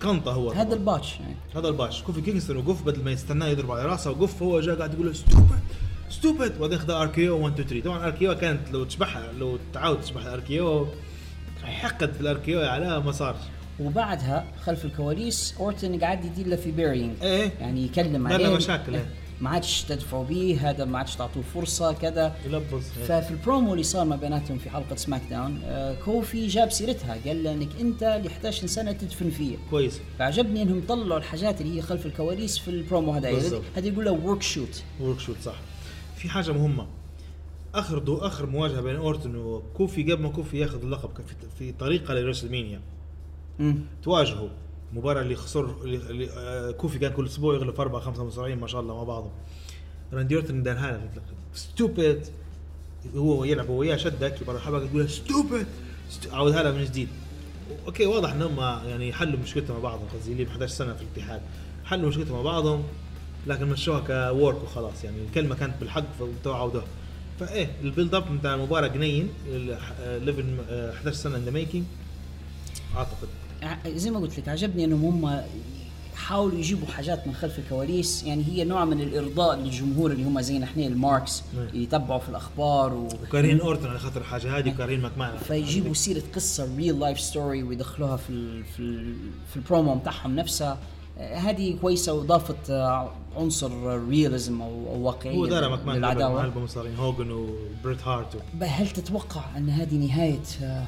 تقنطه 0.00 0.32
هو. 0.32 0.50
هذا 0.50 0.74
ال 0.74 0.81
botch. 0.81 1.20
يعني 1.20 1.34
هذا 1.56 1.68
ال 1.68 1.74
botch 1.74 2.02
كوفي 2.02 2.20
كينغستون 2.20 2.56
وقف 2.56 2.82
بدل 2.82 3.04
ما 3.04 3.10
يستناه 3.10 3.46
يضرب 3.46 3.70
على 3.70 3.84
راسه 3.86 4.10
وقف 4.10 4.42
هو 4.42 4.60
جاء 4.60 4.76
قاعد 4.76 4.94
يقول 4.94 5.06
له 5.06 5.12
stupid 5.12 5.58
stupid 6.10 6.56
وبعدين 6.56 6.78
أخذ 6.78 6.90
RKO 6.90 7.44
1 7.44 7.60
2 7.60 7.68
3 7.68 7.84
طبعا 7.84 8.06
ال 8.06 8.10
RKO 8.10 8.34
كانت 8.34 8.70
لو 8.72 8.84
تشبحها 8.84 9.32
لو 9.32 9.58
تعاود 9.72 10.00
تشبح 10.00 10.22
ال 10.22 10.40
RKO 10.40 10.86
حقد 11.64 12.12
في 12.12 12.20
ال 12.20 12.36
RKO 12.36 12.70
على 12.70 13.00
ما 13.00 13.12
صارش 13.12 13.36
وبعدها 13.80 14.44
خلف 14.64 14.84
الكواليس 14.84 15.54
أورتن 15.60 16.00
قاعد 16.00 16.24
يدير 16.24 16.46
له 16.46 16.56
في 16.56 16.70
burying 16.70 17.22
إيه. 17.22 17.52
يعني 17.60 17.84
يكلم 17.84 18.26
عليه. 18.26 18.56
مشاكل، 18.56 18.94
إيه. 18.94 19.06
ما 19.42 19.50
عادش 19.50 19.82
تدفعوا 19.82 20.24
به 20.24 20.58
هذا 20.60 20.84
ما 20.84 20.98
عادش 20.98 21.16
تعطوه 21.16 21.42
فرصة 21.42 21.92
كذا. 21.92 22.36
يلبس 22.46 22.88
ففي 23.06 23.30
البرومو 23.30 23.72
اللي 23.72 23.82
صار 23.82 24.04
ما 24.04 24.16
بيناتهم 24.16 24.58
في 24.58 24.70
حلقة 24.70 24.96
سماك 24.96 25.22
داون 25.30 25.60
آه 25.64 25.94
كوفي 25.94 26.46
جاب 26.46 26.70
سيرتها 26.70 27.16
قال 27.26 27.44
له 27.44 27.52
إنك 27.52 27.68
أنت 27.80 28.04
ل 28.04 28.26
11 28.26 28.66
سنة 28.66 28.92
تدفن 28.92 29.30
فيا 29.30 29.56
كويس. 29.70 30.00
فعجبني 30.18 30.62
إنهم 30.62 30.82
طلعوا 30.88 31.18
الحاجات 31.18 31.60
اللي 31.60 31.76
هي 31.76 31.82
خلف 31.82 32.06
الكواليس 32.06 32.58
في 32.58 32.68
البرومو 32.68 33.12
هذا. 33.12 33.30
بالضبط. 33.30 33.62
هذا 33.76 33.86
يقول 33.88 34.04
له 34.04 34.12
work 34.12 34.42
shoot 34.42 34.82
work 35.00 35.20
shoot 35.20 35.36
صح. 35.44 35.56
في 36.16 36.28
حاجة 36.28 36.52
مهمة. 36.52 36.86
آخر 37.74 37.98
دو 37.98 38.16
آخر 38.16 38.46
مواجهة 38.46 38.80
بين 38.80 38.96
أورتون 38.96 39.36
وكوفي 39.36 40.12
قبل 40.12 40.22
ما 40.22 40.28
كوفي 40.28 40.58
ياخذ 40.58 40.82
اللقب 40.82 41.12
كان 41.12 41.26
في, 41.26 41.34
في 41.58 41.72
طريقة 41.72 42.14
لرسلمينيا 42.14 42.80
تواجهوا. 44.02 44.48
المباراة 44.92 45.22
اللي 45.22 45.36
خسر 45.36 45.76
اللي, 45.84 46.30
آه 46.30 46.70
كوفي 46.70 46.98
كان 46.98 47.12
كل 47.12 47.26
أسبوع 47.26 47.54
يغلب 47.54 47.80
أربعة 47.80 48.00
خمسة 48.00 48.24
مصارعين 48.24 48.60
ما 48.60 48.66
شاء 48.66 48.80
الله 48.80 48.96
مع 48.96 49.02
بعضهم. 49.02 49.30
راندي 50.12 50.34
اورتون 50.34 50.62
دارها 50.62 50.90
له 50.92 51.22
stupid 51.54 52.26
هو 53.16 53.44
يلعب 53.44 53.68
وياه 53.68 53.96
شدك 53.96 54.40
يبقى 54.42 54.60
حبك 54.60 54.88
تقول 54.90 55.10
stupid 55.10 55.66
عودها 56.32 56.62
له 56.62 56.72
من 56.72 56.84
جديد. 56.84 57.08
okay 57.86 58.06
واضح 58.06 58.32
انهم 58.32 58.60
يعني 58.88 59.12
حلوا 59.12 59.40
مشكلتهم 59.40 59.76
مع 59.76 59.82
بعضهم 59.82 60.08
قصدي 60.14 60.32
اللي 60.32 60.44
ب 60.44 60.48
11 60.48 60.72
سنة 60.74 60.94
في 60.94 61.02
الاتحاد. 61.02 61.40
حلوا 61.84 62.08
مشكلتهم 62.08 62.36
مع 62.36 62.42
بعضهم 62.42 62.82
لكن 63.46 63.66
مشوها 63.66 64.00
كورك 64.30 64.62
وخلاص 64.62 65.04
يعني 65.04 65.16
الكلمة 65.28 65.54
كانت 65.54 65.74
بالحق 65.80 66.04
فتوعوا 66.20 66.80
فإيه 67.40 67.70
ال 67.82 67.87
build 67.87 68.14
up 68.14 68.38
بتاع 68.38 68.54
المباراة 68.54 68.86
جنين 68.86 69.28
level 70.02 70.44
11 70.70 71.12
سنة 71.16 71.36
in 71.36 71.44
the 71.44 71.50
making 71.50 71.84
أعتقد. 72.96 73.28
زي 73.86 74.10
ما 74.10 74.18
قلت 74.18 74.38
لك 74.38 74.48
عجبني 74.48 74.84
إنهم 74.84 75.04
هم 75.24 75.42
حاولوا 76.16 76.58
يجيبوا 76.58 76.86
حاجات 76.86 77.26
من 77.26 77.34
خلف 77.34 77.58
الكواليس. 77.58 78.22
يعني 78.22 78.44
هي 78.44 78.64
نوع 78.64 78.84
من 78.84 79.00
الإرضاء 79.00 79.56
للجمهور 79.56 80.10
اللي 80.10 80.24
هم 80.24 80.40
زي 80.40 80.58
نحن 80.58 80.80
ال 80.80 80.90
marks 80.90 81.42
نعم. 81.56 81.82
يتبعوا 81.82 82.20
في 82.20 82.28
الأخبار 82.28 82.94
و... 82.94 83.08
وكارين 83.22 83.60
اورتون 83.60 83.90
على 83.90 83.98
خاطر 83.98 84.20
الحاجة 84.20 84.58
هذه 84.58 84.70
وكارين 84.70 85.00
ماكمان 85.00 85.36
فيجيبوا 85.38 85.94
سيرة 85.94 86.22
قصة 86.34 86.76
real 86.76 87.00
life 87.00 87.20
story 87.20 87.62
ويدخلوها 87.62 88.16
في 88.16 88.30
ال 88.30 88.64
في 88.64 88.80
ال 88.80 89.14
في 89.50 89.56
البرومو 89.56 89.94
بتاعهم 89.94 90.36
نفسها. 90.36 90.78
آه، 91.18 91.36
هذه 91.36 91.76
كويسة 91.80 92.12
وإضافت 92.12 92.70
آه، 92.70 93.12
عنصر 93.36 93.98
realism 94.08 94.62
أو 94.62 95.02
واقعية 95.02 95.36
هو 95.36 95.46
دار 95.46 95.68
ماكمان 95.68 95.94
قبل 95.94 96.00
مع 96.00 96.12
للعداوه 96.12 96.44
المصارين 96.44 96.96
هوجن 96.96 97.30
وبريت 97.30 98.02
هارت 98.02 98.34
و... 98.34 98.64
هل 98.64 98.88
تتوقع 98.88 99.44
أن 99.56 99.68
هذه 99.68 99.94
نهاية 99.94 100.42
آه، 100.62 100.84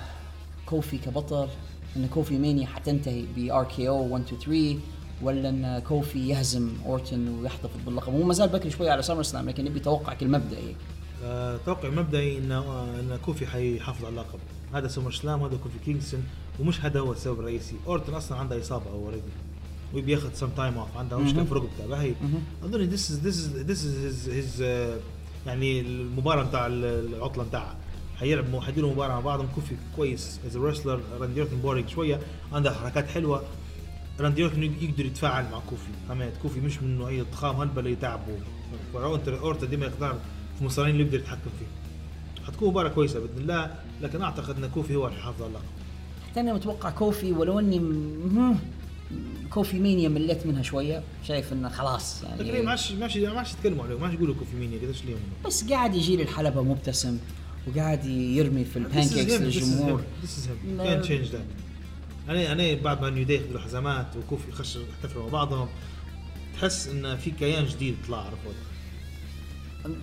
كوفي 0.66 0.98
كبطل؟ 0.98 1.48
إن 1.96 2.06
Kofimania 2.06 2.66
حتنتهي 2.66 3.24
ب 3.36 3.50
RKO 3.50 4.12
1 4.12 4.24
2 4.24 4.40
3 4.40 4.78
ولا 5.22 5.48
إن 5.48 5.78
كوفي 5.78 6.28
يهزم 6.28 6.72
أورتن 6.86 7.28
ويحتفظ 7.28 7.80
باللقب. 7.86 8.12
هو 8.12 8.22
ما 8.22 8.34
زال 8.34 8.48
بكري 8.48 8.70
شوي 8.70 8.90
على 8.90 9.02
SummerSlam 9.02 9.48
لكن 9.48 9.64
نبي 9.64 9.80
توقعك 9.80 10.22
المبدئي. 10.22 10.76
آه، 11.24 11.58
توقع 11.66 11.88
مبدئي 11.88 12.38
إن 12.38 12.52
آه، 12.52 13.00
إن 13.00 13.18
كوفي 13.24 13.46
حيحافظ 13.46 14.04
على 14.04 14.12
اللقب. 14.12 14.38
هذا 14.74 14.88
SummerSlam 14.88 15.42
هذا 15.42 15.56
كوفي 15.56 15.78
كينغستون 15.84 16.24
ومش 16.60 16.80
هذا 16.84 17.00
هو 17.00 17.12
السبب 17.12 17.40
الرئيسي. 17.40 17.74
اورتون 17.86 18.14
أصلا 18.14 18.38
عنده 18.38 18.60
إصابة 18.60 18.90
already 18.90 19.22
ويبي 19.94 20.12
ياخذ 20.12 20.34
some 20.34 20.48
time 20.56 20.78
off 20.78 20.96
عنده 20.96 21.18
مشكلة 21.18 21.44
في 21.44 21.54
ركبته. 21.54 21.88
فهي 21.88 22.14
أظن 22.64 22.80
this 22.80 23.10
is 23.10 23.18
this 23.18 23.84
is 23.86 24.04
is 24.04 24.28
his 24.28 24.62
يعني 25.46 25.80
المباراة 25.80 26.42
بتاع 26.42 26.66
العطلة 26.66 27.44
بتاعها. 27.44 27.76
حيلعب 28.20 28.60
حيديروا 28.60 28.92
مباراه 28.92 29.14
مع 29.14 29.20
بعضهم 29.20 29.46
كوفي 29.54 29.74
كويس 29.96 30.40
as 30.46 30.56
wrestler 30.56 31.00
راندي 31.20 31.40
اورتون 31.40 31.58
boring 31.58 31.88
شوية. 31.88 32.20
عنده 32.52 32.74
حركات 32.74 33.08
حلوة. 33.08 33.42
راندي 34.20 34.42
اورتون 34.42 34.62
يقدر 34.62 35.06
يتفاعل 35.06 35.44
مع 35.52 35.58
كوفي. 35.70 35.88
فهمت 36.08 36.32
كوفي 36.42 36.60
مش 36.60 36.82
من 36.82 36.98
نوعية 36.98 37.22
الضخام 37.22 37.56
هلبة 37.56 37.78
اللي 37.80 37.92
يتعبوا. 37.92 38.36
اورتون 38.94 39.34
اورتون 39.34 39.68
ديما 39.70 39.86
يقدر 39.86 40.12
في 40.54 40.60
المصارعين 40.60 40.94
اللي 40.94 41.04
يقدر 41.06 41.18
يتحكم 41.18 41.50
فيه. 41.58 42.44
حتكون 42.46 42.68
مباراة 42.68 42.88
كويسة 42.88 43.20
بإذن 43.20 43.38
الله. 43.38 43.74
لكن 44.02 44.22
أعتقد 44.22 44.56
إن 44.64 44.70
كوفي 44.70 44.94
هو 44.94 45.06
اللي 45.08 45.18
حافظ 45.20 45.42
على 45.42 45.48
اللقب 45.48 45.64
حتى 46.30 46.40
أنا 46.40 46.54
متوقع 46.54 46.90
كوفي 46.90 47.32
ولو 47.32 47.58
إني 47.58 47.78
م- 47.78 48.58
Kofimania 49.50 50.08
مليت 50.08 50.46
منها 50.46 50.62
شوية. 50.62 51.02
شايف 51.24 51.52
إنه 51.52 51.68
خلاص 51.68 52.22
يعني. 52.22 52.62
ما 52.62 52.70
عادش 52.70 52.92
ما 52.92 53.02
عادش 53.02 53.16
ما 53.16 53.38
عادش 53.38 53.52
يتكلموا 53.52 53.84
عليه 53.84 53.98
ما 53.98 54.04
عادش 54.06 54.14
يقولوا 54.16 54.34
كوفي 54.34 54.56
مين 54.56 54.78
قديش 54.82 55.02
اليوم 55.04 55.20
بس 55.46 55.70
قاعد 55.70 55.94
يجي 55.94 56.16
للحلبة 56.16 56.62
مبتسم. 56.62 57.18
وقاعد 57.66 58.04
يرمي 58.04 58.64
في 58.64 58.76
ال 58.76 58.82
pancakes 58.82 59.32
للجمهور. 59.32 60.02
Can't 60.78 61.06
change 61.06 61.30
that. 61.32 61.46
أنا 62.28 62.52
أنا 62.52 62.74
بعد 62.74 63.00
ما 63.02 63.10
New 63.10 63.28
ياخذوا 63.28 63.60
حزامات 63.60 64.16
وكوفي 64.16 64.48
يخش 64.48 64.76
يحتفلوا 64.76 65.24
مع 65.24 65.28
بعضهم 65.30 65.68
تحس 66.54 66.88
إن 66.88 67.16
في 67.16 67.30
كيان 67.30 67.66
جديد 67.66 67.96
طلع 68.08 68.18
عرفت؟ 68.18 68.73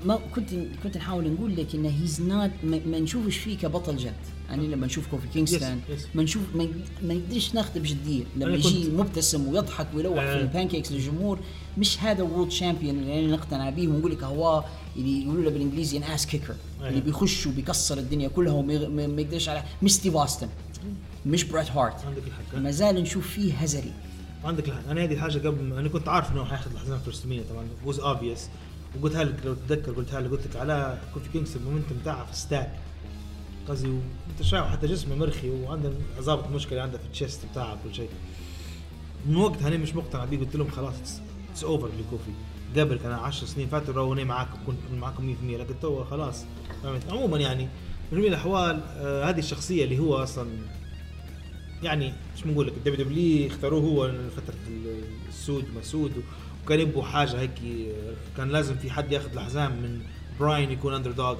ما 0.06 0.20
كنت 0.36 0.50
كنت 0.84 0.98
نحاول 0.98 1.32
نقول 1.32 1.56
لك 1.56 1.76
انه 1.76 1.90
he's 1.89 2.22
not 2.22 2.52
ما, 2.64 3.00
نشوفش 3.00 3.38
فيه 3.38 3.58
كبطل 3.58 3.98
جد. 3.98 4.14
يعني 4.50 4.68
لما 4.68 4.86
نشوف 4.86 5.08
كوفي 5.08 5.28
كينغستون. 5.28 5.82
ما 6.16 6.24
نشوف 6.24 6.44
ما, 6.56 6.68
نقدرش 7.04 7.54
ناخذه 7.54 7.80
بجدية. 7.80 8.24
لما 8.36 8.56
يجي 8.56 8.90
مبتسم 8.90 9.48
ويضحك 9.48 9.88
ويلوح 9.96 10.24
آه. 10.24 10.38
في 10.38 10.42
ال 10.42 10.47
pancakes 10.47 10.92
للجمهور 10.92 11.40
مش 11.78 12.00
هذا 12.00 12.24
world 12.24 12.52
champion 12.52 12.96
اللي 13.00 13.20
أنا 13.20 13.32
نقتنع 13.32 13.70
به 13.70 13.88
ونقول 13.88 14.12
لك 14.12 14.24
هو 14.24 14.64
اللي 14.96 15.24
يقولوا 15.24 15.44
له 15.44 15.50
بالإنجليزي 15.50 15.98
an 15.98 16.04
ass 16.04 16.26
kicker. 16.26 16.56
اللي 16.82 17.02
بيخش 17.02 17.48
وبيكسر 17.48 17.98
الدنيا 17.98 18.28
كلها 18.28 18.54
وما 18.54 19.22
يقدرش 19.22 19.50
على 19.50 19.64
مش 19.84 19.92
ستيف 19.92 20.16
اوستن 20.16 20.48
مش 21.26 21.44
بريت 21.44 21.72
هارت. 21.72 22.06
عندك 22.06 22.24
الحق. 22.28 22.60
ما 22.60 22.72
زال 22.72 22.96
نشوف 22.96 23.28
فيه 23.28 23.54
هزلي. 23.54 23.92
عندك 24.44 24.68
الحق. 24.68 24.90
أنا 24.90 25.04
هذه 25.04 25.14
الحاجة 25.14 25.48
قبل 25.48 25.74
أنا 25.74 25.90
كنت 25.90 26.08
عارف 26.08 26.32
إنه 26.32 26.46
حياخذ 26.46 26.72
الحزام 26.72 27.00
في 27.00 27.42
طبعا. 27.50 27.66
was 27.86 28.00
obvious 28.00 28.50
وقلتها 29.00 29.24
لك 29.24 29.36
لو 29.46 29.54
تتذكر 29.54 29.92
قلتها 29.92 30.22
لك 30.22 30.32
قلت 30.32 30.48
لك 30.48 30.56
على 30.56 31.02
كوفي 31.14 31.30
كينغستون 31.30 31.62
ال 31.62 31.65
momentum 31.65 31.96
بتاعها 32.02 32.26
في 32.26 32.36
stuck 32.36 32.80
قصدي 33.68 33.89
وانت 33.89 34.42
شايف 34.42 34.64
حتى 34.66 34.88
جسمه 34.88 35.16
مرخي 35.16 35.50
وعنده 35.50 35.92
ظابط 36.20 36.48
مشكلة 36.48 36.82
عنده 36.82 36.98
في 36.98 37.06
ال 37.06 37.12
chest 37.12 37.46
بتاعه 37.52 37.78
كل 37.84 37.96
شيء. 37.96 38.10
من 39.26 39.36
وقتها 39.36 39.68
أنا 39.68 39.78
مش 39.78 39.96
مقتنع 39.96 40.26
بيه 40.26 40.39
قلت 40.39 40.56
لهم 40.56 40.70
خلاص 40.72 41.20
it's 41.52 41.64
over 41.64 41.88
لكوفي 42.00 42.32
قبل 42.80 42.98
كان 42.98 43.12
10 43.12 43.48
سنين 43.48 43.68
فاتوا 43.68 43.94
رو 43.94 44.14
أنا 44.14 44.24
معاكم 44.24 44.58
كنت 44.68 44.78
معاكم 45.00 45.36
100% 45.36 45.60
لكن 45.60 45.74
تو 45.82 46.04
خلاص 46.04 46.46
فهمت؟ 46.84 47.10
عموما 47.12 47.38
يعني 47.38 47.68
في 48.10 48.16
جميع 48.16 48.28
الأحوال 48.28 48.82
آه 48.98 49.30
هذه 49.30 49.39
الشخصية 49.39 49.84
اللي 49.84 50.00
هو 50.00 50.16
أصلا 50.16 50.50
يعني 51.84 52.14
شو 52.36 52.46
بنقول 52.46 52.68
لك 52.68 52.74
ال 52.78 53.06
WWE 53.06 53.48
اختاروه 53.48 53.82
هو 53.82 54.12
فترة 54.30 54.56
ال- 54.68 55.04
السود 55.30 55.66
مسود 55.80 56.12
وكان 56.66 56.80
يبغوا 56.80 57.03
حاجة 57.03 57.39
هيك 57.39 57.51
كان 58.38 58.49
لازم 58.49 58.76
في 58.76 58.91
حد 58.91 59.12
ياخذ 59.12 59.34
الحزام 59.34 59.72
من 59.72 59.99
براين 60.39 60.72
يكون 60.72 60.93
underdog 60.94 61.36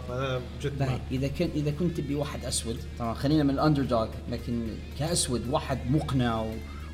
إذا 1.12 1.28
كان 1.28 1.50
إذا 1.56 1.72
كنت 1.72 1.98
تبي 1.98 2.16
واحد 2.16 2.46
أسود 2.46 2.78
طبعا 3.00 3.14
خلينا 3.14 3.44
من 3.44 3.50
ال 3.50 3.84
underdog 3.84 4.08
لكن 4.32 4.68
كأسود 5.00 5.50
واحد 5.50 5.92
مقنع 5.92 6.42
و... 6.42 6.52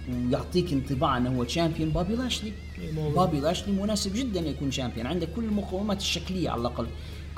ويعطيك 0.10 0.74
انطباع 0.74 1.18
إنه 1.18 1.38
هو 1.38 1.44
champion 1.44 1.90
بابي 1.90 2.16
لاشلي. 2.16 2.54
إيه،. 2.80 3.14
بابي 3.16 3.40
لاشلي 3.40 3.72
مناسب 3.72 4.14
جدا 4.14 4.40
يكون 4.40 4.72
champion 4.72 5.08
عنده 5.08 5.28
كل 5.36 5.44
المقومات 5.44 6.00
الشكلية 6.00 6.50
على 6.50 6.62
الأقل. 6.62 6.88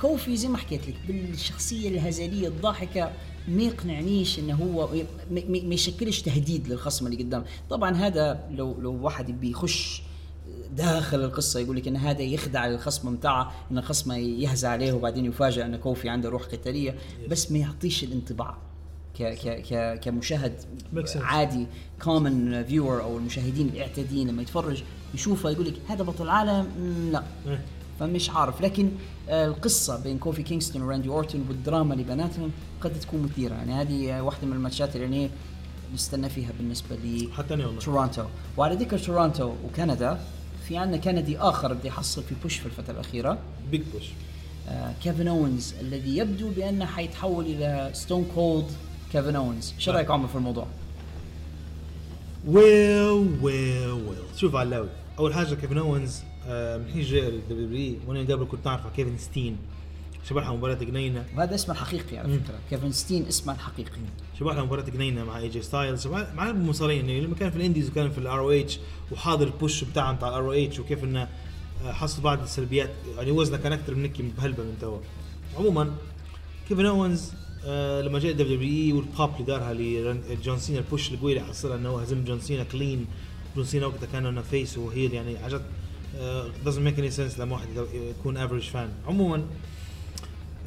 كوفي 0.02 0.38
زي 0.38 0.48
ما 0.48 0.58
حكيت 0.58 0.88
لك 0.88 0.96
بالشخصية 1.08 1.90
الهزلية 1.90 2.48
الضاحكة 2.48 3.12
ما 3.48 3.64
يقنعنيش 3.64 4.40
إنه 4.40 4.56
هو 4.56 4.90
ما- 5.32 5.74
يشكلش 5.74 6.22
تهديد 6.22 6.68
للخصم 6.68 7.08
اللي 7.08 7.24
قدام. 7.24 7.44
طبعا 7.70 7.96
هذا 7.96 8.40
لو 8.52 8.82
لو 8.82 8.94
واحد 8.94 9.30
يبي 9.30 9.50
يخش 9.50 10.02
داخل 10.78 11.24
القصة 11.24 11.60
يقول 11.60 11.78
لك 11.78 11.88
إن 11.88 11.96
هذا 11.96 12.22
يخدع 12.22 12.68
الخصم 12.68 13.16
بتاعه 13.16 13.52
إن 13.72 13.78
الخصم 13.78 14.12
يهزى 14.12 14.68
عليه 14.68 14.94
وبعدين 14.94 15.26
يفاجئ 15.26 15.66
إن 15.66 15.76
كوفي 15.76 16.10
عنده 16.10 16.30
روح 16.30 16.44
قتالية. 16.44 16.96
بس 17.30 17.52
ما 17.52 17.58
يعطيش 17.58 18.04
الانطباع 18.04 18.58
ك 19.20 19.24
ك 19.24 19.62
ك 19.70 20.00
كمشاهد. 20.00 20.54
عادي 21.16 21.68
common 22.02 22.64
viewer 22.64 23.02
أو 23.04 23.18
المشاهدين 23.18 23.68
الاعتاديين 23.68 24.28
لما 24.28 24.42
يتفرج 24.42 24.84
يشوفه 25.14 25.50
يقول 25.50 25.66
لك 25.66 25.74
هذا 25.88 26.04
بطل 26.04 26.30
عالم 26.30 26.68
مم، 26.80 27.12
لا. 27.12 27.24
إيه. 27.48 27.62
فمش 28.00 28.30
عارف. 28.30 28.62
لكن 28.62 28.92
القصة 29.30 30.04
بين 30.04 30.18
كوفي 30.18 30.44
كينغستون 30.44 30.82
وراندي 30.82 31.10
أورتون 31.10 31.46
والدراما 31.50 31.94
اللي 31.94 32.04
بيناتهم 32.04 32.52
قد 32.82 33.00
تكون 33.00 33.22
مثيرة. 33.22 33.54
يعني 33.54 33.74
هذه 33.74 34.22
واحدة 34.22 34.48
من 34.48 34.54
الماتشات 34.54 34.96
اللي 34.96 35.06
يعني 35.06 35.30
نستنى 35.94 36.30
فيها 36.30 36.50
بالنسبة 36.60 36.96
لي 36.96 37.30
حتى 37.38 37.54
أنا 37.54 37.66
والله. 37.66 37.80
تورونتو. 37.80 38.24
وعلى 38.58 38.76
ذكر 38.76 38.98
تورونتو 38.98 39.54
وكندا 39.66 40.20
في 40.70 40.78
عندنا 40.78 40.98
كندي 40.98 41.38
آخر 41.38 41.74
بده 41.74 41.88
يحصل 41.88 42.24
في 42.24 42.36
push 42.44 42.58
في 42.58 42.66
الفترة 42.66 42.94
الأخيرة. 42.94 43.38
big 43.72 43.82
push 43.94 44.04
آه 44.70 44.94
كيفن 45.04 45.28
اونز 45.28 45.74
الذي 45.82 46.18
يبدو 46.18 46.50
بأنه 46.50 46.86
حيتحول 46.86 47.46
إلى 47.46 47.90
Stone 47.94 48.32
Cold 48.36 48.66
كيفن 49.12 49.36
اونز 49.36 49.74
شو 49.78 49.92
رأيك 49.92 50.12
عمر 50.12 50.28
في 50.28 50.36
الموضوع؟ 50.36 50.68
well 52.48 53.30
well 53.42 53.92
well 53.92 54.18
شوف 54.38 54.56
علاوي 54.56 54.90
أول 55.20 55.34
حاجة 55.34 55.54
كيفن 55.56 55.78
اونز 55.78 56.22
آه، 56.48 56.78
من 56.78 56.92
حين 56.94 57.02
جاء 57.02 57.30
ال 57.30 57.66
WWE 57.68 57.96
وأنا 58.08 58.20
قبل 58.20 58.48
كنت 58.52 58.68
أعرف 58.68 58.82
كيفن 58.96 59.18
ستين. 59.18 59.58
شبحها 60.30 60.56
مباراة 60.56 60.76
جنينة. 60.76 61.26
وهذا 61.38 61.56
اسمه 61.56 61.76
الحقيقي 61.76 62.18
على 62.18 62.40
فكرة. 62.40 62.60
كيفن 62.70 62.92
ستين 62.92 63.26
اسمه 63.26 63.54
الحقيقي. 63.54 63.92
شبحها 64.40 64.64
مباراة 64.64 64.84
جنينة 64.84 65.24
مع 65.24 65.38
اي 65.38 65.50
جي 65.50 65.62
ستايلز 65.62 66.08
مع 66.08 66.50
المصارعين 66.50 67.10
يعني 67.10 67.22
لما 67.22 67.36
كان 67.36 67.50
في 67.52 67.58
ال 67.58 67.62
indies 67.62 67.90
وكان 67.90 68.12
في 68.12 68.18
ال 68.18 68.40
ROH 68.40 68.80
وحاضر 69.12 69.48
ال 69.48 69.55
push 69.55 69.84
بتاعهم 69.84 70.16
بتاع 70.16 70.28
ال 70.30 70.46
ROH 70.46 70.80
وكيف 70.80 71.04
إنه 71.04 71.28
آه، 71.86 71.92
حصل 71.92 72.22
بعض 72.22 72.42
السلبيات. 72.42 72.90
يعني 73.18 73.32
وزنه 73.32 73.58
كان 73.58 73.72
أكثر 73.74 73.96
من 73.96 74.04
هكي 74.04 74.24
بهلبة 74.38 74.64
من 74.64 74.78
توا 74.82 75.00
عموما 75.58 75.96
كيفن 76.70 76.86
اونز 76.86 77.32
آه 77.66 78.02
لما 78.02 78.20
جاء 78.20 78.32
WWE 78.32 78.94
والبوب 78.94 79.30
اللي 79.34 79.46
دارها 79.46 79.74
لجون 79.74 80.60
سينا 80.60 80.80
ال 80.80 80.86
push 80.86 81.12
القوي 81.12 81.32
اللي 81.34 81.44
حصلها 81.44 81.76
إنه 81.76 82.02
هزم 82.02 82.24
جون 82.24 82.42
سينا 82.42 82.64
clean 82.64 83.06
جون 83.56 83.66
سينا 83.66 83.86
وقتها 83.86 84.08
كان 84.12 84.26
انه 84.26 84.42
face 84.42 84.78
و 84.78 84.85
heel 84.85 85.14
يعني 85.14 85.38
آه 86.18 86.50
doesn't 86.66 86.88
make 86.88 87.00
any 87.00 87.18
sense 87.18 87.40
لما 87.40 87.56
واحد 87.56 87.68
يكون 87.94 88.38
average 88.38 88.64
fan 88.64 88.90
عموما 89.08 89.44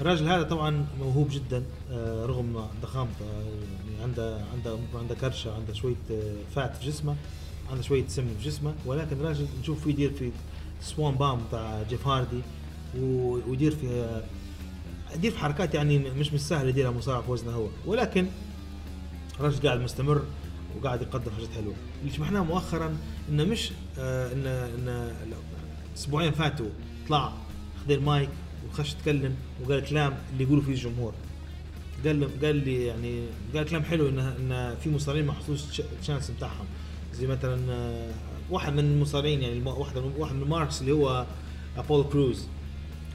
الراجل 0.01 0.29
هذا 0.29 0.43
طبعا 0.43 0.87
موهوب 0.99 1.29
جدا 1.31 1.63
آه، 1.93 2.27
رغم 2.27 2.67
ضخامته 2.83 3.25
آه، 3.25 3.45
يعني 3.45 4.03
عنده 4.03 4.41
عنده 4.53 4.79
عنده 4.95 5.15
كرشة 5.15 5.55
عنده 5.55 5.73
شوية 5.73 5.95
آه، 6.11 6.35
fat 6.55 6.77
في 6.77 6.87
جسمه 6.87 7.17
عنده 7.71 7.83
شوية 7.83 8.05
سم 8.09 8.25
في 8.39 8.45
جسمه 8.45 8.75
ولكن 8.87 9.17
الراجل 9.21 9.47
نشوف 9.61 9.85
فيه 9.85 9.91
يدير 9.91 10.13
في 10.13 10.31
Swanton 10.81 11.15
Bomb 11.15 11.41
بتاع 11.49 11.83
جيف 11.89 12.07
هاردي 12.07 12.41
ويدير 12.99 13.75
في 13.75 14.21
يدير 15.15 15.31
في 15.31 15.39
حركات 15.39 15.75
يعني 15.75 15.99
مش 15.99 16.33
مش 16.33 16.41
سهل 16.41 16.69
يديرها 16.69 16.91
مصارع 16.91 17.21
في 17.21 17.31
وزنه 17.31 17.53
هو. 17.53 17.67
ولكن 17.87 18.27
الراجل 19.41 19.67
قاعد 19.69 19.81
مستمر 19.81 20.23
وقاعد 20.77 21.03
يقدم 21.03 21.31
حاجات 21.31 21.49
حلوة. 21.55 21.75
اللي 22.01 22.13
شفناه 22.13 22.45
مؤخرا 22.45 22.97
إنه 23.29 23.45
مش 23.45 23.73
إنه 23.99 24.65
إنه 24.75 25.15
أسبوعين 25.97 26.33
فاتوا 26.33 26.71
طلع 27.09 27.33
خذ 27.85 27.91
المايك 27.91 28.29
وخش 28.69 28.95
تكلم 28.95 29.35
وقال 29.65 29.85
كلام 29.85 30.15
اللي 30.33 30.45
يقولوا 30.45 30.63
فيه 30.63 30.73
الجمهور. 30.73 31.13
قال 32.07 32.45
قال 32.45 32.57
لي 32.57 32.87
يعني 32.87 33.23
قال 33.55 33.67
كلام 33.67 33.83
حلو 33.83 34.09
ان 34.09 34.19
ان 34.19 34.75
في 34.85 34.91
مصارعين 34.91 35.27
ما 35.27 35.33
حصلوش 35.33 35.61
ال 36.01 36.05
chance 36.05 36.31
بتاعهم. 36.31 36.67
زي 37.15 37.27
مثلا 37.27 37.73
آه، 37.73 38.11
واحد 38.51 38.73
من 38.73 38.79
المصارعين 38.79 39.43
يعني 39.43 39.63
واحد 39.63 39.99
من 39.99 40.13
واحد 40.19 40.35
من 40.35 40.43
الماركس 40.43 40.81
اللي 40.81 40.93
هو 40.93 41.27
أبولو 41.77 42.05
كروز 42.05 42.47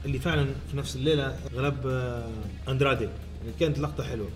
اللي 0.04 0.18
فعلا 0.18 0.46
في 0.70 0.76
نفس 0.76 0.96
الليلة 0.96 1.36
غلب 1.54 1.86
آه، 1.86 2.30
اندرادي 2.68 3.04
يعني 3.04 3.52
كانت 3.60 3.78
لقطة 3.78 4.04
حلوة. 4.04 4.28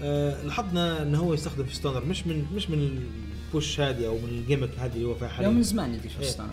آه، 0.00 0.42
لاحظنا 0.42 1.02
إنه 1.02 1.18
هو 1.18 1.34
يستخدم 1.34 1.64
في 1.64 1.74
stunner 1.74 2.04
مش 2.04 2.26
من 2.26 2.46
مش 2.54 2.70
من 2.70 3.02
ال 3.48 3.54
push 3.54 3.80
هذه 3.80 4.06
أو 4.06 4.18
من 4.18 4.28
ال 4.28 4.33
gimmick 4.33 4.70
هذه 4.78 4.92
اللي 4.92 5.04
هو 5.04 5.14
فيها 5.14 5.28
حاليا. 5.28 5.50
من 5.50 5.62
زمان 5.62 5.94
يدي 5.94 6.08
في 6.08 6.20
إيه. 6.20 6.26
ال 6.26 6.29
stunner 6.29 6.48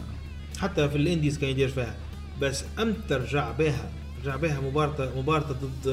حتى 0.57 0.89
في 0.89 0.97
ال 0.97 1.03
indies 1.03 1.37
كان 1.37 1.49
يدير 1.49 1.69
فيها. 1.69 1.95
بس 2.41 2.63
إمتى 2.79 3.15
رجع 3.15 3.51
بها 3.51 3.89
رجع 4.21 4.35
بها 4.35 4.59
مباراة 4.61 5.09
مباراة 5.17 5.45
ضد 5.51 5.87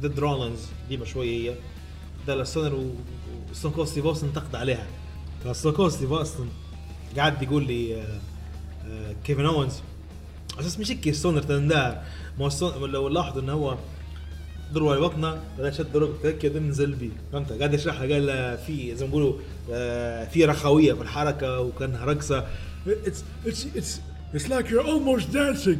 ضد 0.00 0.18
رولينز 0.18 0.66
ديما 0.88 1.04
شوية 1.04 1.50
هي. 1.50 1.54
دالا 2.26 2.44
stunner 2.44 2.90
وستون 3.50 3.72
كولد 3.72 3.88
ستيف 3.88 4.24
انتقد 4.24 4.56
عليها. 4.56 4.86
فستون 5.44 5.72
كولد 5.72 5.92
ستيف 5.92 6.12
قاعد 7.16 7.42
يقول 7.42 7.66
لي 7.66 8.00
آه، 8.00 8.20
آه، 8.88 9.14
كيفن 9.24 9.46
اونز 9.46 9.72
أساس 10.60 10.78
مش 10.78 10.90
هيك 10.90 11.10
stunner؟ 11.10 11.42
تندار 11.42 12.02
ما 12.38 12.50
لو 12.86 13.08
لاحظوا 13.08 13.42
انه 13.42 13.52
هو 13.52 13.76
ضروا 14.72 14.92
على 14.92 15.00
بطنه 15.00 15.40
بعدين 15.58 15.72
شد 15.72 15.96
ركبته 15.96 16.28
هيك 16.28 16.44
نزل 16.56 16.94
بيه 16.94 17.10
فهمت؟ 17.32 17.52
قاعد 17.52 17.74
يشرح 17.74 18.00
قال 18.00 18.58
في 18.58 18.96
زي 18.96 19.04
ما 19.04 19.10
بيقولوا 19.10 19.38
آه، 19.70 20.24
في 20.24 20.44
رخويه 20.44 20.92
في 20.92 21.02
الحركة 21.02 21.60
وكأنها 21.60 22.04
رقصة. 22.04 22.46
It's 22.86 23.22
it's 23.46 24.00
it's 24.36 24.48
like 24.48 24.68
you're 24.70 24.86
almost 24.86 25.32
dancing. 25.32 25.78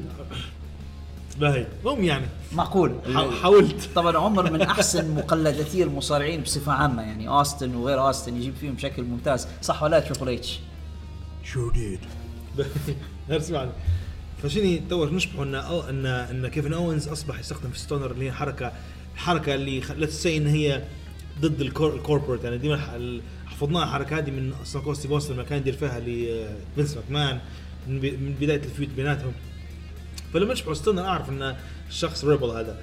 باهي. 1.40 1.66
المهم 1.80 2.04
يعني 2.04 2.26
معقول. 2.52 2.94
حا- 3.14 3.42
حاولت. 3.42 3.88
طبعا 3.94 4.16
عمر 4.18 4.50
من 4.52 4.62
أحسن 4.62 5.14
مقلدتي 5.14 5.82
المصارعين 5.82 6.40
بصفة 6.40 6.72
عامة 6.72 7.02
يعني 7.02 7.28
اوستن 7.28 7.74
وغير 7.74 8.00
اوستن 8.06 8.36
يجيب 8.36 8.54
فيهم 8.60 8.74
بشكل 8.74 9.02
ممتاز. 9.02 9.48
صح 9.62 9.82
ولا 9.82 10.00
تريبل 10.00 10.28
اتش 10.32 10.58
Sure 11.52 11.74
did. 11.76 12.00
اسمعني. 13.30 13.70
فشني 14.42 14.82
تو 14.90 15.04
نشبحوا 15.04 15.44
إن 15.44 15.54
ان 15.54 16.06
إن 16.06 16.48
كيفن 16.48 16.72
أوينز 16.72 17.08
أصبح 17.08 17.38
يستخدم 17.40 17.70
في 17.70 17.78
stunner 17.78 18.10
اللي 18.10 18.24
هي 18.24 18.32
حركة 18.32 18.72
الحركه 19.14 19.54
اللي 19.54 19.80
لا 19.80 20.06
تسي 20.06 20.36
إن 20.36 20.46
هي 20.46 20.82
ضد 21.40 21.60
ال 21.60 21.67
corp 21.67 21.94
ال 21.94 21.99
corporate 21.99 22.44
يعني 22.44 22.58
ديما 22.58 22.98
حفظناها 23.46 23.84
الحركه 23.84 24.18
هذه 24.18 24.30
من 24.30 24.52
ستيف 24.64 25.08
أوستن 25.08 25.34
لما 25.34 25.42
كان 25.42 25.58
يدير 25.58 25.72
فيها 25.76 26.00
لفينس 26.00 26.96
ماكمان. 26.96 27.38
من, 27.88 28.34
بداية 28.40 28.56
ال 28.64 28.69
feud 28.69 28.88
بيناتهم. 28.96 29.32
فلما 30.34 30.52
نشبحوا 30.52 30.74
stunner 30.74 31.02
أعرف 31.02 31.28
إن 31.28 31.56
الشخص 31.88 32.24
rebel 32.24 32.50
هذا 32.50 32.78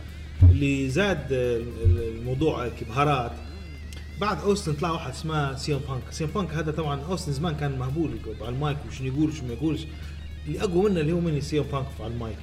اللي 0.49 0.89
زاد 0.89 1.32
ال- 1.32 1.68
ال- 1.84 2.18
الموضوع 2.18 2.68
كبهارات. 2.68 3.32
بعد 4.22 4.39
أوستن 4.39 4.74
طلع 4.74 4.91
واحد 4.91 5.12
اسمه 5.12 5.56
سي 5.56 5.72
ام 5.72 5.80
بانك. 5.89 6.01
سي 6.12 6.24
ام 6.24 6.30
بانك 6.30 6.54
هذا 6.54 6.72
طبعا 6.72 7.01
أوستن 7.01 7.32
زمان 7.34 7.56
كان 7.56 7.80
مهبول 7.80 8.12
على 8.41 8.49
المايك 8.49 8.78
وشنو 8.88 9.08
يقول 9.08 9.30
وشنو 9.30 9.47
ما 9.47 9.54
يقولش. 9.54 9.82
اللي 10.47 10.62
أقوى 10.64 10.89
منه 10.89 10.99
اللي 10.99 11.12
هو 11.12 11.20
من 11.20 11.41
سي 11.41 11.56
ام 11.56 11.64
بانك 11.72 11.86
على 11.99 12.14
المايك. 12.14 12.38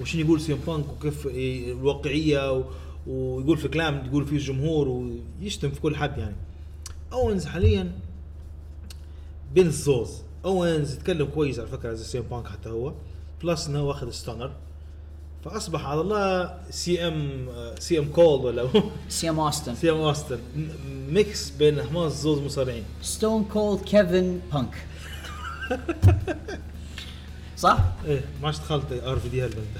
وشنو 0.00 0.20
يقول 0.20 0.40
سي 0.40 0.52
ام 0.52 0.58
بانك 0.66 0.88
وكيف 0.92 1.26
الواقعية 1.26 2.52
و... 2.52 2.64
ويقول 3.06 3.58
في 3.58 3.68
كلام 3.68 4.06
يقول 4.06 4.26
فيه 4.26 4.36
الجمهور 4.36 4.88
ويشتم 4.88 5.70
في 5.70 5.80
كل 5.80 5.96
حد 5.96 6.18
يعني. 6.18 6.36
أوينز 7.12 7.46
حاليا 7.46 7.92
بين 9.54 9.66
الزوز. 9.66 10.22
اوينز 10.44 10.94
يتكلم 10.94 11.26
كويس 11.26 11.58
على 11.58 11.68
فكرة 11.68 11.92
زي 11.92 12.04
سي 12.04 12.17
ام 12.17 12.24
بانك 12.30 12.48
حتى 12.48 12.68
هو. 12.68 12.92
plus 13.42 13.66
إنه 13.66 13.82
واخذ 13.82 14.10
stunner 14.10 14.50
فأصبح 15.44 15.86
على 15.86 16.00
الله 16.00 16.54
سي 16.70 17.08
ام 17.08 17.48
سي 17.78 17.98
ام 17.98 18.08
كولد 18.08 18.44
ولا 18.44 18.62
هو؟ 18.62 18.82
سي 19.08 19.29
ام 19.29 19.40
اوستن 19.40 19.74
سي 19.74 19.90
ام 19.90 19.96
اوستن 19.96 20.38
mix 21.08 21.50
بين 21.50 21.82
حماس 21.82 22.12
زوز 22.12 22.38
مصارعين. 22.38 22.84
ستون 23.02 23.44
كولد 23.44 23.80
كيفن 23.80 24.40
بانك 24.52 24.74
صح؟ 27.56 27.78
إيه 28.06 28.24
ما 28.42 28.50
دخلت 28.50 28.92
ار 28.92 29.18
في 29.18 29.28
دي 29.28 29.42
هالبنت. 29.42 29.66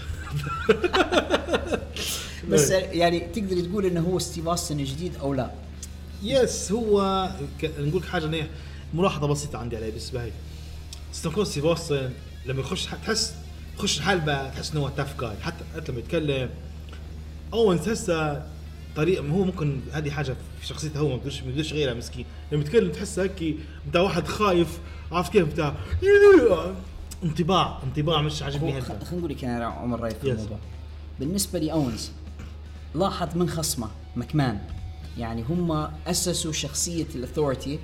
بس 2.50 2.70
إيه. 2.70 3.00
يعني 3.00 3.20
تقدر 3.20 3.60
تقول 3.60 3.86
إنه 3.86 4.00
هو 4.00 4.18
ستيف 4.18 4.48
اوستن 4.48 4.80
الجديد 4.80 5.16
أو 5.16 5.34
لا؟ 5.34 5.50
yes 6.22 6.72
هو 6.72 7.28
ك... 7.60 7.70
نقول 7.78 8.02
لك 8.02 8.08
حاجة 8.08 8.46
ملاحظة 8.94 9.26
بسيطة 9.26 9.58
عندي 9.58 9.76
عليه 9.76 9.96
بس 9.96 10.10
باهي 10.10 10.30
ستون 11.12 11.32
كولد 11.32 11.46
ستيف 11.46 11.64
اوستن 11.64 12.10
لما 12.46 12.60
يخش 12.60 12.84
تحس 12.84 13.34
يخش 13.78 13.98
الحلبة 13.98 14.48
تحس 14.48 14.72
إنه 14.72 14.80
هو 14.80 14.88
تاف 14.88 15.20
جاي 15.20 15.36
حتى 15.42 15.64
حتى 15.76 15.92
لما 15.92 16.00
يتكلم 16.00 16.50
اونز 17.52 17.80
تحسه 17.80 18.46
طريقه 18.96 19.22
ما 19.22 19.34
هو 19.34 19.44
ممكن 19.44 19.80
هذه 19.92 20.10
حاجة 20.10 20.36
في 20.60 20.66
شخصيته 20.66 21.00
هو 21.00 21.08
ما 21.08 21.14
بيقدرش 21.14 21.40
ما 21.40 21.46
بيقدرش 21.46 21.72
غيرها 21.72 21.94
مسكين. 21.94 22.24
لما 22.52 22.62
يتكلم 22.62 22.92
تحس 22.92 23.18
هيك 23.18 23.56
بتاع 23.90 24.00
واحد 24.00 24.26
خايف 24.26 24.78
عرفت 25.12 25.32
كيف؟ 25.32 25.48
بتاع 25.52 25.74
انطباع 27.24 27.80
انطباع 27.84 28.22
مش 28.22 28.42
عاجبني 28.42 28.72
هذا. 28.72 28.80
خلينا 28.80 29.18
نقول 29.18 29.30
لك 29.30 29.44
أنا 29.44 29.66
عمر 29.66 30.00
رأيي 30.00 30.14
في. 30.14 30.30
الموضوع. 30.30 30.58
بالنسبة 31.20 31.58
لأونز 31.58 32.10
لاحظ 32.94 33.36
من 33.36 33.48
خصمه 33.48 33.88
مكمان. 34.16 34.58
يعني 35.18 35.42
هم 35.42 35.88
أسسوا 36.06 36.52
شخصية 36.52 37.06
الاثورتي 37.14 37.78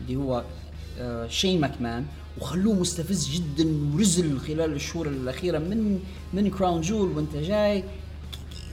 اللي 0.00 0.16
هو 0.16 0.44
آه، 0.98 1.28
شين 1.28 1.60
ماكمان 1.60 2.06
وخلوه 2.40 2.74
مستفز 2.74 3.28
جدا 3.28 3.94
ورزل 3.94 4.38
خلال 4.38 4.72
الشهور 4.72 5.08
الأخيرة 5.08 5.58
من 5.58 6.00
من 6.34 6.50
كراون 6.50 6.80
جول 6.80 7.08
وانت 7.16 7.36
جاي. 7.36 7.84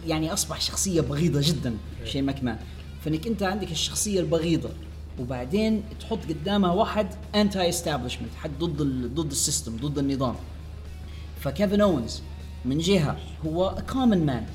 يعني 0.08 0.34
أصبح 0.34 0.62
شخصية 0.62 1.02
بغيضة 1.02 1.42
جدا 1.44 1.78
شين 2.06 2.26
ماكمان 2.26 2.58
فإنك 3.06 3.28
أنت 3.28 3.44
عندك 3.44 3.72
الشخصية 3.72 4.20
البغيضة. 4.20 4.70
وبعدين 5.20 5.84
تحط 6.00 6.20
قدامها 6.30 6.72
واحد 6.72 7.08
anti 7.36 7.70
establishment 7.70 8.30
حد 8.36 8.52
ضد 8.60 8.82
ال- 8.82 9.16
ضد 9.16 9.32
ال 9.32 9.38
system 9.38 9.78
ضد 9.78 9.98
النظام. 9.98 10.36
فكيفن 11.40 11.82
اونز 11.82 12.22
من 12.66 12.78
جهة 12.78 13.18
هو 13.46 13.76
common 13.90 14.26
man 14.26 14.46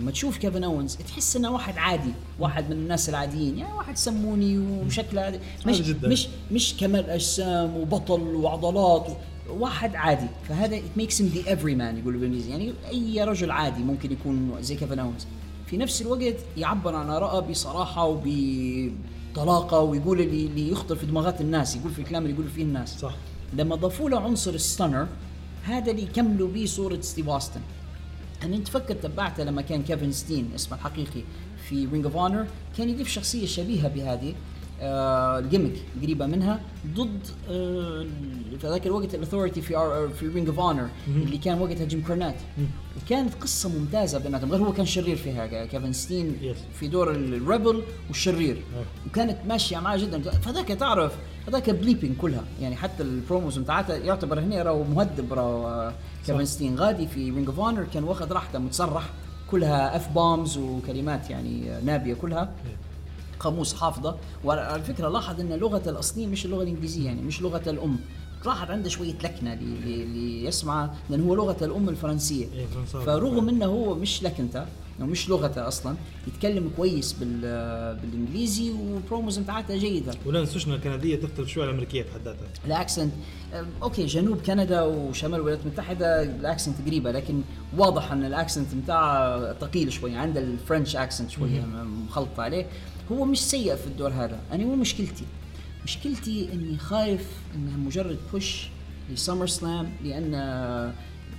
لما 0.00 0.10
تشوف 0.10 0.36
كيفن 0.38 0.64
اونز 0.64 0.96
تحس 0.96 1.36
إنه 1.36 1.50
واحد 1.50 1.78
عادي 1.78 2.12
واحد 2.38 2.70
من 2.70 2.76
الناس 2.76 3.08
العاديين. 3.08 3.58
يعني 3.58 3.74
واحد 3.74 3.96
سموني 3.96 4.58
وشكله 4.58 5.20
عادي. 5.20 5.38
مش 5.66 5.82
جداً. 5.82 6.08
مش 6.08 6.28
مش 6.52 6.74
كمال 6.80 7.10
أجسام 7.10 7.76
وبطل 7.76 8.20
وعضلات 8.20 9.06
و... 9.08 9.12
واحد 9.58 9.96
عادي. 9.96 10.26
فهذا 10.48 10.78
it 10.78 11.00
makes 11.00 11.14
him 11.14 11.24
the 11.34 11.48
everyman 11.48 11.98
يقولوا 11.98 12.20
بالانجليزي 12.20 12.50
يعني 12.50 12.72
أي 12.90 13.24
رجل 13.24 13.50
عادي 13.50 13.82
ممكن 13.82 14.12
يكون 14.12 14.56
زي 14.60 14.76
كيفن 14.76 14.98
اونز 14.98 15.26
في 15.66 15.76
نفس 15.76 16.02
الوقت 16.02 16.36
يعبر 16.56 16.94
عن 16.94 17.10
آراءه 17.10 17.40
بصراحة 17.40 18.04
وبطلاقة 18.06 19.80
ويقول 19.80 20.20
اللي, 20.20 20.46
اللي 20.46 20.70
يخطر 20.72 20.96
في 20.96 21.06
دماغات 21.06 21.40
الناس 21.40 21.76
يقول 21.76 21.90
في 21.90 21.98
الكلام 21.98 22.22
اللي 22.22 22.34
يقولوا 22.34 22.50
فيه 22.50 22.62
الناس. 22.62 22.98
صح. 22.98 23.14
لما 23.52 23.76
ضافوا 23.76 24.10
له 24.10 24.20
عنصر 24.20 24.50
ال 24.54 24.61
stunner 24.61 25.06
هذا 25.64 25.90
اللي 25.90 26.02
يكملوا 26.02 26.48
به 26.48 26.66
صورة 26.66 27.00
ستيف 27.00 27.28
اوستن 27.28 27.60
أنا 28.42 28.56
أنت 28.56 28.68
فكر 28.68 28.94
تبعته 28.94 29.44
لما 29.44 29.62
كان 29.62 29.82
كيفن 29.82 30.12
ستين 30.12 30.50
اسمه 30.54 30.76
الحقيقي 30.78 31.22
في 31.68 31.86
رينج 31.92 32.04
اوف 32.04 32.16
اونر 32.16 32.46
كان 32.78 32.88
يضيف 32.88 33.08
شخصية 33.08 33.46
شبيهة 33.46 33.88
بهذه 33.88 34.34
آه 34.80 35.38
ال 35.38 35.42
gimmick 35.42 35.72
قريبة 36.02 36.26
منها 36.26 36.60
ضد 36.94 37.20
آه 37.50 38.06
في 38.60 38.68
ذاك 38.68 38.86
الوقت 38.86 39.14
ال 39.14 39.19
authority 39.19 39.62
في 39.62 39.76
آر 39.76 40.08
في 40.08 40.28
رينج 40.28 40.48
اوف 40.48 40.60
اونر 40.60 40.88
اللي 41.08 41.38
كان 41.38 41.60
وقتها 41.60 41.84
جيم 41.84 42.02
كورنات. 42.06 42.34
وكانت 43.04 43.34
قصة 43.34 43.68
ممتازة 43.68 44.18
بيناتهم 44.18 44.50
غير 44.52 44.60
هو 44.62 44.72
كان 44.72 44.86
شرير 44.86 45.16
فيها 45.16 45.64
كيفن 45.66 45.92
ستين 45.92 46.36
Yes. 46.42 46.76
في 46.78 46.88
دور 46.88 47.10
ال 47.10 47.22
rebel 47.22 47.82
والشرير. 48.08 48.62
وكانت 49.06 49.36
ماشية 49.48 49.78
معاه 49.78 49.96
جدا. 49.96 50.20
فذاك 50.30 50.68
تعرف 50.68 51.12
هذاك 51.48 51.70
بليبين 51.70 52.14
كلها. 52.14 52.44
يعني 52.60 52.76
حتى 52.76 53.02
ال 53.02 53.10
promos 53.10 53.58
بتاعتها 53.58 53.96
يعتبر 53.96 54.40
هنا 54.40 54.62
راهو 54.62 54.84
مهدب 54.84 55.32
راهو 55.32 55.92
كيفن 56.26 56.44
ستين 56.44 56.76
غادي 56.78 57.06
في 57.06 57.30
رينج 57.30 57.46
اوف 57.48 57.60
اونر 57.60 57.84
كان 57.94 58.04
واخذ 58.04 58.32
راحته 58.32 58.58
متصرح 58.58 59.08
كلها 59.50 59.96
F 59.96 60.08
bombs 60.12 60.58
وكلمات 60.58 61.30
يعني 61.30 61.80
نابية 61.84 62.14
كلها. 62.14 62.52
قاموس 63.40 63.74
حافظة. 63.74 64.16
وعلى 64.44 64.82
فكرة 64.82 65.08
لاحظ 65.08 65.40
إن 65.40 65.48
لغة 65.52 65.82
الأصلية 65.86 66.26
مش 66.26 66.44
اللغة 66.44 66.62
الإنجليزية 66.62 67.06
يعني 67.06 67.22
مش 67.22 67.42
لغة 67.42 67.62
الأم. 67.70 67.96
لاحظ 68.46 68.70
عنده 68.70 68.88
شوية 68.88 69.12
لكنة 69.14 69.52
اللي- 69.52 69.78
اللي 69.78 70.02
اللي 70.02 70.44
يسمع 70.44 70.90
لأن 71.10 71.20
هو 71.22 71.34
لغة 71.34 71.56
الأم 71.64 71.88
الفرنسية. 71.88 72.46
إيه،. 72.54 72.66
فرغم 73.06 73.48
إنه 73.48 73.66
هو 73.66 73.94
مش 73.94 74.22
لكنته 74.22 74.64
أو 75.00 75.06
مش 75.06 75.28
لغته 75.28 75.68
أصلا 75.68 75.96
يتكلم 76.26 76.70
كويس 76.76 77.12
بال 77.12 77.40
بالإنجليزي 78.02 78.70
وال 78.70 78.87
promos 78.87 79.38
بتاعته 79.38 79.76
جيدة. 79.76 80.14
ولا 80.26 80.40
ننسوش 80.40 80.66
ان 80.66 80.72
الكندية 80.72 81.16
تختلف 81.16 81.48
شوي 81.48 81.62
عن 81.62 81.68
الأمريكية 81.68 82.02
بحد 82.02 82.20
ذاتها. 82.24 82.48
ال 82.66 82.73
accent 82.73 83.12
okay 83.82 84.06
جنوب 84.06 84.38
كندا 84.46 84.82
وشمال 84.82 85.34
الولايات 85.34 85.60
المتحدة 85.62 86.22
ال 86.22 86.30
accent 86.30 86.76
قريبة 86.86 87.12
لكن 87.12 87.40
واضح 87.76 88.12
إن 88.12 88.24
ال 88.24 88.31
accent 88.31 88.74
بتاعه 88.74 89.52
ثقيل 89.52 89.92
شوي 89.92 90.16
عنده 90.16 90.40
ال 90.40 90.48
French 90.48 90.96
accent 90.96 91.30
شوية 91.30 91.60
مخلط 92.06 92.40
عليه. 92.40 92.66
هو 93.12 93.24
مش 93.24 93.40
سيء 93.40 93.76
في 93.76 93.86
الدور 93.86 94.10
هذا. 94.10 94.40
أنا 94.52 94.64
مو 94.64 94.74
مشكلتي. 94.74 95.24
مشكلتي 95.84 96.52
إني 96.52 96.78
خايف 96.78 97.26
إنها 97.54 97.76
مجرد 97.76 98.18
push 98.32 98.68
لسمر 99.12 99.46
سلام 99.46 99.90
لأن 100.04 100.92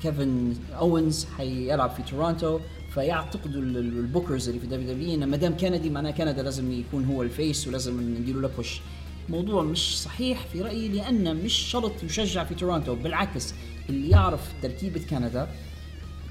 كيفن 0.04 0.54
أوينز 0.78 1.26
حيلعب 1.38 1.90
في 1.90 2.04
تورونتو. 2.04 2.60
فيعتقدوا 2.94 3.62
ال- 3.62 3.78
ال- 3.78 3.98
ال 4.00 4.06
bookers 4.06 4.48
اللي 4.50 4.60
في 4.62 4.68
دبليو 4.68 4.94
دبليو 4.94 5.14
إن 5.14 5.26
ما 5.30 5.38
دام 5.38 5.58
كندي 5.58 5.90
معناه 5.90 6.12
كندا 6.12 6.44
لازم 6.44 6.72
يكون 6.72 7.06
هو 7.06 7.24
ال 7.24 7.33
face 7.33 7.68
ولازم 7.68 8.02
نديله 8.02 8.42
له 8.42 8.50
push 8.58 8.82
موضوع 9.30 9.64
مش 9.64 10.02
صحيح 10.02 10.46
في 10.54 10.62
رأيي 10.62 10.88
لأن 10.88 11.36
مش 11.36 11.54
شرط 11.54 12.04
يشجع 12.04 12.44
في 12.44 12.56
تورونتو 12.56 12.96
بالعكس 12.96 13.54
اللي 13.90 14.10
يعرف 14.10 14.42
تركيبة 14.62 15.02
كندا 15.10 15.48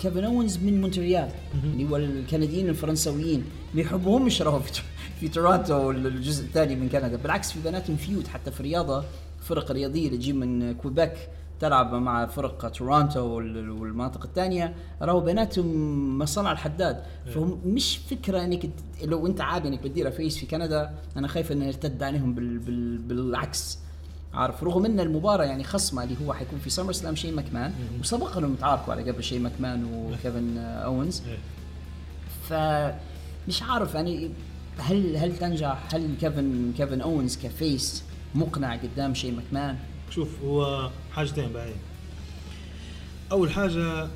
كيفن 0.00 0.24
اونز 0.24 0.56
من 0.58 0.80
مونتريال 0.80 1.30
اللي 1.64 1.88
هو 1.90 1.96
الكنديين 1.96 2.68
الفرنسويين 2.68 3.44
ما 3.74 3.80
يحبوهمش 3.80 4.42
راهو 4.42 4.60
في 4.60 4.82
في 5.20 5.28
تورونتو 5.28 5.90
الجزء 5.90 6.44
الثاني 6.44 6.76
من 6.76 6.88
كندا. 6.88 7.16
بالعكس 7.16 7.52
في 7.52 7.58
بيناتهم 7.64 7.96
feud 7.96 8.26
حتى 8.26 8.50
في 8.50 8.60
الرياضه 8.60 9.04
فرق 9.42 9.72
رياضية 9.72 10.06
اللي 10.06 10.18
تجي 10.18 10.32
من 10.32 10.74
كويبك 10.74 11.28
تلعب 11.60 11.94
مع 11.94 12.26
فرق 12.26 12.68
تورونتو 12.70 13.20
وال- 13.20 13.70
والمناطق 13.70 14.24
الثانية 14.24 14.74
راهو 15.02 15.20
بيناتهم 15.20 16.18
مصنع 16.18 16.52
الحداد. 16.52 17.02
فهم 17.34 17.60
مش 17.66 17.96
فكرة 18.10 18.44
إنك 18.44 18.70
لو 19.04 19.26
أنت 19.26 19.40
عادي 19.40 19.68
إنك 19.68 19.82
بتدير 19.82 20.10
face 20.10 20.38
في 20.38 20.46
كندا 20.46 20.90
أنا 21.16 21.28
خايف 21.28 21.52
إنه 21.52 21.64
يرتد 21.64 22.02
عليهم 22.02 22.34
بال 22.34 22.58
بال 22.58 22.98
بالعكس. 22.98 23.78
عارف؟ 24.34 24.64
رغم 24.64 24.84
إن 24.84 25.00
المباراة 25.00 25.44
يعني 25.44 25.64
خصمه 25.64 26.02
اللي 26.04 26.14
هو 26.26 26.32
حيكون 26.32 26.58
في 26.58 26.70
سمر 26.70 26.92
سلام 26.92 27.14
شين 27.14 27.30
ماكمان 27.30 27.72
وسبق 28.00 28.36
انهم 28.36 28.54
تعاركوا 28.54 28.92
على 28.92 29.10
قبل 29.10 29.22
شين 29.24 29.38
ماكمان 29.38 29.84
وكيفن 29.84 30.58
اونز 30.58 31.22
فمش 32.48 33.62
عارف 33.62 33.94
يعني 33.94 34.30
هل 34.78 35.16
هل 35.16 35.36
تنجح؟ 35.38 35.94
هل 35.94 36.14
كيفن 36.20 36.72
كيفن 36.76 37.00
اونز 37.00 37.36
كفيس 37.36 38.02
مقنع 38.34 38.76
قدام 38.76 39.14
شي 39.14 39.30
ماكمان 39.30 39.76
شوف 40.10 40.28
هو 40.44 40.90
حاجتين 41.12 41.52
بقى 41.52 41.68
أول 43.32 43.50
حاجة 43.50 44.08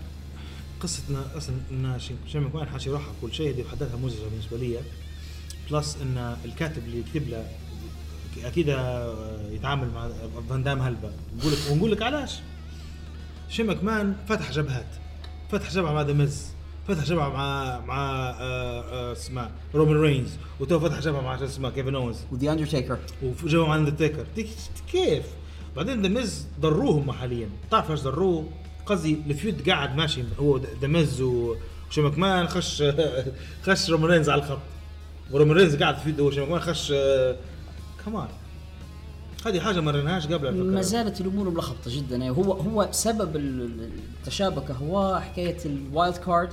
قصتنا 0.81 1.37
أصلا 1.37 1.57
ان 1.71 1.99
شيء 2.29 2.41
مكمان 2.41 2.69
حاشي 2.69 2.91
روحها 2.91 3.13
كل 3.23 3.35
شيء 3.35 3.53
دي 3.53 3.63
بحد 3.63 3.79
ذاتها 3.79 3.97
مزعجه 3.97 4.29
بالنسبة 4.29 4.57
لي. 4.57 4.79
بلس 5.71 5.97
إن 6.03 6.37
الكاتب 6.45 6.85
اللي 6.85 6.99
يكتب 6.99 7.29
له 7.29 7.47
أكيد 8.45 8.69
يتعامل 9.51 9.91
مع 9.91 10.09
فان 10.51 10.63
دام 10.63 10.81
هلبا. 10.81 11.13
نقول 11.39 11.53
لك 11.53 11.59
ونقول 11.71 11.93
لك 11.93 12.03
علاش؟ 12.03 12.39
شين 13.49 13.63
مكمان 13.63 14.17
فتح 14.29 14.53
جبهات. 14.53 14.87
فتح 15.53 15.71
جبهة 15.71 15.93
مع 15.93 16.03
ميز 16.03 16.47
فتح 16.89 17.05
جبهة 17.05 17.29
مع 17.29 17.81
مع 17.81 18.31
آه، 18.31 18.83
آه، 18.83 19.13
اسمه 19.13 19.51
رومان 19.75 19.97
رينز 20.01 20.31
وتو 20.61 20.81
فتح 20.81 20.99
جبهة 21.01 21.21
مع 21.21 21.37
شو 21.37 21.45
اسمه 21.45 21.71
كيفن 21.71 21.95
اونز 21.95 22.17
وذا 22.33 22.53
اندرتيكر 22.53 22.99
وجابوا 23.23 23.67
مع 23.69 23.77
اندرتيكر 23.77 24.27
كيف؟ 24.93 25.25
بعدين 25.77 26.15
ميز 26.15 26.47
ضروهم 26.61 27.13
حاليا. 27.13 27.49
تعرف 27.71 27.91
إيش 27.91 28.01
ضروه 28.01 28.49
قصدي 28.87 29.19
ال 29.27 29.35
feud 29.35 29.69
قاعد 29.69 29.97
ماشي 29.97 30.25
هو 30.41 30.61
ذا 30.81 30.87
ميز 30.89 31.21
وشين 31.21 32.03
ماكمان 32.03 32.49
خش 32.49 32.83
خش 33.63 33.91
رومان 33.91 34.11
رينز 34.11 34.31
على 34.31 34.43
الخط. 34.43 34.59
ورومان 35.31 35.57
رينز 35.57 35.77
قاعد 35.77 35.97
في 35.99 36.23
وشو 36.23 36.41
ماكمان 36.41 36.61
خش 36.61 36.93
كمان 38.05 38.29
هذه 39.47 39.61
حاجة 39.61 39.81
ما 39.81 39.91
رناهاش 39.91 40.27
قبل 40.27 40.47
على. 40.47 40.57
ما 40.57 40.83
زالت 40.83 41.21
الأمور 41.21 41.51
ملخبطة 41.51 41.97
جدا. 41.97 42.17
يعني 42.17 42.31
هو 42.31 42.53
هو 42.53 42.89
سبب 42.91 43.37
ال- 43.37 43.61
ال- 43.63 43.91
التشابك 44.21 44.71
هو 44.71 45.21
حكاية 45.21 45.57
ال 45.67 45.77
wild 45.77 46.17
card 46.17 46.53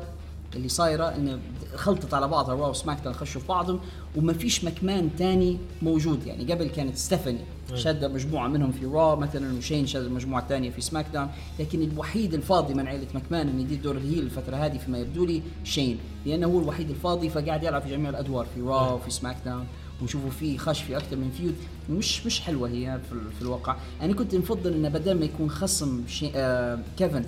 اللي 0.56 0.70
صايرة 0.70 1.04
انه 1.04 1.40
خلطت 1.76 2.14
على 2.14 2.28
بعضها 2.28 2.56
راو 2.56 2.70
وسماك 2.70 3.00
داون 3.04 3.16
خشوا 3.16 3.42
في 3.42 3.48
بعضهم 3.48 3.80
وما 4.16 4.34
فيش 4.34 4.64
مكمان 4.66 5.10
تاني 5.18 5.58
موجود. 5.82 6.28
يعني 6.28 6.54
قبل 6.54 6.68
كانت 6.68 6.98
ستيفاني 6.98 7.40
شادة 7.76 8.08
مجموعة 8.08 8.48
منهم 8.48 8.72
في 8.72 8.86
را 8.86 9.16
مثلا 9.16 9.58
وشين 9.58 9.88
شاد 9.88 10.04
المجموعه 10.04 10.42
الثانية 10.42 10.70
في 10.70 10.82
سماك 10.82 11.06
داون. 11.14 11.30
لكن 11.60 11.82
الوحيد 11.82 12.34
الفاضي 12.34 12.74
من 12.74 12.88
عائله 12.88 13.08
مكمان 13.14 13.48
إن 13.48 13.60
يدير 13.60 13.80
دور 13.82 13.98
ال 13.98 14.02
heel 14.02 14.20
الفترة 14.20 14.56
هذه 14.56 14.78
فيما 14.78 14.98
يبدو 14.98 15.26
لي 15.26 15.42
شين. 15.64 15.98
لأنه 16.26 16.48
هو 16.48 16.60
الوحيد 16.60 16.90
الفاضي 16.90 17.30
فقاعد 17.30 17.64
يلعب 17.64 17.82
في 17.82 17.90
جميع 17.90 18.10
الأدوار 18.10 18.46
في 18.56 18.62
را 18.62 18.92
وفي 18.92 19.12
سماك 19.12 19.38
داون. 19.46 19.66
ونشوفوا 20.02 20.30
فيه 20.30 20.58
خش 20.58 20.82
في 20.82 20.98
أكثر 20.98 21.16
من 21.16 21.32
feud 21.32 21.56
مش 21.90 22.26
مش 22.26 22.42
حلوة 22.42 22.70
هي 22.70 23.00
في, 23.10 23.16
في 23.36 23.42
الواقع. 23.42 23.76
أنا 24.02 24.14
كنت 24.14 24.36
نفضل 24.36 24.74
إنه 24.74 24.90
بدل 24.90 25.20
ما 25.20 25.26
يكون 25.26 25.50
خصم 25.50 26.08
شين 26.08 26.32
آه 26.36 26.80
كيفن 26.98 27.26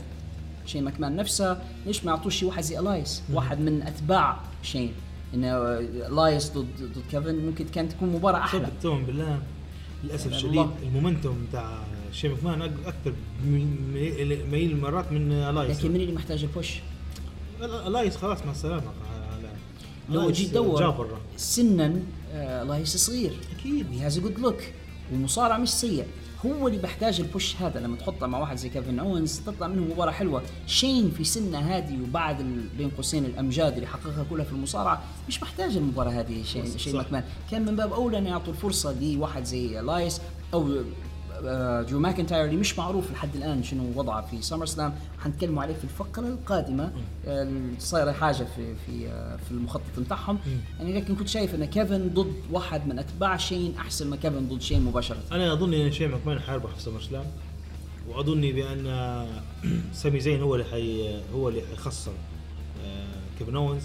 شين 0.66 0.84
ماكمان 0.84 1.16
نفسه 1.16 1.62
ليش 1.86 2.03
ما 2.05 2.12
يعطوش 2.12 2.36
شي 2.36 2.45
واحد 2.45 2.64
زي 2.64 2.80
ألايس؟ 2.80 3.24
واحد 3.34 3.59
من 3.59 3.82
أتباع 3.82 4.39
شين. 4.64 4.91
إنه 5.34 5.47
آه، 5.47 5.80
ألايس 5.80 6.51
ضد 6.51 6.68
ضد 6.82 7.03
كيفن 7.12 7.36
ممكن 7.45 7.66
كانت 7.66 7.91
تكون 7.91 8.09
مباراة 8.09 8.39
أحلى. 8.39 8.59
صدق 8.66 8.70
توم 8.82 9.03
بالله. 9.05 9.39
للأسف 10.03 10.28
الشديد. 10.28 10.68
ال 10.84 10.90
momentum 10.90 11.45
بتاع 11.49 11.84
شين 12.14 12.28
ماكمان 12.30 12.62
أكثر 12.62 13.14
ميل 14.51 14.78
مرات 14.82 15.12
من 15.12 15.32
ألايس. 15.32 15.80
لكن 15.80 15.89
من 15.91 16.01
اللي 16.01 16.12
محتاج 16.14 16.43
ال 16.43 16.51
push 16.51 16.80
ألايس 17.88 18.16
خلاص 18.18 18.45
مع 18.45 18.51
السلامة. 18.51 18.82
على- 18.82 20.12
لو 20.14 20.32
جيت 20.32 20.57
برا. 20.57 21.20
سنا 21.38 21.99
آه 22.34 22.64
لايس 22.64 22.97
صغير. 22.97 23.34
أكيد. 23.59 23.86
he 23.91 23.99
has 24.05 24.20
good 24.20 24.39
look 24.39 24.62
ومصارع 25.14 25.57
مش 25.57 25.70
سيء 25.70 26.05
هو 26.46 26.68
اللي 26.68 26.80
بحتاج 26.80 27.20
ال 27.22 27.28
push 27.28 27.55
هذا 27.56 27.80
لما 27.80 27.96
تحطه 27.98 28.28
مع 28.28 28.39
واحد 28.39 28.58
زي 28.58 28.70
كيفن 28.70 29.00
اونز 29.00 29.39
تطلع 29.39 29.68
منه 29.68 29.82
مباراة 29.82 30.12
حلوة 30.12 30.44
شين 30.68 31.12
في 31.12 31.24
سنة 31.24 31.60
هذه 31.60 31.98
وبعد 32.04 32.38
بين 32.78 32.89
قوسين 32.89 33.26
الأمجاد 33.26 33.74
اللي 33.74 33.88
حققها 33.88 34.26
كلها 34.30 34.46
في 34.46 34.52
المصارعة 34.52 35.04
مش 35.28 35.42
محتاج 35.42 35.78
المباراة 35.78 36.12
هذه 36.12 36.44
شين 36.44 36.78
شين 36.78 36.94
صح. 36.94 37.00
ماكمان 37.00 37.24
كان 37.52 37.66
من 37.66 37.76
باب 37.76 37.94
أولى 37.94 38.18
ان 38.18 38.26
يعطوا 38.26 38.54
الفرصة 38.54 39.00
لواحد 39.02 39.44
زي 39.44 39.82
ألايس 39.82 40.22
أو 40.54 40.84
آه، 41.46 41.82
درو 41.82 41.99
ماكنتاير 42.00 42.46
اللي 42.46 42.56
مش 42.58 42.80
معروف 42.80 43.12
لحد 43.12 43.36
الآن 43.36 43.64
شنو 43.64 43.84
وضعه 43.96 44.26
في 44.28 44.42
سمر 44.42 44.66
سلام 44.66 44.94
حنتكلموا 45.20 45.64
عليه 45.64 45.74
في 45.74 45.84
الفقرة 45.84 46.28
القادمة. 46.28 46.92
آه، 47.28 47.52
صايره 47.80 48.12
حاجة 48.12 48.44
في 48.56 48.76
في 48.86 49.08
آه، 49.08 49.36
في 49.36 49.52
المخطط 49.52 50.00
بتاعهم 50.00 50.39
يعني 50.80 50.94
لكن 50.94 51.16
كنت 51.16 51.28
شايف 51.28 51.56
إن 51.56 51.66
كيفن 51.66 52.10
ضد 52.14 52.34
واحد 52.52 52.88
من 52.88 53.00
أتباع 53.00 53.38
شين 53.38 53.76
أحسن 53.78 54.10
ما 54.10 54.16
كيفن 54.16 54.48
ضد 54.50 54.62
شين 54.62 54.82
مباشرة. 54.82 55.18
أنا 55.32 55.54
أظن 55.54 55.74
إن 55.74 55.92
شين 55.91 56.07
ماكمان 56.08 56.39
حيربح 56.39 56.70
في 56.70 56.82
سمر 56.82 57.02
سلام 57.02 57.26
واظني 58.10 58.54
بأن 58.54 58.86
سامي 59.94 60.20
زين 60.20 60.42
هو 60.42 60.56
اللي 60.56 60.66
حي 60.66 61.20
هو 61.34 61.50
اللي 61.50 61.62
حيخسر 61.62 62.12
كيفن 63.39 63.56
اونز 63.56 63.84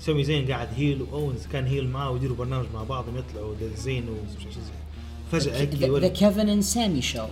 سامي 0.00 0.24
زين 0.24 0.52
قاعد 0.52 0.68
heel 0.76 1.02
واونز 1.02 1.46
كان 1.46 1.66
heel 1.66 1.88
معاه 1.88 2.10
ويديروا 2.10 2.36
برنامج 2.36 2.66
مع 2.74 2.82
بعضهم 2.84 3.16
يطلعوا 3.16 3.54
زين 3.76 4.08
ومش 4.08 4.44
عارف 4.44 4.54
زي. 4.54 4.81
فجأة 5.32 5.60
هيك 5.60 5.74
ذا 5.74 6.08
كيفن 6.08 6.62
سامي 6.62 7.02
شو. 7.02 7.26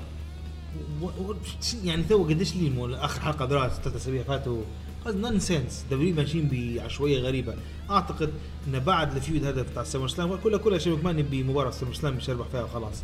يعني 1.84 2.02
تو 2.02 2.24
قديش 2.24 2.56
لي 2.56 2.96
آخر 2.96 3.20
حلقة 3.20 3.44
دراسه 3.44 3.82
ثلاث 3.82 3.96
أسابيع 3.96 4.22
فاتوا. 4.22 4.62
نون 5.06 5.38
سنس 5.38 5.84
دبليو 5.90 6.14
ماشيين 6.14 6.48
بعشوائية 6.48 7.18
غريبة. 7.18 7.54
أعتقد 7.90 8.30
إن 8.68 8.78
بعد 8.78 9.16
الفيود 9.16 9.44
هذا 9.44 9.62
بتاع 9.62 9.84
سمر 9.84 10.08
سلام 10.08 10.36
كلها 10.36 10.58
كلها 10.58 10.78
شيء 10.78 10.92
مكمان 10.92 11.22
بمباراه 11.22 11.70
سمر 11.70 11.94
سلام 11.94 12.14
مش 12.14 12.28
يربح 12.28 12.46
فيها 12.46 12.62
وخلاص. 12.62 13.02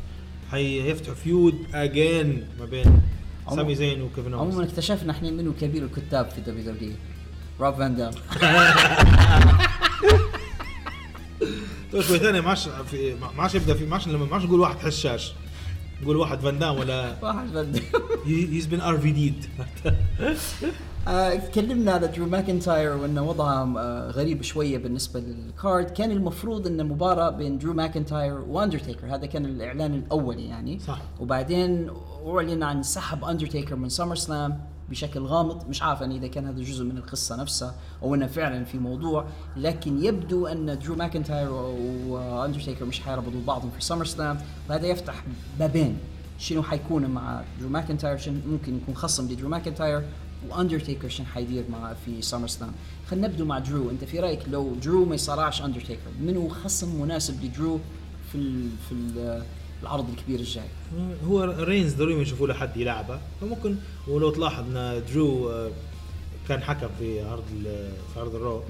حيفتحوا 0.51 1.15
فيود 1.15 1.55
اجين 1.75 2.49
ما 2.59 2.65
بين 2.65 3.03
سامي 3.51 3.75
زين 3.75 4.03
وكيفن 4.03 4.35
عموما 4.35 4.55
اونز 4.55 4.69
اكتشفنا 4.69 5.13
إحنا 5.13 5.31
منو 5.31 5.53
كبير 5.61 5.85
الكتاب 5.85 6.31
في 6.31 6.41
دبليو 6.41 6.73
دبليو. 6.73 6.93
روب 7.61 7.75
فان 7.75 7.97
دام. 7.97 8.15
شوي 12.01 12.19
ثاني 12.19 12.41
ما 12.41 12.49
عادش 12.49 12.69
في 12.69 13.15
ما 13.15 13.43
عادش 13.43 13.55
يبدأ 13.55 13.75
في 13.75 13.87
ما 13.87 13.93
عادش 13.95 14.09
لما 14.09 14.25
ما 14.25 14.35
عادش 14.35 14.45
نقول 14.45 14.61
واحد 14.61 14.79
حشاش 14.79 15.33
نقول 16.03 16.17
واحد 16.17 16.41
فان 16.41 16.59
دام 16.59 16.79
ولا 16.79 17.17
واحد 17.23 17.49
فان 17.49 17.73
دام. 17.73 17.83
هيز 18.27 18.67
بين 18.67 18.81
ار 18.81 18.99
في 18.99 19.11
ديد 19.13 19.45
تكلمنا 21.51 21.93
على 21.93 22.07
درو 22.07 22.27
ماكنتاير 22.27 22.97
وأنه 22.97 23.23
وضعها 23.23 23.75
آه، 23.79 24.11
غريب 24.11 24.43
شوية 24.43 24.79
بالنسبة 24.79 25.21
للكارد. 25.21 25.91
كان 25.91 26.11
المفروض 26.11 26.67
إن 26.67 26.87
مباراة 26.87 27.31
بين 27.31 27.59
درو 27.59 27.73
ماكنتاير 27.73 28.41
واندرتيكر 28.41 29.15
هذا 29.15 29.27
كان 29.27 29.45
الإعلان 29.45 29.95
الاولي 29.95 30.47
يعني. 30.49 30.79
صح. 30.81 30.99
وبعدين 31.21 31.91
أعلن 32.27 32.63
عن 32.63 32.83
سحب 32.83 33.25
أندرتيكر 33.25 33.77
من 33.77 33.89
سمر 33.89 34.17
سلام. 34.17 34.61
بشكل 34.91 35.21
غامض 35.21 35.69
مش 35.69 35.83
عارف 35.83 36.01
يعني 36.01 36.17
إذا 36.17 36.27
كان 36.27 36.47
هذا 36.47 36.63
جزء 36.63 36.85
من 36.85 36.97
القصة 36.97 37.37
نفسها 37.37 37.75
أو 38.03 38.15
إنه 38.15 38.27
فعلا 38.27 38.65
في 38.65 38.79
موضوع 38.79 39.25
لكن 39.57 40.05
يبدو 40.05 40.47
أن 40.47 40.79
درو 40.79 40.95
ماكنتاير 40.95 41.53
وأندرتيكر 42.09 42.85
مش 42.85 43.01
حيربطوا 43.01 43.41
بعضهم 43.47 43.71
في 43.71 43.85
سمر 43.85 44.05
سلام 44.05 44.39
وهذا 44.71 44.87
يفتح 44.87 45.25
بابين 45.59 45.99
شنو 46.39 46.63
حيكون 46.63 47.07
مع 47.07 47.43
درو 47.61 47.69
ماكنتاير 47.69 48.17
شنو 48.17 48.39
ممكن 48.47 48.77
يكون 48.77 48.95
خصم 48.95 49.33
لدرو 49.33 49.49
ماكنتاير 49.49 50.03
وأندرتيكر 50.49 51.09
شنو 51.09 51.27
حيدير 51.27 51.65
مع 51.71 51.95
في 51.95 52.23
سمر 52.23 52.49
سلام 52.49 52.73
خلينا 53.11 53.29
نبدو 53.29 53.45
مع 53.45 53.59
درو. 53.59 53.91
أنت 53.91 54.05
في 54.05 54.21
رأيك 54.21 54.49
لو 54.49 54.75
درو 54.75 55.05
ما 55.05 55.15
يصارعش 55.15 55.63
أندرتيكر 55.63 56.11
منو 56.21 56.49
خصم 56.49 57.03
مناسب 57.03 57.45
لدرو 57.45 57.81
في 58.33 58.39
ال 58.39 58.69
في 58.89 58.93
ال 58.93 59.43
العرض 59.83 60.11
الكبير 60.11 60.41
الجاي. 60.41 60.65
هو 61.29 61.55
رينز 61.59 61.95
ضروري 61.95 62.23
يشوفوا 62.23 62.47
له 62.47 62.55
حد 62.55 62.77
يلعبه. 62.77 63.21
فممكن 63.41 63.77
ولو 64.09 64.31
تلاحظ 64.31 64.77
إن 64.77 65.03
درو 65.13 65.51
آه، 65.51 65.71
كان 66.49 66.63
حكم 66.63 66.89
في 66.99 67.23
عرض 67.23 67.45
في 68.15 68.21
عرض 68.21 68.35
الرو. 68.35 68.63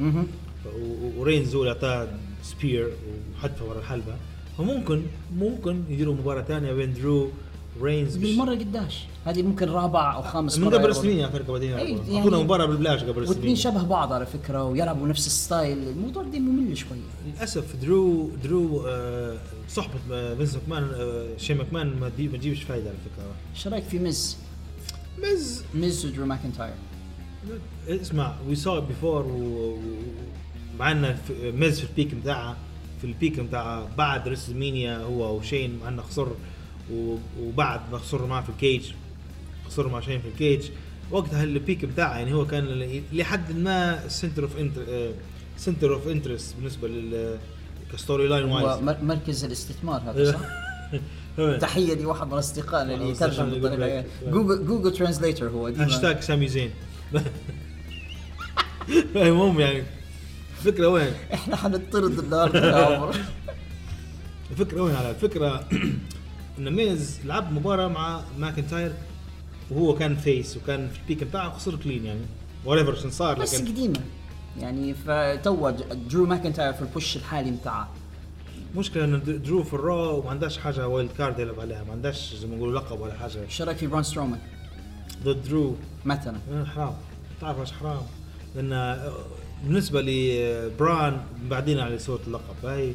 ورينز 1.16 1.54
هو 1.54 1.60
اللي 1.62 1.72
أعطاه 1.72 2.08
سبير 2.42 2.92
وحدفه 3.38 3.64
ورا 3.64 3.78
الحلبة. 3.78 4.16
فممكن 4.58 5.02
ممكن 5.36 5.82
يديروا 5.88 6.14
مباراة 6.14 6.42
ثانية 6.42 6.72
بين 6.72 6.94
درو 6.94 7.30
ورينز 7.80 8.16
مش- 8.16 8.22
بالمرة 8.22 8.54
قداش؟ 8.54 9.04
هذه 9.26 9.42
ممكن 9.42 9.68
رابع 9.68 10.14
أو 10.14 10.22
خامس 10.22 10.58
من 10.58 10.68
قبل. 10.74 10.94
سنين 10.94 11.20
على 11.24 11.32
فكره 11.32 11.52
بعدين 11.52 11.72
أي، 11.74 11.90
يلعبوا. 11.90 12.04
يعني- 12.04 12.18
اعطونا 12.18 12.38
مباراة 12.38 12.66
بالبلاش 12.66 13.02
قبل 13.04 13.20
واثنين 13.22 13.42
سنين. 13.42 13.56
شبه 13.56 13.82
بعض 13.82 14.12
على 14.12 14.26
فكرة 14.26 14.64
ويلعبوا 14.64 15.08
نفس 15.08 15.26
ال 15.26 15.34
style. 15.34 15.78
الموضوع 15.88 16.22
دي 16.22 16.40
ممل 16.40 16.76
شوية 16.76 16.98
للأسف 17.26 17.76
درو 17.76 18.30
درو 18.44 18.84
آه، 18.86 19.36
صحبة 19.68 19.94
آه، 20.12 20.34
فينس 20.34 20.54
ماكمان 20.54 20.90
آه، 20.94 21.26
شين 21.38 21.54
ماكمان 21.54 22.00
ما 22.00 22.08
تجيب- 22.08 22.32
ما 22.32 22.38
تجيبش 22.38 22.62
فايدة 22.62 22.88
على 22.88 22.98
فكرة. 22.98 23.24
إيش 23.54 23.68
رأيك 23.68 23.84
في 23.84 23.98
ميز؟ 23.98 24.36
ميز 25.18 25.62
ميز 25.74 26.06
ودرو 26.06 26.26
ماكنتاير. 26.26 26.74
اسمع 27.88 28.34
we 28.48 28.54
saw 28.54 28.80
before 28.80 29.26
مع 30.78 30.90
إن 30.92 31.16
ميز 31.42 31.80
في 31.80 31.86
ال 31.90 31.95
peak 31.95 32.14
بتاعها 32.14 32.56
في 33.00 33.06
ال 33.06 33.13
peak 33.13 33.40
بتاع 33.40 33.86
بعد 33.98 34.28
ريسلمينيا 34.28 34.98
هو 34.98 35.36
وشين 35.36 35.78
مع 35.82 35.88
إنه 35.88 36.02
خسر 36.02 36.28
وبعد 37.40 37.80
ما 37.92 37.98
خسر 37.98 38.26
معه 38.26 38.42
في 38.42 38.48
الكيج 38.48 38.90
خسر 39.66 39.88
مع 39.88 40.00
شين 40.00 40.20
في 40.20 40.28
الكيج 40.28 40.68
وقتها 41.10 41.44
ال 41.44 41.52
peak 41.52 41.84
بتاعه 41.84 42.16
يعني 42.18 42.32
هو 42.34 42.46
كان 42.46 42.92
لحد 43.12 43.56
ما 43.58 44.08
center 44.08 44.42
of 44.42 44.52
center 45.56 45.94
of 45.94 46.08
interest 46.08 46.54
بالنسبة 46.56 46.88
لل 46.88 47.38
ك 47.92 48.28
storyline 48.28 48.44
wise 48.44 48.82
مر- 48.82 48.96
مركز 49.02 49.44
الاستثمار 49.44 50.00
هذا 50.06 50.32
صح؟ 50.32 50.40
تحية 51.60 51.94
لواحد 51.94 52.26
من 52.26 52.32
أصدقائنا 52.32 52.94
اللي 52.94 53.08
يترجم 53.10 53.50
بالطريقة. 53.50 54.04
جوجل 54.26 54.66
جوجل 54.66 54.92
ترانزليتر 54.92 55.48
هو 55.48 55.66
هاشتاج 55.66 56.20
سامي 56.20 56.48
زين 56.48 56.70
المهم 59.16 59.60
يعني. 59.60 59.82
الفكرة 60.58 60.88
وين؟ 60.88 61.12
إحنا 61.34 61.56
حنطرد 61.56 62.18
النهارده 62.18 63.10
الفكرة 64.50 64.80
وين 64.82 64.94
على 64.94 65.10
الفكرة 65.10 65.68
ان 66.58 66.72
ميز 66.74 67.20
لعب 67.24 67.52
مباراة 67.52 67.88
مع 67.88 68.20
ماكنتاير 68.38 68.92
وهو 69.70 69.94
كان 69.94 70.16
فيس 70.16 70.56
وكان 70.56 70.88
في 70.88 70.98
البيك 71.00 71.24
بتاعه 71.24 71.52
خسر 71.52 71.76
كلين 71.76 72.04
يعني 72.04 72.20
وريفر 72.64 72.90
ايفر 72.90 73.02
شن 73.02 73.10
صار 73.10 73.38
بس 73.38 73.54
لكن 73.54 73.72
قديمة. 73.72 74.00
يعني 74.60 74.94
فتو 74.94 75.70
درو 76.10 76.26
ماكنتاير 76.26 76.72
في 76.72 76.82
ال 76.82 76.89
push 76.89 77.16
الحالي 77.16 77.50
بتاعه. 77.50 77.88
مشكلة 78.76 79.04
ان 79.04 79.42
درو 79.44 79.62
في 79.62 79.74
الرو 79.74 80.18
وما 80.18 80.30
عندهاش 80.30 80.58
حاجة 80.58 80.88
wild 80.88 81.10
card 81.18 81.38
يلعب 81.38 81.60
عليها 81.60 81.84
ما 81.84 81.92
عندهاش 81.92 82.34
زي 82.34 82.46
ما 82.46 82.56
نقولوا 82.56 82.80
لقب 82.80 83.00
ولا 83.00 83.14
حاجة. 83.14 83.42
إيش 83.42 83.62
رأيك 83.62 83.76
في 83.76 83.86
برون 83.86 84.02
سترومان؟ 84.02 84.38
ضد 85.24 85.42
درو 85.48 85.76
مثلا. 86.04 86.36
آه، 86.52 86.64
حرام. 86.64 86.94
تعرف 87.40 87.60
إيش 87.60 87.72
حرام؟ 87.72 88.02
لأن 88.56 88.72
آه، 88.72 89.12
بالنسبة 89.64 90.00
لبرون 90.02 91.20
بعدين 91.50 91.78
على 91.80 91.98
صوره 91.98 92.20
اللقب. 92.26 92.66
هاي 92.66 92.94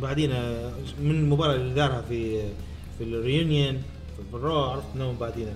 بعدين 0.00 0.32
آه، 0.32 0.72
من 1.00 1.10
المباراة 1.10 1.54
اللي 1.54 1.74
دارها 1.74 2.02
في 2.02 2.42
في 2.98 3.04
ال 3.04 3.14
reunion 3.14 3.82
في 4.30 4.36
الرو 4.36 4.64
عرفت 4.64 4.86
انه 4.96 5.14
بعدين 5.20 5.48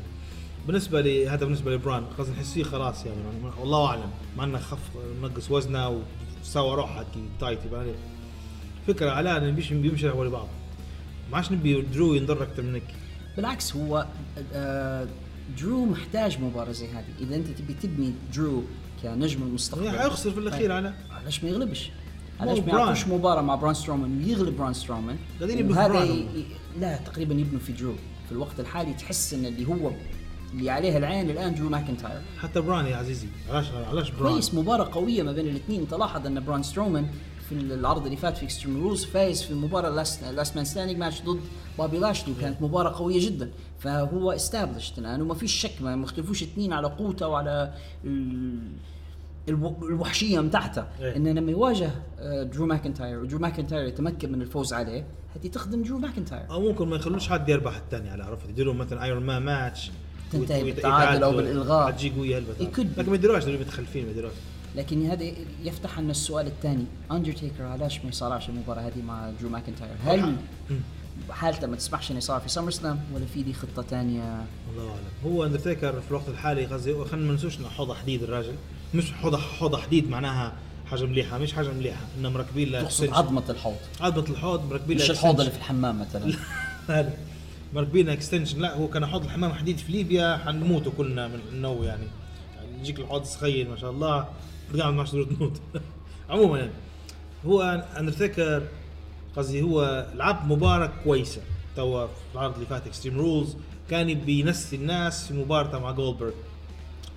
بالنسبة 0.66 1.00
لي 1.00 1.28
هذا 1.28 1.44
بالنسبة 1.44 1.74
لبران 1.74 2.04
خلاص 2.16 2.28
نحس 2.28 2.52
فيه 2.52 2.64
خلاص 2.64 3.06
يعني 3.06 3.18
والله 3.60 3.86
أعلم 3.86 4.10
مع 4.36 4.44
إنه 4.44 4.58
خف 4.58 4.78
نقص 5.22 5.50
وزنه 5.50 6.02
وسوى 6.42 6.74
روحه 6.74 7.02
كي 7.02 7.22
تايت 7.40 7.58
يعني 7.72 7.92
فكرة 8.86 9.10
على 9.10 9.36
إنه 9.36 9.50
بيمشي 9.50 9.74
بيمشي 9.74 10.10
حول 10.10 10.30
بعض. 10.30 10.48
ما 11.30 11.36
عادش 11.36 11.52
نبي 11.52 11.82
درو 11.82 12.14
ينضر 12.14 12.42
أكثر 12.42 12.62
منك. 12.62 12.82
بالعكس 13.36 13.76
هو 13.76 14.06
آه، 14.52 15.06
درو 15.60 15.84
محتاج 15.84 16.40
مباراة 16.40 16.72
زي 16.72 16.88
هذه. 16.88 17.04
إذا 17.20 17.36
أنت 17.36 17.46
تبي 17.48 17.74
تبني 17.74 18.12
درو 18.34 18.62
كنجم 19.02 19.42
المستقبل. 19.42 19.90
حيخسر 19.90 20.30
في 20.30 20.38
الأخير 20.38 20.72
على. 20.72 20.94
علاش 21.10 21.44
ما 21.44 21.50
يغلبش؟ 21.50 21.90
علاش 22.40 22.58
ما 22.58 22.64
بران. 22.64 22.78
يعطوش 22.78 23.06
مباراة 23.08 23.42
مع 23.42 23.54
برون 23.54 23.74
سترومان 23.74 24.18
ويغلب 24.24 24.56
برون 24.56 24.72
سترومان. 24.74 25.16
قاعدين 25.38 25.58
يبنوا 25.58 25.88
بران 25.88 26.06
ي... 26.08 26.26
لا 26.80 26.96
تقريبا 26.96 27.34
يبنوا 27.34 27.60
في 27.60 27.72
درو 27.72 27.92
في 28.26 28.32
الوقت 28.32 28.60
الحالي 28.60 28.94
تحس 28.94 29.34
إن 29.34 29.46
اللي 29.46 29.68
هو 29.68 29.90
اللي 30.54 30.70
عليه 30.70 30.96
العين 30.98 31.30
الآن 31.30 31.54
درو 31.54 31.68
ماكنتاير. 31.68 32.20
حتى 32.40 32.60
بران 32.60 32.86
يا 32.86 32.96
عزيزي. 32.96 33.26
علاش 33.50 33.66
علاش 33.90 34.10
بران 34.10 34.32
كويس 34.32 34.54
مباراة 34.54 34.90
قوية 34.92 35.22
ما 35.22 35.32
بين 35.32 35.46
الاثنين. 35.46 35.80
انت 35.80 35.94
لاحظ 35.94 36.26
إن 36.26 36.44
برون 36.44 36.62
سترومان 36.62 37.06
في 37.48 37.54
العرض 37.54 38.04
اللي 38.04 38.16
فات 38.16 38.36
في 38.38 38.44
Extreme 38.44 38.82
Rules 38.82 39.04
فايز 39.04 39.42
في 39.42 39.50
المباراه 39.50 39.90
Last 40.32 40.56
Man 40.56 40.64
Standing 40.64 40.98
match 40.98 41.22
ضد 41.22 41.40
بابي 41.78 41.98
لاشلي 41.98 42.32
وكانت 42.38 42.62
مباراة 42.62 42.98
قوية 42.98 43.26
جدا. 43.26 43.50
فهو 43.78 44.32
established 44.32 44.98
الآن. 44.98 45.22
وما 45.22 45.34
فيش 45.34 45.52
شك 45.52 45.72
ما 45.82 45.96
مختلفوش 45.96 46.42
اثنين 46.42 46.72
على 46.72 46.86
قوته 46.88 47.28
وعلى 47.28 47.72
ال- 48.04 48.72
الوحشية 49.82 50.40
بتاعته 50.40 50.84
إيه. 51.00 51.16
إنه 51.16 51.32
لما 51.32 51.50
يواجه 51.50 51.90
آه، 52.18 52.42
درو 52.42 52.66
ماكنتاير 52.66 53.18
ودرو 53.18 53.38
ماكنتاير 53.38 53.84
يتمكن 53.84 54.32
من 54.32 54.42
الفوز 54.42 54.72
عليه 54.72 55.04
هذه 55.36 55.48
تخدم 55.48 55.82
درو 55.82 55.98
ماكنتاير. 55.98 56.50
أو 56.50 56.60
ممكن 56.60 56.88
ما 56.88 56.96
يخلوش 56.96 57.28
حد 57.28 57.48
يربح 57.48 57.76
الثاني 57.76 58.10
على 58.10 58.24
عرفت. 58.24 58.48
يديروا 58.48 58.74
مثلا 58.74 59.04
Iron 59.04 59.22
Man 59.22 59.42
match 59.42 59.90
تنتهي 60.32 60.64
بالتعادل 60.64 61.22
أو 61.22 61.30
يتعادلوا. 61.30 61.42
بالإلغاء. 61.42 61.92
حتجي 61.92 62.10
قوية. 62.10 62.42
لكن 62.60 62.88
ما 63.06 63.14
يديروش 63.14 63.44
دول 63.44 63.60
متخلفين 63.60 64.04
ما 64.04 64.10
يديروش 64.10 64.32
لكن 64.76 65.06
هذا 65.06 65.24
يفتح 65.64 65.98
لنا 65.98 66.10
السؤال 66.10 66.46
الثاني. 66.46 66.84
اندرتيكر 67.10 67.64
علاش 67.64 68.00
ما 68.04 68.08
يصارعش 68.08 68.48
المباراة 68.48 68.80
هذه 68.80 69.02
مع 69.02 69.30
درو 69.40 69.48
ماكنتاير؟ 69.48 69.92
هل 70.04 70.36
حالته 71.30 71.66
ما 71.66 71.76
تسمحش 71.76 72.10
إنه 72.10 72.18
يصارع 72.18 72.38
في 72.38 72.48
SummerSlam 72.48 73.00
ولا 73.14 73.24
في 73.26 73.42
دي 73.42 73.52
خطة 73.52 73.82
ثانية؟ 73.82 74.44
الله 74.72 74.90
أعلم. 74.90 75.34
هو 75.34 75.44
اندرتيكر 75.44 76.00
في 76.00 76.10
الوقت 76.10 76.28
الحالي 76.28 76.66
قصدي 76.66 77.04
خلينا 77.04 77.26
ما 77.26 77.32
ننسوش 77.32 77.58
إنه 77.58 77.68
حوضه 77.68 77.94
حديد 77.94 78.22
الراجل. 78.22 78.54
مش 78.94 79.12
حوضه 79.12 79.38
حوضة 79.38 79.78
حديد 79.78 80.08
معناها 80.10 80.52
حاجة 80.86 81.04
مليحة 81.04 81.38
مش 81.38 81.52
حاجة 81.52 81.68
مليحة 81.72 82.00
إنه 82.18 82.28
مركبين 82.30 82.68
له 82.68 82.82
تقصد. 82.82 83.08
عظمة 83.08 83.42
الحوض. 83.50 83.76
عظمة 84.00 84.24
الحوض 84.30 84.70
مركبين 84.72 84.98
له 84.98 85.04
مش 85.04 85.10
الحوض. 85.10 85.40
اللي 85.40 85.52
في 85.52 85.58
الحمام 85.58 86.00
مثلا. 86.00 86.32
هذا 86.88 87.14
مركبين 87.74 88.08
extension 88.08 88.60
لا 88.60 88.76
هو 88.76 88.88
كان 88.88 89.06
حوض 89.06 89.24
الحمام 89.24 89.52
حديد 89.52 89.78
في 89.78 89.92
ليبيا 89.92 90.36
حنموتوا 90.36 90.92
كلنا 90.98 91.28
من 91.28 91.40
النو 91.52 91.82
يعني. 91.82 92.06
يعني 92.56 92.78
يجيك 92.80 92.98
الحوض 92.98 93.24
سخين 93.24 93.70
ما 93.70 93.76
شاء 93.76 93.90
الله 93.90 94.28
قاعد 94.78 94.94
ما 94.94 95.04
تقدر 95.04 95.24
تموت. 95.24 95.60
عموما 96.30 96.58
يعني. 96.58 96.70
هو 97.46 97.86
اندرتيكر 97.98 98.62
قصدي 99.36 99.62
هو 99.62 100.06
لعب 100.14 100.52
مباراة 100.52 100.92
كويسة. 101.04 101.40
توا 101.76 102.06
في 102.06 102.12
العرض 102.34 102.54
اللي 102.54 102.66
فات 102.66 102.86
Extreme 102.86 103.18
Rules 103.18 103.56
كان 103.90 104.14
بينسي 104.14 104.76
الناس 104.76 105.26
في 105.26 105.34
مباراه 105.34 105.78
مع 105.78 105.90
جولدبرغ 105.90 106.32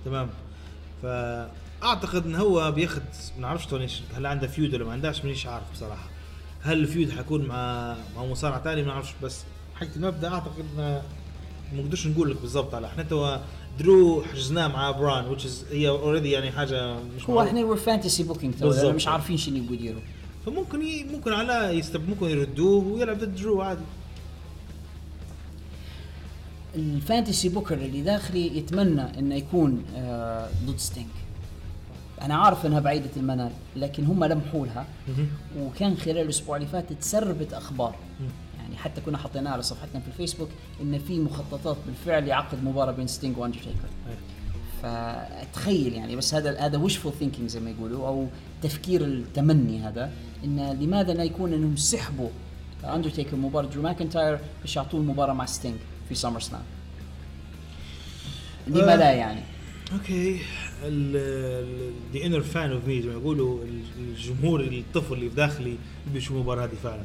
تمام. 0.04 0.28
فاعتقد 1.84 2.26
إن 2.26 2.34
هو 2.34 2.72
بياخذ 2.72 3.00
ما 3.36 3.40
نعرفش 3.42 3.66
توني 3.66 3.88
إيش- 3.88 4.16
هل 4.16 4.26
عنده 4.26 4.46
feud 4.46 4.74
ولا 4.74 4.84
ما 4.84 4.92
عندهاش 4.92 5.24
مانيش 5.24 5.46
عارف 5.46 5.64
بصراحة. 5.72 6.08
هل 6.62 6.78
ال 6.78 6.84
feud 6.84 7.10
حيكون 7.10 7.44
مع 7.46 7.96
مع 8.16 8.24
مصارع 8.24 8.58
ثاني 8.58 8.82
ما 8.82 8.88
نعرفش 8.88 9.12
بس 9.22 9.40
حق 9.74 9.86
المبدا 9.96 10.28
أعتقد 10.34 10.64
إن 10.78 11.02
ما 11.72 11.82
نقدرش 11.82 12.06
نقول 12.06 12.30
لك 12.30 12.40
بالضبط. 12.40 12.74
على 12.74 12.86
إحنا 12.86 13.02
توا 13.02 13.36
درو 13.78 14.22
حجزناه 14.22 14.68
مع 14.68 14.90
بران 14.90 15.36
which 15.36 15.40
is 15.42 15.72
هي 15.72 15.88
already 15.88 16.30
يعني 16.30 16.50
حاجة 16.52 16.96
مش 17.16 17.30
هو. 17.30 17.42
إحنا 17.42 17.64
we're 17.64 17.76
fantasy 17.76 18.22
booking 18.22 18.54
توا. 18.54 18.92
مش 18.92 19.08
عارفين 19.08 19.36
شنو 19.36 19.56
يبغوا 19.56 19.74
يديروا. 19.74 20.00
فممكن 20.46 20.82
ي... 20.82 21.04
ممكن 21.04 21.32
على 21.32 21.78
يستب 21.78 22.08
ممكن 22.08 22.26
يردوه 22.26 22.84
ويلعب 22.84 23.18
ضد 23.18 23.34
درو 23.34 23.62
عادي. 23.62 23.80
ال 26.74 26.83
fantasy 26.83 27.48
booker 27.48 27.74
اللي 27.74 28.02
داخلي 28.02 28.58
يتمنى 28.58 29.18
إنه 29.18 29.34
يكون 29.34 29.84
آه، 29.96 30.48
ضد 30.66 30.78
ستينج 30.78 31.06
أنا 32.24 32.34
عارف 32.34 32.66
إنها 32.66 32.80
بعيدة 32.80 33.10
المنال 33.16 33.52
لكن 33.76 34.04
هم 34.04 34.24
لمحوا 34.24 34.66
لها 34.66 34.86
وكان 35.58 35.96
خلال 35.96 36.18
الأسبوع 36.18 36.56
اللي 36.56 36.68
فات 36.68 36.92
تسربت 36.92 37.52
أخبار. 37.52 37.94
يعني 38.58 38.76
حتى 38.76 39.00
كنا 39.00 39.18
حطيناها 39.18 39.52
على 39.52 39.62
صفحتنا 39.62 40.00
في 40.00 40.08
الفيسبوك 40.08 40.48
إن 40.82 40.98
في 40.98 41.20
مخططات 41.20 41.76
بالفعل 41.86 42.26
لعقد 42.26 42.64
مباراة 42.64 42.92
بين 42.92 43.06
ستينج 43.06 43.38
واندرتيكر 43.38 43.88
فتخيل 44.82 45.92
يعني 45.92 46.16
بس 46.16 46.34
هذا 46.34 46.58
هذا 46.58 46.78
wishful 46.88 47.08
thinking 47.18 47.48
زي 47.48 47.60
ما 47.60 47.70
يقولوا 47.70 48.08
أو 48.08 48.26
تفكير 48.62 49.04
التمني 49.04 49.80
هذا 49.80 50.10
إن 50.44 50.78
لماذا 50.80 51.12
لا 51.12 51.24
يكون 51.24 51.52
إنهم 51.52 51.76
سحبوا 51.76 52.28
اندرتيكر 52.84 53.36
مباراة 53.36 53.68
درو 53.68 53.82
ماكنتاير 53.82 54.38
باش 54.62 54.76
يعطوه 54.76 55.00
المباراة 55.00 55.32
مع 55.32 55.46
ستينج 55.46 55.76
في 56.08 56.14
SummerSlam. 56.14 56.62
لما 58.66 58.96
لا 58.96 59.12
يعني؟ 59.12 59.40
okay. 59.92 60.40
the 62.12 62.26
inner 62.26 62.40
fan 62.40 62.72
of 62.72 62.86
me 62.86 63.02
زي 63.02 63.08
ما 63.08 63.14
يقولوا 63.14 63.64
ال- 63.64 63.82
الجمهور 63.98 64.60
الطفل 64.60 65.14
اللي 65.14 65.28
في 65.30 65.36
داخلي 65.36 65.76
بيشوف 66.12 66.36
المباراة 66.36 66.64
هذه 66.64 66.74
فعلا. 66.82 67.02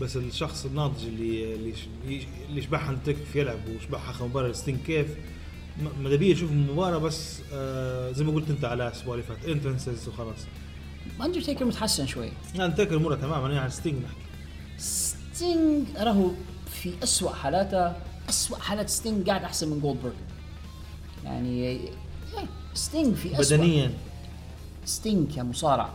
بس 0.00 0.16
الشخص 0.16 0.64
الناضج 0.66 1.04
اللي 1.04 1.54
اللي 1.54 1.72
ش- 1.76 2.26
اللي 2.50 2.62
شبح 2.62 2.88
هانتك 2.88 3.16
في 3.32 3.40
يلعب 3.40 3.58
وشبح 3.76 4.08
آخر 4.08 4.24
مباراة 4.26 4.52
ستين 4.52 4.78
كيف 4.86 5.06
م- 5.82 6.02
ماذا 6.02 6.16
بيا 6.16 6.32
أشوف 6.32 6.50
المباراة 6.50 6.98
بس 6.98 7.38
آه 7.52 8.12
زي 8.12 8.24
ما 8.24 8.32
قلت 8.32 8.50
أنت 8.50 8.64
على 8.64 8.88
الأسبوع 8.88 9.14
اللي 9.14 9.26
فات 9.26 9.44
entrances 9.44 10.08
وخلاص. 10.08 10.38
اندرتيكر 11.24 11.64
متحسن 11.64 12.06
شوي. 12.06 12.28
أنا 12.54 12.66
اتذكر 12.66 12.94
المره 12.96 13.14
تماما 13.14 13.46
أنا 13.46 13.60
على 13.60 13.70
ستينج 13.70 13.94
نحكي. 14.02 14.16
ستينج 14.78 15.84
راهو 15.98 16.30
في 16.70 16.90
أسوأ 17.02 17.30
حالاته 17.30 17.92
أسوأ 18.28 18.56
حالات 18.58 18.88
ستينج 18.88 19.26
قاعد 19.28 19.42
أحسن 19.44 19.68
من 19.68 19.80
جولدبرغ 19.80 20.12
يعني 21.24 21.78
ستينج 22.74 23.14
في 23.14 23.40
أسوأ. 23.40 23.56
بدنيا. 23.56 23.92
ستينج 24.84 25.34
كمصارع 25.36 25.90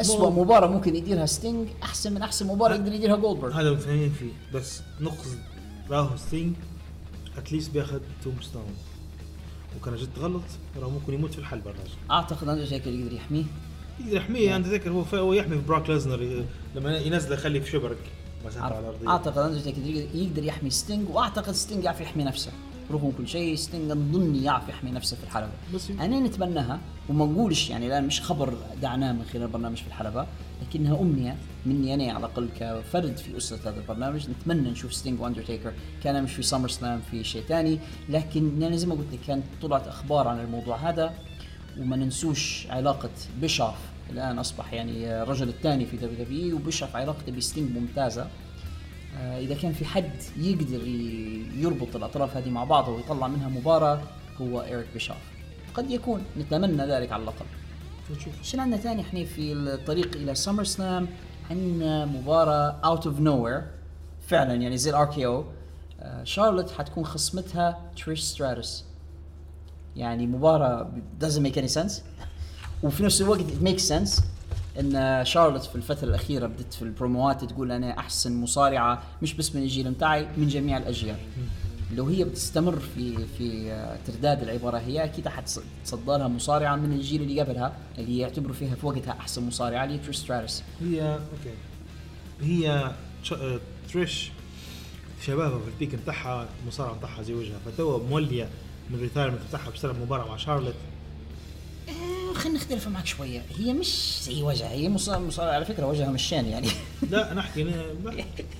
أسوأ 0.00 0.30
مباراة 0.30 0.66
ممكن 0.68 0.96
يديرها 0.96 1.26
ستينج 1.26 1.68
أحسن 1.82 2.12
من 2.14 2.22
أحسن 2.22 2.46
مباراة 2.46 2.74
يقدر 2.74 2.92
يديرها 2.92 3.16
جولدبرغ 3.16 3.60
هذا 3.60 3.70
متفاهمين 3.72 4.10
فيه 4.12 4.30
بس 4.58 4.80
نقصد 5.00 5.38
راهو 5.90 6.16
ستينج 6.16 6.54
at 7.38 7.47
least 7.47 7.70
بياخذ 7.70 8.00
tombstone 8.24 8.62
وكان 9.80 9.96
جت 9.96 10.18
غلط 10.18 10.42
راهو 10.80 10.90
ممكن 10.90 11.14
يموت 11.14 11.32
في 11.32 11.38
الحلبة 11.38 11.70
الراجل. 11.70 11.90
أعتقد 12.10 12.48
أندرتيكر 12.48 12.90
يقدر 12.90 13.12
يحميه. 13.12 13.44
يقدر 14.00 14.16
يحميه 14.16 14.56
أنا 14.56 14.66
اتذكر 14.66 14.90
هو 14.90 15.02
هو 15.14 15.32
يحمي 15.32 15.56
في 15.56 15.62
براك 15.66 15.90
ليزنر 15.90 16.44
لما 16.76 16.98
ينزل 16.98 17.32
يخليه 17.32 17.60
في 17.60 17.70
شبرك 17.70 17.98
مسافه 18.46 18.64
على 18.64 18.78
الأرضية. 18.78 19.08
أعتقد 19.08 19.38
أندرتيكر 19.38 19.78
يقدر- 19.86 20.16
يقدر 20.16 20.44
يحمي 20.44 20.70
ستينج 20.70 21.08
وأعتقد 21.10 21.52
ستينج 21.52 21.84
يعرف 21.84 22.00
يحمي 22.00 22.24
نفسه. 22.24 22.52
رغم 22.90 23.12
كل 23.18 23.28
شيء 23.28 23.54
ستينج 23.54 23.90
أظن 23.90 24.34
يعرف 24.34 24.68
يحمي 24.68 24.90
نفسه 24.90 25.16
في 25.16 25.24
الحلبة. 25.24 25.52
بس 25.74 25.90
أنا 25.90 26.20
نتمناها 26.20 26.80
وما 27.08 27.26
نقولش 27.26 27.70
يعني 27.70 27.86
الآن 27.86 28.06
مش 28.06 28.20
خبر 28.20 28.54
ذعناه 28.82 29.12
من 29.12 29.24
خلال 29.24 29.42
البرنامج 29.42 29.76
في 29.76 29.86
الحلبة 29.86 30.26
لكنها 30.62 31.00
أمنية 31.00 31.36
مني 31.66 31.94
أنا 31.94 32.12
على 32.12 32.18
الأقل 32.18 32.48
كفرد 32.60 33.16
في 33.16 33.36
أسرة 33.36 33.70
هذا 33.70 33.80
البرنامج. 33.80 34.30
نتمنى 34.30 34.70
نشوف 34.70 34.94
ستينج 34.94 35.20
وأندرتيكر 35.20 35.72
كان 36.02 36.24
مش 36.24 36.32
في 36.32 36.42
SummerSlam 36.42 37.00
في 37.10 37.24
شيء 37.24 37.42
ثاني 37.42 37.78
لكن 38.08 38.62
أنا 38.62 38.76
زي 38.76 38.86
ما 38.86 38.94
قلت 38.94 39.12
لك 39.12 39.20
كانت 39.26 39.44
طلعت 39.62 39.88
أخبار 39.88 40.28
عن 40.28 40.40
الموضوع 40.40 40.76
هذا 40.76 41.14
وما 41.80 41.96
ننسوش 41.96 42.66
علاقة 42.70 43.10
بيشوف 43.40 43.74
الآن 44.10 44.38
أصبح 44.38 44.72
يعني 44.72 45.22
الرجل 45.22 45.48
الثاني 45.48 45.86
في 45.86 45.96
WW 45.96 46.56
وبيشوف 46.56 46.96
علاقته 46.96 47.32
بستينج 47.32 47.76
ممتازة. 47.76 48.26
إذا 49.18 49.54
كان 49.54 49.72
في 49.72 49.84
حد 49.84 50.10
يقدر 50.36 50.86
يربط 51.56 51.96
الأطراف 51.96 52.36
هذه 52.36 52.50
مع 52.50 52.64
بعضها 52.64 52.88
ويطلع 52.94 53.28
منها 53.28 53.48
مباراة 53.48 54.00
هو 54.40 54.62
إيريك 54.62 54.86
بيشوف 54.94 55.16
قد 55.74 55.90
يكون 55.90 56.22
نتمنى 56.38 56.86
ذلك 56.86 57.12
على 57.12 57.22
الأقل. 57.22 57.44
نشوف. 58.10 58.42
شو 58.42 58.60
عندنا 58.60 58.80
ثاني؟ 58.80 59.02
إحنا 59.02 59.24
في 59.24 59.52
الطريق 59.52 60.16
إلى 60.16 60.34
SummerSlam 60.34 61.08
عندنا 61.50 62.04
مباراة 62.04 62.80
out 62.84 63.06
of 63.06 63.20
nowhere 63.20 63.62
فعلا 64.28 64.54
يعني 64.54 64.76
زي 64.76 64.90
ال 64.90 65.06
RKO. 65.06 65.44
شارلوت 66.24 66.70
حتكون 66.70 67.04
خصمتها 67.04 67.80
تريش 67.96 68.20
ستراتوس 68.20 68.84
يعني 69.96 70.26
مباراة 70.26 70.90
doesn't 71.20 71.42
make 71.46 71.56
any 71.56 71.74
sense. 71.74 71.92
وفي 72.82 73.02
نفس 73.02 73.20
الوقت 73.20 73.40
it 73.40 73.66
makes 73.66 73.82
sense. 73.82 74.22
إن 74.80 75.24
شارلوت 75.24 75.62
في 75.62 75.76
الفترة 75.76 76.08
الأخيرة 76.08 76.46
بدت 76.46 76.74
في 76.74 76.82
البروموات 76.82 77.44
تقول 77.44 77.72
أنا 77.72 77.98
أحسن 77.98 78.40
مصارعة 78.40 79.02
مش 79.22 79.34
بس 79.34 79.54
من 79.54 79.62
الجيل 79.62 79.90
متاعي 79.90 80.28
من 80.36 80.48
جميع 80.48 80.76
الأجيال. 80.76 81.16
لو 81.94 82.06
هي 82.06 82.24
بتستمر 82.24 82.78
في 82.78 83.26
في 83.38 83.76
ترداد 84.06 84.42
العبارة 84.42 84.78
هي 84.78 85.04
أكيد 85.04 85.28
حتصدرها 85.28 86.28
مصارعة 86.28 86.76
من 86.76 86.92
الجيل 86.92 87.22
اللي 87.22 87.40
قبلها 87.40 87.72
اللي 87.98 88.18
يعتبروا 88.18 88.54
فيها 88.54 88.74
في 88.74 88.86
وقتها 88.86 89.12
أحسن 89.12 89.46
مصارعة 89.46 89.84
اللي 89.84 89.98
تريش 89.98 90.16
ستراتوس 90.16 90.62
هي 90.80 91.02
okay. 91.12 91.54
هي 92.40 92.92
آه، 93.32 93.60
تريش 93.92 94.30
شبابها 95.22 95.58
في 95.58 95.68
ال 95.68 95.73
peak 95.73 95.94
بتاعها 95.94 96.48
المصارعه 96.62 96.96
بتاعها 96.96 97.22
زي 97.22 97.34
وجهها 97.34 97.58
فتوا 97.66 97.98
مولية 98.08 98.48
من 98.90 98.96
ال 98.96 99.00
retirement 99.00 99.40
بتاعها 99.48 99.70
بتلعب 99.70 99.94
مباراة 100.02 100.28
مع 100.28 100.36
شارلوت. 100.36 100.74
خلينا 102.34 102.58
نختلف 102.58 102.88
معك 102.88 103.06
شوية. 103.06 103.42
هي 103.58 103.72
مش 103.72 104.20
زي 104.22 104.42
وجهها 104.42 104.70
هي 104.70 104.88
مصارعه 104.88 105.52
على 105.52 105.64
فكرة 105.64 105.86
وجهها 105.86 106.10
مشان 106.10 106.46
يعني. 106.46 106.68
لا 107.10 107.34
نحكي 107.34 107.66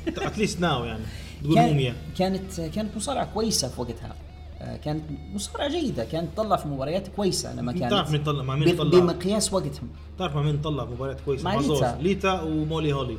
at 0.09 0.24
least 0.24 0.61
now 0.61 0.85
يعني 0.85 1.05
تقول 1.43 1.55
كان 1.55 1.69
موميا 1.69 1.95
كانت 2.19 2.61
كانت 2.61 2.97
مصارعة 2.97 3.25
كويسة 3.35 3.69
في 3.69 3.81
وقتها. 3.81 4.15
آه، 4.61 4.77
كانت 4.77 5.05
مصارعة 5.35 5.69
جيدة 5.69 6.05
كانت 6.05 6.29
تطلع 6.37 6.57
في 6.57 6.69
مباريات 6.69 7.09
كويسة 7.09 7.55
لما 7.55 7.73
كانت 7.73 7.91
تعرف 7.91 8.11
مين 8.11 8.23
طلع 8.23 8.43
مع 8.43 8.57
مين 8.57 8.77
طلع؟ 8.77 9.01
بمقياس 9.01 9.53
وقتهم. 9.53 9.89
تعرف 10.19 10.37
مع 10.37 10.43
مين 10.43 10.61
طلع 10.61 10.85
مباريات 10.85 11.21
كويسة؟ 11.21 11.45
مع 11.45 11.55
ليتا. 11.55 11.99
ليتا 12.01 12.41
ومولي 12.43 12.93
هولي. 12.93 13.17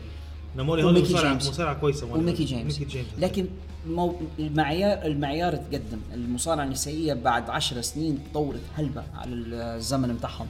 وميكي 0.59 1.13
مصارعه 1.13 1.31
جيمس. 1.31 1.49
مصارعة 1.49 1.73
كويسة 1.73 2.13
وميكي. 2.13 2.43
جيمس. 2.43 2.79
ميكي 2.79 2.91
جيمس. 2.91 3.07
لكن 3.17 3.47
مو 3.87 4.15
المعيار 4.39 5.05
المعيار 5.05 5.55
تقدم. 5.55 5.99
المصارعة 6.13 6.63
النسائية 6.63 7.13
بعد 7.13 7.49
عشر 7.49 7.81
سنين 7.81 8.19
تطورت 8.31 8.61
هلبة 8.75 9.03
على 9.15 9.33
الزمن 9.35 10.15
بتاعهم. 10.15 10.47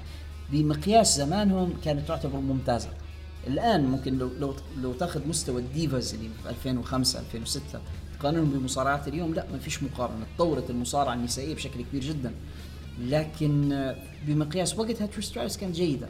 بمقياس 0.51 1.17
زمانهم 1.17 1.73
كانت 1.85 2.07
تعتبر 2.07 2.39
ممتازة. 2.39 2.89
الآن 3.47 3.85
ممكن 3.85 4.17
لو 4.17 4.29
لو 4.39 4.55
لو 4.81 4.93
تاخذ 4.93 5.27
مستوى 5.27 5.61
الديفاز 5.61 6.13
اللي 6.13 6.29
في 6.43 6.49
2005 6.49 7.19
2006 7.19 7.81
تقارنهم 8.19 8.49
بمصارعات 8.49 9.07
اليوم 9.07 9.33
لا 9.33 9.45
ما 9.51 9.59
فيش 9.59 9.83
مقارنة. 9.83 10.25
تطورت 10.35 10.69
المصارعة 10.69 11.13
النسائية 11.13 11.55
بشكل 11.55 11.81
كبير 11.81 12.01
جدا. 12.01 12.31
لكن 13.01 13.93
بمقياس 14.27 14.79
وقتها 14.79 15.07
تريش 15.07 15.32
ستراتس 15.32 15.57
كانت 15.57 15.75
جيدة. 15.75 16.07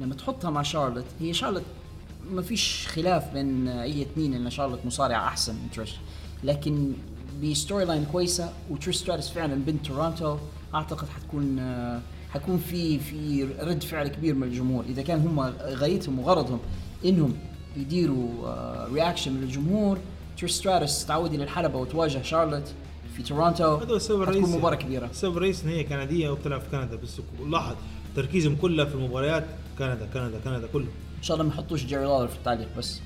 لما 0.00 0.14
تحطها 0.14 0.50
مع 0.50 0.62
شارلوت 0.62 1.04
هي 1.20 1.34
شارلوت 1.34 1.62
ما 2.32 2.42
فيش 2.42 2.88
خلاف 2.88 3.32
بين 3.32 3.68
أي 3.68 4.02
اثنين 4.02 4.34
إن 4.34 4.50
شارلوت 4.50 4.78
مصارعه 4.84 5.24
أحسن 5.26 5.54
من 5.54 5.70
تريش. 5.70 5.94
لكن 6.44 6.92
ب 7.42 7.84
storyline 7.84 8.04
كويسة 8.04 8.52
وتريش 8.70 8.96
ستراتس 8.96 9.30
فعلا 9.30 9.54
بنت 9.54 9.86
تورونتو 9.86 10.36
أعتقد 10.74 11.08
حتكون 11.08 11.58
آه، 11.58 12.00
حيكون 12.30 12.58
في 12.58 12.98
في 12.98 13.44
رد 13.44 13.82
فعل 13.82 14.08
كبير 14.08 14.34
من 14.34 14.42
الجمهور. 14.42 14.84
إذا 14.84 15.02
كان 15.02 15.20
هم 15.20 15.40
غايتهم 15.60 16.18
وغرضهم 16.18 16.58
إنهم 17.04 17.34
يديروا 17.76 18.28
reaction 18.92 19.32
من 19.32 19.42
الجمهور 19.42 19.98
تريش 20.38 20.52
ستراتس 20.52 21.06
تعود 21.06 21.34
إلى 21.34 21.44
الحلبة 21.44 21.78
وتواجه 21.78 22.22
شارلوت 22.22 22.68
في 23.16 23.22
تورونتو 23.22 23.76
هذا 23.76 23.92
السبب 23.92 24.36
مباراة 24.36 24.76
كبيرة. 24.76 25.06
السبب 25.06 25.36
الرئيسي 25.36 25.64
إن 25.64 25.68
هي 25.68 25.84
كندية 25.84 26.28
وبتلعب 26.30 26.60
في 26.60 26.70
كندا. 26.70 26.96
بس 26.96 27.20
لاحظ 27.46 27.74
تركيزهم 28.16 28.56
كله 28.56 28.84
في 28.84 28.94
المباريات 28.94 29.46
كندا 29.78 30.08
كندا 30.14 30.40
كندا 30.44 30.66
كله. 30.72 30.88
إن 31.18 31.22
شاء 31.22 31.36
الله 31.36 31.48
ما 31.48 31.54
يحطوش 31.54 31.84
جيري 31.84 32.04
لولر 32.04 32.28
في 32.28 32.36
التعليق 32.36 32.68
بس. 32.78 33.00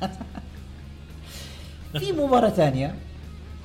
في 2.00 2.12
مباراة 2.12 2.50
ثانية. 2.50 2.94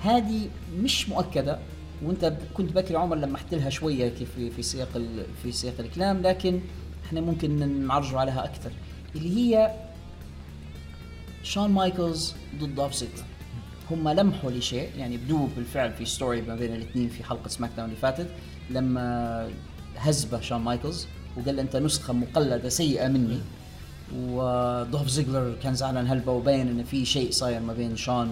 هذه 0.03 0.49
مش 0.77 1.09
مؤكدة 1.09 1.59
وأنت 2.03 2.37
كنت 2.53 2.71
بكري 2.71 2.95
عمر 2.95 3.15
لمحت 3.15 3.53
لها 3.53 3.69
شوية 3.69 4.09
كيف 4.09 4.35
في 4.35 4.51
في 4.51 4.63
سياق 4.63 5.01
في 5.43 5.51
سياق 5.51 5.73
الكلام 5.79 6.21
لكن 6.21 6.61
إحنا 7.05 7.21
ممكن 7.21 7.87
نعرجوا 7.87 8.19
عليها 8.19 8.45
أكثر. 8.45 8.71
اللي 9.15 9.37
هي 9.37 9.75
شون 11.43 11.69
مايكلز 11.71 12.33
ضد 12.59 12.75
دوف 12.75 12.93
زيجلر 12.93 13.23
هم 13.91 14.09
لمحوا 14.09 14.51
لشيء 14.51 14.89
يعني 14.97 15.17
بدوا 15.17 15.47
بالفعل 15.55 15.93
في 15.93 16.05
story 16.05 16.41
ما 16.41 16.55
بين 16.55 16.73
الاثنين 16.73 17.09
في 17.09 17.23
حلقة 17.23 17.47
سماك 17.47 17.71
داون 17.77 17.89
اللي 17.89 18.01
فاتت 18.01 18.27
لما 18.69 19.49
هزبه 19.97 20.41
شون 20.41 20.61
مايكلز 20.61 21.07
وقال 21.37 21.55
له 21.55 21.61
أنت 21.61 21.75
نسخة 21.75 22.13
مقلدة 22.13 22.69
سيئة 22.69 23.07
مني. 23.07 23.39
ودوف 24.15 25.07
زيجلر 25.07 25.55
كان 25.63 25.75
زعلان 25.75 26.07
هلبة 26.07 26.31
وبين 26.31 26.67
إن 26.67 26.83
في 26.83 27.05
شيء 27.05 27.31
صاير 27.31 27.59
ما 27.59 27.73
بين 27.73 27.95
شون 27.95 28.29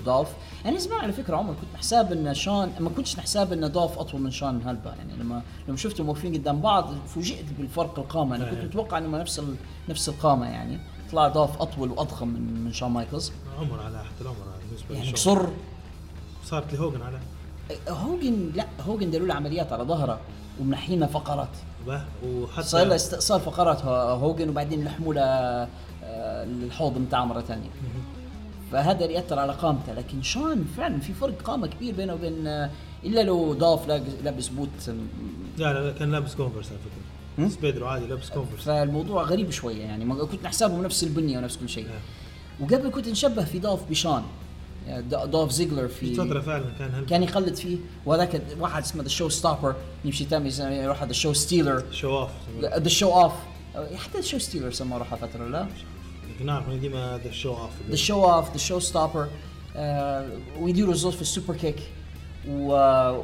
ودوف 0.00 0.28
يعني 0.64 0.78
زمان 0.78 1.00
على 1.00 1.12
فكرة 1.12 1.36
عمر 1.36 1.54
كنت 1.54 1.74
نحساب 1.74 2.12
إن 2.12 2.34
شون 2.34 2.72
ما 2.80 2.90
كنتش 2.90 3.18
نحساب 3.18 3.52
إن 3.52 3.72
دوف 3.72 3.98
أطول 3.98 4.20
من 4.20 4.30
شون 4.30 4.62
هلبة 4.66 4.90
يعني 4.90 5.16
لما 5.16 5.42
لما 5.68 5.76
شفتهم 5.76 6.08
واقفين 6.08 6.34
قدام 6.34 6.60
بعض 6.60 6.94
فوجئت 7.06 7.44
بالفرق 7.58 7.98
القامة. 7.98 8.36
أنا 8.36 8.50
كنت 8.50 8.64
متوقع 8.64 8.98
انهم 8.98 9.16
نفس 9.16 9.38
ال... 9.38 9.54
نفس 9.88 10.08
القامة 10.08 10.46
يعني. 10.46 10.78
طلع 11.12 11.28
دوف 11.28 11.62
أطول 11.62 11.90
وأضخم 11.90 12.28
من 12.28 12.64
من 12.64 12.72
شون 12.72 12.90
مايكلز. 12.90 13.32
عمر 13.60 13.80
على 13.80 13.98
حتى 13.98 14.20
العمر 14.20 14.36
بالنسبة 14.68 14.94
يعني. 14.94 15.12
قصر 15.12 15.48
صارت 16.44 16.74
لهوجن 16.74 17.02
على 17.02 17.18
هوجن 17.88 18.52
لا 18.54 18.66
هوجن 18.86 19.10
داروا 19.10 19.26
له 19.26 19.34
عمليات 19.34 19.72
على 19.72 19.84
ظهره 19.84 20.20
ومنحينا 20.60 21.06
فقرات. 21.06 21.48
وحتى 22.26 22.66
صار 22.68 22.94
استئصال 22.94 23.40
فقرات 23.40 23.82
هو- 23.84 24.14
هوجن 24.18 24.48
وبعدين 24.48 24.84
لحموا 24.84 25.14
له 25.14 25.68
الحوض 26.64 26.98
بتاعه 26.98 27.24
مرة 27.24 27.40
ثانية. 27.40 27.70
فهذا 28.72 29.04
اللي 29.04 29.14
يأثر 29.14 29.38
على 29.38 29.52
قامته 29.52 29.92
لكن 29.92 30.22
شون 30.22 30.64
فعلا 30.76 31.00
في 31.00 31.12
فرق 31.12 31.42
قامة 31.42 31.66
كبير 31.66 31.94
بينه 31.94 32.14
وبين 32.14 32.46
آه، 32.46 32.70
إلا 33.04 33.20
لو 33.22 33.52
دوف 33.54 33.88
لابس 34.24 34.48
بوت 34.48 34.68
لا 35.58 35.72
لا 35.72 35.92
كان 35.92 36.12
لابس 36.12 36.34
كونفرس 36.34 36.66
على 36.68 36.78
فكرة. 36.78 37.48
سبيدرو 37.48 37.86
عادي 37.86 38.06
لابس 38.06 38.30
كونفرس. 38.30 38.60
فالموضوع 38.64 39.22
غريب 39.22 39.50
شوية 39.50 39.82
يعني. 39.82 40.04
كنت 40.14 40.44
نحسبهم 40.44 40.82
نفس 40.84 41.02
البنية 41.04 41.38
ونفس 41.38 41.56
كل 41.56 41.68
شيء. 41.68 41.86
وقبل 42.60 42.90
كنت 42.90 43.08
نشبه 43.08 43.44
في 43.44 43.58
دوف 43.58 43.90
بشون. 43.90 44.22
دوف 45.26 45.50
زيجلر 45.50 45.88
في 45.88 46.14
فترة 46.14 46.40
فعلا 46.40 46.64
كان 46.78 46.94
هل 46.94 47.06
كان 47.06 47.22
يقلد 47.22 47.54
فيه. 47.54 47.76
وهذاك 48.06 48.42
واحد 48.60 48.82
اسمه 48.82 49.02
the 49.02 49.08
show 49.08 49.28
stopper 49.28 49.74
يمشي 50.04 50.24
تاني 50.24 50.50
يروح 50.58 51.02
هذا 51.02 51.10
ال 51.10 51.14
show 51.14 51.32
stealer 51.32 51.82
show 51.92 52.18
off 52.18 52.30
the 52.62 52.88
show 52.88 53.08
off 53.10 53.32
حتى 53.96 54.18
ال 54.18 54.22
show 54.22 54.38
stealer 54.38 54.70
سموه 54.70 54.98
روحه 54.98 55.16
فترة 55.16 55.48
لا؟ 55.48 55.66
نعرف 56.44 56.70
ديما 56.70 57.20
the 57.24 57.30
show 57.30 57.50
off 57.50 57.70
the 57.90 57.96
show 57.96 58.24
off 58.24 58.50
the 58.52 58.58
show 58.58 58.78
stopper 58.78 59.28
ويديروا 60.60 60.92
الزوز 60.92 61.14
في 61.14 61.22
ال 61.22 61.27
super 61.27 61.54
kick. 61.56 61.76
و- 62.48 63.20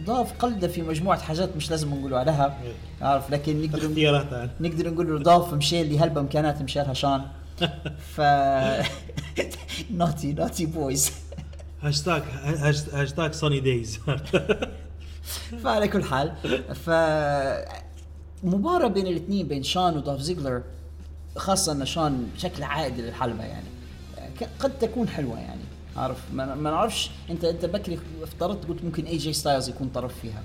ودوف 0.00 0.32
قلده 0.38 0.68
في 0.68 0.82
مجموعة 0.82 1.18
حاجات 1.20 1.56
مش 1.56 1.70
لازم 1.70 1.94
نقولوا 1.94 2.18
عليها. 2.18 2.58
إيه. 2.64 3.06
عارف 3.06 3.30
لكن 3.30 3.62
نقدر 3.62 3.98
يعني. 3.98 4.50
نقدر 4.60 4.90
نقول 4.90 5.22
دوف 5.22 5.54
مشي 5.54 5.80
اللي 5.82 5.98
هلبة 5.98 6.20
امكانات 6.20 6.62
مشارها 6.62 6.94
شون. 6.94 7.22
ف 8.14 8.20
naughty 9.90 10.32
naughty 10.32 10.66
boys 10.66 11.10
hashtag 11.82 12.22
hash- 12.42 12.88
hashtag 12.88 13.32
Sunny 13.32 13.60
days 13.60 13.98
فعلى 15.64 15.88
كل 15.88 16.04
حال 16.04 16.32
ف 16.74 16.90
مباراة 18.42 18.88
بين 18.88 19.06
الاثنين 19.06 19.48
بين 19.48 19.62
شون 19.62 19.96
ودوف 19.96 20.20
زيجلر 20.20 20.62
خاصة 21.36 21.72
ان 21.72 21.84
شون 21.86 22.26
بشكل 22.36 22.62
عائد 22.62 23.00
للحلبة 23.00 23.44
يعني 23.44 23.66
قد 24.60 24.78
تكون 24.78 25.08
حلوة 25.08 25.38
يعني 25.40 25.60
عارف 25.96 26.18
ما 26.32 26.54
ما 26.54 26.70
نعرفش 26.70 27.10
انت 27.30 27.44
انت 27.44 27.64
بكري 27.64 27.98
افترضت 28.22 28.68
قلت 28.68 28.84
ممكن 28.84 29.04
اي 29.04 29.16
جي 29.16 29.32
ستايلز 29.32 29.68
يكون 29.68 29.88
طرف 29.94 30.12
فيها 30.22 30.42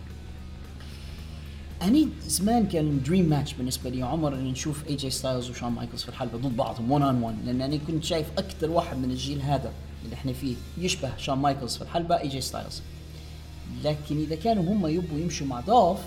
أني 1.82 2.08
زمان 2.28 2.66
كان 2.68 3.02
dream 3.06 3.26
match 3.30 3.54
بالنسبة 3.54 3.90
لي 3.90 4.04
عمر 4.04 4.34
إني 4.36 4.52
نشوف 4.52 4.88
اي 4.88 4.96
جي 4.96 5.10
ستايلز 5.10 5.50
وشون 5.50 5.72
مايكلز 5.72 6.02
في 6.04 6.10
الحلبة 6.10 6.38
ضد 6.38 6.58
بعضهم 6.58 6.92
1 6.92 7.06
on 7.06 7.22
1 7.24 7.36
لأن 7.46 7.62
أنا 7.62 7.78
كنت 7.88 8.04
شايف 8.04 8.28
أكثر 8.38 8.70
واحد 8.72 8.98
من 8.98 9.12
الجيل 9.12 9.42
هذا 9.42 9.72
اللي 10.06 10.16
إحنا 10.16 10.34
فيه 10.34 10.56
يشبه 10.78 11.18
شون 11.18 11.38
مايكلز 11.38 11.76
في 11.76 11.82
الحلبة 11.82 12.20
اي 12.20 12.28
جي 12.28 12.42
ستايلز 12.42 12.82
لكن 13.84 14.18
إذا 14.18 14.36
كانوا 14.36 14.64
هم 14.74 14.88
يبوا 14.88 15.20
يمشوا 15.20 15.48
مع 15.48 15.60
دوف 15.60 16.00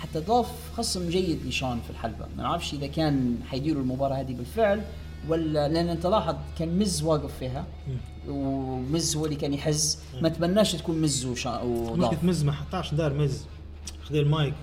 حتى 0.00 0.20
دوف 0.20 0.46
خصم 0.76 1.08
جيد 1.08 1.46
لشون 1.46 1.80
في 1.80 1.90
الحلبة. 1.90 2.26
ما 2.36 2.42
نعرفش 2.42 2.74
إذا 2.74 2.86
كان 2.86 3.36
حيديروا 3.48 3.82
المباراة 3.82 4.14
هذه 4.20 4.32
بالفعل 4.34 4.82
ولا 5.28 5.68
لأن 5.68 5.88
أنت 5.88 6.06
لاحظ 6.06 6.34
كان 6.58 6.78
مز 6.78 7.02
واقف 7.02 7.30
فيها 7.38 7.66
ومز 8.28 9.16
هو 9.16 9.24
اللي 9.24 9.36
كان 9.36 9.54
يحز. 9.54 9.98
ما 10.22 10.28
تبناش 10.28 10.72
تكون 10.72 11.00
مز 11.00 11.24
وشو- 11.26 11.62
ودوف 11.62 11.98
مشكلة 12.12 12.18
مز 12.30 12.44
ما 12.44 12.52
حطاش 12.52 12.94
دار 12.94 13.14
مز 13.14 13.44
خذ 14.08 14.14
المايك. 14.14 14.54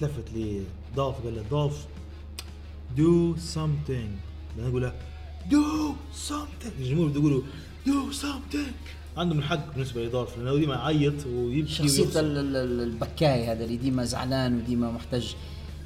تلفت 0.00 0.32
لي 0.34 0.62
دوف 0.96 1.14
قال 1.24 1.36
له 1.36 1.44
دوف 1.50 1.86
do 2.96 3.34
something. 3.36 4.10
أنا 4.58 4.68
أقول 4.68 4.82
له 4.82 4.92
do 5.50 5.94
something. 6.28 6.72
الجمهور 6.80 7.08
بده 7.08 7.20
يقولوا 7.20 7.42
do 7.86 8.12
something. 8.12 8.72
عندهم 9.16 9.38
الحق 9.38 9.72
بالنسبة 9.74 10.04
لدوف 10.04 10.38
لأنه 10.38 10.56
ديما 10.56 10.74
يعيط 10.74 11.26
ويبكي 11.26 11.82
ال- 12.20 12.56
البكاي 12.82 13.46
هذا 13.46 13.64
اللي 13.64 13.76
ديما 13.76 14.04
زعلان 14.04 14.56
وديما 14.58 14.90
محتاج 14.90 15.36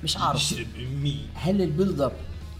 مش 0.04 0.16
عارف. 0.16 0.54
هل 1.34 1.62
ال 1.62 1.68
build 1.68 2.00
up 2.00 2.12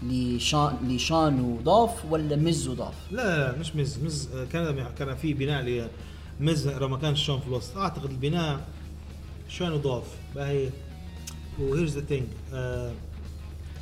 لشون 0.03 0.77
لشون 0.87 1.39
ودوف 1.39 2.05
ولا 2.11 2.35
مز 2.35 2.67
ودوف؟ 2.67 2.93
لا 3.11 3.15
لا 3.37 3.51
لا 3.51 3.59
مش 3.59 3.75
مز. 3.75 3.99
مز 4.03 4.29
آه، 4.35 4.45
كان 4.45 4.85
كان 4.99 5.15
في 5.15 5.33
بناء 5.33 5.89
لمز 6.39 6.67
لما 6.67 6.97
كان 6.97 7.15
شون 7.15 7.39
في 7.39 7.47
الوسط. 7.47 7.77
أعتقد 7.77 8.09
البناء 8.09 8.67
شون 9.49 9.71
ودوف 9.71 10.03
باهي 10.35 10.69
و 11.59 11.64
here's 11.64 11.97
the 11.97 12.05
thing 12.05 12.27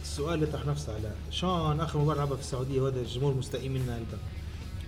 السؤال 0.02 0.34
اللي 0.34 0.46
طرح 0.46 0.66
نفسه 0.66 0.94
على 0.94 1.12
شون 1.32 1.80
آخر 1.80 2.00
مباراة 2.00 2.18
لعبها 2.18 2.36
في 2.36 2.42
السعودية 2.42 2.82
وهذا 2.82 3.02
الجمهور 3.02 3.34
مستائي 3.34 3.70
منه 3.70 3.96
هلبا 3.96 4.18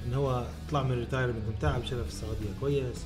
إن 0.05 0.13
هو 0.13 0.45
طلع 0.71 0.83
من 0.83 0.91
ال 0.91 0.96
retirement 0.96 1.43
بتاعه 1.57 1.79
بشرف 1.79 2.01
في 2.01 2.13
السعودية 2.13 2.49
كويس. 2.59 3.05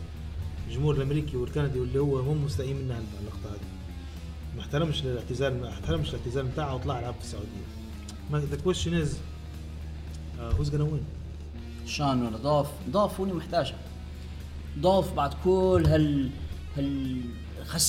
الجمهور 0.68 0.96
الأمريكي 0.96 1.38
والكندي 1.38 1.80
واللي 1.80 2.00
هو 2.00 2.20
هم 2.20 2.46
مستائين 2.46 2.76
منه 2.76 2.94
هلبا 2.94 3.20
اللقطة 3.22 3.50
هذه. 3.50 3.68
ما 4.56 4.62
احترمش 4.62 5.04
الاعتزال 5.04 5.62
ما 5.62 5.70
احترمش 5.70 6.10
الاعتزال 6.10 6.46
بتاعه 6.46 6.76
وطلع 6.76 7.00
لعب 7.00 7.14
في 7.14 7.22
السعودية. 7.22 7.66
ما 8.32 8.40
the 8.39 8.58
question 8.64 8.93
is 8.93 9.18
who's 10.39 10.70
gonna 10.70 10.84
win 10.84 11.04
شون 11.86 12.24
ولا 12.24 12.38
دوف؟ 12.38 12.68
دوف 12.89 13.20
هو 13.20 13.26
اللي 13.26 13.36
محتاجها 13.36 13.78
دوف 14.80 15.14
بعد 15.14 15.34
كل 15.44 15.84
هال 15.88 16.30
هالخسائر 16.78 17.39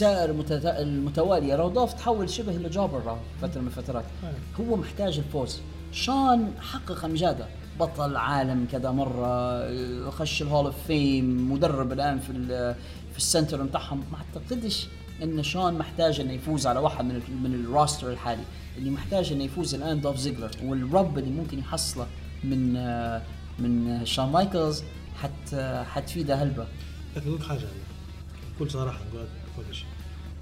المتت- 0.03 0.67
المتوالية. 0.67 1.57
دوف 1.57 1.93
تحول 1.95 2.31
شبه 2.31 2.57
إلى 2.57 2.69
jobber 2.69 3.03
راهو 3.05 3.19
فترة 3.43 3.61
من 3.61 3.67
الفترات. 3.67 4.05
هو 4.61 4.77
محتاج 4.77 5.19
الفوز. 5.19 5.59
شون 5.93 6.53
حقق 6.61 7.05
أمجاده. 7.05 7.47
بطل 7.81 8.17
عالم 8.17 8.67
كذا 8.73 8.91
مرة 8.91 10.11
خش 10.11 10.43
ال 10.43 10.47
Hall 10.47 10.65
of 10.67 10.75
Fame 10.87 11.53
مدرب 11.53 11.93
الآن 11.93 12.19
في 12.21 12.33
في 13.13 13.19
ال 13.19 13.25
center 13.25 13.63
بتاعهم. 13.63 13.99
ما 14.13 14.19
أعتقدش 14.19 14.87
إن 15.23 15.43
شون 15.43 15.75
محتاج 15.75 16.21
إنه 16.21 16.33
يفوز 16.33 16.67
على 16.67 16.79
واحد 16.81 17.05
من 17.05 17.11
ال- 17.17 17.43
من 17.43 17.55
ال 17.65 17.71
roster 17.71 18.11
الحالي. 18.11 18.43
اللي 18.79 18.91
محتاج 18.91 19.33
إنه 19.33 19.45
يفوز 19.45 19.75
الآن 19.75 20.01
دوف 20.01 20.17
زيجلر. 20.17 20.51
وال 20.65 20.86
rub 20.86 21.19
اللي 21.19 21.31
ممكن 21.31 21.59
يحصله 21.59 22.07
من 22.45 22.73
من 23.59 24.01
شون 24.05 24.29
مايكلز 24.33 24.83
حت 25.23 25.55
حتفيده 25.95 26.35
هلبة. 26.35 26.67
لكن 27.17 27.43
حاجة 27.43 27.61
بكل 28.61 28.71
صراحة 28.71 28.99
نقول 29.09 29.75
شيء. 29.75 29.87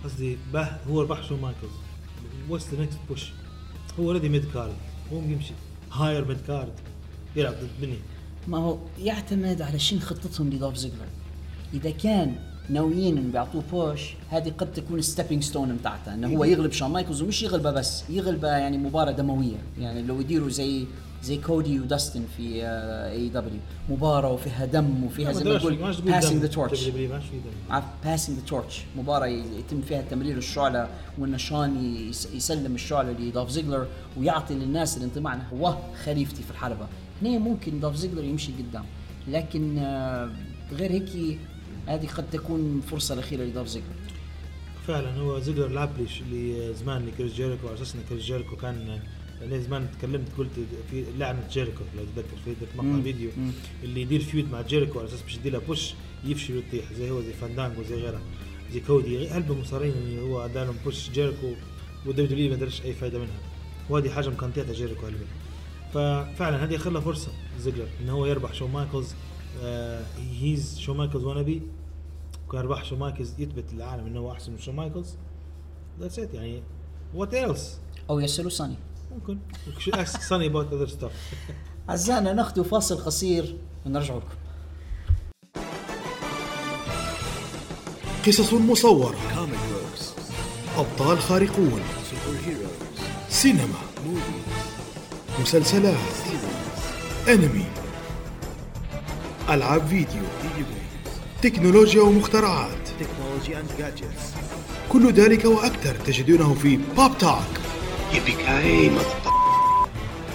قصدي 0.05 0.39
به 0.53 0.69
هو 0.89 1.23
شون 1.23 1.37
مايكلز 1.37 1.71
what's 2.49 2.75
the 2.75 2.83
next 2.83 2.99
push 3.09 3.31
هو 4.01 4.05
already 4.05 4.29
mid 4.29 4.45
card 4.55 4.75
هو 5.13 5.19
يمشي. 5.19 5.53
higher 5.93 6.25
mid 6.25 6.39
card 6.47 6.73
يلعب 7.37 7.55
ضد 7.55 7.69
بني 7.81 7.99
ما 8.49 8.59
هو 8.59 8.79
يعتمد 8.99 9.63
على 9.63 9.79
شنو 9.79 10.01
خطتهم 10.01 10.51
لدولف 10.51 10.77
زيجلر. 10.77 11.07
إذا 11.75 11.91
كان 11.91 12.35
ناويين 12.71 13.19
انه 13.19 13.33
بيعطوه 13.33 13.63
push 13.73 14.01
هذه 14.31 14.53
قد 14.59 14.73
تكون 14.73 15.03
stepping 15.03 15.43
stone 15.43 15.77
بتاعته 15.77 16.15
إنه 16.15 16.37
هو 16.37 16.45
يغلب 16.45 16.73
شون 16.73 16.91
مايكلز 16.91 17.23
ومش 17.23 17.43
يغلبه 17.43 17.71
بس 17.71 18.05
يغلبه 18.11 18.49
يعني 18.49 18.79
مباراة 18.79 19.13
دموية. 19.13 19.59
يعني 19.79 20.03
لو 20.03 20.21
يديروا 20.21 20.49
زي 20.49 20.85
زي 21.23 21.37
كودي 21.37 21.81
وداستن 21.81 22.25
في 22.37 22.63
AEW 23.13 23.61
مباراة 23.89 24.33
وفيها 24.33 24.65
دم 24.67 25.05
وفيها 25.05 25.33
زي 25.33 25.45
ما 25.45 25.59
تقول 25.59 25.77
passing 26.13 26.41
the 26.43 26.49
عارف؟ 27.71 27.85
passing 28.05 28.39
the 28.39 28.45
torch 28.47 28.83
مباراة 28.97 29.27
يتم 29.27 29.81
فيها 29.83 30.03
تمرير 30.11 30.37
الشعلة 30.37 30.89
وإن 31.19 31.39
شان 31.39 31.95
يس- 32.11 32.29
يسلم 32.35 32.75
الشعلة 32.75 33.11
لدولف 33.13 33.49
زيجلر 33.51 33.87
ويعطي 34.17 34.55
للناس 34.55 34.97
الانطباع 34.97 35.35
إنه 35.35 35.45
هو 35.53 35.77
خليفتي 36.05 36.43
في 36.43 36.51
الحلبة. 36.51 36.87
هنا 37.23 37.39
ممكن 37.39 37.81
دولف 37.81 37.95
زيجلر 37.97 38.25
يمشي 38.25 38.53
قدام. 38.53 38.85
لكن 39.29 39.79
آه، 39.79 40.31
غير 40.73 40.91
هيك 40.93 41.39
هذه 41.87 42.07
قد 42.07 42.31
تكون 42.33 42.81
فرصة 42.91 43.15
الأخيرة 43.15 43.43
لدولف 43.45 43.67
زيجلر. 43.67 43.89
فعلا 44.87 45.15
هو 45.15 45.39
زيجلر 45.41 45.69
لعب 45.69 45.91
لي 46.31 46.75
زمان 46.75 47.07
لكريس 47.07 47.33
جيريكو 47.33 47.67
على 47.69 47.77
أساس 47.77 47.95
إن 47.95 48.01
كريس 48.09 48.23
جيريكو 48.23 48.57
كان 48.57 48.99
لأن 49.41 49.63
زمان 49.63 49.89
تكلمت 49.99 50.29
قلت 50.39 50.51
في 50.91 51.05
لعنة 51.19 51.49
جيريكو 51.51 51.85
لو 51.97 52.05
تتذكر 52.05 52.37
في 52.45 52.55
درت 52.61 52.77
مقطع. 52.77 53.03
فيديو. 53.03 53.31
اللي 53.83 54.03
يدير 54.03 54.21
feud 54.21 54.51
مع 54.53 54.63
جيريكو 54.63 54.99
على 54.99 55.09
أساس 55.09 55.23
باش 55.23 55.35
يدير 55.37 55.53
له 55.53 55.59
push 55.59 55.95
يفشل 56.25 56.55
ويطيح 56.55 56.93
زي 56.93 57.11
هو 57.11 57.21
زي 57.21 57.33
فاندانجو 57.33 57.83
زي 57.83 57.95
غيره 57.95 58.21
زي 58.73 58.81
كودي 58.81 59.29
هلبة 59.29 59.55
مصارين 59.55 59.93
اللي 59.93 60.21
هو 60.21 60.45
ادى 60.45 60.59
لهم 60.59 60.77
push 60.85 61.11
جيريكو 61.11 61.53
ودبليو 62.07 62.27
دبليو 62.27 62.51
ما 62.51 62.57
دارش 62.57 62.83
أي 62.83 62.93
فائده 62.93 63.19
منها. 63.19 63.39
وهذه 63.91 64.11
حاجة 64.11 64.29
مكانتيتها 64.29 64.73
جيريكو 64.73 65.07
هلبة 65.07 65.27
ففعلا 65.93 66.65
هذه 66.65 66.77
خلى 66.77 67.03
فرصة 67.03 67.33
زيجلر 67.59 67.89
إن 68.01 68.09
هو 68.09 68.27
يربح 68.27 68.55
شو 68.55 68.67
مايكلز 68.67 69.15
هيز 70.41 70.79
شو 70.79 70.95
مايكلز 70.95 71.25
وأنا 71.25 71.43
بي 71.43 71.63
كان 72.53 72.61
ربح 72.61 72.85
شو 72.85 72.97
مايكلز 72.97 73.35
يثبت 73.41 73.73
للعالم 73.73 74.07
انه 74.07 74.21
هو 74.21 74.33
أحسن 74.33 74.53
من 74.53 74.59
شو 74.59 74.73
مايكلز. 74.73 75.17
ذاتس 76.01 76.19
ات 76.19 76.35
يعني. 76.35 76.63
وات 77.15 77.35
ايلس 77.35 77.81
أو 78.11 78.21
يسالوا 78.21 78.51
ساني 78.51 78.77
ممكن. 79.11 79.39
ساني 80.05 80.47
اباوت 80.47 80.73
اذر 80.73 80.89
ستاف 80.89 81.13
اعزائنا 81.91 82.33
ناخذ 82.33 82.65
فاصل 82.65 83.05
قصير 83.05 83.57
ونرجع 83.87 84.15
لكم 84.15 84.27
قصص 88.27 88.53
مصورة. 88.53 89.19
أبطال 90.77 91.19
خارقون. 91.19 91.81
سينما. 93.31 93.79
مسلسلات. 95.41 95.97
أنمي 97.29 97.65
ألعاب 99.51 99.87
فيديو. 99.87 100.23
تكنولوجيا 101.43 102.03
ومخترعات. 102.03 102.89
كل 104.89 105.13
ذلك 105.13 105.45
وأكثر 105.45 105.95
تجدونه 105.95 106.55
في 106.55 106.77
بوب 106.97 107.19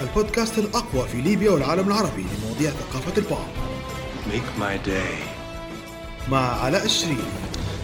البودكاست 0.01 0.57
الأقوى 0.59 1.07
في 1.07 1.21
ليبيا 1.21 1.51
والعالم 1.51 1.87
العربي 1.87 2.25
لمواضيع 2.37 2.71
ثقافة 2.71 3.17
البوب 3.17 3.47
Make 4.31 4.59
my 4.61 4.87
day. 4.87 5.23
مع 6.31 6.39
علاء 6.63 6.85
الشريف 6.85 7.25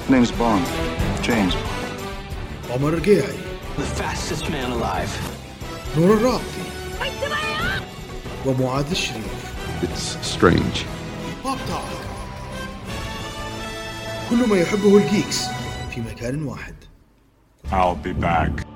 Name's 0.09 0.31
Bond. 0.31 0.65
James. 1.27 1.55
عمر 2.71 2.87
الرقيعي 2.89 3.33
The 3.77 4.01
fastest 4.01 4.43
man 4.43 4.71
alive. 4.71 5.09
نور 5.97 6.13
الرابطي 6.13 6.63
ومعاذ 8.45 8.85
الشريف 8.91 9.49
It's 9.83 10.35
strange. 10.37 10.85
بوب 11.43 11.57
توك 11.67 11.99
كل 14.29 14.49
ما 14.49 14.57
يحبه 14.57 14.97
الجيكس 14.97 15.41
في 15.95 16.01
مكان 16.01 16.43
واحد 16.43 16.75
I'll 17.71 18.07
be 18.07 18.13
back. 18.23 18.68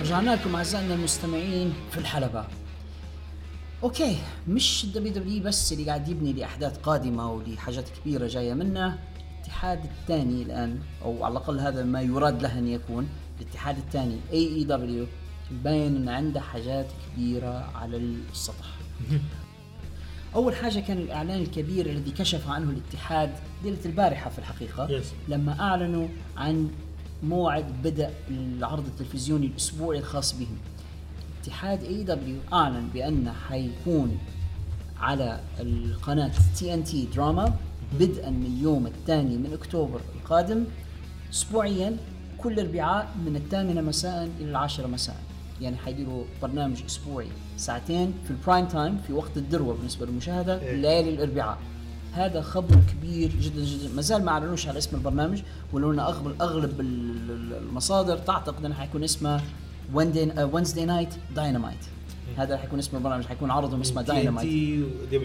رجعنا 0.00 0.30
لكم 0.30 0.54
أعزائنا 0.54 0.94
المستمعين 0.94 1.72
في 1.90 1.98
الحلبة. 1.98 2.44
okay 3.82 4.18
مش 4.48 4.84
ال 4.84 5.12
WWE 5.12 5.42
بس 5.42 5.72
اللي 5.72 5.86
قاعد 5.86 6.08
يبني 6.08 6.32
لأحداث 6.32 6.78
قادمة 6.78 7.32
ولحاجات 7.32 7.84
كبيرة 7.88 8.26
جاية 8.26 8.54
منه، 8.54 8.98
الاتحاد 9.34 9.84
الثاني 9.84 10.42
الآن 10.42 10.80
أو 11.02 11.24
على 11.24 11.32
الأقل 11.32 11.60
هذا 11.60 11.84
ما 11.84 12.02
يراد 12.02 12.42
له 12.42 12.58
أن 12.58 12.68
يكون، 12.68 13.08
الاتحاد 13.40 13.78
الثاني 13.78 14.20
AEW 14.32 15.06
باين 15.50 15.96
إن 15.96 16.08
عنده 16.08 16.40
حاجات 16.40 16.86
كبيرة 17.06 17.70
على 17.74 17.96
السطح. 17.96 18.66
أول 20.34 20.56
حاجة 20.56 20.80
كان 20.80 20.98
الإعلان 20.98 21.40
الكبير 21.40 21.86
الذي 21.86 22.10
كشف 22.10 22.48
عنه 22.48 22.70
الاتحاد 22.70 23.30
ليله 23.64 23.78
البارحة 23.86 24.30
في 24.30 24.38
الحقيقة. 24.38 25.00
Yes. 25.00 25.04
لما 25.28 25.60
أعلنوا 25.60 26.08
عن 26.36 26.70
موعد 27.22 27.64
بدء 27.84 28.10
العرض 28.30 28.86
التلفزيوني 28.86 29.46
الأسبوعي 29.46 29.98
الخاص 29.98 30.32
بهم. 30.32 30.56
اتحاد 31.42 31.82
AEW 31.82 32.36
أعلن 32.52 32.88
بانه 32.94 33.32
حيكون 33.32 34.18
على 35.00 35.40
القناة 35.60 36.30
TNT 36.58 37.06
دراما 37.14 37.54
بدءا 38.00 38.30
من 38.30 38.46
اليوم 38.46 38.86
الثاني 38.86 39.36
من 39.36 39.52
أكتوبر 39.52 40.00
القادم 40.14 40.64
اسبوعيا 41.32 41.96
كل 42.38 42.60
اربعاء 42.60 43.08
من 43.26 43.36
الثامنة 43.36 43.80
مساء 43.80 44.30
إلى 44.40 44.50
العاشرة 44.50 44.86
مساء. 44.86 45.16
يعني 45.60 45.76
حيديروا 45.76 46.24
برنامج 46.42 46.82
أسبوعي 46.86 47.28
ساعتين 47.56 48.14
في 48.24 48.30
ال 48.30 48.36
prime 48.36 48.64
time 48.66 48.98
في 49.06 49.12
وقت 49.12 49.36
الذروة 49.36 49.74
بالنسبة 49.74 50.06
للمشاهدة 50.06 50.60
إيه. 50.62 50.74
ليالي 50.76 51.10
الأربعاء. 51.10 51.58
هذا 52.12 52.40
خبر 52.42 52.76
كبير 52.92 53.30
جدا 53.40 53.64
جدا. 53.64 53.94
ما 53.96 54.02
زال 54.02 54.24
ما 54.24 54.30
أعلنوش 54.32 54.68
على 54.68 54.78
اسم 54.78 54.96
البرنامج 54.96 55.42
ولو 55.72 55.92
أن 55.92 55.98
اغلب 56.00 56.42
أغلب 56.42 56.80
ال- 56.80 57.30
ال- 57.30 57.54
المصادر 57.54 58.18
تعتقد 58.18 58.64
أنه 58.64 58.74
حيكون 58.74 59.04
اسمه 59.04 59.40
Wednesday 59.94 60.84
Night 60.84 61.08
Dynamite 61.36 61.78
هذا 62.36 62.56
حيكون 62.56 62.78
اسم 62.78 62.96
البرنامج 62.96 63.24
حيكون 63.26 63.50
عرضهم 63.50 63.80
اسمه 63.80 64.02
Dynamite 64.02 64.48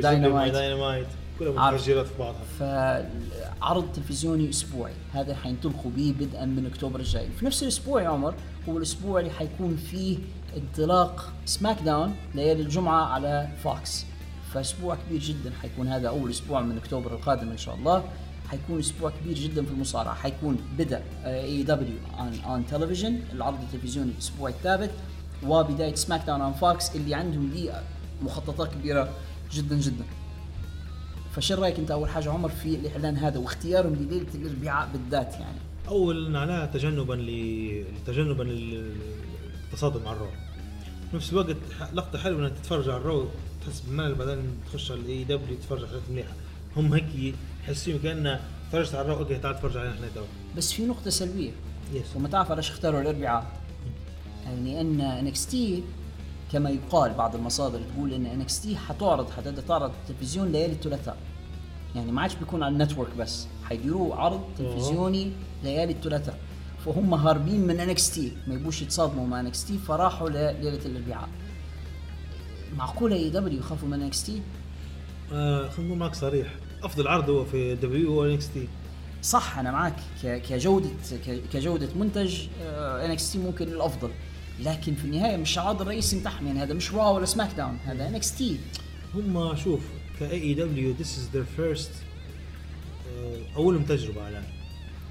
Dynamite. 0.02 0.54
Dynamite. 0.54 1.08
كلها. 1.40 1.72
متفجرات 1.72 2.08
في 2.08 2.14
بعضها. 2.20 2.44
فعرض 2.60 3.86
تلفزيوني 3.94 4.50
أسبوعي. 4.50 4.94
هذا 5.14 5.36
حينطلقوا 5.36 5.92
به 5.96 6.16
بدءا 6.20 6.46
من 6.46 6.66
أكتوبر 6.66 7.00
الجاي. 7.00 7.30
في 7.40 7.46
نفس 7.46 7.64
الأسبوع 7.64 8.02
يا 8.02 8.08
عمر 8.08 8.34
هو 8.70 8.78
الأسبوع 8.78 9.20
اللي 9.20 9.32
حيكون 9.32 9.76
فيه 9.76 10.18
انطلاق 10.58 11.34
SmackDown 11.46 12.16
ليالي 12.36 12.62
الجمعة 12.62 13.06
على 13.06 13.48
فوكس. 13.64 14.06
فأسبوع 14.54 14.96
كبير 14.96 15.22
جدا 15.22 15.52
حيكون 15.62 15.88
هذا 15.88 16.08
أول 16.08 16.30
أسبوع 16.30 16.62
من 16.62 16.78
أكتوبر 16.78 17.14
القادم 17.14 17.50
إن 17.50 17.58
شاء 17.58 17.76
الله. 17.76 18.04
حيكون 18.50 18.80
أسبوع 18.80 19.12
كبير 19.22 19.38
جدا 19.38 19.66
في 19.66 19.72
المصارعة. 19.72 20.16
حيكون 20.16 20.58
بدا 20.78 21.04
اي 21.26 21.64
دبليو 21.64 21.98
اون 22.20 22.40
اون 22.46 22.66
تلفزيون 22.68 23.22
العرض 23.34 23.60
التلفزيوني 23.62 24.12
الأسبوع 24.12 24.50
الثابت. 24.50 24.92
وبداية 25.48 25.96
SmackDown 25.96 26.42
on 26.42 26.54
فوكس 26.54 26.96
اللي 26.96 27.16
عندهم 27.16 27.50
دي 27.50 27.72
مخططات 28.22 28.74
كبيرة 28.74 29.10
جدا 29.54 29.76
جدا. 29.76 30.06
فشو 31.36 31.56
رأيك 31.56 31.80
أنت 31.80 31.92
أول 31.92 32.10
حاجة 32.10 32.32
عمر 32.32 32.50
في 32.50 32.76
الإعلان 32.76 33.18
هذا 33.18 33.40
واختيارهم 33.40 33.96
لليله 33.96 34.28
الأربعاء 34.36 34.90
بالذات 34.94 35.34
يعني؟ 35.34 35.58
أول 35.88 36.32
معناه 36.32 36.66
تجنبا 36.66 37.14
ل 37.14 37.86
تجنبا 38.08 38.44
للتصادم 38.44 40.04
مع 40.04 40.12
ال 40.12 40.15
Raw. 40.15 40.28
في 41.12 41.16
نفس 41.16 41.34
الوقت 41.34 41.56
لقطة 41.94 42.20
حلوة 42.20 42.42
إنك 42.42 42.52
تتفرج 42.52 42.90
على 42.90 42.98
ال 42.98 43.05
Raw 43.05 43.28
تحس 43.66 43.80
بملل 43.80 44.16
بعدين 44.16 44.58
تخش 44.66 44.92
على 44.92 45.00
ال 45.00 45.24
AEW 45.24 45.58
تتفرج 45.58 45.80
على 45.80 45.88
حاجات 45.88 46.02
مليحة. 46.12 46.34
هم 46.78 46.94
هيك 46.94 47.36
يحسون 47.64 48.00
كانه 48.00 48.40
تفرجت 48.70 48.96
على 48.96 49.06
ال 49.06 49.09
Raw 49.09 49.20
okay 49.20 49.38
تعال 49.38 49.56
تفرج 49.56 49.78
علينا 49.78 49.94
إحنا 49.94 50.08
توا. 50.16 50.26
بس 50.58 50.72
في 50.72 50.86
نقطة 50.86 51.10
سلبية. 51.10 51.52
yes 51.94 52.16
وما 52.16 52.28
تعرف 52.28 52.52
ليش 52.52 52.70
اختاروا 52.70 53.02
الأربعاء. 53.02 53.52
يعني 54.46 54.82
أن 54.82 55.02
NXT 55.02 55.84
كما 56.54 56.70
يقال 56.70 57.14
بعض 57.14 57.36
المصادر 57.36 57.80
تقول 57.80 58.14
إن 58.14 58.26
NXT 58.26 58.78
حتعرض 58.78 59.32
حتبدا 59.32 59.62
تعرض 59.62 59.92
التلفزيون 60.02 60.52
ليالي 60.52 60.74
الثلاثاء. 60.74 61.18
يعني 61.96 62.12
ما 62.12 62.22
عادش 62.22 62.36
بيكون 62.36 62.64
على 62.64 62.74
ال 62.74 62.79
network 62.79 63.16
بس 63.20 63.48
حيديروه 63.64 64.16
عرض 64.16 64.42
تلفزيوني 64.58 65.32
ليالي 65.64 65.94
الثلاثاء. 65.94 66.38
فهم 66.86 67.14
هاربين 67.14 67.68
من 67.68 67.80
NXT 67.80 68.32
ما 68.48 68.54
يبوش 68.54 68.82
يتصادموا 68.82 69.28
مع 69.28 69.40
NXT 69.40 69.78
فراحوا 69.78 70.30
لليله 70.30 70.86
الأربعاء. 70.86 71.30
معقولة 72.78 73.16
AEW 73.16 73.60
يخافوا 73.60 73.88
من 73.88 74.02
NXT؟ 74.02 74.42
آه 75.34 75.70
خلينا 75.70 75.90
نكون 75.90 76.00
معك 76.00 76.16
صريح. 76.16 76.48
أفضل 76.84 77.08
عرض 77.08 77.30
هو 77.30 77.46
في 77.46 77.76
WWE 77.76 78.14
هو 78.14 78.26
NXT. 78.26 78.68
صح 79.22 79.60
أنا 79.60 79.72
معك. 79.72 79.96
كجودة 80.24 80.90
كجودة 81.54 81.90
منتج 81.96 82.48
NXT 83.06 83.38
ممكن 83.38 83.68
الأفضل. 83.68 84.10
لكن 84.60 84.96
في 84.96 85.06
النهاية 85.06 85.38
مش 85.38 85.58
العرض 85.58 85.82
الرئيسي 85.82 86.20
بتاعهم 86.20 86.48
يعني 86.48 86.60
هذا 86.60 86.74
مش 86.74 86.94
Raw 86.94 87.16
ولا 87.16 87.26
SmackDown 87.26 87.78
هذا 87.86 88.08
NXT 88.08 88.60
هم 89.16 89.56
شوف 89.56 89.82
ك 90.20 90.42
AEW 90.42 90.54
this 90.54 90.92
is 90.92 91.30
their 91.34 91.44
first 91.44 91.92
أولهم 93.56 93.84
تجربة 93.84 94.24
على 94.24 94.44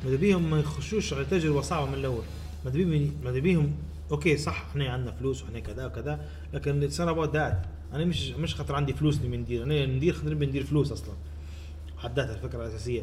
ماذا 0.05 0.17
بيهم 0.17 0.51
ما 0.51 0.59
يخشوش 0.59 1.13
على 1.13 1.25
تجربة 1.25 1.61
صعبة 1.61 1.87
من 1.87 1.95
الأول. 1.95 2.23
ماذا 2.65 2.77
بيهم 2.77 3.13
ماذا 3.25 3.39
بيهم 3.39 3.73
okay 4.11 4.37
صح 4.37 4.67
إحنا 4.71 4.89
عندنا 4.89 5.13
فلوس 5.13 5.43
وإحنا 5.43 5.61
كذا 5.61 5.87
وكذا 5.87 6.29
لكن 6.55 6.83
it's 6.83 7.01
about 7.01 7.35
that 7.35 7.63
أنا 7.93 8.05
مش 8.05 8.31
مش 8.31 8.55
خاطر 8.55 8.75
عندي 8.75 8.93
فلوس 8.93 9.19
إني 9.21 9.37
ندير 9.37 9.63
أنا 9.63 9.87
ندير 9.87 10.13
خاطر 10.13 10.31
نبي 10.31 10.47
ندير 10.47 10.65
فلوس 10.65 10.93
أصلا. 10.93 11.15
حد 11.99 12.17
ذاتها 12.21 12.35
الفكرة 12.35 12.63
الأساسية. 12.63 13.03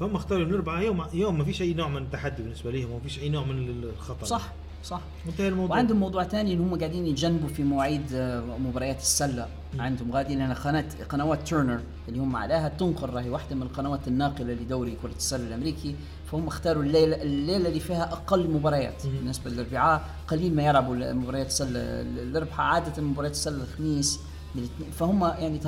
فهم 0.00 0.16
اختاروا 0.16 0.44
الاربعه 0.44 0.80
يوم 0.80 1.04
يوم 1.14 1.38
ما 1.38 1.44
فيش 1.44 1.62
أي 1.62 1.74
نوع 1.74 1.88
من 1.88 2.02
التحدي 2.02 2.42
بالنسبة 2.42 2.70
لهم 2.70 2.90
وما 2.90 3.00
فيش 3.00 3.18
أي 3.18 3.28
نوع 3.28 3.44
من 3.44 3.68
الخطر. 3.68 4.26
صح. 4.26 4.52
صح؟ 4.84 5.00
انتهى 5.28 5.48
الموضوع. 5.48 5.76
وعندهم 5.76 6.00
موضوع 6.00 6.24
ثاني 6.24 6.52
ان 6.54 6.60
هم 6.60 6.78
قاعدين 6.78 7.06
يتجنبوا 7.06 7.48
في 7.48 7.62
مواعيد 7.62 8.02
آه، 8.14 8.40
مباريات 8.40 9.00
السلة 9.00 9.46
عندهم. 9.78 10.12
غادي 10.12 10.34
لأن 10.34 10.52
قناه 10.52 10.84
قنوات 11.08 11.48
تيرنر 11.48 11.80
اللي 12.08 12.18
هم 12.20 12.36
عليها 12.36 12.68
تنقل 12.68 13.10
راهي 13.10 13.30
واحدة 13.30 13.56
من 13.56 13.62
القنوات 13.62 14.08
الناقلة 14.08 14.52
لدوري 14.52 14.96
كرة 15.02 15.12
السلة 15.16 15.46
الأمريكي. 15.46 15.94
فهم 16.32 16.46
اختاروا 16.46 16.82
الليلة 16.82 17.22
الليلة 17.22 17.68
اللي 17.68 17.80
فيها 17.80 18.12
أقل 18.12 18.50
مباريات 18.50 19.06
بالنسبة 19.06 19.50
للاربعاء 19.50 20.02
قليل 20.28 20.54
ما 20.56 20.62
يلعبوا 20.62 21.12
مباريات 21.12 21.46
السلة 21.46 21.80
الأربعاء. 22.00 22.60
عادة 22.60 23.02
مباريات 23.02 23.32
السلة 23.32 23.62
الخميس 23.62 24.20
فهم 24.92 25.24
يعني 25.24 25.60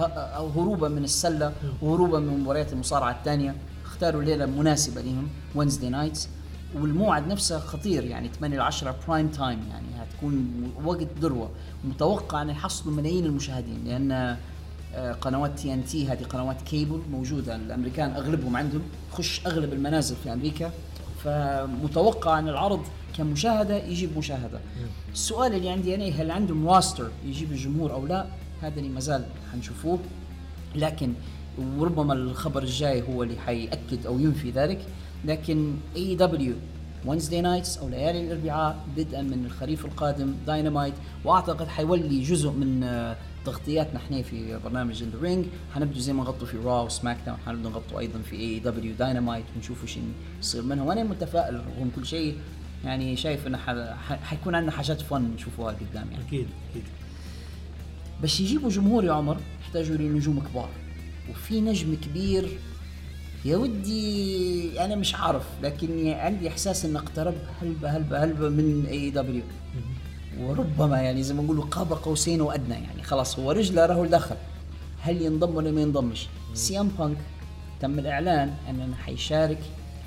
هروبا 0.56 0.88
من 0.88 1.04
السلة 1.04 1.52
وهروبا 1.82 2.18
من 2.18 2.40
مباريات 2.40 2.72
المصارعة 2.72 3.10
الثانية. 3.10 3.54
اختاروا 3.84 4.22
ليلة 4.22 4.46
مناسبة 4.46 5.00
لهم 5.00 5.28
Wednesday 5.54 5.90
nights 5.90 6.28
والموعد 6.74 7.26
نفسه 7.26 7.58
خطير 7.58 8.04
يعني 8.04 8.28
8 8.28 8.56
ل 8.56 8.60
10 8.60 8.96
prime 9.08 9.28
time 9.28 9.58
يعني 9.70 9.86
هتكون 9.98 10.62
وقت 10.84 11.08
ذروة. 11.20 11.50
متوقع 11.84 12.42
أن 12.42 12.50
يحصلوا 12.50 12.94
ملايين 12.94 13.24
المشاهدين 13.24 13.84
لأن 13.84 14.36
آه، 14.94 15.12
قنوات 15.12 15.58
TNT 15.58 16.08
هذه 16.08 16.24
قنوات 16.24 16.62
كيبل 16.62 17.02
موجودة 17.12 17.56
الأمريكان 17.56 18.10
أغلبهم 18.10 18.56
عندهم 18.56 18.82
خش 19.12 19.46
أغلب 19.46 19.72
المنازل 19.72 20.16
في 20.24 20.32
أمريكا. 20.32 20.72
فمتوقع 21.24 22.38
أن 22.38 22.48
العرض 22.48 22.80
كمشاهدة 23.16 23.76
يجيب 23.76 24.18
مشاهدة. 24.18 24.60
السؤال 25.12 25.54
اللي 25.54 25.70
عندي 25.70 25.94
أنا 25.94 26.04
هل 26.04 26.30
عندهم 26.30 26.68
roster 26.68 27.10
يجيب 27.26 27.52
الجمهور 27.52 27.92
أو 27.92 28.06
لا؟ 28.06 28.26
هذا 28.62 28.78
اللي 28.78 28.88
ما 28.88 29.00
زال 29.00 29.24
حنشوفوه 29.52 29.98
لكن 30.74 31.12
وربما 31.58 32.14
الخبر 32.14 32.62
الجاي 32.62 33.02
هو 33.02 33.22
اللي 33.22 33.36
حيأكد 33.36 34.06
أو 34.06 34.18
ينفي 34.18 34.50
ذلك. 34.50 34.78
لكن 35.24 35.74
AEW 35.96 36.54
Wednesday 37.06 37.40
nights 37.40 37.78
أو 37.78 37.88
ليالي 37.88 38.20
الأربعاء 38.20 38.84
بدءا 38.96 39.22
من 39.22 39.44
الخريف 39.46 39.84
القادم 39.84 40.34
داينامايت 40.46 40.94
وأعتقد 41.24 41.68
حيولي 41.68 42.22
جزء 42.22 42.50
من 42.50 42.82
آه، 42.84 43.16
تغطياتنا 43.46 43.96
إحنا 44.00 44.22
في 44.22 44.58
برنامج 44.64 45.02
The 45.02 45.20
Ring 45.22 45.46
حنبدو 45.74 46.00
زي 46.00 46.12
ما 46.12 46.22
نغطوا 46.24 46.46
في 46.46 46.56
Raw 46.56 46.86
و 46.86 47.16
SmackDown 47.26 47.38
حنبدو 47.46 47.68
نغطوا 47.68 48.00
أيضا 48.00 48.18
في 48.18 48.36
AEW 48.36 48.58
Dynamite 48.58 49.44
ونشوف 49.56 49.82
إيش 49.82 49.98
يصير 50.40 50.62
منها. 50.62 50.84
وأنا 50.84 51.02
متفائل 51.02 51.54
رغم 51.54 51.90
كل 51.96 52.06
شيء 52.06 52.36
يعني 52.84 53.16
شايف 53.16 53.46
إنه 53.46 53.58
حيكون 54.22 54.54
عندنا 54.54 54.72
حاجات 54.72 55.00
fun 55.00 55.22
نشوفوها 55.34 55.72
قدام 55.72 56.10
يعني. 56.10 56.24
أكيد 56.26 56.46
أكيد. 56.70 56.84
بس 58.22 58.40
يجيبوا 58.40 58.70
جمهور 58.70 59.04
يا 59.04 59.12
عمر 59.12 59.36
يحتاجوا 59.60 59.96
لنجوم 59.96 60.42
كبار. 60.50 60.68
وفي 61.30 61.60
نجم 61.60 61.94
كبير. 61.94 62.58
يا 63.44 63.56
ودي 63.56 64.84
أنا 64.84 64.94
مش 64.94 65.14
عارف 65.14 65.44
لكن 65.62 66.08
عندي 66.08 66.48
إحساس 66.48 66.84
انه 66.84 66.98
أقترب 66.98 67.34
هلبة 67.62 67.88
هلبة 67.90 68.24
هلبة 68.24 68.48
من 68.48 68.86
AEW 68.86 69.42
وربما 70.40 71.00
يعني 71.00 71.22
زي 71.22 71.34
ما 71.34 71.42
نقولوا 71.42 71.64
قاب 71.64 71.92
قوسين 71.92 72.40
وأدنى 72.40 72.74
يعني. 72.74 73.02
خلاص 73.02 73.38
هو 73.38 73.50
رجله 73.52 73.86
راهو 73.86 74.06
دخل 74.06 74.36
هل 75.00 75.22
ينضم 75.22 75.54
ولا 75.54 75.70
ما 75.70 75.80
ينضمش؟ 75.80 76.26
سي 76.54 76.80
إم 76.80 76.88
بانك. 76.88 77.16
تم 77.80 77.98
الإعلان 77.98 78.54
انه 78.70 78.94
حيشارك 78.94 79.60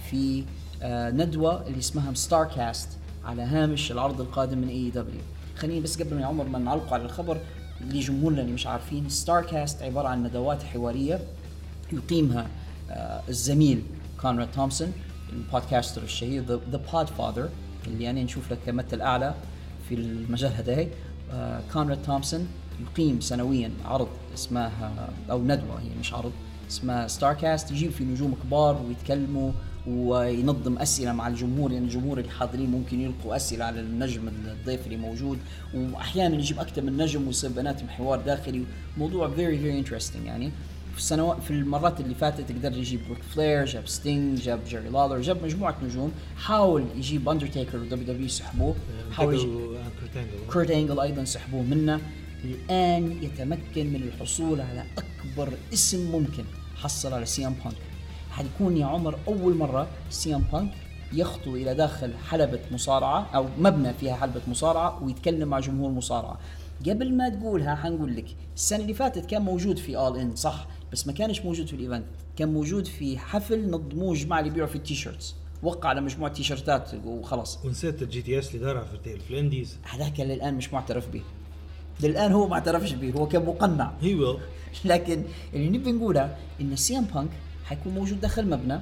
في 0.09 0.43
آه 0.81 1.11
ندوة 1.11 1.67
اللي 1.67 1.79
اسمها 1.79 2.13
Starrcast 2.13 2.89
على 3.25 3.41
هامش 3.41 3.91
العرض 3.91 4.21
القادم 4.21 4.57
من 4.57 4.67
AEW 4.67 5.21
خليني 5.57 5.79
بس 5.81 6.01
قبل 6.01 6.15
ما 6.15 6.25
عمر 6.25 6.43
ما 6.43 6.59
نعلق 6.59 6.93
على 6.93 7.03
الخبر 7.03 7.37
لجمهورنا 7.89 8.41
اللي 8.41 8.53
مش 8.53 8.67
عارفين. 8.67 9.09
Starrcast 9.09 9.81
عبارة 9.81 10.07
عن 10.07 10.23
ندوات 10.23 10.63
حوارية 10.63 11.19
يقيمها 11.93 12.47
آه، 12.91 13.21
الزميل 13.29 13.83
كونراد 14.21 14.51
تومسون 14.51 14.93
ال 15.33 15.40
podcaster 15.40 16.03
الشهير 16.03 16.43
The 16.43 16.55
Podfather 16.93 17.49
اللي 17.87 18.09
أنا 18.09 18.23
نشوف 18.23 18.51
لك 18.51 18.57
كمثل 18.65 19.01
أعلى 19.01 19.33
في 19.89 19.95
المجال 19.95 20.51
هذا 20.53 20.87
آه، 21.33 21.61
كونراد 21.73 22.01
تومسون 22.03 22.47
يقيم 22.81 23.21
سنويا 23.21 23.71
عرض 23.85 24.07
اسمها 24.33 25.09
أو 25.31 25.43
ندوة 25.43 25.79
هي 25.81 25.89
مش 25.99 26.13
عرض 26.13 26.31
اسمها 26.69 27.07
Starrcast 27.07 27.71
يجيب 27.71 27.91
في 27.91 28.03
نجوم 28.03 28.35
كبار 28.43 28.81
ويتكلموا 28.87 29.51
وينظم 29.87 30.77
أسئلة 30.77 31.11
مع 31.11 31.27
الجمهور 31.27 31.71
يعني 31.71 31.85
الجمهور 31.85 32.19
اللي 32.19 32.31
حاضرين 32.31 32.69
ممكن 32.69 33.01
يلقوا 33.01 33.35
أسئلة 33.35 33.65
على 33.65 33.79
النجم 33.79 34.27
الضيف 34.27 34.85
اللي 34.85 34.97
موجود. 34.97 35.39
وأحيانا 35.73 36.35
يجيب 36.35 36.59
أكثر 36.59 36.81
من 36.81 36.97
نجم 36.97 37.27
ويصير 37.27 37.49
بيناتهم 37.49 37.89
حوار 37.89 38.21
داخلي. 38.21 38.63
موضوع 38.97 39.29
very 39.29 39.57
very 39.57 39.79
interesting 39.79 40.25
يعني. 40.25 40.51
في 40.93 40.99
السنوات 40.99 41.43
في 41.43 41.51
المرات 41.51 41.99
اللي 41.99 42.15
فاتت 42.15 42.51
قدر 42.51 42.77
يجيب 42.77 42.99
ريك 43.05 43.17
فلير 43.35 43.65
جاب 43.65 43.87
ستينج 43.87 44.41
جاب 44.41 44.59
جيري 44.67 44.89
لالر 44.89 45.21
جاب 45.21 45.43
مجموعة 45.43 45.77
نجوم. 45.83 46.11
حاول 46.37 46.85
يجيب 46.95 47.29
اندرتيكر 47.29 47.77
و 47.77 48.07
WWE 48.07 48.25
يسحبوه 48.25 48.75
حاول 49.11 49.33
يجيب 49.33 49.77
كورت 50.51 50.71
انجل 50.71 50.99
أيضا 50.99 51.23
سحبوه 51.23 51.61
منه. 51.61 52.01
الآن 52.43 53.23
يتمكن 53.23 53.93
من 53.93 54.03
الحصول 54.03 54.61
على 54.61 54.85
أكبر 54.97 55.53
اسم 55.73 56.11
ممكن 56.11 56.43
حصل 56.75 57.13
على 57.13 57.25
سي 57.25 57.47
ام 57.47 57.53
بانك 57.53 57.75
حيكون 58.33 58.77
يا 58.77 58.85
عمر 58.85 59.19
أول 59.27 59.55
مرة 59.57 59.87
سي 60.09 60.35
إم 60.35 60.43
بانك 60.53 60.71
يخطو 61.13 61.55
إلى 61.55 61.75
داخل 61.75 62.13
حلبة 62.29 62.59
مصارعة 62.71 63.27
أو 63.35 63.45
مبنى 63.57 63.93
فيها 63.93 64.15
حلبة 64.15 64.41
مصارعة 64.47 65.03
ويتكلم 65.03 65.47
مع 65.47 65.59
جمهور 65.59 65.91
مصارعة. 65.91 66.39
قبل 66.89 67.13
ما 67.13 67.29
تقولها 67.29 67.75
حنقول 67.75 68.15
لك 68.15 68.25
السنة 68.55 68.79
اللي 68.79 68.93
فاتت 68.93 69.25
كان 69.25 69.41
موجود 69.41 69.79
في 69.79 69.97
All 69.97 70.19
In 70.19 70.35
صح؟ 70.35 70.67
بس 70.91 71.07
ما 71.07 71.13
كانش 71.13 71.41
موجود 71.41 71.67
في 71.67 71.73
ال 71.73 71.78
event. 71.78 72.05
كان 72.37 72.53
موجود 72.53 72.87
في 72.87 73.17
حفل 73.17 73.69
نظموه 73.69 74.15
جماعة 74.15 74.39
اللي 74.39 74.51
يبيعوا 74.51 74.69
في 74.69 74.75
ال 74.75 74.81
T-shirts. 74.81 75.35
وقع 75.63 75.89
على 75.89 76.01
مجموعة 76.01 76.33
تيشيرتات 76.33 76.91
وخلاص. 77.05 77.59
ونسيت 77.65 78.01
ال 78.01 78.21
GTS 78.21 78.47
اللي 78.47 78.65
دارها 78.65 78.83
في 78.83 79.17
في 79.19 79.31
ال 79.33 79.40
indies 79.40 79.77
هذاك 79.83 80.21
اللي 80.21 80.33
الان 80.33 80.53
مش 80.53 80.73
معترف 80.73 81.09
به. 81.09 81.21
للآن 82.03 82.31
هو 82.31 82.47
ما 82.47 82.53
اعترفش 82.53 82.93
به 82.93 83.11
هو 83.11 83.27
كان 83.27 83.45
مقنع 83.45 83.91
هي 84.01 84.15
well 84.15 84.37
لكن 84.85 85.23
اللي 85.53 85.69
نبي 85.69 85.91
نقوله 85.91 86.35
إن 86.61 86.75
سي 86.75 86.97
إم 86.97 87.03
بانك 87.03 87.29
حيكون 87.65 87.93
موجود 87.93 88.21
داخل 88.21 88.49
مبنى. 88.49 88.79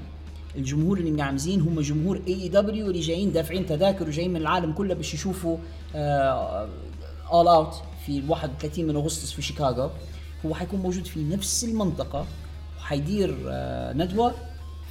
الجمهور 0.55 0.97
اللي 0.97 1.11
مقعمزين 1.11 1.61
هم 1.61 1.81
جمهور 1.81 2.21
AEW 2.27 2.87
اللي 2.87 2.99
جايين 2.99 3.31
دافعين 3.31 3.65
تذاكر 3.65 4.07
وجايين 4.07 4.31
من 4.33 4.41
العالم 4.41 4.73
كله 4.73 4.93
باش 4.93 5.13
يشوفوا 5.13 5.57
All 7.31 7.47
Out 7.47 7.75
في 8.05 8.23
31 8.27 8.87
من 8.87 8.95
أغسطس 8.95 9.31
في 9.31 9.41
شيكاغو. 9.41 9.89
هو 10.45 10.55
حيكون 10.55 10.79
موجود 10.79 11.05
في 11.05 11.23
نفس 11.23 11.63
المنطقة 11.63 12.25
وحيدير 12.77 13.37
آه، 13.47 13.93
ندوة 13.93 14.33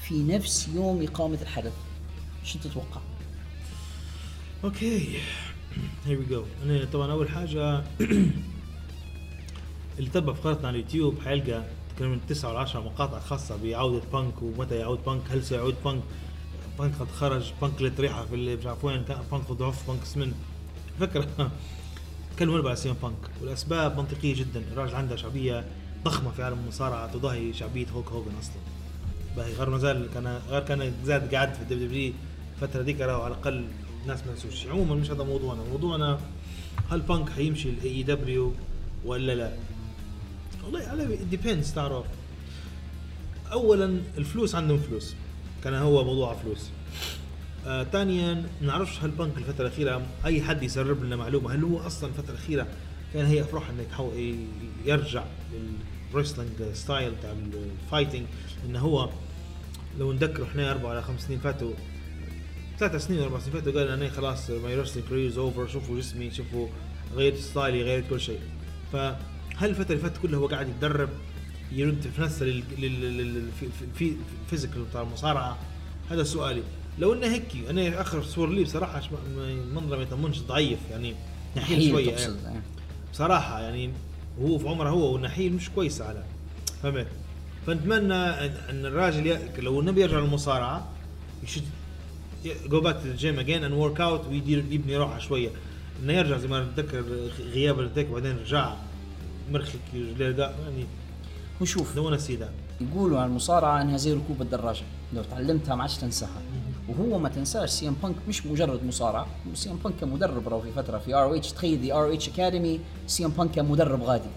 في 0.02 0.22
نفس 0.22 0.68
يوم 0.74 1.02
إقامة 1.02 1.38
الحدث. 1.42 1.72
شو 2.44 2.58
تتوقع؟ 2.58 3.00
Okay. 4.64 5.18
here 6.06 6.18
we 6.18 6.24
go 6.24 6.44
أنا 6.64 6.84
طبعا 6.92 7.12
أول 7.12 7.28
حاجة 7.28 7.82
اللي 9.98 10.10
تبع 10.12 10.32
فقرتنا 10.32 10.68
على 10.68 10.78
اليوتيوب 10.78 11.14
حيلقى 11.24 11.64
تقريبا 12.00 12.20
9 12.28 12.52
ل 12.52 12.56
10 12.56 12.80
مقاطع 12.80 13.18
خاصة 13.20 13.56
بعودة 13.62 14.02
بانك 14.12 14.42
ومتى 14.42 14.76
يعود 14.76 14.98
بانك 15.06 15.22
هل 15.30 15.44
سيعود 15.44 15.74
بانك؟ 15.84 16.02
بانك 16.78 16.94
قد 17.00 17.08
خرج 17.08 17.52
بانك 17.62 17.82
لت 17.82 18.00
ريحة 18.00 18.24
في 18.24 18.34
اللي 18.34 18.56
مش 18.56 18.66
عارف 18.66 18.84
وين 18.84 19.02
بانك 19.30 19.52
ضعف 19.52 19.90
بانك 19.90 20.04
سمن 20.04 20.32
فكرة. 21.00 21.50
كلموا 22.38 22.68
على 22.68 22.76
سي 22.76 22.88
إم 22.88 22.94
بانك. 23.02 23.14
والأسباب 23.40 23.96
منطقية 23.98 24.34
جدا. 24.34 24.62
الراجل 24.72 24.94
عنده 24.94 25.16
شعبية 25.16 25.64
ضخمة 26.04 26.30
في 26.30 26.42
عالم 26.42 26.58
المصارعة 26.58 27.12
تضاهي 27.12 27.52
شعبية 27.52 27.86
هوك 27.94 28.08
هوجن 28.08 28.32
أصلا. 28.40 28.60
باهي 29.36 29.52
غير 29.52 29.70
ما 29.70 29.78
زال 29.78 30.08
كان 30.14 30.40
غير 30.48 30.62
كان 30.62 30.92
زاد 31.04 31.34
قاعد 31.34 31.54
في 31.54 31.60
ال 31.62 31.86
WWE 31.86 32.12
الفترة 32.62 32.82
ديك 32.82 33.00
راهو 33.00 33.22
على 33.22 33.34
الأقل 33.34 33.64
الناس 34.02 34.26
ما 34.26 34.32
نسوش 34.32 34.66
عموما 34.66 34.94
مش 34.94 35.10
هذا 35.10 35.24
موضوعنا. 35.24 35.62
موضوعنا 35.72 36.20
هل 36.90 37.00
بانك 37.00 37.30
حيمشي 37.30 37.68
ال 37.70 38.02
AEW 38.02 38.52
ولا 39.04 39.34
لا؟ 39.34 39.52
والله 40.64 40.80
it 40.80 41.16
depends 41.16 41.72
تعرف. 41.74 42.06
اولا 43.52 44.00
الفلوس 44.18 44.54
عندهم 44.54 44.78
فلوس. 44.78 45.14
كان 45.64 45.74
هو 45.74 46.04
موضوع 46.04 46.34
فلوس. 46.34 46.70
آه 47.66 47.84
ثانيا 47.84 48.34
ما 48.34 48.66
نعرفش 48.66 48.98
هل 49.02 49.10
بانك 49.10 49.38
الفترة 49.38 49.66
الأخيرة 49.66 50.06
أي 50.24 50.42
حد 50.42 50.62
يسرب 50.62 51.04
لنا 51.04 51.16
معلومة. 51.16 51.54
هل 51.54 51.64
هو 51.64 51.78
أصلا 51.78 52.10
الفترة 52.10 52.30
الأخيرة 52.30 52.66
كان 53.14 53.26
هي 53.26 53.40
افرح 53.40 53.70
إنه 53.70 54.12
يرجع 54.84 55.24
لل 56.12 56.19
wrestling 56.19 56.50
style 56.72 57.12
تاع 57.22 57.32
ال 57.32 57.43
fighting 57.43 58.26
إنه 58.66 58.78
هو 58.78 59.10
لو 59.98 60.12
نذكر 60.12 60.42
إحنا 60.42 60.70
أربع 60.70 60.90
ولا 60.90 61.00
خمس 61.00 61.20
سنين 61.20 61.38
فاتوا 61.38 61.72
ثلاث 62.78 63.06
سنين 63.06 63.22
أربع 63.22 63.38
سنين 63.38 63.52
فاتوا 63.52 63.72
قال 63.72 63.88
أنا 63.88 64.08
خلاص 64.08 64.50
my 64.50 64.80
wrestling 64.80 65.08
career 65.08 65.38
over 65.38 65.66
شوفوا 65.66 65.98
جسمي 65.98 66.30
شوفوا 66.30 66.68
غيرت 67.14 67.36
style 67.36 67.75
ي 67.75 67.82
غيرت 67.82 68.10
كل 68.10 68.20
شيء. 68.20 68.40
فهل 69.60 69.70
الفترة 69.70 69.90
اللي 69.92 70.02
فاتت 70.02 70.18
كلها 70.22 70.38
هو 70.38 70.46
قاعد 70.46 70.68
يتدرب 70.68 71.08
يرد 71.72 72.10
في 72.16 72.22
نفسه 72.22 72.46
لل- 72.46 72.62
لل- 72.78 73.00
لل- 73.00 73.34
لل- 73.34 73.48
في- 73.60 73.66
في- 73.66 73.86
في 73.94 74.16
ال 74.44 74.48
physical 74.48 74.82
بتاع 74.82 75.02
المصارعة 75.02 75.58
هذا 76.10 76.22
سؤالي 76.24 76.62
لو 76.98 77.12
إنه 77.12 77.26
هيك 77.26 77.44
أنا 77.70 78.00
آخر 78.00 78.22
صور 78.22 78.48
لي 78.50 78.62
بصراحة 78.64 79.02
منظرة 79.74 79.96
ما 79.96 80.02
يطمنش 80.02 80.38
ضعيف 80.40 80.78
يعني 80.90 81.14
نحيل 81.56 81.90
شوية 81.90 82.10
يعني. 82.10 82.32
آه. 82.34 82.62
بصراحة 83.12 83.60
يعني 83.60 83.90
هو 84.42 84.58
في 84.58 84.68
عمره 84.68 84.88
هو 84.90 85.12
والنحيل 85.12 85.52
مش 85.52 85.70
كويسه 85.70 86.04
على 86.04 86.24
فهمت 86.82 87.06
فنتمنى 87.66 88.14
ان 88.14 88.86
الراجل. 88.86 89.38
لو 89.58 89.80
يبي 89.80 90.00
يرجع 90.00 90.18
للمصارعة 90.18 90.88
يشد 91.44 91.62
go 92.66 92.80
back 92.80 92.94
to 93.02 93.08
ال 93.08 93.16
gym 93.16 93.38
again 93.38 93.64
and 93.64 93.72
work 93.74 94.00
out 94.00 94.26
ويدير 94.26 94.64
يبني 94.70 94.96
روحه 94.96 95.18
شوية 95.18 95.50
إنه 96.02 96.12
يرجع 96.12 96.38
زي 96.38 96.48
ما 96.48 96.64
نتذكر 96.64 97.00
غياب 97.40 97.80
التك 97.80 98.06
وبعدين 98.10 98.36
رجع 98.36 98.74
رجليه 99.56 100.36
قا- 100.36 100.40
يعني 100.40 100.86
وشوف 101.60 101.94
دون 101.94 102.18
سيدا 102.18 102.48
يقولوا 102.80 103.20
عن 103.20 103.28
المصارعة 103.28 103.82
انها 103.82 103.96
زي 103.96 104.12
ركوب 104.12 104.42
الدراجة. 104.42 104.82
لو 105.14 105.22
تعلمتها 105.22 105.74
ما 105.74 105.82
عادش 105.82 105.96
تنساها. 105.96 106.42
وهو 106.88 107.18
ما 107.18 107.28
تنساش 107.28 107.70
سي 107.70 107.88
إم 107.88 107.96
بانك 108.02 108.14
مش 108.28 108.46
مجرد 108.46 108.84
مصارع 108.84 109.26
سي 109.54 109.70
إم 109.70 109.76
بانك 109.84 109.94
كان 110.00 110.08
مدرب 110.08 110.48
راهو 110.48 110.60
في 110.60 110.72
فترة 110.72 110.98
في 110.98 111.14
ROH 111.14 111.52
تخيل 111.52 111.80
the 111.80 111.92
ROH 111.92 112.14
academy 112.14 112.80
سي 113.06 113.24
إم 113.24 113.30
بانك 113.30 113.50
كان 113.50 113.64
مدرب 113.68 114.02
غادي 114.02 114.28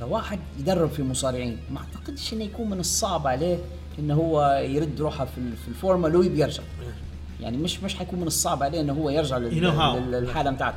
فواحد 0.00 0.38
يدرب 0.58 0.90
في 0.90 1.02
مصارعين 1.02 1.58
ما 1.70 1.78
أعتقدش 1.80 2.32
إنه 2.32 2.44
يكون 2.44 2.70
من 2.70 2.80
الصعب 2.80 3.26
عليه 3.26 3.58
انه 3.98 4.14
هو 4.14 4.62
يرد 4.68 5.00
روحه 5.00 5.24
في 5.24 5.56
في 5.62 5.68
الفورمة 5.68 6.08
لو 6.08 6.22
يبي 6.22 6.40
يرجع. 6.40 6.62
يعني 7.40 7.56
مش 7.56 7.82
مش 7.82 7.94
حيكون 7.94 8.20
من 8.20 8.26
الصعب 8.26 8.62
عليه 8.62 8.80
انه 8.80 8.92
هو 8.92 9.10
يرجع 9.10 9.38
للحالة 9.38 10.50
بتاعته 10.50 10.76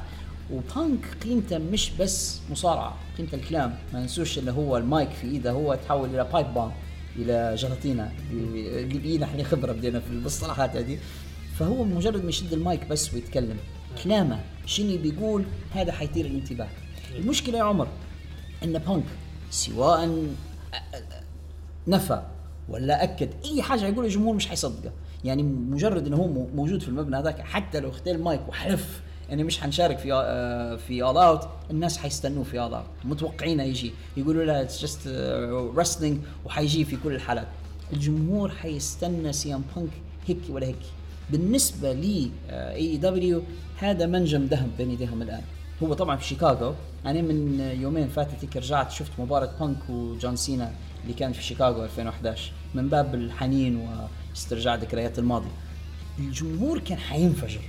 وبانك 0.54 1.06
قيمته 1.24 1.58
مش 1.58 1.92
بس 2.00 2.40
مصارعة 2.52 2.96
قيمته 3.18 3.36
الكلام. 3.36 3.78
ما 3.94 4.00
ننسوش 4.00 4.38
اللي 4.38 4.52
هو 4.52 4.78
المايك 4.78 5.10
في 5.10 5.28
إيده 5.28 5.52
هو 5.52 5.76
تحول 5.76 6.10
إلى 6.10 6.24
pipe 6.34 6.54
bomb 6.54 6.72
إلى 7.16 7.56
جلاطينه 7.56 8.12
اللي 8.32 9.00
بينا 9.00 9.26
إحنا 9.26 9.44
خبرة 9.44 9.72
بدينا 9.72 10.00
في 10.00 10.10
المصطلحات 10.10 10.76
هذه. 10.76 10.98
فهو 11.60 11.84
مجرد 11.84 12.24
ما 12.24 12.30
يشد 12.30 12.54
المايك 12.54 12.88
بس 12.88 13.14
ويتكلم. 13.14 13.58
كلامه 14.04 14.40
شنو 14.66 14.98
بيقول 14.98 15.46
هذا 15.74 15.92
حيثير 15.92 16.26
الانتباه. 16.26 16.68
المشكلة 17.16 17.58
يا 17.58 17.64
عمر 17.64 17.88
إن 18.64 18.74
بانك 18.80 19.04
سواء 19.52 20.26
نفى 21.88 22.22
ولا 22.70 23.04
أكد 23.04 23.30
أي 23.46 23.62
حاجة 23.62 23.88
يقول 23.88 24.06
الجمهور 24.06 24.36
مش 24.36 24.48
حيصدقه. 24.48 24.92
يعني 25.24 25.44
مجرد 25.44 26.08
إنه 26.08 26.18
هو 26.18 26.28
مو- 26.28 26.50
موجود 26.56 26.82
في 26.82 26.88
المبنى 26.88 27.18
هذاك 27.18 27.40
حتى 27.40 27.80
لو 27.80 27.90
اختار 27.90 28.16
المايك 28.16 28.42
وحلف 28.50 29.02
يعني 29.30 29.44
مش 29.44 29.60
حنشارك 29.60 29.98
في 29.98 30.14
آه، 30.14 30.76
في 30.76 31.04
All 31.04 31.18
Out 31.18 31.48
الناس 31.72 31.98
حيستنوه 31.98 32.44
في 32.44 32.60
All 32.60 32.74
Out 32.74 32.86
متوقعينه 33.06 33.64
يجي 33.64 33.92
يقولوا 34.18 34.44
له 34.44 34.62
it's 34.62 34.82
just 34.82 35.08
wrestling 35.76 36.18
وحيجي 36.46 36.86
في 36.86 36.98
كل 37.04 37.12
الحالات. 37.16 37.48
الجمهور 37.94 38.50
حيستنى 38.50 39.34
سي 39.34 39.56
إم 39.56 39.64
بانك 39.76 39.90
هيك 40.28 40.38
ولا 40.50 40.68
هيك. 40.68 40.76
بالنسبة 41.32 41.94
لي 41.94 42.32
AEW 42.50 43.42
هذا 43.78 44.06
منجم 44.06 44.46
ذهب 44.46 44.70
بين 44.78 44.90
ايديهم 44.90 45.22
الآن. 45.22 45.42
هو 45.84 45.94
طبعا 45.94 46.16
في 46.16 46.26
شيكاغو. 46.26 46.74
أنا 47.06 47.22
من 47.22 47.60
يومين 47.60 48.08
فاتت 48.08 48.58
رجعت 48.58 48.92
شفت 48.92 49.12
مباراة 49.20 49.50
بانك 49.60 49.90
وجون 49.90 50.36
سينا 50.36 50.72
اللي 51.04 51.14
كانت 51.14 51.36
في 51.36 51.44
شيكاغو 51.44 51.84
2011 51.84 52.52
من 52.76 52.90
باب 52.90 53.16
الحنين 53.16 53.88
واسترجاع 54.34 54.76
ذكريات 54.76 55.20
الماضي. 55.20 55.50
الجمهور 56.20 56.80
كان 56.80 56.98
حينفجر. 56.98 57.62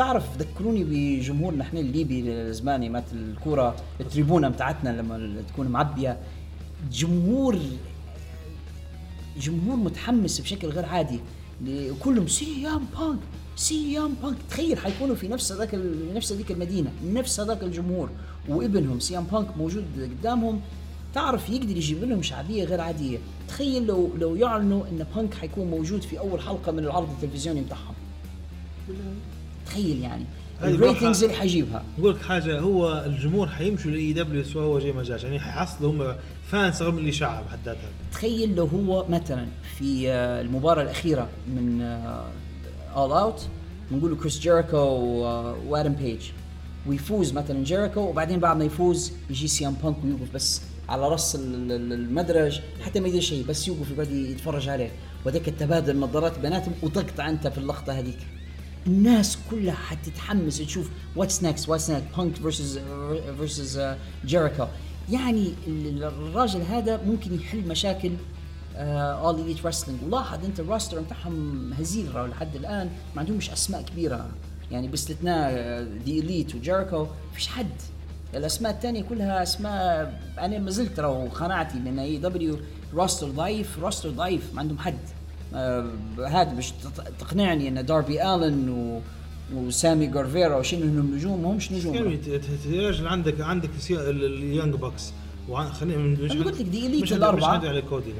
تعرف 0.00 0.38
ذكروني 0.38 0.84
بجمهورنا 0.84 1.62
إحنا 1.62 1.80
الليبي 1.80 2.32
الزماني 2.32 2.88
مات 2.88 3.04
الكورة 3.12 3.76
التريبونة 4.00 4.48
بتاعتنا 4.48 4.88
لما 5.00 5.42
تكون 5.48 5.68
معبية. 5.68 6.18
جمهور 6.92 7.58
جمهور 9.40 9.76
متحمس 9.76 10.40
بشكل 10.40 10.68
غير 10.68 10.86
عادي. 10.86 11.20
كلهم 12.00 12.28
سي 12.28 12.62
ام 12.62 12.84
بانك 12.98 13.18
سي 13.56 13.92
ام 13.92 14.14
بانك. 14.22 14.36
تخيل 14.50 14.78
حيكونوا 14.78 15.14
في 15.14 15.28
نفس 15.28 15.52
هذاك 15.52 15.80
نفس 16.14 16.32
هذيك 16.32 16.50
المدينة 16.50 16.92
نفس 17.04 17.40
هذاك 17.40 17.62
الجمهور 17.62 18.10
وابنهم 18.48 19.00
سي 19.00 19.14
ام 19.14 19.24
بانك 19.24 19.56
موجود 19.56 19.84
قدامهم. 20.20 20.60
تعرف 21.14 21.50
يقدر 21.50 21.76
يجيب 21.76 22.04
لهم 22.04 22.22
شعبية 22.22 22.64
غير 22.64 22.80
عادية. 22.80 23.18
تخيل 23.48 23.86
لو 23.86 24.10
لو 24.18 24.34
يعلنوا 24.34 24.82
إن 24.86 25.06
بانك 25.16 25.34
حيكون 25.34 25.70
موجود 25.70 26.02
في 26.02 26.18
أول 26.18 26.40
حلقة 26.40 26.72
من 26.72 26.84
العرض 26.84 27.08
التلفزيوني 27.10 27.60
بتاعهم. 27.60 27.94
تخيل 29.70 30.00
يعني. 30.02 30.24
ال 30.62 30.70
ratings 30.70 31.24
اللي 31.24 31.36
حيجيبها. 31.36 31.82
بقول 31.98 32.14
لك 32.14 32.22
حاجة 32.22 32.60
هو 32.60 33.04
الجمهور 33.06 33.48
حيمشوا 33.48 33.90
ل 33.90 34.12
AEW 34.12 34.44
سواء 34.44 34.64
هو 34.64 34.78
جاي 34.78 34.92
ما 34.92 35.02
جاش 35.02 35.24
يعني 35.24 35.40
حيحصلوا 35.40 35.90
هم 35.92 36.14
fans 36.50 36.82
رغم 36.82 36.98
اللي 36.98 37.12
شعب 37.12 37.44
حد 37.52 37.58
ذاتها 37.64 37.88
تخيل 38.12 38.54
لو 38.56 38.64
هو 38.66 39.04
مثلا 39.08 39.46
في 39.78 40.10
آه، 40.10 40.40
المباراة 40.40 40.82
الأخيرة 40.82 41.28
من 41.48 41.80
All 42.96 43.12
Out 43.12 43.46
بنقول 43.90 44.16
كريس 44.16 44.38
جيريكو 44.40 44.76
وادم 45.68 45.92
بيج 45.92 46.20
ويفوز 46.86 47.32
مثلا 47.32 47.64
جيريكو 47.64 48.00
وبعدين 48.00 48.38
بعد 48.40 48.56
ما 48.56 48.64
يفوز 48.64 49.12
يجي 49.30 49.48
سي 49.48 49.66
ام 49.66 49.74
بانك 49.84 49.96
ويوقف 50.04 50.34
بس 50.34 50.62
على 50.88 51.08
رأس 51.08 51.34
ال- 51.34 51.72
ال- 51.72 51.92
المدرج 51.92 52.60
حتى 52.84 53.00
ما 53.00 53.08
يدير 53.08 53.20
شيء 53.20 53.44
بس 53.48 53.68
يوقف 53.68 53.90
يقعد 53.90 54.10
يتفرج 54.10 54.68
عليه. 54.68 54.90
وذاك 55.24 55.48
التبادل 55.48 55.90
النظارات 55.94 56.38
بيناتهم 56.38 56.74
وتقطع 56.82 57.28
انت 57.28 57.46
في 57.48 57.58
اللقطة 57.58 57.92
هذيك. 57.92 58.18
الناس 58.86 59.38
كلها 59.50 59.74
حتتحمس 59.74 60.58
تشوف 60.58 60.90
what's 61.16 61.42
next 61.42 61.68
what's 61.68 61.90
next 61.90 62.06
بانك 62.16 62.36
versus 62.36 62.78
versus 63.38 63.94
جيريكو 64.24 64.66
يعني 65.10 65.52
ال- 65.66 66.04
الراجل 66.04 66.62
هذا 66.62 67.00
ممكن 67.06 67.34
يحل 67.34 67.68
مشاكل 67.68 68.12
All 68.76 69.40
Elite 69.40 69.66
Wrestling 69.66 70.02
ولاحظ 70.02 70.44
أنت 70.44 70.60
ال 70.60 70.66
roster 70.66 71.00
بتاعهم 71.00 71.72
هزيل 71.72 72.10
لحد 72.28 72.56
الآن. 72.56 72.90
ما 73.14 73.20
عندهمش 73.20 73.50
أسماء 73.50 73.82
كبيرة. 73.82 74.30
يعني 74.70 74.88
باستثناء 74.88 75.52
The 76.04 76.20
Elite 76.20 76.54
وجيريكو 76.54 77.06
فيش 77.34 77.46
حد. 77.48 77.66
الأسماء 78.34 78.72
الثانية 78.72 79.02
كلها 79.02 79.42
أسماء 79.42 80.20
أنا 80.38 80.58
ما 80.58 80.70
زلت 80.70 81.00
قناعتي 81.00 81.78
بان 81.78 81.98
AEW 81.98 82.16
roster 82.16 83.30
ضعيف 83.30 83.78
roster 83.78 84.10
ضعيف. 84.10 84.54
ما 84.54 84.60
عندهم 84.60 84.78
حد. 84.78 84.98
هذا 86.28 86.52
مش 86.52 86.70
تط- 86.70 87.12
تقنعني 87.20 87.68
أن 87.68 87.86
داربي 87.86 88.34
آلن 88.34 88.68
و 88.68 89.00
وسامي 89.54 90.06
جيفارا 90.06 90.56
وشنو 90.56 90.82
انهم 90.82 91.14
نجوم 91.14 91.42
ما 91.42 91.50
همش 91.50 91.72
نجوم 91.72 92.14
ت- 92.16 92.28
ت- 92.28 92.66
يا 92.66 92.88
رجل 92.88 93.06
عندك 93.06 93.40
عندك 93.40 93.70
ال 93.90 94.04
Young 94.04 94.74
Bucks. 94.74 95.12
وع- 95.48 95.68
خلينا 95.72 96.18
قلت 96.44 96.60
لك 96.60 96.66
دي 96.66 96.84
عندي- 96.86 97.14
الأربعة. 97.14 97.58
مش 97.58 97.64
على 97.68 97.82
كودي. 97.82 98.12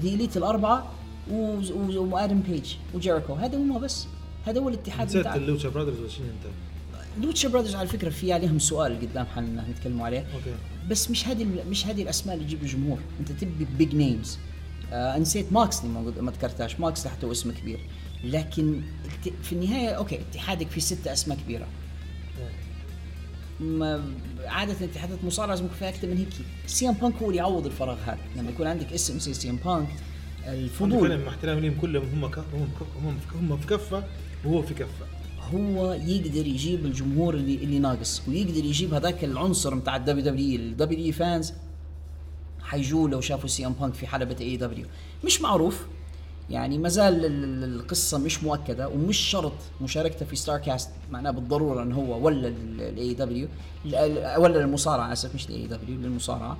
The 0.00 0.14
Elite 0.14 0.36
الأربعة 0.36 0.90
وآدم 1.30 2.40
بيج 2.40 2.74
وجيريكو 2.94 3.34
هذا 3.34 3.56
هم 3.58 3.78
بس. 3.78 4.06
هذا 4.46 4.60
هو 4.60 4.68
الاتحاد 4.68 5.06
نسيت 5.06 5.26
اللوتشا 5.26 5.68
براذرز 5.68 5.98
ولا 6.00 6.08
شنو 6.08 6.26
أنت؟ 6.26 7.24
لوتشا 7.24 7.48
براذرز 7.48 7.74
على 7.74 7.88
فكرة 7.88 8.08
في 8.10 8.32
عليهم 8.32 8.58
سؤال 8.58 9.00
قدام 9.00 9.26
حنتكلموا 9.26 10.06
عليه. 10.06 10.18
أوكي. 10.18 10.54
بس 10.90 11.10
مش 11.10 11.28
هذه 11.28 11.46
مش 11.70 11.86
هذه 11.86 12.02
الأسماء 12.02 12.34
اللي 12.36 12.46
تجيب 12.46 12.62
الجمهور. 12.62 12.98
أنت 13.20 13.32
تبي 13.32 13.66
big 13.78 13.94
names 13.94 14.38
آه 14.92 15.18
نسيت 15.18 15.52
موكسلي 15.52 15.88
ما 15.90 16.00
قلت- 16.00 16.18
ما 16.18 16.32
ذكرتهاش. 16.32 16.80
موكسلي 16.80 17.10
حتى 17.12 17.26
هو 17.26 17.32
اسم 17.32 17.50
كبير. 17.52 17.80
لكن 18.24 18.82
في 19.42 19.52
النهاية 19.52 19.88
أوكي 19.88 20.20
اتحادك 20.30 20.68
في 20.70 20.80
ستة 20.80 21.12
أسماء 21.12 21.38
كبيرة. 21.38 21.66
ما 23.60 24.04
عادة 24.44 24.84
اتحادات 24.84 25.18
المصارعة 25.22 25.48
لازم 25.50 25.64
يكون 25.64 25.76
فيها 25.78 25.88
أكثر 25.88 26.08
من 26.08 26.16
هيك. 26.16 26.28
سي 26.66 26.88
إم 26.88 26.94
بانك 26.94 27.14
هو 27.22 27.26
اللي 27.26 27.38
يعوض 27.38 27.66
الفراغ 27.66 27.98
هذا. 28.06 28.18
لما 28.36 28.50
يكون 28.50 28.66
عندك 28.66 28.92
اسم 28.92 29.18
زي 29.18 29.34
سي 29.34 29.50
إم 29.50 29.56
بانك 29.56 29.88
فضول 30.44 30.54
الفضول 30.54 31.18
مع 31.18 31.28
احترامي 31.28 31.60
لهم 31.60 31.80
كلهم. 31.80 32.04
هم. 32.14 32.24
هم. 32.24 32.68
هم 33.04 33.50
هم 33.50 33.56
في 33.58 33.66
كفة 33.66 34.04
وهو 34.44 34.62
في 34.62 34.74
كفة. 34.74 35.06
هو 35.54 35.92
يقدر 35.92 36.46
يجيب 36.46 36.86
الجمهور 36.86 37.34
اللي 37.34 37.54
اللي 37.54 37.78
ناقص 37.78 38.22
ويقدر 38.28 38.64
يجيب 38.64 38.94
هذاك 38.94 39.24
العنصر 39.24 39.74
بتاع 39.74 39.96
الدبليو 39.96 40.24
دبليو 40.24 40.60
الدبليو 40.60 41.04
اي 41.04 41.12
فانز 41.12 41.52
حيجوا 42.72 43.08
لو 43.08 43.20
شافوا 43.20 43.48
سي 43.48 43.66
ام 43.66 43.72
بانك 43.72 43.94
في 43.94 44.06
حلبة 44.06 44.36
AEW 44.40 44.86
مش 45.24 45.40
معروف. 45.42 45.86
يعني 46.50 46.78
ما 46.78 46.88
زال 46.88 47.24
ال- 47.24 47.44
ال- 47.44 47.80
القصة 47.80 48.18
مش 48.18 48.42
مؤكدة 48.44 48.88
ومش 48.88 49.16
شرط 49.16 49.52
مشاركته 49.80 50.26
في 50.26 50.36
Starrcast 50.36 50.90
معناه 51.10 51.30
بالضرورة 51.30 51.82
انه 51.82 51.94
هو 51.96 52.24
ولا 52.26 52.48
ال 52.78 53.14
AEW 53.14 53.48
ولا 54.38 54.60
المصارعة 54.64 55.12
أسف 55.12 55.34
مش 55.34 55.46
ال 55.48 55.66
AEW 55.66 55.96
للمصارعة. 56.00 56.56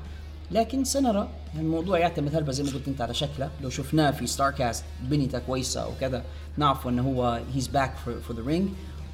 لكن 0.51 0.85
سنرى 0.85 1.29
الموضوع 1.55 1.99
يعتمد 1.99 2.35
هلبة 2.37 2.53
زي 2.53 2.63
ما 2.63 2.71
قلت 2.71 2.89
أنت 2.89 3.01
على 3.01 3.15
شكله. 3.15 3.51
لو 3.63 3.71
شفناه 3.71 4.11
في 4.11 4.27
Starrcast 4.27 4.85
بنيته 5.03 5.39
كويسة 5.39 5.89
وكذا 5.89 6.23
نعرف 6.57 6.89
انه 6.89 7.03
هو 7.03 7.43
he's 7.55 7.67
back 7.69 7.95
for 8.05 8.37
the 8.37 8.43
ring 8.47 8.69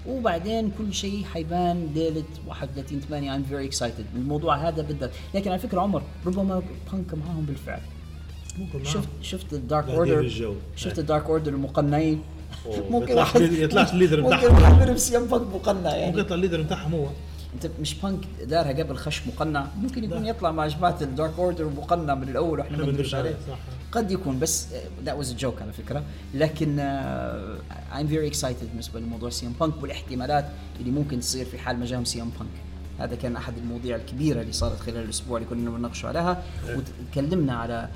وبعدين 0.06 0.70
كل 0.78 0.94
شيء 0.94 1.24
حيبان 1.24 1.88
ليله 1.94 2.24
31 2.48 3.00
8 3.00 3.32
I'm 3.38 3.42
very 3.52 3.74
excited. 3.74 4.04
الموضوع 4.16 4.68
هذا 4.68 4.82
بالذات. 4.82 5.10
لكن 5.34 5.50
على 5.50 5.58
فكرة 5.58 5.80
عمر 5.80 6.02
ربما 6.26 6.62
بانك 6.92 7.14
معاهم 7.14 7.44
بالفعل. 7.44 7.80
ممكن 8.58 8.72
معاهم. 8.78 8.84
شفت 8.92 9.08
شفت 9.22 9.52
ال 9.52 9.59
Dark 9.59 9.88
Order. 9.88 10.30
شفت 10.76 10.98
ال 10.98 11.03
Dark 11.03 11.24
Order 11.26 11.52
المقنعين؟ 11.52 12.22
ممكن 12.90 13.14
واحد 13.14 13.40
leader- 13.40 13.62
يطلعش 13.62 13.92
ال 13.92 13.96
leader 13.96 14.20
ممكن 14.22 14.36
بتاعهم. 14.36 14.62
واحد 14.62 14.82
منهم 14.82 14.96
سي 14.96 15.18
بانك 15.18 15.32
مقنع 15.54 15.74
ممكن 15.74 15.98
يعني 15.98 16.18
يطلع 16.18 16.34
ال 16.36 16.40
leader 16.40 16.62
بتاعهم 16.62 16.94
هو. 16.94 17.06
أنت 17.54 17.70
مش 17.80 17.94
بانك 17.94 18.20
دارها 18.44 18.72
قبل 18.72 18.96
خش 18.96 19.26
مقنع. 19.26 19.66
ممكن 19.82 20.04
يكون 20.04 20.26
يطلع 20.26 20.50
مع 20.52 20.66
جماعة 20.66 20.96
ال 21.00 21.07
Dark 21.07 21.32
Order 21.38 21.64
مقنع 21.64 22.14
من 22.14 22.28
الأول 22.28 22.58
وإحنا 22.58 22.76
ما 22.76 22.82
ندريش 22.82 22.96
بندرش 22.96 23.14
عليه 23.14 23.30
عليه، 23.30 23.38
صح. 23.48 23.58
قد 23.98 24.10
يكون 24.10 24.38
بس 24.38 24.66
that 25.04 25.16
was 25.16 25.34
joke 25.34 25.62
على 25.62 25.72
فكرة. 25.72 26.02
لكن 26.34 26.78
I'm 27.94 28.08
very 28.08 28.26
excited 28.26 28.68
بالنسبة 28.70 29.00
لموضوع 29.00 29.30
سي 29.30 29.46
إم 29.46 29.52
بانك 29.60 29.82
والاحتمالات 29.82 30.48
اللي 30.80 30.90
ممكن 30.90 31.20
تصير 31.20 31.46
في 31.46 31.58
حال 31.58 31.78
ما 31.78 31.86
جاهم 31.86 32.04
سي 32.04 32.22
إم 32.22 32.30
بانك 32.30 32.50
هذا 32.98 33.14
كان 33.16 33.36
أحد 33.36 33.58
المواضيع 33.58 33.96
الكبيرة 33.96 34.40
اللي 34.40 34.52
صارت 34.52 34.80
خلال 34.80 35.04
الأسبوع 35.04 35.38
اللي 35.38 35.48
كنا 35.48 35.70
بنناقشوا 35.70 36.08
عليها. 36.08 36.42
وتكلمنا 36.68 37.54
على 37.56 37.88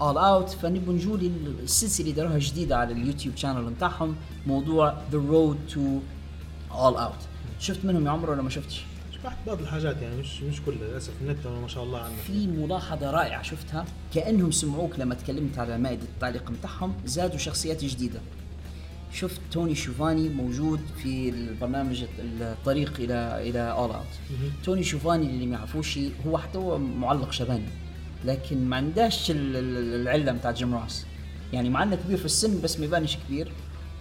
All 0.00 0.18
Out 0.18 0.50
فنبغى 0.50 0.94
نقول 0.94 1.30
السلسله 1.62 2.06
اللي 2.06 2.16
داروها 2.16 2.38
جديدة 2.38 2.76
على 2.76 2.92
اليوتيوب 2.92 3.36
channel 3.36 3.70
بتاعهم 3.70 4.16
موضوع 4.46 4.94
The 5.12 5.18
Road 5.18 5.58
to 5.74 5.98
All 6.70 6.96
Out 6.96 7.18
شفت 7.58 7.84
منهم 7.84 8.06
يا 8.06 8.10
عمر 8.10 8.30
ولا 8.30 8.42
ما 8.42 8.50
شفتش؟ 8.50 8.84
شبحت 9.22 9.36
بعض 9.46 9.60
الحاجات 9.60 10.02
يعني 10.02 10.16
مش 10.16 10.42
مش 10.42 10.60
كلها 10.66 10.88
للأسف. 10.88 11.12
النت 11.22 11.46
ما 11.46 11.68
شاء 11.68 11.84
الله 11.84 11.98
عنه 11.98 12.14
في 12.26 12.46
ملاحظة 12.46 13.10
رائعة 13.10 13.42
شفتها. 13.42 13.84
كأنهم 14.14 14.50
سمعوك 14.50 14.98
لما 14.98 15.14
تكلمت 15.14 15.58
على 15.58 15.78
مائدة 15.78 16.02
التعليق 16.02 16.50
متاعهم 16.50 16.94
زادوا 17.06 17.38
شخصيات 17.38 17.84
جديدة. 17.84 18.20
شفت 19.12 19.40
توني 19.52 19.74
شيفاني 19.74 20.28
موجود 20.28 20.80
في 21.02 21.28
البرنامج 21.28 22.04
الطريق 22.40 22.92
إلى 22.98 23.48
إلى 23.50 23.70
All 23.70 23.90
Out 23.90 24.04
توني 24.64 24.84
شيفاني 24.84 25.26
اللي 25.26 25.46
ما 25.46 25.56
يعرفوش 25.56 25.98
هو 26.26 26.38
حتى 26.38 26.58
هو 26.58 26.78
معلق 26.78 27.30
شيباني 27.32 27.68
لكن 28.24 28.64
ما 28.68 28.76
عندهاش 28.76 29.30
ال- 29.30 29.56
ال- 29.56 30.00
العلة 30.00 30.32
بتاعت 30.32 30.56
جيم 30.58 30.74
روس. 30.74 31.06
يعني 31.52 31.70
مع 31.70 31.82
إنه 31.82 31.96
كبير 31.96 32.16
في 32.18 32.24
السن 32.24 32.60
بس 32.60 32.78
ما 32.78 32.84
يبانش 32.84 33.16
كبير. 33.28 33.52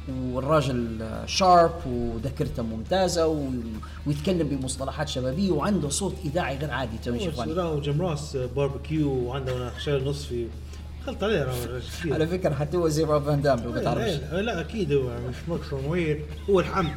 والراجل 0.10 1.10
شارب 1.26 1.72
وذاكرته 1.88 2.64
ممتازة 2.64 3.28
و... 3.28 3.48
ويتكلم 4.08 4.48
بمصطلحات 4.48 5.08
شبابية 5.08 5.52
وعنده 5.52 5.90
صوت 5.90 6.16
إذاعي 6.26 6.58
غير 6.58 6.72
عادي 6.72 6.98
توني 7.06 7.26
شوفاني 7.26 7.54
راهو 7.54 7.82
جيم 7.82 8.02
راس 8.02 8.38
باربيكيو 8.56 9.10
وعنده 9.12 9.58
هنا 9.58 9.72
شايل 9.80 10.06
نصفي 10.06 10.48
خلط 11.06 11.24
عليه 11.24 11.44
راهو 11.44 11.64
رجل 11.64 11.84
كبير. 12.02 12.14
على 12.14 12.28
فكرة 12.28 12.54
حتى 12.54 12.78
هو 12.78 12.88
زي 12.88 13.04
روب 13.04 13.24
فان 13.24 13.42
دام 13.42 13.60
لو 13.60 13.72
ما 13.72 13.82
تعرفش. 13.82 14.20
لا, 14.32 14.42
لا 14.42 14.62
أكيد 14.62 14.94
هو 14.94 15.04
مش 15.30 15.36
مكسر 15.48 15.80
وير. 15.88 16.26
هو 16.50 16.60
الحمد 16.60 16.92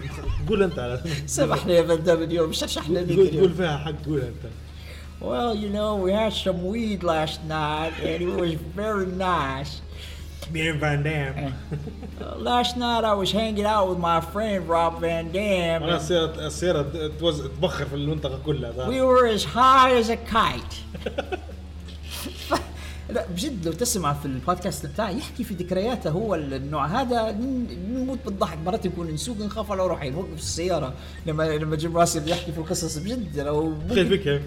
قول 0.48 0.62
أنت 0.62 0.78
على 0.78 1.01
سمح 1.26 1.66
لي 1.66 1.74
يا 1.74 1.82
فان 1.82 2.02
دام 2.02 2.22
اليوم 2.22 2.51
مش 2.51 2.64
رشحنا 2.64 2.98
لك 2.98 3.16
قول 3.16 3.26
اليوم 3.26 3.44
قول 3.44 3.55
فيها 3.55 3.78
حق 3.78 4.06
قول 4.06 4.20
أنت. 4.20 4.52
Well, 5.20 5.55
you 5.55 5.70
know, 5.70 5.93
we 6.05 6.10
had 6.12 6.32
some 6.32 6.60
weed 6.72 7.02
last 7.02 7.39
night 7.48 7.94
and 8.02 8.22
it 8.26 8.32
was 8.43 8.55
very 8.76 9.06
nice. 9.06 9.72
بين 10.52 10.78
فان 10.78 11.02
دام 11.02 11.52
Uh, 12.20 12.36
last 12.38 12.76
night 12.76 13.04
I 13.04 13.14
was 13.22 13.32
hanging 13.32 13.66
out 13.66 13.86
with 13.90 13.98
my 13.98 14.20
friend 14.32 14.68
Rob 14.68 15.00
Van 15.00 15.32
Dam. 15.32 15.82
أنا 15.82 15.96
السيارة 15.96 16.46
السيارة 16.46 17.10
توز 17.20 17.42
تبخر 17.46 17.84
في 17.86 17.94
المنطقة 17.94 18.38
كلها 18.46 18.88
We 18.88 19.02
were 19.02 19.26
as 19.26 19.44
high 19.44 20.00
as 20.00 20.08
a 20.10 20.16
kite. 20.16 20.74
لا 23.10 23.26
بجد 23.26 23.66
لو 23.66 23.72
تسمع 23.72 24.12
في 24.12 24.26
البودكاست 24.26 24.86
بتاعي 24.86 25.18
يحكي 25.18 25.44
في 25.44 25.54
ذكرياته 25.54 26.10
هو 26.10 26.34
النوع 26.34 26.86
هذا 26.86 27.30
نموت 27.90 28.18
بالضحك 28.24 28.58
مرات 28.66 28.86
يكون 28.86 29.10
نسوق 29.10 29.38
نخاف 29.38 29.72
على 29.72 29.86
روحي 29.86 30.10
نوقف 30.10 30.28
في 30.34 30.40
السيارة 30.40 30.92
لما 31.26 31.42
لما 31.42 31.76
جيم 31.76 31.96
راسي 31.96 32.20
بيحكي 32.20 32.52
في 32.52 32.58
القصص 32.58 32.98
بجد 32.98 33.38
لو 33.40 33.74
هيك. 33.90 34.42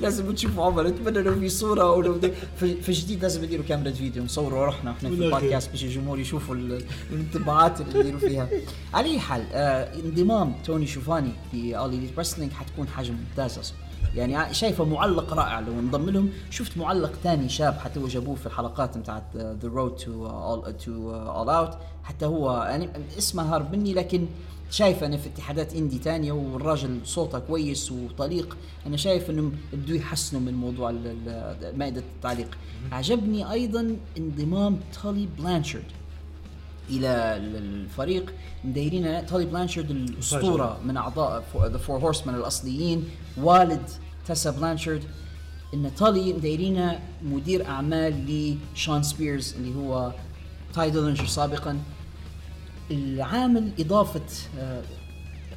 لازم 0.00 0.34
تشوفوا 0.34 0.64
عمر 0.64 0.88
اتمنى 0.88 1.18
لو 1.22 1.34
في 1.34 1.48
صوره 1.48 1.82
أو 1.82 2.00
لو 2.00 2.20
في 2.56 2.82
في 2.82 2.92
جديد 2.92 3.22
لازم 3.22 3.44
نديروا 3.44 3.64
كاميرا 3.68 3.90
فيديو 3.90 4.24
نصوروا 4.24 4.64
روحنا. 4.64 4.90
إحنا 4.90 5.08
في 5.10 5.14
البودكاست 5.14 5.70
باش 5.70 5.84
الجمهور 5.84 6.18
يشوفوا 6.18 6.54
ال- 6.54 6.84
الانطباعات 7.12 7.80
اللي 7.80 7.98
نديروا 7.98 8.20
فيها. 8.20 8.48
على 8.94 9.08
أي 9.10 9.18
حال 9.20 9.44
آه 9.52 9.94
انضمام 9.94 10.54
توني 10.64 10.86
شيفاني 10.86 11.30
في 11.50 11.78
All 11.78 11.94
Elite 11.94 12.18
Wrestling 12.18 12.52
حتكون 12.52 12.88
حاجة 12.88 13.10
ممتازه 13.10 13.62
يعني 14.14 14.54
شايفه 14.54 14.84
معلق 14.84 15.32
رائع 15.34 15.60
لو 15.60 15.72
انضم 15.72 16.10
لهم. 16.10 16.28
شفت 16.50 16.78
معلق 16.78 17.12
ثاني 17.24 17.48
شاب 17.48 17.78
حتى 17.78 18.00
هو 18.00 18.06
جابوه 18.08 18.34
في 18.34 18.46
الحلقات 18.46 18.98
بتاعت 18.98 19.22
The 19.36 19.58
Road 19.68 19.96
to 19.96 20.26
All 20.26 20.72
to 20.76 21.10
All 21.16 21.48
Out 21.48 21.78
حتى 22.04 22.26
هو 22.26 22.62
يعني 22.68 22.88
اسمه 23.18 23.54
هارب 23.54 23.72
مني 23.76 23.94
لكن 23.94 24.26
شايف 24.70 25.04
أنا 25.04 25.16
في 25.16 25.28
اتحادات 25.28 25.74
indie 25.74 25.98
تانية 25.98 26.32
والراجل 26.32 27.00
صوته 27.04 27.38
كويس 27.38 27.92
وطليق 27.92 28.56
أنا 28.86 28.96
شايف 28.96 29.30
إنهم 29.30 29.52
بدوا 29.72 29.96
يحسنوا 29.96 30.42
من 30.42 30.54
موضوع 30.54 30.90
مائدة 31.76 32.00
التعليق. 32.16 32.58
عجبني 32.92 33.52
أيضا 33.52 33.96
انضمام 34.18 34.80
تولي 35.02 35.28
بلانشارد 35.38 35.84
إلى 36.90 37.08
ال- 37.36 37.56
الفريق. 37.56 38.34
مدايرين 38.64 39.26
تولي 39.26 39.44
بلانشارد 39.46 39.90
الأسطورة 39.90 40.78
من 40.84 40.96
أعضاء 40.96 41.44
The 41.68 41.78
Four 41.78 41.98
Horsemen 42.00 42.34
الأصليين 42.34 43.04
والد 43.36 43.82
تاسا 44.26 44.50
بلانشارد. 44.50 45.04
ال- 45.74 45.90
تولي 45.96 46.32
مدايرين 46.32 46.90
مدير 47.22 47.66
أعمال 47.66 48.26
لشون 48.74 49.02
سبيرز 49.02 49.54
اللي 49.54 49.74
هو 49.76 50.12
تاي 50.74 50.90
ديلنجر 50.90 51.26
سابقا. 51.26 51.78
العامل 52.90 53.72
إضافة 53.80 54.20
آه، 54.58 54.82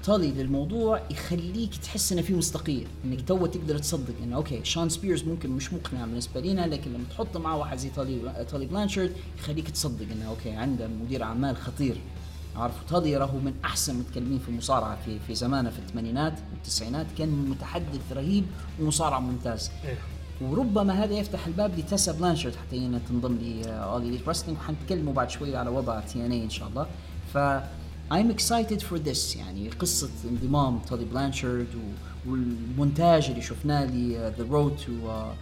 تولي 0.04 0.32
للموضوع 0.32 1.02
يخليك 1.12 1.76
تحس 1.76 2.12
إنه 2.12 2.22
في 2.22 2.36
مصداقية 2.36 2.86
إنك 3.06 3.28
تو 3.28 3.46
تقدر 3.46 3.78
تصدق 3.78 4.14
إنه 4.24 4.36
okay 4.36 4.60
شون 4.64 4.90
سبيرز 4.90 5.24
ممكن 5.24 5.50
مش 5.50 5.74
مقنع 5.74 6.06
بالنسبة 6.06 6.42
لنا 6.42 6.68
لكن 6.68 6.94
لما 6.94 7.04
تحط 7.10 7.38
معه 7.38 7.58
واحد 7.58 7.78
زي 7.78 7.90
تولي 7.90 8.46
تولي 8.52 8.66
بلانشارد 8.66 9.12
يخليك 9.40 9.70
تصدق 9.70 10.06
إنه 10.12 10.30
okay 10.30 10.50
عنده 10.50 10.88
مدير 10.88 11.24
أعمال 11.24 11.58
خطير. 11.58 11.98
عارف 12.56 12.74
تولي 12.90 13.18
راهو 13.18 13.40
من 13.40 13.54
أحسن 13.66 13.94
المتكلمين 13.96 14.40
في 14.40 14.50
المصارعة 14.50 14.98
في 15.06 15.20
في 15.20 15.36
زمانه 15.36 15.70
في 15.70 15.80
الثمانينات 15.80 16.34
والتسعينات 16.54 17.08
كان 17.18 17.30
متحدث 17.30 18.12
رهيب 18.12 18.46
ومصارع 18.80 19.20
ممتاز. 19.20 19.72
وربما 20.42 21.04
هذا 21.04 21.14
يفتح 21.14 21.48
الباب 21.48 21.80
لتاسا 21.80 22.12
بلانشارد 22.12 22.56
حتى 22.56 22.82
هي 22.82 23.00
تنضم 23.10 23.38
ل 23.38 24.10
All 24.12 24.18
Elite 24.18 24.28
Wrestling 24.28 24.58
وحنتكلموا 24.58 25.14
بعد 25.14 25.30
شوي 25.30 25.56
على 25.56 25.70
وضع 25.70 26.00
TNA 26.00 26.44
إن 26.44 26.50
شاء 26.50 26.68
الله. 26.68 26.88
ف 27.34 27.38
I'm 28.12 28.32
excited 28.38 28.82
for 28.82 28.98
this 29.10 29.38
يعني 29.38 29.70
قصة 29.70 30.10
انضمام 30.26 30.80
تولي 30.80 31.06
بلانشارد 31.06 31.68
و- 31.76 32.30
والمونتاج 32.32 33.30
اللي 33.30 33.42
شفناه 33.42 33.86
ل 33.86 34.32
The 34.38 34.52
Road 34.54 34.82
to 34.84 34.90
uh, 34.90 35.34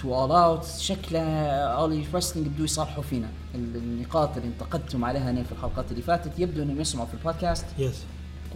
to 0.00 0.04
All 0.04 0.30
Out. 0.32 0.78
شكله 0.80 1.20
All 1.50 1.70
Elite 1.70 2.04
Wrestling 2.14 2.48
بدوا 2.48 2.64
يصالحوا 2.64 3.02
فينا. 3.02 3.28
ال- 3.54 3.76
النقاط 3.76 4.36
اللي 4.36 4.48
انتقدتم 4.48 5.04
عليها 5.04 5.30
أنا 5.30 5.42
في 5.42 5.52
الحلقات 5.52 5.90
اللي 5.90 6.02
فاتت 6.02 6.38
يبدو 6.38 6.62
إنهم 6.62 6.80
يسمعوا 6.80 7.06
في 7.06 7.14
البودكاست. 7.14 7.66
yes 7.78 8.02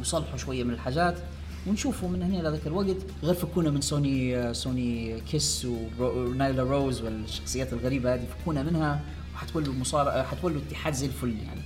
وصلحوا 0.01 0.37
شوية 0.37 0.65
من 0.65 0.71
الحاجات. 0.75 1.19
ونشوفوا 1.67 2.09
من 2.09 2.23
هنا 2.23 2.49
لذاك 2.49 2.67
الوقت. 2.67 2.97
غير 3.23 3.35
فكونا 3.35 3.71
من 3.71 3.81
سوني 3.81 4.55
سوني 4.55 5.21
كيس 5.21 5.67
ونايلا 6.01 6.63
روز 6.63 7.01
والشخصيات 7.03 7.73
الغريبة 7.73 8.15
هذه 8.15 8.25
فكونا 8.41 8.63
منها. 8.63 9.01
وحتولوا 9.35 9.75
مصارع 9.75 10.23
حتولوا 10.23 10.61
اتحاد 10.69 10.93
زي 10.95 11.07
الفل 11.07 11.29
يعني. 11.47 11.61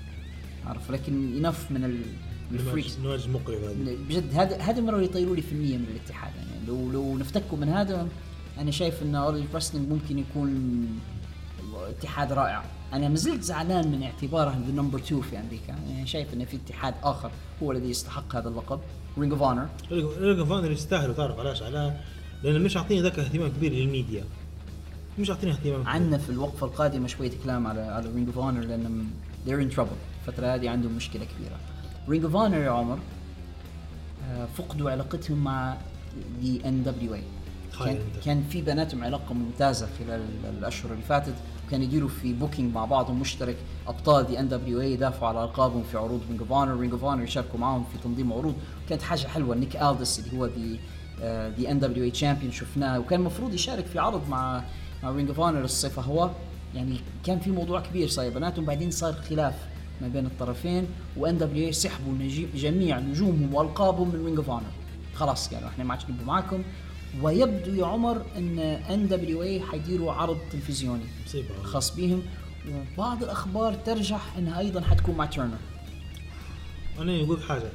عارف 0.71 0.91
لكن 0.91 1.37
ينف 1.37 1.71
من 1.71 1.85
ال- 1.85 2.03
ال 2.53 2.60
freaks 2.60 2.99
نواج 2.99 3.29
مقرف. 3.29 3.63
هذا 3.65 3.75
بجد 4.09 4.35
هذا 4.35 4.57
هذا 4.57 4.81
مرة 4.81 5.01
يطيروا 5.03 5.37
لي 5.37 5.43
في 5.43 5.53
النية 5.53 5.77
من 5.79 5.85
الاتحاد 5.91 6.33
يعني 6.37 6.67
لو 6.69 6.91
لو 6.93 7.19
نفتكوا 7.19 7.59
من 7.59 7.69
هذا 7.69 8.09
أنا 8.59 8.71
شايف 8.71 9.03
إن 9.03 9.15
All 9.15 9.26
Elite 9.26 9.45
Wrestling 9.55 9.89
ممكن 9.89 10.19
يكون 10.19 10.51
اتحاد 11.89 12.33
رائع. 12.33 12.65
أنا 12.93 13.09
ما 13.09 13.15
زلت 13.17 13.43
زعلان 13.43 13.89
من 13.93 14.03
اعتباره 14.03 14.51
the 14.67 14.73
number 14.73 14.99
2 14.99 15.21
في 15.23 15.41
أمريكا. 15.41 15.73
يعني 15.89 16.07
شايف 16.07 16.35
ان 16.35 16.45
في 16.45 16.57
اتحاد 16.57 16.95
آخر 17.03 17.31
هو 17.63 17.73
الذي 17.73 17.91
يستحق 17.91 18.37
هذا 18.37 18.49
اللقب. 18.49 18.81
Ring 19.19 19.33
of 19.33 19.43
Honor 19.43 19.69
Ring 19.93 20.43
of 20.43 20.51
Honor 20.51 20.71
يستاهلوا 20.71 21.15
تعرف 21.15 21.39
علاش؟ 21.39 21.63
على 21.63 22.01
لأن 22.43 22.61
مش 22.63 22.77
عاطيني 22.77 23.01
ذاك 23.03 23.19
اهتمام 23.19 23.49
كبير 23.49 23.73
للميديا. 23.73 24.25
مش 25.19 25.31
عاطيني 25.31 25.53
اهتمام. 25.53 25.87
عندنا 25.87 26.19
في 26.19 26.31
الوقفة 26.31 26.67
القادمة 26.67 27.07
شوية 27.07 27.31
كلام 27.45 27.67
على 27.67 27.81
على 27.81 28.09
Ring 28.15 28.29
of 28.29 28.39
Honor 28.39 28.61
لأن 28.61 29.07
they're 29.47 29.71
in 29.73 29.77
trouble. 29.77 30.10
الفترة 30.29 30.47
هذه 30.55 30.71
عندهم 30.71 30.93
مشكلة 30.93 31.25
كبيرة. 31.25 31.57
Ring 32.09 32.25
of 32.25 32.37
Honor 32.37 32.59
يا 32.59 32.71
عمر 32.71 32.99
آه، 34.31 34.47
فقدوا 34.59 34.91
علاقتهم 34.91 35.39
مع 35.45 35.77
the 36.41 36.69
NWA 36.69 37.23
كان, 38.25 38.45
في 38.51 38.63
بيناتهم 38.63 39.05
علاقة 39.05 39.35
ممتازة 39.35 39.89
خلال 39.99 40.21
ال- 40.21 40.59
الأشهر 40.59 40.93
اللي 40.93 41.03
فاتت 41.03 41.35
وكانوا 41.69 41.85
يديروا 41.85 42.09
في 42.09 42.33
booking 42.33 42.75
مع 42.75 42.85
بعضهم 42.85 43.21
مشترك. 43.21 43.57
أبطال 43.89 44.27
the 44.27 44.41
NWA 44.41 44.93
يدافعوا 44.93 45.29
على 45.29 45.45
ألقابهم 45.45 45.83
في 45.83 45.97
عروض 45.99 46.21
Ring 46.29 46.41
of 46.41 46.53
Honor 46.53 46.77
Ring 46.77 46.93
of 46.93 47.05
Honor 47.05 47.23
يشاركوا 47.25 47.59
معهم 47.61 47.85
في 47.93 47.99
تنظيم 48.05 48.33
عروض. 48.33 48.55
كانت 48.89 49.03
حاجة 49.03 49.27
حلوة. 49.27 49.57
نيك 49.57 49.77
ألديس 49.77 50.19
اللي 50.19 50.39
هو 50.41 50.47
the 50.47 50.81
the 51.57 51.71
NWA 51.71 51.81
champion 51.81 52.53
شفناه 52.53 52.99
وكان 52.99 53.21
المفروض 53.21 53.55
يشارك 53.55 53.87
في 53.87 53.99
عرض 53.99 54.29
مع 54.29 54.63
مع 55.03 55.11
Ring 55.11 55.29
of 55.29 55.41
Honor 55.41 55.65
الصيف 55.65 55.99
هو. 55.99 56.31
يعني 56.75 57.01
كان 57.25 57.39
في 57.41 57.51
موضوع 57.51 57.81
كبير 57.81 58.09
صاير. 58.09 58.33
بيناتهم 58.35 58.65
بعدين 58.65 58.91
صار 58.91 59.13
خلاف. 59.13 59.55
ما 60.01 60.09
بين 60.09 60.27
الطرفين 60.27 60.87
و 61.17 61.39
NWA 61.39 61.73
سحبوا 61.73 62.15
جميع 62.55 62.99
نجومهم 62.99 63.55
وألقابهم 63.55 64.09
من 64.09 64.25
Ring 64.25 64.37
of 64.39 64.51
Honor 64.51 64.71
خلاص 65.15 65.55
قالوا 65.55 65.69
إحنا 65.69 65.85
ما 65.85 65.93
عادش 65.93 66.05
نبقى 66.11 66.25
معاكم. 66.25 66.63
ويبدو 67.23 67.75
يا 67.75 67.87
عمر 67.87 68.23
إن 68.37 68.59
NWA 68.59 69.61
حيديروا 69.61 70.13
عرض 70.13 70.39
تلفزيوني. 70.53 71.05
خاص 71.63 71.97
بهم 71.97 72.23
وبعض 72.69 73.23
الأخبار 73.23 73.75
ترجح 73.75 74.37
انها 74.39 74.59
أيضا 74.59 74.81
حتكون 74.81 75.15
مع 75.15 75.27
تيرنر 75.27 75.59
أنا 76.99 77.23
نقول 77.23 77.43
حاجة. 77.43 77.71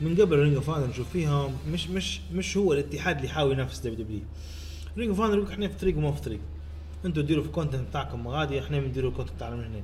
من 0.00 0.16
قبل 0.20 0.38
Ring 0.38 0.54
of 0.54 0.70
Honor 0.70 0.86
نشوف 0.86 1.08
فيها 1.10 1.50
مش 1.72 1.90
مش 1.90 2.20
مش 2.32 2.56
هو 2.56 2.72
الاتحاد 2.72 3.16
اللي 3.16 3.28
يحاول 3.28 3.52
ينافس 3.52 3.78
WWE 3.78 4.04
Ring 4.04 5.08
of 5.08 5.20
Honor 5.20 5.52
إحنا 5.52 5.68
في 5.68 5.74
طريق 5.74 5.96
وما 5.98 6.12
في 6.12 6.22
طريق. 6.22 6.40
أنتوا 7.04 7.22
ديروا 7.22 7.42
في 7.42 7.48
ال 7.48 7.53
content 7.53 7.88
بتاعكم 7.88 8.28
غادي 8.28 8.60
إحنا 8.60 8.80
بنديروا 8.80 9.10
ال 9.10 9.13
content 9.13 9.36
بتاعنا 9.36 9.56
من 9.56 9.64
هنا. 9.64 9.82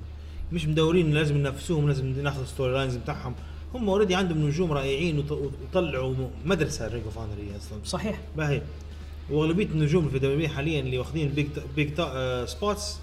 مش 0.53 0.67
مدورين 0.67 1.15
لازم 1.15 1.37
ننافسوهم 1.37 1.89
لازم 1.89 2.07
ناخذ 2.23 2.41
ال 2.41 2.73
storylines 2.73 2.97
بتاعهم. 2.97 3.35
هم 3.75 3.89
already 3.89 4.15
عندهم 4.15 4.47
نجوم 4.49 4.73
رائعين 4.73 5.19
وط- 5.19 5.51
وطلعوا 5.71 6.15
مدرسة 6.47 6.89
Ring 6.89 7.05
of 7.05 7.19
أصلا. 7.19 7.79
صحيح. 7.85 8.21
باهي. 8.37 8.63
وأغلبية 9.31 9.67
النجوم 9.67 10.09
في 10.09 10.19
WWE 10.19 10.49
حاليا 10.49 10.81
اللي 10.81 10.99
واخدين 10.99 11.29
big 11.29 11.47
big 11.77 11.91
spots 12.45 12.97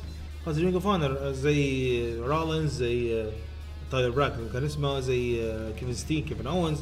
قصدي 0.46 0.62
Ring 0.62 0.74
of 0.74 0.88
Honor 0.88 1.32
زي 1.32 2.16
رولينز 2.20 2.72
زي 2.74 3.26
تايلر 3.92 4.10
بلاك 4.10 4.34
كان 4.54 4.64
اسمه 4.66 5.00
زي 5.00 5.52
كيفن 5.80 5.94
ستين 5.94 6.24
كيفن 6.26 6.48
اونز 6.48 6.78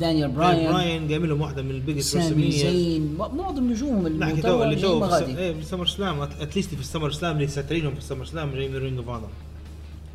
دانيال 0.00 0.30
براين 0.30 0.56
براين 0.56 0.72
براين 0.72 1.08
جايبين 1.08 1.28
لهم 1.28 1.40
واحدة 1.40 1.62
من 1.62 1.70
ال 1.70 1.76
biggest 1.76 2.18
سامي 2.18 2.50
زين. 2.50 3.14
معظم 3.16 3.70
نجومهم 3.70 4.06
اللي 4.06 4.18
نحكي 4.18 4.42
تو 4.42 4.62
اللي 4.62 4.76
تو 4.76 5.06
في 5.08 5.50
ال 5.50 5.86
SummerSlam 5.86 6.20
at 6.22 6.37
least 6.37 6.74
في 6.74 6.80
ال 6.80 7.10
SummerSlam 7.10 7.36
اللي 7.36 7.46
ساترينهم 7.48 7.92
في 7.92 7.98
ال 7.98 8.24
SummerSlam 8.24 8.50
جايين 8.54 8.72
من 8.72 8.78
Ring 8.78 8.98
of 8.98 9.08
Honor 9.08 9.28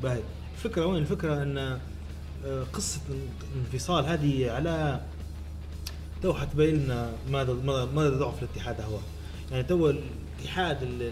باهي 0.04 0.22
الفكرة 0.56 0.86
وين؟ 0.86 1.02
الفكرة 1.02 1.44
إن 1.44 1.58
آه، 2.46 2.64
قصة 2.74 3.00
الانفصال 3.56 4.06
هذه 4.06 4.52
على 4.52 5.02
تو 6.24 6.34
حتبين 6.34 6.76
لنا 6.84 7.12
ماذا 7.32 7.54
ماذا 7.96 8.10
ضعف 8.10 8.44
الاتحاد 8.44 8.82
هو. 8.82 8.98
يعني 9.52 9.64
تو 9.64 9.90
الاتحاد 9.90 10.78
ال 10.84 11.12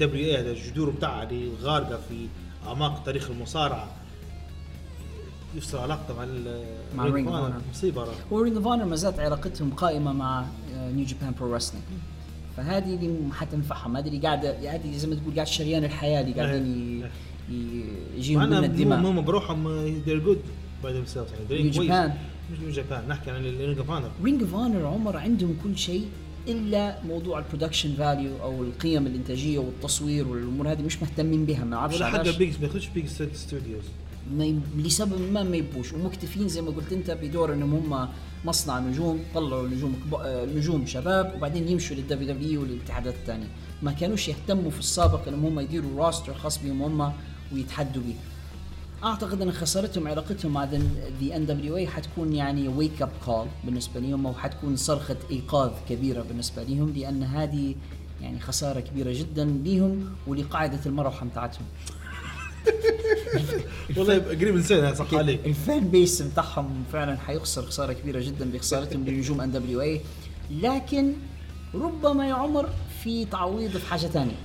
NWA 0.00 0.36
هذا 0.40 0.50
الجذور 0.50 0.90
بتاعها 0.90 1.22
اللي 1.22 1.50
غارقة 1.62 2.00
في 2.08 2.26
أعماق 2.66 3.02
تاريخ 3.04 3.30
المصارعة. 3.30 3.88
يفصل 5.54 5.78
علاقته 5.78 6.14
مع 6.14 6.24
مع 6.96 7.04
Honor. 7.08 7.52
Honor. 7.52 7.70
مصيبة 7.70 8.04
راه 8.04 8.14
و 8.30 8.35
Ring 8.35 8.56
of 8.56 8.66
ما 8.66 8.96
زالت 8.96 9.18
علاقتهم 9.18 9.70
قائمة 9.74 10.12
مع 10.12 10.44
New 10.76 11.06
Japan 11.06 11.34
Pro 11.40 11.54
Wrestling 11.54 11.84
فهذه 12.56 12.94
اللي 12.94 13.34
حتنفعهم 13.34 13.96
هذه 13.96 14.08
اللي 14.08 14.18
قاعدة 14.20 14.74
هذه 14.74 14.96
زي 14.96 15.06
ما 15.08 15.14
تقول 15.14 15.34
قاعد 15.34 15.46
شريان 15.46 15.84
الحياة 15.84 16.20
اللي 16.20 16.32
قاعدين 16.40 16.66
ي- 16.66 17.04
ي- 17.06 17.10
يجيهم 18.16 18.50
من 18.50 18.64
الدماء 18.64 18.98
هم 19.00 19.24
بروحهم 19.24 19.86
they're 20.04 20.26
good 20.28 20.42
by 20.84 20.88
themselves 20.88 21.50
يعني 21.50 21.70
كويس. 21.70 21.76
Japan. 21.76 22.10
مش 22.52 22.58
New 22.60 22.70
Japan 22.70 23.08
نحكي 23.08 23.30
عن 23.30 23.46
الرينج 23.46 23.78
اوف 23.78 23.90
اونر 23.90 24.10
Ring 24.24 24.42
of 24.42 24.54
Honor 24.54 24.86
عمر 24.86 25.16
عندهم 25.16 25.56
كل 25.64 25.78
شيء 25.78 26.06
إلا 26.48 27.02
موضوع 27.04 27.38
ال 27.38 27.43
production 27.43 27.94
value 27.94 28.36
أو 28.42 28.62
القيم 28.62 29.06
الإنتاجية 29.06 29.58
والتصوير 29.58 30.28
والأمور 30.28 30.72
هذه 30.72 30.82
مش 30.82 31.02
مهتمين 31.02 31.44
بها 31.46 31.64
ما 31.64 31.76
أعرفش 31.76 31.96
ولا 31.96 32.06
حتى 32.06 32.32
بيج 32.32 32.60
ما 32.60 32.66
ياخذش 32.66 32.88
big 32.88 33.06
studios 33.34 33.84
ما 34.34 34.60
لسبب 34.76 35.32
ما 35.32 35.42
ما 35.42 35.56
يبوش. 35.56 35.92
ومكتفين 35.92 36.48
زي 36.48 36.62
ما 36.62 36.70
قلت 36.70 36.92
أنت 36.92 37.10
بدور 37.10 37.52
إنهم 37.52 37.74
هم 37.74 38.08
مصنع 38.44 38.78
نجوم 38.78 39.20
طلعوا 39.34 39.68
نجوم 39.68 39.96
آه، 40.20 40.44
نجوم 40.44 40.86
شباب 40.86 41.34
وبعدين 41.36 41.68
يمشوا 41.68 41.96
لل 41.96 42.34
WWE 42.34 42.60
والاتحادات 42.62 43.14
الثانية. 43.14 43.46
ما 43.82 43.92
كانوش 43.92 44.28
يهتموا 44.28 44.70
في 44.70 44.78
السابق 44.78 45.28
إنهم 45.28 45.46
هم 45.46 45.60
يديروا 45.60 46.04
roster 46.06 46.34
خاص 46.34 46.62
بهم 46.62 46.82
هم 46.82 47.12
ويتحدوا 47.52 48.02
به 48.02 48.14
أعتقد 49.04 49.42
أن 49.42 49.52
خسارتهم 49.52 50.08
علاقتهم 50.08 50.52
مع 50.52 50.64
the 50.64 51.36
NWA 51.36 51.86
حتكون 51.86 52.32
يعني 52.32 52.68
wake 52.68 53.02
up 53.02 53.10
call 53.24 53.46
بالنسبة 53.64 54.00
لهم 54.00 54.26
أو 54.26 54.34
حتكون 54.34 54.76
صرخة 54.76 55.16
إيقاظ 55.30 55.70
كبيرة 55.88 56.22
بالنسبة 56.22 56.62
لهم 56.62 56.92
لأن 56.96 57.22
هذه 57.22 57.74
يعني 58.22 58.40
خسارة 58.40 58.80
كبيرة 58.80 59.12
جدا 59.12 59.44
لهم 59.44 60.14
ولقاعدة 60.26 60.80
المروحه 60.86 61.26
بتاعتهم 61.26 61.64
والله 63.96 64.18
قريب 64.18 64.54
نسينا 64.54 64.94
صح 64.94 65.14
عليك. 65.14 65.40
ال 65.46 65.57
fan 65.57 65.88
base 65.88 66.22
بتاعهم 66.22 66.84
فعلا 66.92 67.16
حيخسر 67.16 67.62
خسارة 67.62 67.92
كبيرة 67.92 68.20
جدا 68.20 68.50
بخسارتهم 68.50 69.04
لنجوم 69.04 69.40
NWA 69.40 70.00
لكن 70.50 71.12
ربما 71.74 72.28
يا 72.28 72.34
عمر 72.34 72.68
في 73.02 73.24
تعويض 73.24 73.70
في 73.70 73.86
حاجة 73.86 74.06
ثانية 74.06 74.36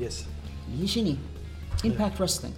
yes 0.00 0.24
شنو؟ 0.84 1.14
Impact 1.84 2.20
Wrestling 2.20 2.54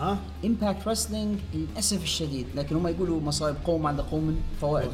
أها 0.00 0.18
Impact 0.44 0.88
Wrestling 0.88 1.38
للأسف 1.54 2.02
الشديد 2.02 2.46
لكن 2.54 2.76
هم 2.76 2.86
يقولوا 2.88 3.20
مصائب 3.20 3.56
قوم 3.64 3.86
عند 3.86 4.00
قوم 4.00 4.40
فوائد. 4.60 4.90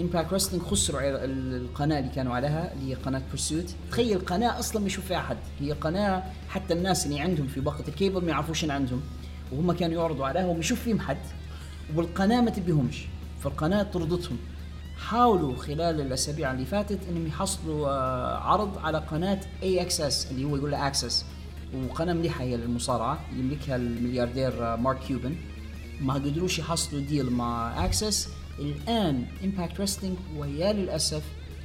Impact 0.00 0.32
Wrestling 0.32 0.62
خسروا 0.62 1.00
القناة 1.04 1.98
اللي 1.98 2.10
كانوا 2.10 2.34
عليها 2.34 2.72
اللي 2.72 2.90
هي 2.90 2.94
قناة 2.94 3.22
Pursuit 3.30 3.74
تخيل 3.90 4.18
قناة 4.18 4.58
أصلا 4.58 4.80
ما 4.80 4.86
يشوف 4.86 5.04
فيها 5.06 5.18
أحد. 5.18 5.36
هي 5.60 5.72
قناة 5.72 6.22
حتى 6.48 6.74
الناس 6.74 7.06
اللي 7.06 7.20
عندهم 7.20 7.46
في 7.46 7.60
باقه 7.60 7.84
الكيبل 7.88 8.24
ما 8.24 8.28
يعرفوش 8.30 8.64
إن 8.64 8.70
عندهم. 8.70 9.00
وهم 9.52 9.72
كانوا 9.72 10.00
يعرضوا 10.00 10.26
عليها 10.26 10.46
وما 10.46 10.60
يشوف 10.60 10.80
فيهم 10.80 11.00
حد. 11.00 11.18
والقناة 11.94 12.40
ما 12.40 12.50
تبيهمش. 12.50 13.06
فالقناة 13.40 13.82
طردتهم. 13.82 14.38
حاولوا 14.98 15.56
خلال 15.56 16.00
الأسابيع 16.00 16.52
اللي 16.52 16.64
فاتت 16.64 16.98
إنهم 17.10 17.26
يحصلوا 17.26 17.88
آه، 17.88 18.36
عرض 18.38 18.78
على 18.78 18.98
قناة 18.98 19.40
AXS 19.62 20.30
اللي 20.30 20.44
هو 20.44 20.56
يقول 20.56 20.70
لها 20.70 20.86
AXS 20.86 21.24
وقناه 21.74 22.12
مليحه 22.12 22.44
هي 22.44 22.56
للمصارعة 22.56 23.20
يملكها 23.36 23.76
الملياردير 23.76 24.76
مارك 24.76 24.98
كيوبن. 24.98 25.36
ما 26.00 26.14
قدروش 26.14 26.58
يحصلوا 26.58 27.02
deal 27.02 27.30
مع 27.30 27.84
AXS 27.84 28.28
الآن 28.58 29.26
Impact 29.44 29.80
Wrestling 29.80 30.16
ويا 30.36 30.72
للأسف 30.72 31.22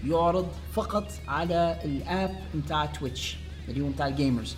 يعرض 0.07 0.47
فقط 0.73 1.11
على 1.27 1.79
ال 1.85 1.99
app 1.99 2.39
بتاع 2.55 2.85
Twitch 2.85 3.37
اللي 3.69 3.81
هو 3.81 3.89
بتاع 3.89 4.07
ال 4.07 4.14
gamers 4.14 4.55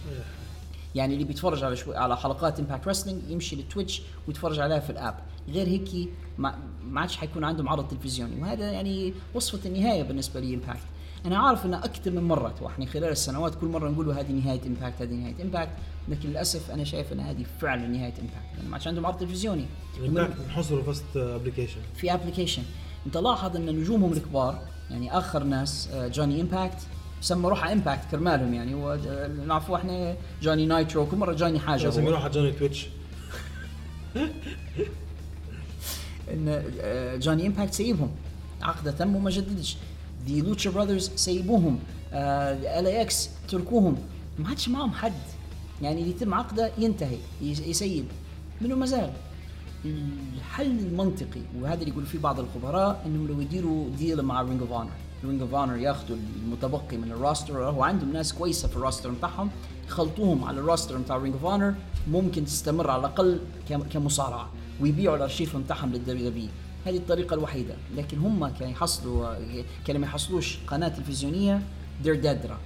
يعني 0.95 1.13
اللي 1.13 1.25
بيتفرج 1.25 1.63
على 1.63 1.75
شوي 1.75 1.97
على 1.97 2.17
حلقات 2.17 2.59
Impact 2.59 2.87
Wrestling 2.87 3.21
يمشي 3.29 3.55
لل 3.55 3.67
Twitch 3.67 4.01
ويتفرج 4.27 4.59
عليها 4.59 4.79
في 4.79 4.89
ال 4.89 4.95
app. 4.95 5.19
غير 5.49 5.67
هيك 5.67 6.09
ما 6.37 6.59
ما 6.83 7.01
عادش 7.01 7.17
حيكون 7.17 7.43
عندهم 7.43 7.69
عرض 7.69 7.87
تلفزيوني. 7.87 8.41
وهذا 8.41 8.71
يعني 8.71 9.13
وصفة 9.33 9.69
النهاية 9.69 10.03
بالنسبة 10.03 10.39
لي 10.39 10.53
Impact 10.53 10.79
أنا 11.25 11.37
عارف 11.37 11.65
أن 11.65 11.73
أكثر 11.73 12.11
من 12.11 12.23
مرة 12.23 12.53
إحنا 12.67 12.85
خلال 12.85 13.03
السنوات 13.11 13.55
كل 13.55 13.67
مرة 13.67 13.89
نقول 13.89 14.11
هذه 14.11 14.31
نهاية 14.31 14.61
Impact 14.67 15.01
هذه 15.01 15.13
نهاية 15.13 15.41
Impact 15.41 15.71
لكن 16.09 16.29
للأسف 16.29 16.71
أنا 16.71 16.83
شايف 16.83 17.13
أن 17.13 17.19
هذه 17.19 17.45
فعلا 17.61 17.87
نهاية 17.87 18.13
امباكت 18.19 18.57
لأن 18.61 18.73
عادش 18.73 18.87
عندهم 18.87 19.05
عرض 19.05 19.17
تلفزيوني. 19.17 19.65
امباكت 20.05 20.33
نحصروا 20.47 20.83
فست 20.83 21.17
application 21.17 21.81
في 21.95 22.13
application 22.13 22.63
أنت 23.05 23.17
لاحظ 23.17 23.55
أن 23.55 23.65
نجومهم 23.65 24.13
الكبار 24.13 24.61
يعني 24.91 25.17
آخر 25.17 25.43
ناس 25.43 25.89
آه، 25.93 26.07
جوني 26.07 26.41
امباكت 26.41 26.77
سمى 27.21 27.49
روحه 27.49 27.71
امباكت 27.71 28.11
كرمالهم 28.11 28.53
يعني. 28.53 28.73
هو 28.73 28.99
آه، 29.07 29.75
إحنا 29.75 30.15
جوني 30.41 30.65
نايترو 30.65 31.05
كل 31.05 31.17
مرة 31.17 31.33
جوني 31.33 31.59
حاجة. 31.59 31.99
يروح 31.99 32.23
على 32.23 32.33
جوني 32.33 32.51
تويتش 32.51 32.87
إن 36.33 36.63
آه، 36.81 37.15
جوني 37.15 37.47
امباكت 37.47 37.73
سيبهم 37.73 38.11
عقدة 38.61 38.91
تم 38.91 39.15
وما 39.15 39.29
جددش 39.29 39.77
ذا 40.25 40.41
لوتشا 40.41 40.69
براذرز 40.69 41.11
سيبوهم 41.15 41.79
ال 42.13 42.87
اي 42.87 43.01
إكس 43.01 43.29
تركوهم. 43.47 43.97
ما 44.39 44.49
عادش 44.49 44.69
معهم 44.69 44.91
حد. 44.91 45.13
يعني 45.81 45.99
اللي 46.01 46.09
يتم 46.11 46.33
عقده 46.33 46.71
ينتهي 46.77 47.17
يس- 47.41 47.59
يسيب. 47.59 48.05
منه 48.61 48.75
ما 48.75 48.85
زال. 48.85 49.13
الحل 49.85 50.79
المنطقي 50.79 51.41
وهذا 51.61 51.79
اللي 51.79 51.89
يقول 51.91 52.05
فيه 52.05 52.19
بعض 52.19 52.39
الخبراء 52.39 53.01
إنهم 53.05 53.27
لو 53.27 53.41
يديروا 53.41 53.89
deal 53.97 54.21
مع 54.21 54.41
رينج 54.41 54.61
اوف 54.61 54.71
اونر 54.71 54.89
رينج 55.25 55.41
اوف 55.41 55.53
اونر 55.53 55.77
ياخذوا 55.77 56.17
المتبقي 56.45 56.97
من 56.97 57.11
ال 57.11 57.19
roster 57.19 57.63
هو 57.63 57.83
عندهم 57.83 58.13
ناس 58.13 58.33
كويسة 58.33 58.67
في 58.67 58.75
ال 58.77 58.82
roster 58.82 59.09
بتاعهم 59.11 59.49
يخلطوهم 59.87 60.43
على 60.43 60.59
ال 60.59 60.65
roster 60.65 60.97
بتاع 60.97 61.17
رينج 61.17 61.33
اوف 61.33 61.45
اونر 61.45 61.73
ممكن 62.11 62.45
تستمر 62.45 62.91
على 62.91 62.99
الأقل 62.99 63.39
كم- 63.69 63.83
كمصارعة 63.83 64.49
ويبيعوا 64.81 65.17
الأرشيف 65.17 65.57
بتاعهم 65.57 65.91
للدبليو 65.93 66.29
دبليو. 66.29 66.49
هذه 66.85 66.97
الطريقة 66.97 67.33
الوحيدة. 67.33 67.73
لكن 67.95 68.17
هم 68.17 68.47
كان 68.47 68.69
يحصلوا 68.69 69.35
كان 69.87 69.97
ما 69.99 70.07
يحصلوش 70.07 70.57
قناة 70.67 70.87
تلفزيونية 70.87 71.61
دير 72.03 72.15
دادرا 72.15 72.57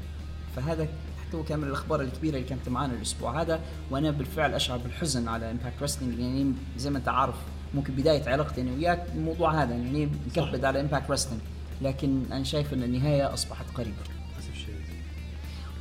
فهذا 0.55 0.87
حتى 1.27 1.37
هو 1.37 1.43
كان 1.43 1.59
من 1.59 1.67
الأخبار 1.67 2.01
الكبيرة 2.01 2.35
اللي 2.35 2.47
كانت 2.47 2.69
معنا 2.69 2.93
الأسبوع 2.93 3.41
هذا. 3.41 3.59
وأنا 3.91 4.11
بالفعل 4.11 4.53
أشعر 4.53 4.77
بالحزن 4.77 5.27
على 5.27 5.51
امباكت 5.51 5.83
رسلينج 5.83 6.19
يعني 6.19 6.53
زي 6.77 6.89
ما 6.89 6.97
أنت 6.97 7.07
عارف 7.07 7.35
ممكن 7.73 7.93
بداية 7.95 8.29
علاقتي 8.29 8.61
أنا 8.61 8.71
وياك 8.71 9.07
الموضوع 9.15 9.63
هذا 9.63 9.75
يعني 9.75 10.09
مكبد 10.27 10.65
على 10.65 10.81
امباكت 10.81 11.11
رسلينج 11.11 11.41
لكن 11.81 12.23
أنا 12.31 12.43
شايف 12.43 12.73
أن 12.73 12.83
النهاية 12.83 13.33
أصبحت 13.33 13.65
قريبة. 13.75 13.95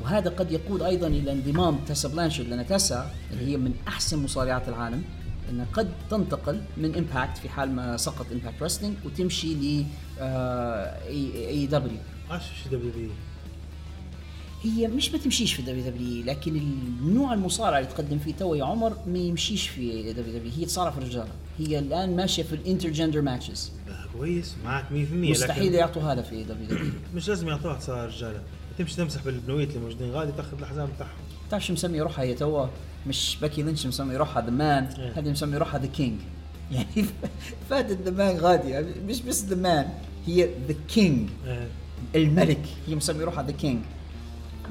وهذا 0.03 0.31
قد 0.31 0.53
يقود 0.53 0.83
أيضا 0.83 1.07
إلى 1.07 1.33
انضمام 1.33 1.79
تاسا 1.87 2.09
بلانشارد 2.09 2.49
لأن 2.49 2.67
تاسا 2.67 3.11
اللي 3.33 3.53
هي 3.53 3.57
من 3.57 3.75
أحسن 3.89 4.23
مصارعات 4.23 4.69
العالم. 4.69 5.05
انها 5.51 5.67
قد 5.73 5.91
تنتقل 6.11 6.61
من 6.77 6.95
امباكت 6.97 7.39
في 7.39 7.49
حال 7.49 7.71
ما 7.71 7.97
سقط 7.97 8.27
امباكت 8.33 8.63
رسلينج 8.63 8.97
وتمشي 9.05 9.55
ل 9.55 9.85
أي 11.49 11.67
دبليو. 11.67 11.99
عاش 12.31 12.43
في 12.63 12.69
دبليو 12.69 12.93
بي؟ 12.93 13.11
هي 14.63 14.89
مش 14.89 15.13
ما 15.13 15.19
تمشيش 15.19 15.55
في 15.55 15.63
دبليو 15.63 15.85
دبليو 15.85 16.25
لكن 16.25 16.57
النوع 16.57 17.33
المصارعة 17.35 17.79
اللي 17.79 17.91
تقدم 17.91 18.19
فيه 18.19 18.35
توا 18.35 18.55
يا 18.55 18.65
عمر 18.65 18.97
ما 19.07 19.19
يمشيش 19.19 19.69
في 19.69 20.13
دبليو 20.13 20.39
دبليو 20.39 20.53
هي 20.53 20.65
تصارع 20.65 20.91
في 20.91 20.99
الرجاله 20.99 21.33
هي 21.59 21.79
الآن 21.79 22.17
ماشية 22.17 22.43
في 22.43 22.53
ال 22.53 22.59
intergender 22.59 23.23
matches. 23.23 23.73
كويس 24.19 24.55
معك 24.65 24.85
100% 24.85 24.93
مستحيل 25.13 25.75
يعطوا 25.75 26.03
هذا 26.03 26.23
في 26.23 26.45
دبليو 26.45 26.67
دبليو 26.67 26.93
مش 27.15 27.29
لازم 27.29 27.49
يعطوها 27.49 27.81
صار 27.81 28.07
رجاله 28.07 28.43
تمشي 28.79 28.97
تمسح 28.97 29.25
بالبنويت 29.25 29.69
اللي 29.69 29.81
موجودين 29.81 30.11
غادي 30.11 30.33
تاخذ 30.33 30.59
الحزام 30.59 30.89
بتاعهم. 30.97 31.13
تعرف 31.51 31.67
شو 31.67 31.73
مسمي 31.73 32.01
روحها 32.01 32.25
هي 32.25 32.35
توا 32.35 32.67
مش 33.07 33.39
باكي 33.41 33.63
لينش 33.63 33.87
مسمي 33.87 34.17
روحها 34.17 34.43
the 34.43 34.51
man 34.51 34.85
إيه. 34.85 35.13
هذه 35.19 35.31
مسمي 35.31 35.57
روحها 35.57 35.81
the 35.81 35.87
king 35.87 36.21
يعني 36.73 37.07
فاتت 37.71 38.01
the 38.03 38.11
man 38.11 38.37
غادي 38.37 38.71
يعني 38.71 38.87
مش 39.07 39.23
بس 39.23 39.45
the 39.45 39.57
man 39.57 39.89
هي 40.27 40.49
the 40.69 40.75
king 40.89 41.29
إيه. 41.47 41.69
الملك 42.15 42.67
هي 42.87 42.95
مسمي 42.95 43.25
روحها 43.25 43.43
the 43.43 43.53
king 43.53 43.81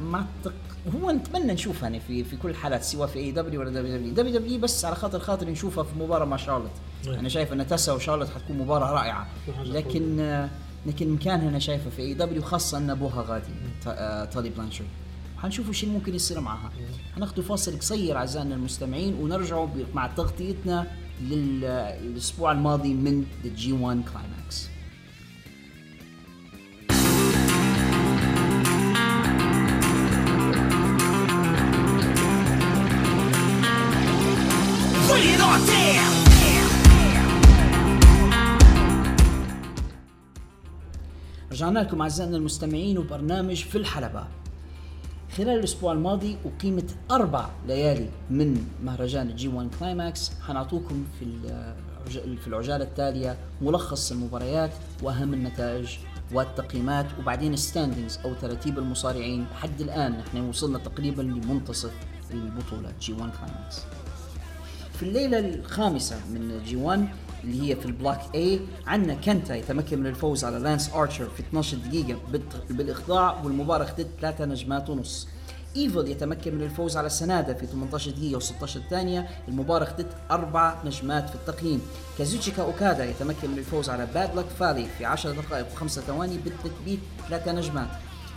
ما 0.02 0.18
أعتق... 0.18 0.54
هو 0.96 1.12
نتمنى 1.12 1.54
نشوفها 1.54 1.84
يعني 1.84 2.00
في 2.00 2.24
في 2.24 2.38
كل 2.38 2.50
الحالات 2.50 2.84
سواء 2.84 3.08
في 3.08 3.20
اي 3.20 3.32
دبليو 3.32 3.62
ولا 3.62 3.70
دبليو 3.70 3.98
دبليو 3.98 4.14
دبليو 4.14 4.40
دبليو 4.40 4.60
بس 4.60 4.86
على 4.86 4.96
خاطر 4.96 5.20
خاطر 5.20 5.50
نشوفها 5.50 5.84
في 5.84 6.00
مباراة 6.00 6.26
مع 6.26 6.38
شارلوت. 6.38 6.72
نعم. 7.06 7.16
أنا 7.16 7.30
شايف 7.30 7.54
إن 7.54 7.68
تسا 7.68 7.92
وشارلوت 7.92 8.30
حتكون 8.30 8.58
مباراة 8.58 8.92
رائعة. 8.92 9.28
لكن 9.64 10.20
آه، 10.20 10.50
لكن 10.86 11.10
مكانها 11.10 11.50
أنا 11.50 11.60
شايفه 11.60 11.90
في 11.90 12.02
اي 12.02 12.14
دبليو 12.14 12.42
خاصة 12.42 12.78
إن 12.78 12.90
أبوها 12.90 13.26
غادي 13.28 13.54
آه، 13.88 14.26
تالي 14.26 14.50
بلانشارد 14.50 14.90
حنشوفوا 15.44 15.74
شو 15.74 15.88
ممكن 15.88 16.16
يصير 16.16 16.40
معها. 16.40 16.72
حناخذ 17.16 17.42
فاصل 17.42 17.80
قصير 17.80 18.18
اعزائنا 18.18 18.56
المستمعين 18.56 19.14
ونرجعوا 19.14 19.68
مع 19.94 20.08
تغطيتنا 20.08 20.88
لل- 21.22 21.96
للأسبوع 22.04 22.52
الماضي 22.52 22.94
من 22.94 23.26
الجي 23.46 23.72
1 23.74 24.04
كلايماكس 24.14 24.68
رجعنا 41.52 41.80
لكم 41.80 42.02
اعزائنا 42.02 42.38
المستمعين 42.38 42.98
وبرنامج 42.98 43.56
في 43.64 43.78
الحلبة. 43.78 44.28
خلال 45.38 45.60
الأسبوع 45.60 45.92
الماضي 45.94 46.38
وقيمة 46.46 46.84
أربع 47.12 47.50
ليالي 47.68 48.10
من 48.30 48.66
مهرجان 48.84 49.30
الجي 49.30 49.48
1 49.48 49.70
كلايماكس 49.80 50.32
حنعطوكم 50.48 51.04
في 51.20 51.26
في 52.42 52.48
العجالة 52.48 52.84
التالية 52.84 53.38
ملخص 53.62 54.12
المباريات 54.12 54.72
وأهم 55.04 55.34
النتائج 55.34 55.98
والتقييمات 56.34 57.06
وبعدين 57.20 57.56
standings 57.56 58.20
أو 58.26 58.34
ترتيب 58.34 58.80
المصارعين. 58.80 59.46
لحد 59.52 59.82
الآن 59.82 60.14
إحنا 60.14 60.42
وصلنا 60.42 60.78
تقريبا 60.80 61.22
لمنتصف 61.22 61.92
البطولة 62.32 62.94
جي 63.02 63.14
1 63.14 63.32
كلايماكس 63.32 63.82
في 64.94 65.04
الليلة 65.04 65.40
الخامسة 65.40 66.16
من 66.34 66.64
جي 66.66 66.76
1 66.76 67.08
اللي 67.44 67.70
هي 67.72 67.76
في 67.76 67.86
ال 67.86 67.91
block 67.91 68.16
A. 68.36 68.60
عندنا 68.88 69.14
كنتا 69.14 69.56
يتمكن 69.56 70.00
من 70.00 70.08
الفوز 70.08 70.46
على 70.46 70.60
لانس 70.60 70.90
ارشر 70.94 71.30
في 71.30 71.40
12 71.40 71.78
دقيقة 71.78 72.20
بالت- 72.32 72.72
بالإخضاع 72.72 73.42
والمباراة 73.44 73.84
اخذت 73.86 74.08
ثلاثة 74.22 74.46
نجمات 74.46 74.90
ونص. 74.90 75.28
ايفل 75.76 76.08
يتمكن 76.08 76.56
من 76.56 76.62
الفوز 76.64 76.98
على 76.98 77.10
سنادا 77.10 77.54
في 77.54 77.66
18 77.66 78.12
دقيقة 78.12 78.40
و16 78.40 78.66
ثانية. 78.90 79.28
المباراة 79.48 79.84
اخذت 79.84 80.08
أربع 80.32 80.76
نجمات 80.86 81.30
في 81.30 81.36
التقييم. 81.36 81.82
كازوتشيكا 82.18 82.64
اوكادا 82.64 83.06
يتمكن 83.06 83.50
من 83.52 83.58
الفوز 83.58 83.90
على 83.90 84.06
باد 84.14 84.36
لك 84.36 84.46
فالي 84.60 84.86
في 84.98 85.06
10 85.06 85.32
دقائق 85.32 85.72
وخمسة 85.74 86.02
ثواني 86.02 86.38
بالتثبيت 86.38 87.00
ثلاثة 87.30 87.52
نجمات. 87.52 87.88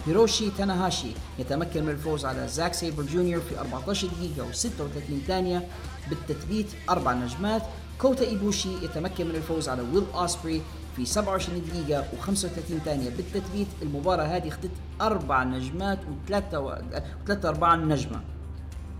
هيروشي 0.07 0.51
تاناهاشي 0.59 1.09
يتمكن 1.39 1.83
من 1.85 1.89
الفوز 1.91 2.25
على 2.25 2.49
زاك 2.49 2.75
سيبر 2.75 3.03
جونيور 3.03 3.41
في 3.43 3.59
14 3.61 4.09
دقيقة 4.09 4.47
و36 4.53 5.27
ثانية 5.27 5.69
بالتثبيت 6.11 6.67
أربع 6.91 7.13
نجمات. 7.13 7.63
كوتا 8.01 8.29
إيبوشي 8.29 8.69
يتمكن 8.85 9.27
من 9.27 9.35
الفوز 9.35 9.69
على 9.69 9.83
ويل 9.83 10.05
أوسبري 10.15 10.63
في 10.97 11.07
27 11.07 11.63
دقيقة 11.63 12.03
و35 12.03 12.85
ثانية. 12.85 13.11
بالتثبيت 13.11 13.67
المباراة 13.83 14.25
هذه 14.25 14.49
اخذت 14.49 14.71
أربع 15.01 15.45
نجمات 15.45 15.99
وثلاثة 16.11 16.61
و... 16.61 16.79
وثلاثة 17.25 17.49
أربعة 17.49 17.77
نجمة. 17.77 18.21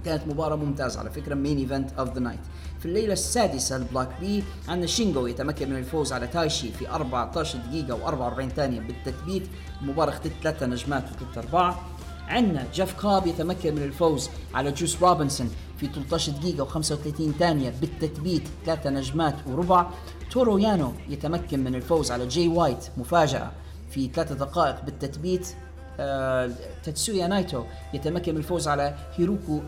كانت 0.05 0.29
مباراة 0.29 0.57
ممتازة 0.57 1.01
على 1.01 1.11
فكرة 1.11 1.35
main 1.35 1.59
event 1.59 1.93
of 1.99 2.15
the 2.15 2.21
night 2.21 2.41
في 2.79 2.87
الليلة 2.87 3.13
السادسة 3.13 3.77
ال 3.77 3.82
block 3.82 4.09
B 4.21 4.45
عندنا 4.69 4.87
شينجو 4.87 5.27
يتمكن 5.27 5.71
من 5.71 5.77
الفوز 5.77 6.13
على 6.13 6.27
تايشي 6.27 6.73
في 6.73 6.89
14 6.89 7.59
دقيقة 7.59 7.99
و44 7.99 8.49
ثانية. 8.55 8.81
بالتثبيت 8.81 9.43
المباراة 9.83 10.11
اخذت 10.11 10.33
ثلاثة 10.43 10.67
نجمات 10.67 11.05
وثلاثة 11.05 11.41
أربعة. 11.41 11.81
عندنا 12.29 12.67
جيف 12.75 13.01
كاب 13.03 13.27
يتمكن 13.27 13.75
من 13.75 13.83
الفوز 13.83 14.31
على 14.55 14.73
جوس 14.73 15.03
روبنسون 15.03 15.51
في 15.81 15.87
13 15.87 16.33
دقيقة 16.33 16.65
و35 16.65 17.39
ثانية 17.39 17.75
بالتثبيت 17.81 18.43
ثلاثة 18.67 18.91
نجمات 18.91 19.35
وربع 19.47 19.87
تورو 20.31 20.59
يانو 20.59 20.93
يتمكن 21.09 21.65
من 21.65 21.75
الفوز 21.75 22.11
على 22.11 22.27
جاي 22.27 22.49
وايت 22.49 22.89
مفاجأة. 22.97 23.51
في 23.91 24.11
ثلاثة 24.15 24.35
دقائق 24.35 24.85
بالتثبيت 24.85 25.55
آه، 26.01 26.51
تاتسويا 26.85 27.27
نايتو 27.27 27.65
يتمكن 27.95 28.33
من 28.33 28.39
الفوز 28.39 28.69
على 28.69 28.95
هيروكو 29.17 29.61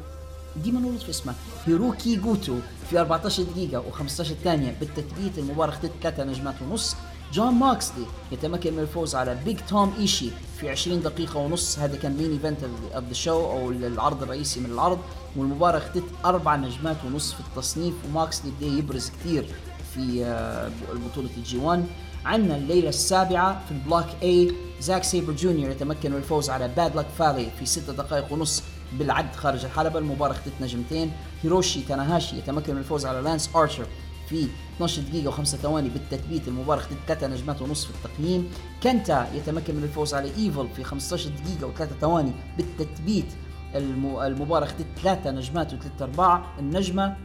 ديما 0.57 0.81
نغلط 0.81 1.03
في 1.03 1.11
اسمه 1.11 1.35
هيروكي 1.67 2.17
جوتو. 2.17 2.59
في 2.91 3.01
14 3.01 3.43
دقيقة 3.43 3.83
و15 3.83 4.23
ثانية 4.23 4.77
بالتثبيت 4.81 5.39
المباراة 5.39 5.71
اخذت 5.71 5.93
ثلاثة 6.03 6.25
نجمات 6.25 6.55
ونص. 6.63 6.97
جون 7.33 7.55
ماكسلي 7.55 8.07
يتمكن 8.33 8.73
من 8.73 8.79
الفوز 8.79 9.15
على 9.15 9.39
بيج 9.45 9.59
توم 9.69 9.95
ايشي 9.99 10.31
في 10.61 10.71
20 10.71 11.03
دقيقة 11.03 11.37
ونص. 11.37 11.79
هذا 11.79 11.97
كان 11.97 12.17
main 12.17 12.31
event 12.31 12.59
of 12.95 13.05
the 13.05 13.13
show 13.13 13.47
أو 13.47 13.71
العرض 13.71 14.23
الرئيسي 14.23 14.61
من 14.61 14.71
العرض. 14.71 14.99
والمباراة 15.37 15.79
اخذت 15.79 16.05
أربع 16.25 16.57
نجمات 16.57 16.97
ونص 17.07 17.33
في 17.33 17.41
التصنيف 17.41 17.95
وماكسلي 18.09 18.51
بدأ 18.51 18.67
يبرز 18.67 19.11
كثير 19.11 19.47
في 19.95 20.25
آه، 20.25 20.71
بطولة 21.11 21.31
الجي 21.37 21.59
1 21.59 21.85
عندنا 22.25 22.57
الليلة 22.57 22.89
السابعة 22.89 23.65
في 23.67 23.73
ال 23.73 23.79
block 23.79 24.07
A 24.23 24.55
زاك 24.81 25.05
سيبر 25.05 25.33
جونيور 25.33 25.71
يتمكن 25.71 26.11
من 26.11 26.17
الفوز 26.17 26.51
على 26.51 26.69
باد 26.69 26.97
لك 26.97 27.07
فالي 27.19 27.51
في 27.59 27.67
6 27.67 27.93
دقائق 27.93 28.33
ونص 28.33 28.63
بالعد 28.93 29.37
خارج 29.37 29.65
الحلبة. 29.65 29.99
المباراة 29.99 30.33
اخذت 30.33 30.53
نجمتين. 30.61 31.13
هيروشي 31.43 31.83
تاناهاشي 31.83 32.39
يتمكن 32.39 32.75
من 32.75 32.79
الفوز 32.79 33.07
على 33.07 33.21
لانس 33.21 33.51
ارشر 33.57 33.87
في 34.29 34.47
12 34.77 35.03
دقيقة 35.03 35.31
و5 35.31 35.43
ثواني 35.45 35.89
بالتثبيت 35.89 36.49
المباراة 36.49 36.79
اخذت 36.81 36.99
3 37.09 37.27
نجمات 37.27 37.63
ونص 37.63 37.85
في 37.85 37.91
التقييم. 37.95 38.51
كنتا 38.83 39.29
يتمكن 39.35 39.75
من 39.75 39.83
الفوز 39.83 40.15
على 40.15 40.29
إيفل 40.37 40.69
في 40.77 40.85
15 40.85 41.31
دقيقة 41.31 41.73
و3 41.87 42.01
ثواني 42.01 42.33
بالتثبيت 42.57 43.27
الم- 43.75 44.19
المباراة 44.21 44.65
اخذت 44.65 44.87
3 45.03 45.31
نجمات 45.31 45.73
و3 45.73 46.03
أرباع 46.03 46.45
النجمة. 46.59 47.17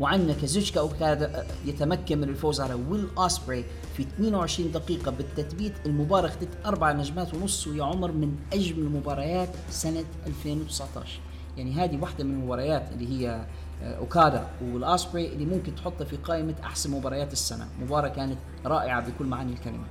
وعندنا 0.00 0.32
كازوشكا 0.32 0.80
اوكادا 0.80 1.46
يتمكن 1.66 2.18
من 2.18 2.28
الفوز 2.28 2.60
على 2.60 2.74
ويل 2.74 3.08
أوسبري 3.18 3.64
في 3.96 4.02
22 4.02 4.72
دقيقة 4.72 5.10
بالتثبيت 5.10 5.72
المباراة 5.86 6.26
اخذت 6.28 6.48
أربع 6.66 6.92
نجمات 6.92 7.34
ونص 7.34 7.66
ويا 7.66 7.84
عمر 7.84 8.12
من 8.12 8.36
أجمل 8.52 8.84
مباريات 8.84 9.48
سنة 9.70 10.04
2019 10.26 11.20
يعني 11.56 11.72
هذه 11.72 11.98
واحدة 12.02 12.24
من 12.24 12.30
المباريات 12.34 12.88
اللي 12.92 13.08
هي 13.26 13.46
أوكادا 13.82 14.46
والأسبري 14.62 15.26
اللي 15.26 15.44
ممكن 15.44 15.74
تحطها 15.74 16.04
في 16.04 16.16
قائمة 16.16 16.54
أحسن 16.64 16.90
مباريات 16.90 17.32
السنة. 17.32 17.68
مباراة 17.80 18.08
كانت 18.08 18.38
رائعة 18.66 19.08
بكل 19.08 19.24
معاني 19.24 19.52
الكلمة. 19.52 19.84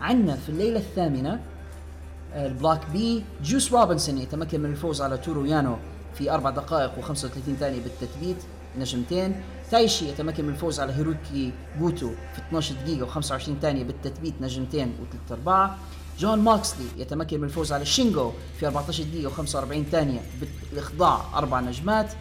عندنا 0.00 0.36
في 0.36 0.48
الليلة 0.48 0.78
الثامنة 0.78 1.40
ال 2.34 2.43
block 2.43 2.86
B 2.92 3.24
جوس 3.42 3.72
روبنسون 3.72 4.18
يتمكن 4.18 4.60
من 4.60 4.70
الفوز 4.70 5.02
على 5.02 5.18
تورو 5.18 5.44
يانو 5.44 5.76
في 6.14 6.30
4 6.30 6.52
دقائق 6.52 6.92
و35 7.00 7.58
ثانية 7.60 7.80
بالتثبيت 7.82 8.36
نجمتين. 8.78 9.42
تايشي 9.70 10.08
يتمكن 10.08 10.44
من 10.44 10.50
الفوز 10.50 10.80
على 10.80 10.92
هيروكي 10.92 11.52
بوتو 11.78 12.10
في 12.34 12.38
12 12.48 12.74
دقيقة 12.74 13.20
و25 13.20 13.50
ثانية 13.62 13.84
بالتثبيت 13.84 14.34
نجمتين 14.40 14.92
وثلاث 15.02 15.32
أرباع 15.32 15.76
جون 16.18 16.38
ماكسلي 16.38 16.86
يتمكن 16.96 17.38
من 17.38 17.44
الفوز 17.44 17.72
على 17.72 17.84
شينجو 17.84 18.32
في 18.60 18.66
14 18.66 19.04
دقيقة 19.04 19.30
و45 19.30 19.90
ثانية 19.90 20.20
بالإخضاع 20.70 21.38
أربع 21.38 21.60
نجمات. 21.60 22.12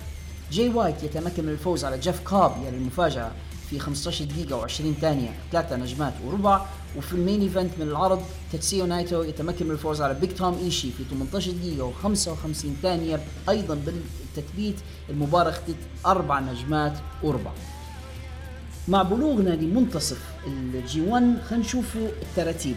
جاي 0.51 0.69
وايت 0.69 1.03
يتمكن 1.03 1.43
من 1.43 1.49
الفوز 1.49 1.85
على 1.85 1.97
جيف 1.97 2.29
كاب 2.29 2.51
يعني 2.63 2.77
المفاجأة 2.77 3.31
في 3.69 3.79
15 3.79 4.25
دقيقة 4.25 4.67
و20 4.67 5.01
ثانية. 5.01 5.29
ثلاثة 5.51 5.75
نجمات 5.75 6.13
وربع. 6.25 6.65
وفي 6.97 7.13
ال 7.13 7.19
main 7.19 7.41
event 7.41 7.71
من 7.79 7.87
العرض 7.87 8.21
تاتسيو 8.51 8.85
نايتو 8.85 9.23
يتمكن 9.23 9.65
من 9.65 9.71
الفوز 9.71 10.01
على 10.01 10.13
بيج 10.13 10.31
توم 10.31 10.57
إيشي 10.63 10.91
في 10.91 11.03
18 11.03 11.51
دقيقة 11.51 11.91
و55 11.91 12.67
ثانية. 12.81 13.19
أيضا 13.49 13.75
بالتثبيت 13.75 14.75
المباراة 15.09 15.49
أخذت 15.49 15.77
أربع 16.05 16.39
نجمات 16.39 16.93
وربع. 17.23 17.51
مع 18.87 19.03
بلوغنا 19.03 19.49
لمنتصف 19.49 20.21
ال 20.47 21.01
G1 21.01 21.37
خلينا 21.49 21.65
نشوفوا 21.65 22.07
التراتيب 22.21 22.75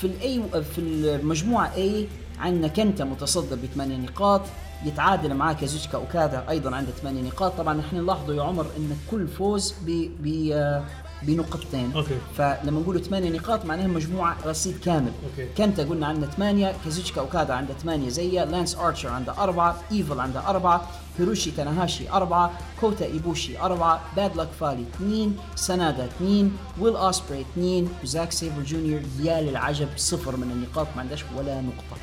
في 0.00 0.06
ال 0.06 0.24
A 0.24 0.42
في 0.74 0.78
المجموعة 0.78 1.72
A 1.76 2.06
عندنا 2.38 2.68
كنتا 2.68 3.04
متصدر 3.04 3.56
بثمانية 3.56 3.96
نقاط. 3.96 4.42
يتعادل 4.84 5.34
معاه 5.34 5.52
كازوشكا 5.52 5.98
اوكادا 5.98 6.44
أيضا 6.50 6.76
عنده 6.76 6.90
ثمانية 6.92 7.22
نقاط 7.22 7.52
طبعا 7.58 7.74
نحن 7.74 7.96
نلاحظوا 7.96 8.34
يا 8.34 8.42
عمر 8.42 8.66
إن 8.76 8.96
كل 9.10 9.28
فوز 9.28 9.74
ب 9.86 10.08
ب 10.22 10.54
بنقطتين 11.22 11.92
أوكي. 11.96 12.18
فلما 12.36 12.80
نقول 12.80 13.04
ثمانية 13.04 13.30
نقاط 13.30 13.64
معناها 13.64 13.86
مجموعة 13.86 14.36
رصيد 14.46 14.78
كامل 14.78 15.12
أوكي. 15.30 15.48
كنتا 15.58 15.82
قلنا 15.84 16.06
عنده 16.06 16.26
ثمانية 16.26 16.74
كازوشكا 16.84 17.20
اوكادا 17.20 17.54
عنده 17.54 17.74
ثمانية 17.74 18.08
زيه 18.08 18.44
لانس 18.44 18.76
آرشر 18.76 19.08
عنده 19.08 19.32
أربعة 19.42 19.76
إيفل 19.92 20.20
عنده 20.20 20.48
أربعة 20.50 20.88
هيروشي 21.18 21.50
تاناهاشي 21.50 22.10
أربعة 22.10 22.50
كوتا 22.80 23.04
إيبوشي 23.04 23.58
أربعة 23.60 24.00
Bad 24.16 24.36
Luck 24.36 24.48
Fale 24.60 24.82
اثنين 24.94 25.36
سنادا 25.54 26.04
اثنين 26.04 26.56
ويل 26.80 26.96
اسبري 26.96 27.40
اثنين 27.40 27.88
وزاك 28.02 28.32
سيفر 28.32 28.62
جونيور 28.62 29.00
يا 29.22 29.40
للعجب 29.40 29.88
صفر 29.96 30.36
من 30.36 30.50
النقاط 30.50 30.86
ما 30.96 31.00
عندهاش 31.02 31.24
ولا 31.36 31.60
نقطة 31.60 31.96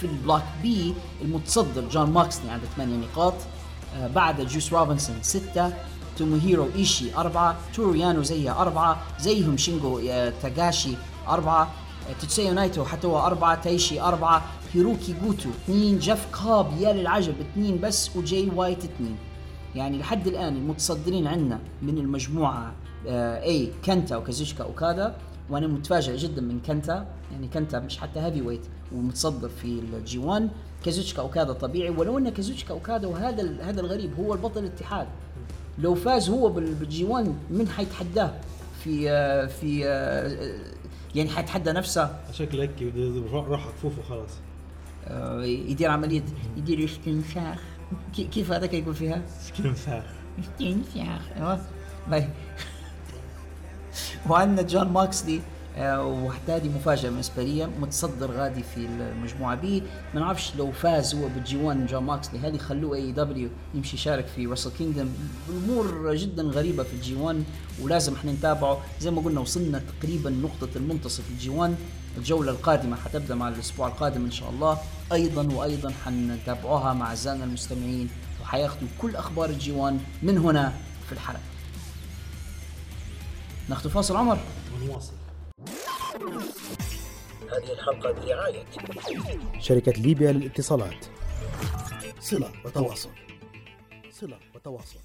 في 0.00 0.06
ال 0.06 0.12
block 0.12 0.42
B 0.62 0.94
المتصدر. 1.22 1.88
جون 1.88 2.10
ماكسلي 2.10 2.50
عنده 2.50 2.66
8 2.76 2.96
نقاط. 2.96 3.34
آه 3.96 4.06
بعد 4.06 4.40
جوس 4.40 4.72
روبنسون 4.72 5.16
6 5.22 5.72
توموهيرو 6.18 6.68
إيشي 6.74 7.14
4 7.14 7.56
توريانو 7.74 8.22
زيه 8.22 8.60
4 8.60 9.02
زيهم 9.20 9.56
شينجو 9.56 10.00
آه 10.08 10.32
تاغاشي 10.42 10.94
4 11.28 11.70
تتسيو 12.20 12.52
نايتو 12.52 12.84
حتى 12.84 13.06
هو 13.06 13.18
أربعة. 13.18 13.62
تايشي 13.62 14.00
أربعة. 14.00 14.42
هيروكي 14.74 15.14
جوتو 15.22 15.50
اثنين. 15.50 15.98
جيف 15.98 16.26
كاب 16.44 16.66
يا 16.80 16.92
للعجب 16.92 17.34
اثنين 17.40 17.80
بس 17.80 18.16
وجاي 18.16 18.50
وايت 18.56 18.84
اثنين. 18.84 19.16
يعني 19.74 19.98
لحد 19.98 20.26
الآن 20.26 20.56
المتصدرين 20.56 21.26
عندنا 21.26 21.58
من 21.82 21.98
المجموعة 21.98 22.72
آه 23.08 23.42
A 23.42 23.72
كنتا 23.84 24.16
وكازوشكا 24.16 24.64
أوكادا. 24.64 25.16
وأنا 25.50 25.66
متفاجئ 25.66 26.16
جدا 26.16 26.42
من 26.42 26.60
كنتا 26.66 27.06
يعني 27.32 27.48
كنتا 27.48 27.78
مش 27.78 27.98
حتى 27.98 28.20
heavyweight 28.20 28.60
ومتصدر 28.94 29.48
في 29.48 29.64
ال 29.64 30.18
G1 30.18 30.48
كازوشكا 30.84 31.22
أوكادا 31.22 31.52
طبيعي 31.52 31.90
ولو 31.90 32.18
أن 32.18 32.28
كازوشكا 32.28 32.74
أوكادا 32.74 33.08
وهذا 33.08 33.56
هذا 33.62 33.80
الغريب 33.80 34.14
هو 34.18 34.34
البطل 34.34 34.60
الاتحاد. 34.60 35.06
لو 35.78 35.94
فاز 35.94 36.30
هو 36.30 36.48
بال- 36.48 36.74
بال 36.74 37.04
G1 37.04 37.34
من 37.50 37.68
حيتحداه 37.68 38.30
في 38.84 39.10
آه 39.10 39.46
في 39.46 39.88
آه 39.88 40.60
يعني 41.14 41.28
حيتحدى 41.30 41.72
نفسه؟ 41.72 42.16
شكله 42.32 42.62
هيك 42.62 42.70
بده 42.82 43.00
يروح 43.26 43.46
روح 43.48 43.68
كفوف 43.68 43.98
وخلاص. 43.98 44.30
آه 45.06 45.42
يدير 45.44 45.90
عملية 45.90 46.22
يدير 46.56 46.84
استنشاق 46.84 47.56
كي- 48.14 48.24
كيف 48.24 48.52
هذاك 48.52 48.74
يقول 48.74 48.94
فيها؟ 48.94 49.22
كلام 49.58 49.74
فاخ 49.74 50.04
استنشاق 50.40 51.20
أيوه. 51.36 51.60
وعندنا 54.30 54.62
جون 54.62 54.88
ماكسلي 54.88 55.40
آه، 55.76 56.04
وحتى 56.06 56.52
هذه 56.52 56.68
مفاجأة 56.68 57.10
بالنسبة 57.10 57.42
لي 57.42 57.66
متصدر 57.66 58.30
غادي 58.30 58.62
في 58.62 58.76
المجموعة 58.76 59.54
B. 59.54 59.82
ما 60.14 60.20
نعرفش 60.20 60.56
لو 60.56 60.72
فاز 60.72 61.14
هو 61.14 61.28
بال 61.28 61.56
G1 61.56 61.86
جون 61.86 62.02
ماكسلي 62.02 62.38
هل 62.38 62.54
يخلوه 62.54 62.96
AEW 62.96 63.48
يمشي 63.74 63.96
يشارك 63.96 64.26
في 64.26 64.46
Wrestle 64.46 64.70
Kingdom 64.70 65.08
الأمور 65.48 66.14
جدا 66.14 66.42
غريبة 66.42 66.82
في 66.82 66.92
ال 66.92 67.14
G1 67.14 67.44
ولازم 67.80 68.14
إحنا 68.14 68.32
نتابعه. 68.32 68.80
زي 69.00 69.10
ما 69.10 69.22
قلنا 69.22 69.40
وصلنا 69.40 69.82
تقريبا 70.00 70.30
نقطة 70.30 70.68
المنتصف 70.76 71.30
الجي 71.30 71.50
1 71.50 71.74
الجولة 72.18 72.50
القادمة 72.52 72.96
حتبدأ 72.96 73.34
مع 73.34 73.48
الأسبوع 73.48 73.88
القادم 73.88 74.24
إن 74.24 74.30
شاء 74.30 74.50
الله. 74.50 74.78
أيضا 75.12 75.54
وأيضا 75.54 75.92
حنتابعوها 76.04 76.92
مع 76.92 77.06
أعزائنا 77.06 77.44
المستمعين 77.44 78.08
وحياخذوا 78.42 78.88
كل 78.98 79.16
أخبار 79.16 79.50
الجي 79.50 79.72
1 79.72 79.98
من 80.22 80.38
هنا 80.38 80.72
في 81.06 81.12
الحلقة. 81.12 81.40
ناخذ 83.68 83.90
فاصل 83.90 84.16
عمر. 84.16 84.38
ونواصل 84.76 85.12
هذه 87.52 87.72
الحلقة 87.72 88.12
برعاية 88.12 88.64
شركة 89.58 89.92
ليبيا 89.92 90.32
للاتصالات. 90.32 91.06
صلة 92.20 92.52
وتواصل. 92.64 93.10
صلة 94.10 94.38
وتواصل. 94.54 94.98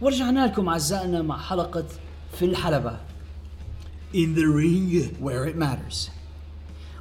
ورجعنا 0.00 0.46
لكم 0.46 0.68
أعزائنا 0.68 1.22
مع 1.22 1.42
حلقة 1.42 1.86
في 2.32 2.44
الحلبة. 2.44 3.00
In 4.14 4.34
the 4.34 4.46
ring 4.46 5.16
where 5.20 5.46
it 5.46 5.56
matters. 5.56 6.10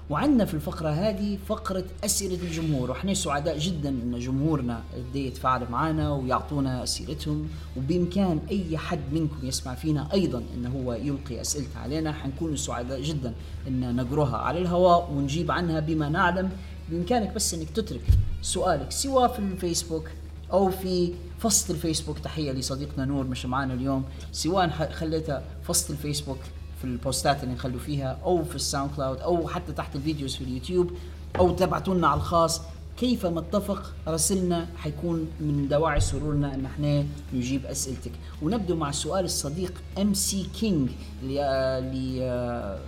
وعندنا 0.09 0.45
في 0.45 0.53
الفقرة 0.53 0.89
هذه 0.89 1.37
فقرة 1.47 1.83
أسئلة 2.03 2.35
الجمهور. 2.35 2.91
وإحنا 2.91 3.13
سعداء 3.13 3.57
جدا 3.57 3.89
أن 3.89 4.19
جمهورنا 4.19 4.83
بدي 5.09 5.27
يتفاعل 5.27 5.67
معنا 5.71 6.13
ويعطونا 6.13 6.83
أسئلتهم. 6.83 7.47
وبإمكان 7.77 8.39
أي 8.51 8.77
حد 8.77 8.99
منكم 9.13 9.47
يسمع 9.47 9.75
فينا 9.75 10.13
أيضا 10.13 10.43
أنه 10.53 10.69
هو 10.69 10.93
يلقي 10.93 11.41
أسئلته 11.41 11.79
علينا 11.79 12.13
حنكون 12.13 12.55
سعداء 12.55 13.01
جدا 13.01 13.33
أن 13.67 13.95
نقرأها 13.95 14.37
على 14.37 14.59
الهواء 14.59 15.11
ونجيب 15.11 15.51
عنها 15.51 15.79
بما 15.79 16.09
نعلم. 16.09 16.49
بإمكانك 16.89 17.33
بس 17.33 17.53
أنك 17.53 17.69
تترك 17.69 18.03
سؤالك 18.41 18.91
سواء 18.91 19.27
في 19.27 19.39
الفيسبوك 19.39 20.09
أو 20.51 20.69
في 20.69 21.13
فصل 21.39 21.73
الفيسبوك. 21.73 22.19
تحية 22.19 22.51
لصديقنا 22.51 23.05
نور 23.05 23.23
مش 23.23 23.45
معانا 23.45 23.73
اليوم. 23.73 24.03
سواء 24.31 24.69
خليتها 24.69 25.43
فصل 25.63 25.93
الفيسبوك 25.93 26.39
في 26.85 26.91
ال 26.91 26.99
posts 26.99 27.36
ات 27.36 27.43
اللي 27.43 27.55
نخلوا 27.55 27.79
فيها 27.79 28.17
أو 28.23 28.43
في 28.43 28.55
ال 28.55 28.91
SoundCloud 28.95 29.19
أو 29.19 29.47
حتى 29.47 29.71
تحت 29.71 29.95
ال 29.95 30.01
videos 30.01 30.35
في 30.35 30.43
اليوتيوب 30.43 30.91
أو 31.39 31.51
تبعتونا 31.51 32.07
على 32.07 32.17
الخاص. 32.17 32.61
كيف 32.97 33.25
ما 33.25 33.39
اتفق 33.39 33.93
راسلنا 34.07 34.67
حيكون 34.77 35.27
من 35.39 35.67
دواعي 35.67 35.99
سرورنا 35.99 36.55
إن 36.55 36.65
إحنا 36.65 37.05
نجيب 37.33 37.65
أسئلتك. 37.65 38.11
ونبدأ 38.41 38.75
مع 38.75 38.91
سؤال 38.91 39.25
الصديق 39.25 39.73
MC 40.01 40.47
King 40.59 40.89
اللي 41.23 41.41
آه، 41.41 41.81
آه، 42.21 42.79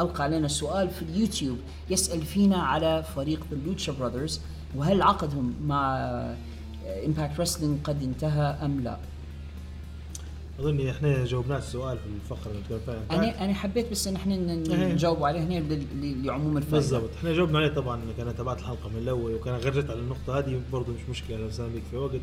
ألقى 0.00 0.24
علينا 0.24 0.48
سؤال 0.48 0.90
في 0.90 1.02
اليوتيوب. 1.02 1.58
يسأل 1.90 2.22
فينا 2.22 2.56
على 2.56 3.04
فريق 3.14 3.40
ال 3.52 3.59
Lucha 3.59 3.92
Brothers 3.92 4.40
وهل 4.76 5.02
عقدهم 5.02 5.54
مع 5.66 5.96
Impact 7.06 7.40
Wrestling 7.40 7.78
قد 7.84 8.02
انتهى 8.02 8.56
أم 8.64 8.80
لا؟ 8.80 8.96
أظن 10.60 10.88
إحنا 10.88 11.24
جاوبنا 11.24 11.58
السؤال 11.58 11.98
في 11.98 12.04
الفقرة 12.06 12.50
اللي 12.50 12.62
كان 12.68 12.78
فيها 12.86 13.18
أنا 13.18 13.44
أنا 13.44 13.54
حبيت 13.54 13.90
بس 13.90 14.08
إن 14.08 14.16
إحنا 14.16 14.34
إيه. 14.34 14.92
نجاوب 14.92 15.24
عليه 15.24 15.40
هنا 15.40 15.84
لعموم 16.02 16.56
الفائدة 16.56 16.76
بالضبط. 16.76 17.10
إحنا 17.18 17.32
جاوبنا 17.32 17.58
عليه 17.58 17.74
طبعا 17.74 18.00
كان 18.18 18.36
تابعت 18.36 18.58
الحلقة 18.58 18.88
من 18.88 18.98
الأول 18.98 19.34
وكان 19.34 19.54
غرجت 19.54 19.90
على 19.90 20.00
النقطة 20.00 20.38
هذه 20.38 20.60
برضه 20.72 20.92
مش 20.92 21.08
مشكلة. 21.10 21.36
لو 21.36 21.50
سامك 21.50 21.82
في 21.90 21.96
وقت. 21.96 22.20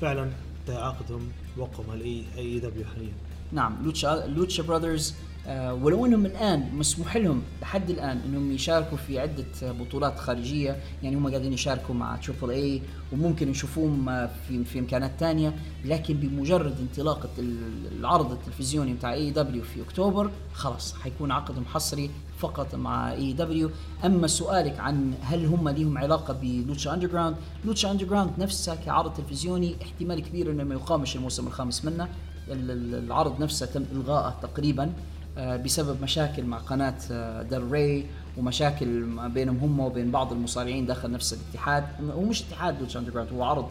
فعلا 0.00 0.30
تعاقدهم 0.66 1.28
وقعوا 1.56 1.86
مع 1.88 1.94
ال 1.94 2.24
AEW 2.38 2.84
حاليا 2.84 3.12
نعم. 3.52 3.76
لوتشا 3.84 4.26
Lucha 4.26 4.62
Brothers 4.62 5.14
ولو 5.50 6.06
إنهم 6.06 6.26
الآن 6.26 6.68
مسموح 6.74 7.16
لهم 7.16 7.42
لحد 7.62 7.90
الآن 7.90 8.20
إنهم 8.26 8.52
يشاركوا 8.52 8.96
في 8.96 9.18
عدة 9.20 9.44
آه، 9.62 9.72
بطولات 9.72 10.18
خارجية 10.18 10.76
يعني 11.02 11.16
هم 11.16 11.28
قاعدين 11.28 11.52
يشاركوا 11.52 11.94
مع 11.94 12.16
Triple 12.16 12.50
A 12.50 12.82
وممكن 13.12 13.48
نشوفوهم 13.48 14.08
آه، 14.08 14.30
في 14.48 14.64
في 14.64 14.78
إمكانات 14.78 15.10
ثانية 15.20 15.54
لكن 15.84 16.14
بمجرد 16.14 16.74
انطلاقه 16.80 17.28
ال- 17.38 17.98
العرض 18.00 18.32
التلفزيوني 18.32 18.94
بتاع 18.94 19.12
AEW 19.12 19.62
في 19.62 19.82
أكتوبر 19.82 20.30
خلاص 20.54 20.94
حيكون 20.94 21.30
عقد 21.30 21.54
حصري 21.66 22.10
فقط 22.38 22.74
مع 22.74 23.12
AEW 23.12 23.70
أما 24.04 24.26
سؤالك 24.26 24.80
عن 24.80 25.14
هل 25.22 25.46
هم 25.46 25.68
ليهم 25.68 25.98
علاقة 25.98 26.34
ب 26.42 26.94
Lucha 26.94 27.06
Underground 27.08 27.36
Lucha 27.64 27.90
Underground 27.90 28.30
نفسها 28.38 28.74
كعرض 28.74 29.14
تلفزيوني 29.14 29.76
احتمال 29.82 30.20
كبير 30.20 30.50
إنه 30.50 30.64
ما 30.64 30.74
يقامش 30.74 31.16
الموسم 31.16 31.46
الخامس 31.46 31.84
منه. 31.84 32.08
ال- 32.48 32.70
ال- 32.70 32.94
العرض 33.04 33.40
نفسه 33.42 33.66
تم 33.66 33.84
إلغائه 33.92 34.34
تقريبا. 34.42 34.84
آه، 34.84 35.15
بسبب 35.38 36.02
مشاكل 36.02 36.44
مع 36.44 36.58
قناة 36.58 36.94
آه، 37.10 37.42
El 37.42 37.70
Rey 37.72 38.06
ومشاكل 38.36 38.86
ما 38.88 39.28
بينهم 39.28 39.56
هم 39.56 39.80
وبين 39.80 40.10
بعض 40.10 40.32
المصارعين 40.32 40.86
داخل 40.86 41.10
نفس 41.10 41.32
الاتحاد. 41.32 41.84
هو 42.10 42.22
مش 42.22 42.42
اتحاد 42.42 42.80
Lucha 42.80 42.96
Under 42.96 43.26
هو 43.32 43.42
عرض. 43.44 43.66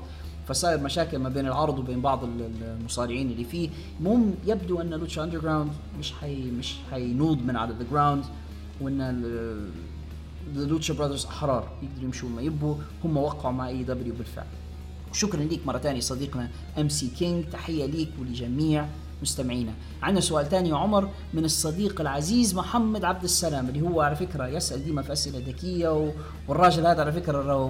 فصاير 0.48 0.80
مشاكل 0.80 1.18
ما 1.18 1.30
بين 1.30 1.48
العرض 1.48 1.80
وبين 1.80 2.02
بعض 2.02 2.24
ال- 2.24 2.50
المصارعين 2.80 3.32
اللي 3.32 3.44
فيه. 3.44 3.70
المهم 4.00 4.34
يبدو 4.46 4.82
أن 4.82 4.90
Lucha 4.90 5.20
Under 5.20 5.66
مش 6.00 6.14
حي 6.14 6.52
مش 6.52 6.74
حينوض 6.92 7.38
من 7.46 7.56
على 7.56 7.74
the 7.80 7.86
ground 7.92 8.24
وأن 8.82 9.02
ال- 9.02 9.70
ال 10.56 10.62
Lucha 10.62 10.94
Brothers 10.94 11.26
أحرار 11.26 11.68
يقدروا 11.84 12.04
يمشوا 12.04 12.30
ما 12.30 12.42
يبوا. 12.42 12.76
هم 13.04 13.18
وقعوا 13.18 13.54
مع 13.54 13.68
AEW 13.68 14.14
بالفعل. 14.14 14.46
شكرا 15.14 15.44
ليك 15.44 15.68
مرة 15.68 15.78
ثانية 15.78 16.00
صديقنا 16.00 16.50
MC 16.78 17.08
King 17.08 17.46
تحية 17.52 17.86
ليك 17.86 18.10
ولجميع 18.20 18.86
مستمعينا. 19.22 19.72
عندنا 20.04 20.22
سؤال 20.22 20.50
ثاني 20.50 20.70
يا 20.70 20.76
عمر 20.76 21.10
من 21.34 21.46
الصديق 21.46 22.02
العزيز 22.02 22.56
محمد 22.56 23.06
عبد 23.06 23.24
السلام 23.24 23.70
اللي 23.70 23.82
هو 23.82 24.02
على 24.02 24.16
فكرة 24.16 24.48
يسأل 24.48 24.86
ديما 24.86 25.02
في 25.02 25.14
أسئلة 25.14 25.40
ذكية 25.48 25.90
و... 25.90 26.12
والراجل 26.48 26.86
هذا 26.86 27.02
على 27.02 27.12
فكرة 27.12 27.42
راهو 27.42 27.70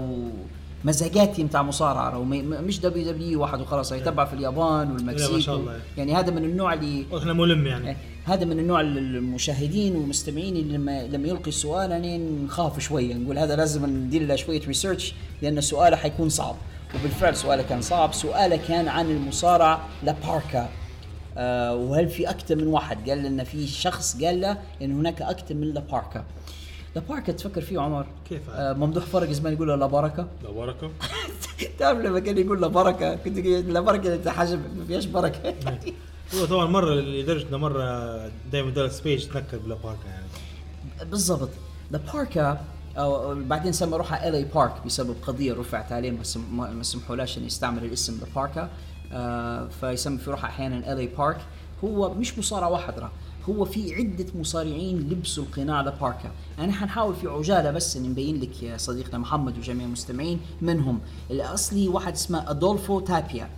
مزاجاتي 0.85 1.43
بتاع 1.43 1.63
مصارعة 1.63 2.09
راهو 2.09 2.23
مش 2.23 2.79
WWE 2.79 3.41
واحد 3.41 3.61
وخلاص 3.61 3.91
يتبع 3.91 4.25
في 4.25 4.33
اليابان 4.33 4.91
والمكسيك 4.91 5.31
ما 5.33 5.39
شاء 5.39 5.55
الله. 5.55 5.79
يعني 5.97 6.15
هذا 6.15 6.31
من 6.31 6.43
النوع 6.43 6.73
اللي 6.73 7.05
وإحنا 7.11 7.33
ملم 7.33 7.67
يعني. 7.67 7.89
إيه، 7.89 7.97
هذا 8.25 8.45
من 8.45 8.59
النوع 8.59 8.81
المشاهدين 8.81 9.95
والمستمعين 9.95 10.55
اللي 10.55 10.77
لما 10.77 11.07
لما 11.07 11.27
يلقي 11.27 11.47
السؤال 11.47 11.91
يعني 11.91 12.17
نخاف 12.17 12.79
شوية 12.79 13.13
نقول 13.13 13.39
هذا 13.39 13.55
لازم 13.55 13.85
ندير 13.85 14.25
له 14.25 14.35
شوية 14.35 14.61
ريسيرش 14.67 15.13
لأن 15.41 15.61
سؤاله 15.61 15.95
حيكون 15.97 16.29
صعب. 16.29 16.55
وبالفعل 16.95 17.35
سؤاله 17.35 17.63
كان 17.63 17.81
صعب 17.81 18.13
سؤاله 18.13 18.55
كان 18.55 18.87
عن 18.87 19.11
المصارع 19.11 19.79
لاباركا 20.03 20.69
آه 21.37 21.75
وهل 21.75 22.09
في 22.09 22.29
أكثر 22.29 22.55
من 22.55 22.67
واحد؟ 22.67 23.09
قال 23.09 23.23
لنا 23.23 23.43
في 23.43 23.67
شخص 23.67 24.23
قال 24.23 24.41
له 24.41 24.57
إن 24.81 24.91
هناك 24.91 25.21
أكثر 25.21 25.55
من 25.55 25.73
لاباركا 25.73 26.23
لاباركا 26.95 27.31
تفكر 27.31 27.61
فيه 27.61 27.79
عمر؟ 27.79 28.05
كيف؟ 28.29 28.49
آه 28.49 28.73
ممدوح 28.73 29.05
فرج 29.05 29.31
زمان 29.31 29.53
يقول 29.53 29.67
له 29.67 29.75
لا 29.75 29.85
بركه 29.85 30.27
لا 30.43 30.49
بركه 30.51 30.91
تعرف 31.79 31.99
لما 31.99 32.19
كان 32.19 32.37
يقول 32.37 32.61
لا 32.61 32.67
بركه 32.67 33.15
كنت 33.15 33.39
قايل 33.39 33.73
لا 33.73 33.79
بركه 33.79 34.13
انت 34.15 34.27
حاجة 34.27 34.55
ما 34.55 34.85
فيهاش 34.87 35.05
بركة. 35.05 35.53
هو 36.35 36.45
طبعا 36.45 36.65
مرة 36.65 36.93
لدرجة 36.93 37.47
إنه 37.49 37.57
مرة 37.57 37.83
دايما 38.51 38.69
دالاس 38.71 39.01
بيج 39.01 39.25
تنكر 39.27 39.57
بلا 39.57 39.75
باركا 39.75 40.07
يعني. 40.07 40.25
بالضبط. 41.11 41.49
ذا 41.91 42.01
باركا 42.13 42.61
أو 42.97 43.35
بعدين 43.43 43.71
سمى 43.71 43.97
روحها 43.97 44.27
ال 44.27 44.35
اي 44.35 44.43
بارك 44.43 44.73
بسبب 44.85 45.15
قضية 45.27 45.53
رفعت 45.53 45.91
عليه 45.91 46.11
ما 46.11 46.23
سم- 46.23 46.57
ما 46.57 46.71
ما 46.71 46.83
سمحولهاش 46.83 47.37
إنه 47.37 47.45
يستعمل 47.45 47.85
الاسم 47.85 48.17
ذا 48.19 48.27
باركا 48.35 48.61
آه 48.61 48.69
فيسمي 49.81 50.17
في 50.17 50.29
روحها 50.31 50.49
أحيانا 50.49 50.93
ال 50.93 50.99
اي 50.99 51.07
بارك 51.07 51.37
هو 51.83 52.13
مش 52.13 52.39
مصارع 52.39 52.67
واحد 52.67 52.99
راه 52.99 53.11
هو 53.49 53.65
في 53.65 53.95
عدة 53.95 54.25
مصارعين 54.35 54.99
لبسوا 54.99 55.43
القناع 55.43 55.81
لباركا 55.81 56.31
أنا 56.59 56.71
حنحاول 56.73 57.15
في 57.15 57.27
عجالة 57.27 57.71
بس 57.71 57.97
أن 57.97 58.09
نبين 58.09 58.41
لك 58.41 58.63
يا 58.63 58.77
صديقنا 58.77 59.17
محمد 59.17 59.57
وجميع 59.57 59.85
المستمعين 59.85 60.39
منهم. 60.61 60.99
الأصلي 61.31 61.87
واحد 61.87 62.13
اسمه 62.13 62.49
أدولفو 62.51 62.99
تابيا 62.99 63.49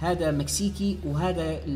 هذا 0.00 0.30
مكسيكي 0.30 0.98
وهذا 1.04 1.66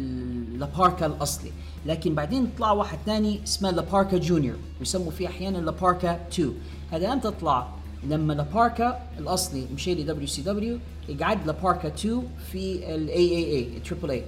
La 0.59 0.72
Parka 0.72 1.07
الأصلي. 1.07 1.52
لكن 1.86 2.15
بعدين 2.15 2.51
طلع 2.59 2.73
واحد 2.73 2.98
ثاني 3.07 3.43
اسمه 3.44 3.70
La 3.70 3.84
Parka 3.84 4.19
Junior 4.19 4.57
ويسموا 4.81 5.11
فيه 5.11 5.28
أحيانا 5.28 5.59
La 5.59 5.78
Parka 5.78 6.27
2 6.28 6.55
هذا 6.90 7.12
إمتى 7.12 7.31
طلع 7.31 7.69
لما 8.05 8.32
La 8.32 8.52
Parka 8.52 9.01
الأصلي 9.18 9.66
مشي 9.74 9.94
ل 9.94 10.06
WCW 10.07 10.78
قعد 11.20 11.47
La 11.47 11.59
Parka 11.59 11.89
2 11.89 12.22
في 12.52 12.94
ال 12.94 13.36
AAA 13.36 13.55
Triple 13.55 14.11
A 14.11 14.24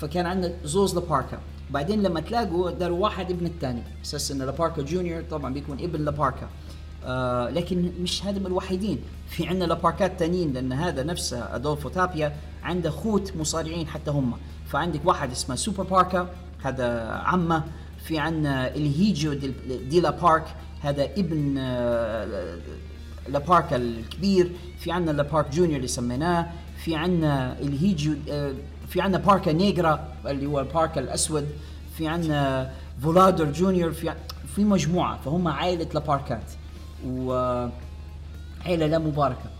فكان 0.00 0.26
عندنا 0.26 0.52
زوز 0.64 0.94
La 0.94 1.05
Parka. 1.05 1.38
بعدين 1.70 2.02
لما 2.02 2.20
تلاقوا 2.20 2.70
داروا 2.70 2.98
واحد 2.98 3.30
ابن 3.30 3.46
الثاني 3.46 3.82
أساس 4.04 4.30
إن 4.30 4.38
La 4.42 4.53
Parka 4.53 4.82
Junior 4.82 5.22
طبعا 5.30 5.54
بيكون 5.54 5.78
ابن 5.80 6.04
La 6.04 6.15
Parka. 6.15 6.48
آه 7.04 7.50
لكن 7.50 7.92
مش 8.00 8.24
هذا 8.24 8.38
من 8.38 8.46
الوحيدين. 8.46 8.98
في 9.28 9.46
عندنا 9.46 9.64
لاباركات 9.64 10.18
تانيين 10.18 10.52
لأن 10.52 10.72
هذا 10.72 11.02
نفسه 11.02 11.56
أدولفو 11.56 11.88
تابيا 11.88 12.36
عنده 12.62 12.90
خوت 12.90 13.36
مصارعين 13.36 13.86
حتى 13.86 14.10
هم. 14.10 14.32
فعندك 14.66 15.00
واحد 15.04 15.30
اسمه 15.30 15.54
سوبر 15.56 15.82
باركا 15.82 16.28
هذا 16.62 17.00
عمه. 17.08 17.64
في 18.04 18.18
عندنا 18.18 18.74
الهيجو 18.74 19.32
دي, 19.32 19.52
دي 19.88 20.00
لابارك 20.00 20.44
هذا 20.84 21.04
ابن 21.04 21.58
آه 21.58 22.58
لابارك 23.28 23.72
الكبير 23.74 24.50
في 24.78 24.92
عندنا 24.92 25.16
لابارك 25.16 25.50
جونيور 25.50 25.76
اللي 25.76 25.88
سميناه 25.88 26.46
في 26.84 26.96
عندنا 26.96 27.60
الهيجو 27.60 28.12
آه، 28.30 28.52
في 28.88 29.00
عندنا 29.00 29.22
باركا 29.22 29.52
نيجرا 29.52 30.08
اللي 30.26 30.46
هو 30.46 30.60
الباركا 30.60 31.00
الأسود 31.00 31.46
في 31.98 32.08
عندنا 32.08 32.70
فولادر 33.02 33.44
جونيور 33.52 33.92
في 33.92 34.14
في 34.56 34.64
مجموعة 34.64 35.18
فهم 35.24 35.48
عائلة 35.48 35.86
لاباركات. 35.94 36.42
و 37.06 37.32
عائله 38.64 38.86
لا 38.86 38.98
مباركة. 38.98 39.50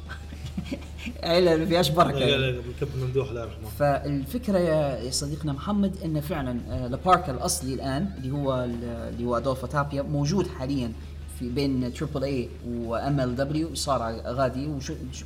عائله 1.23 1.57
ما 1.57 1.67
فيهاش 1.67 1.91
بركة. 1.91 2.19
يعني. 2.19 2.49
الكابتن 2.51 2.99
ممدوح 3.01 3.29
الله. 3.29 3.41
يرحمه 3.43 3.69
فالفكرة 3.79 4.59
يا 4.59 5.11
صديقنا 5.11 5.53
محمد 5.53 5.97
إن 6.05 6.21
فعلا 6.21 6.61
آه، 6.71 6.87
لاباركا 6.87 7.33
الأصلي 7.33 7.75
الآن 7.75 8.11
اللي 8.19 8.31
هو 8.31 8.65
ال- 8.65 8.85
اللي 8.85 9.25
هو 9.25 9.37
أدولفو 9.37 9.67
تابيا 9.67 10.03
موجود 10.03 10.47
حاليا 10.59 10.93
في 11.39 11.49
بين 11.49 11.93
Triple 11.95 12.25
A 12.25 12.37
و 12.37 12.49
MLW 12.69 13.75
صار 13.75 14.21
غادي 14.27 14.67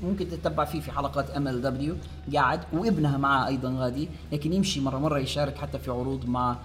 وممكن 0.02 0.28
تتبع 0.28 0.64
فيه 0.64 0.80
في 0.80 0.93
حلقات 0.93 1.30
MLW 1.31 1.94
قاعد 2.35 2.60
وابنها 2.72 3.16
معاه 3.16 3.47
أيضا 3.47 3.74
غادي 3.78 4.09
لكن 4.32 4.52
يمشي 4.52 4.80
مرة 4.80 4.98
مرة 4.98 5.18
يشارك 5.18 5.56
حتى 5.56 5.78
في 5.78 5.90
عروض 5.90 6.26
مع 6.26 6.56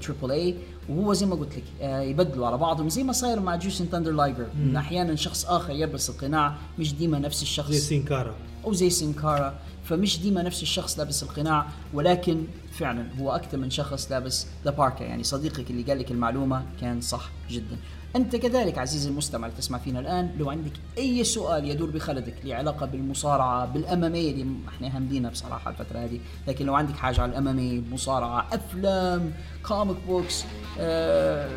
Triple 0.00 0.30
A 0.30 0.54
وهو 0.88 1.12
زي 1.12 1.26
ما 1.26 1.34
قلت 1.34 1.56
لك 1.56 1.64
آه، 1.80 2.00
يبدلوا 2.00 2.46
على 2.46 2.58
بعضهم 2.58 2.88
زي 2.88 3.02
ما 3.02 3.12
صاير 3.12 3.40
مع 3.40 3.56
جوسن 3.56 3.90
تاندر 3.90 4.12
لايجر 4.12 4.46
ان 4.56 4.76
أحيانا 4.76 5.14
شخص 5.16 5.44
آخر 5.46 5.72
يلبس 5.72 6.10
القناع 6.10 6.54
مش 6.78 6.94
ديما 6.94 7.18
نفس 7.18 7.42
الشخص. 7.42 7.70
زي 7.70 7.78
سينكارا 7.78 8.34
أو 8.64 8.72
زي 8.72 8.90
سينكارا 8.90 9.54
فمش 9.84 10.20
ديما 10.20 10.42
نفس 10.42 10.62
الشخص 10.62 10.98
لابس 10.98 11.22
القناع 11.22 11.66
ولكن 11.94 12.44
فعلا 12.72 13.06
هو 13.20 13.30
أكثر 13.30 13.58
من 13.58 13.70
شخص 13.70 14.10
لابس 14.12 14.46
لاباركا 14.64 15.04
يعني 15.04 15.22
صديقك 15.24 15.70
اللي 15.70 15.82
قال 15.82 15.98
لك 15.98 16.10
المعلومة 16.10 16.62
كان 16.80 17.00
صح 17.00 17.30
جدا. 17.50 17.76
أنت 18.16 18.36
كذلك 18.36 18.78
عزيزي 18.78 19.08
المستمع 19.10 19.46
اللي 19.46 19.58
تسمع 19.58 19.78
فينا 19.78 20.00
الآن 20.00 20.30
لو 20.38 20.50
عندك 20.50 20.72
أي 20.98 21.24
سؤال 21.24 21.64
يدور 21.64 21.90
بخلدك 21.90 22.34
له 22.44 22.54
علاقه 22.54 22.86
بالمصارعة 22.86 23.66
بال 23.66 23.92
MMA 23.92 24.30
اللي 24.30 24.46
إحنا 24.68 24.96
هاملينها 24.96 25.30
بصراحة 25.30 25.70
الفترة 25.70 25.98
هذه. 25.98 26.20
لكن 26.48 26.66
لو 26.66 26.74
عندك 26.74 26.96
حاجة 26.96 27.20
على 27.20 27.30
ال 27.32 27.44
MMA 27.44 27.80
مصارعة 27.92 28.46
أفلام 28.52 29.32
comic 29.68 29.96
books 30.06 30.44
آه 30.78 31.50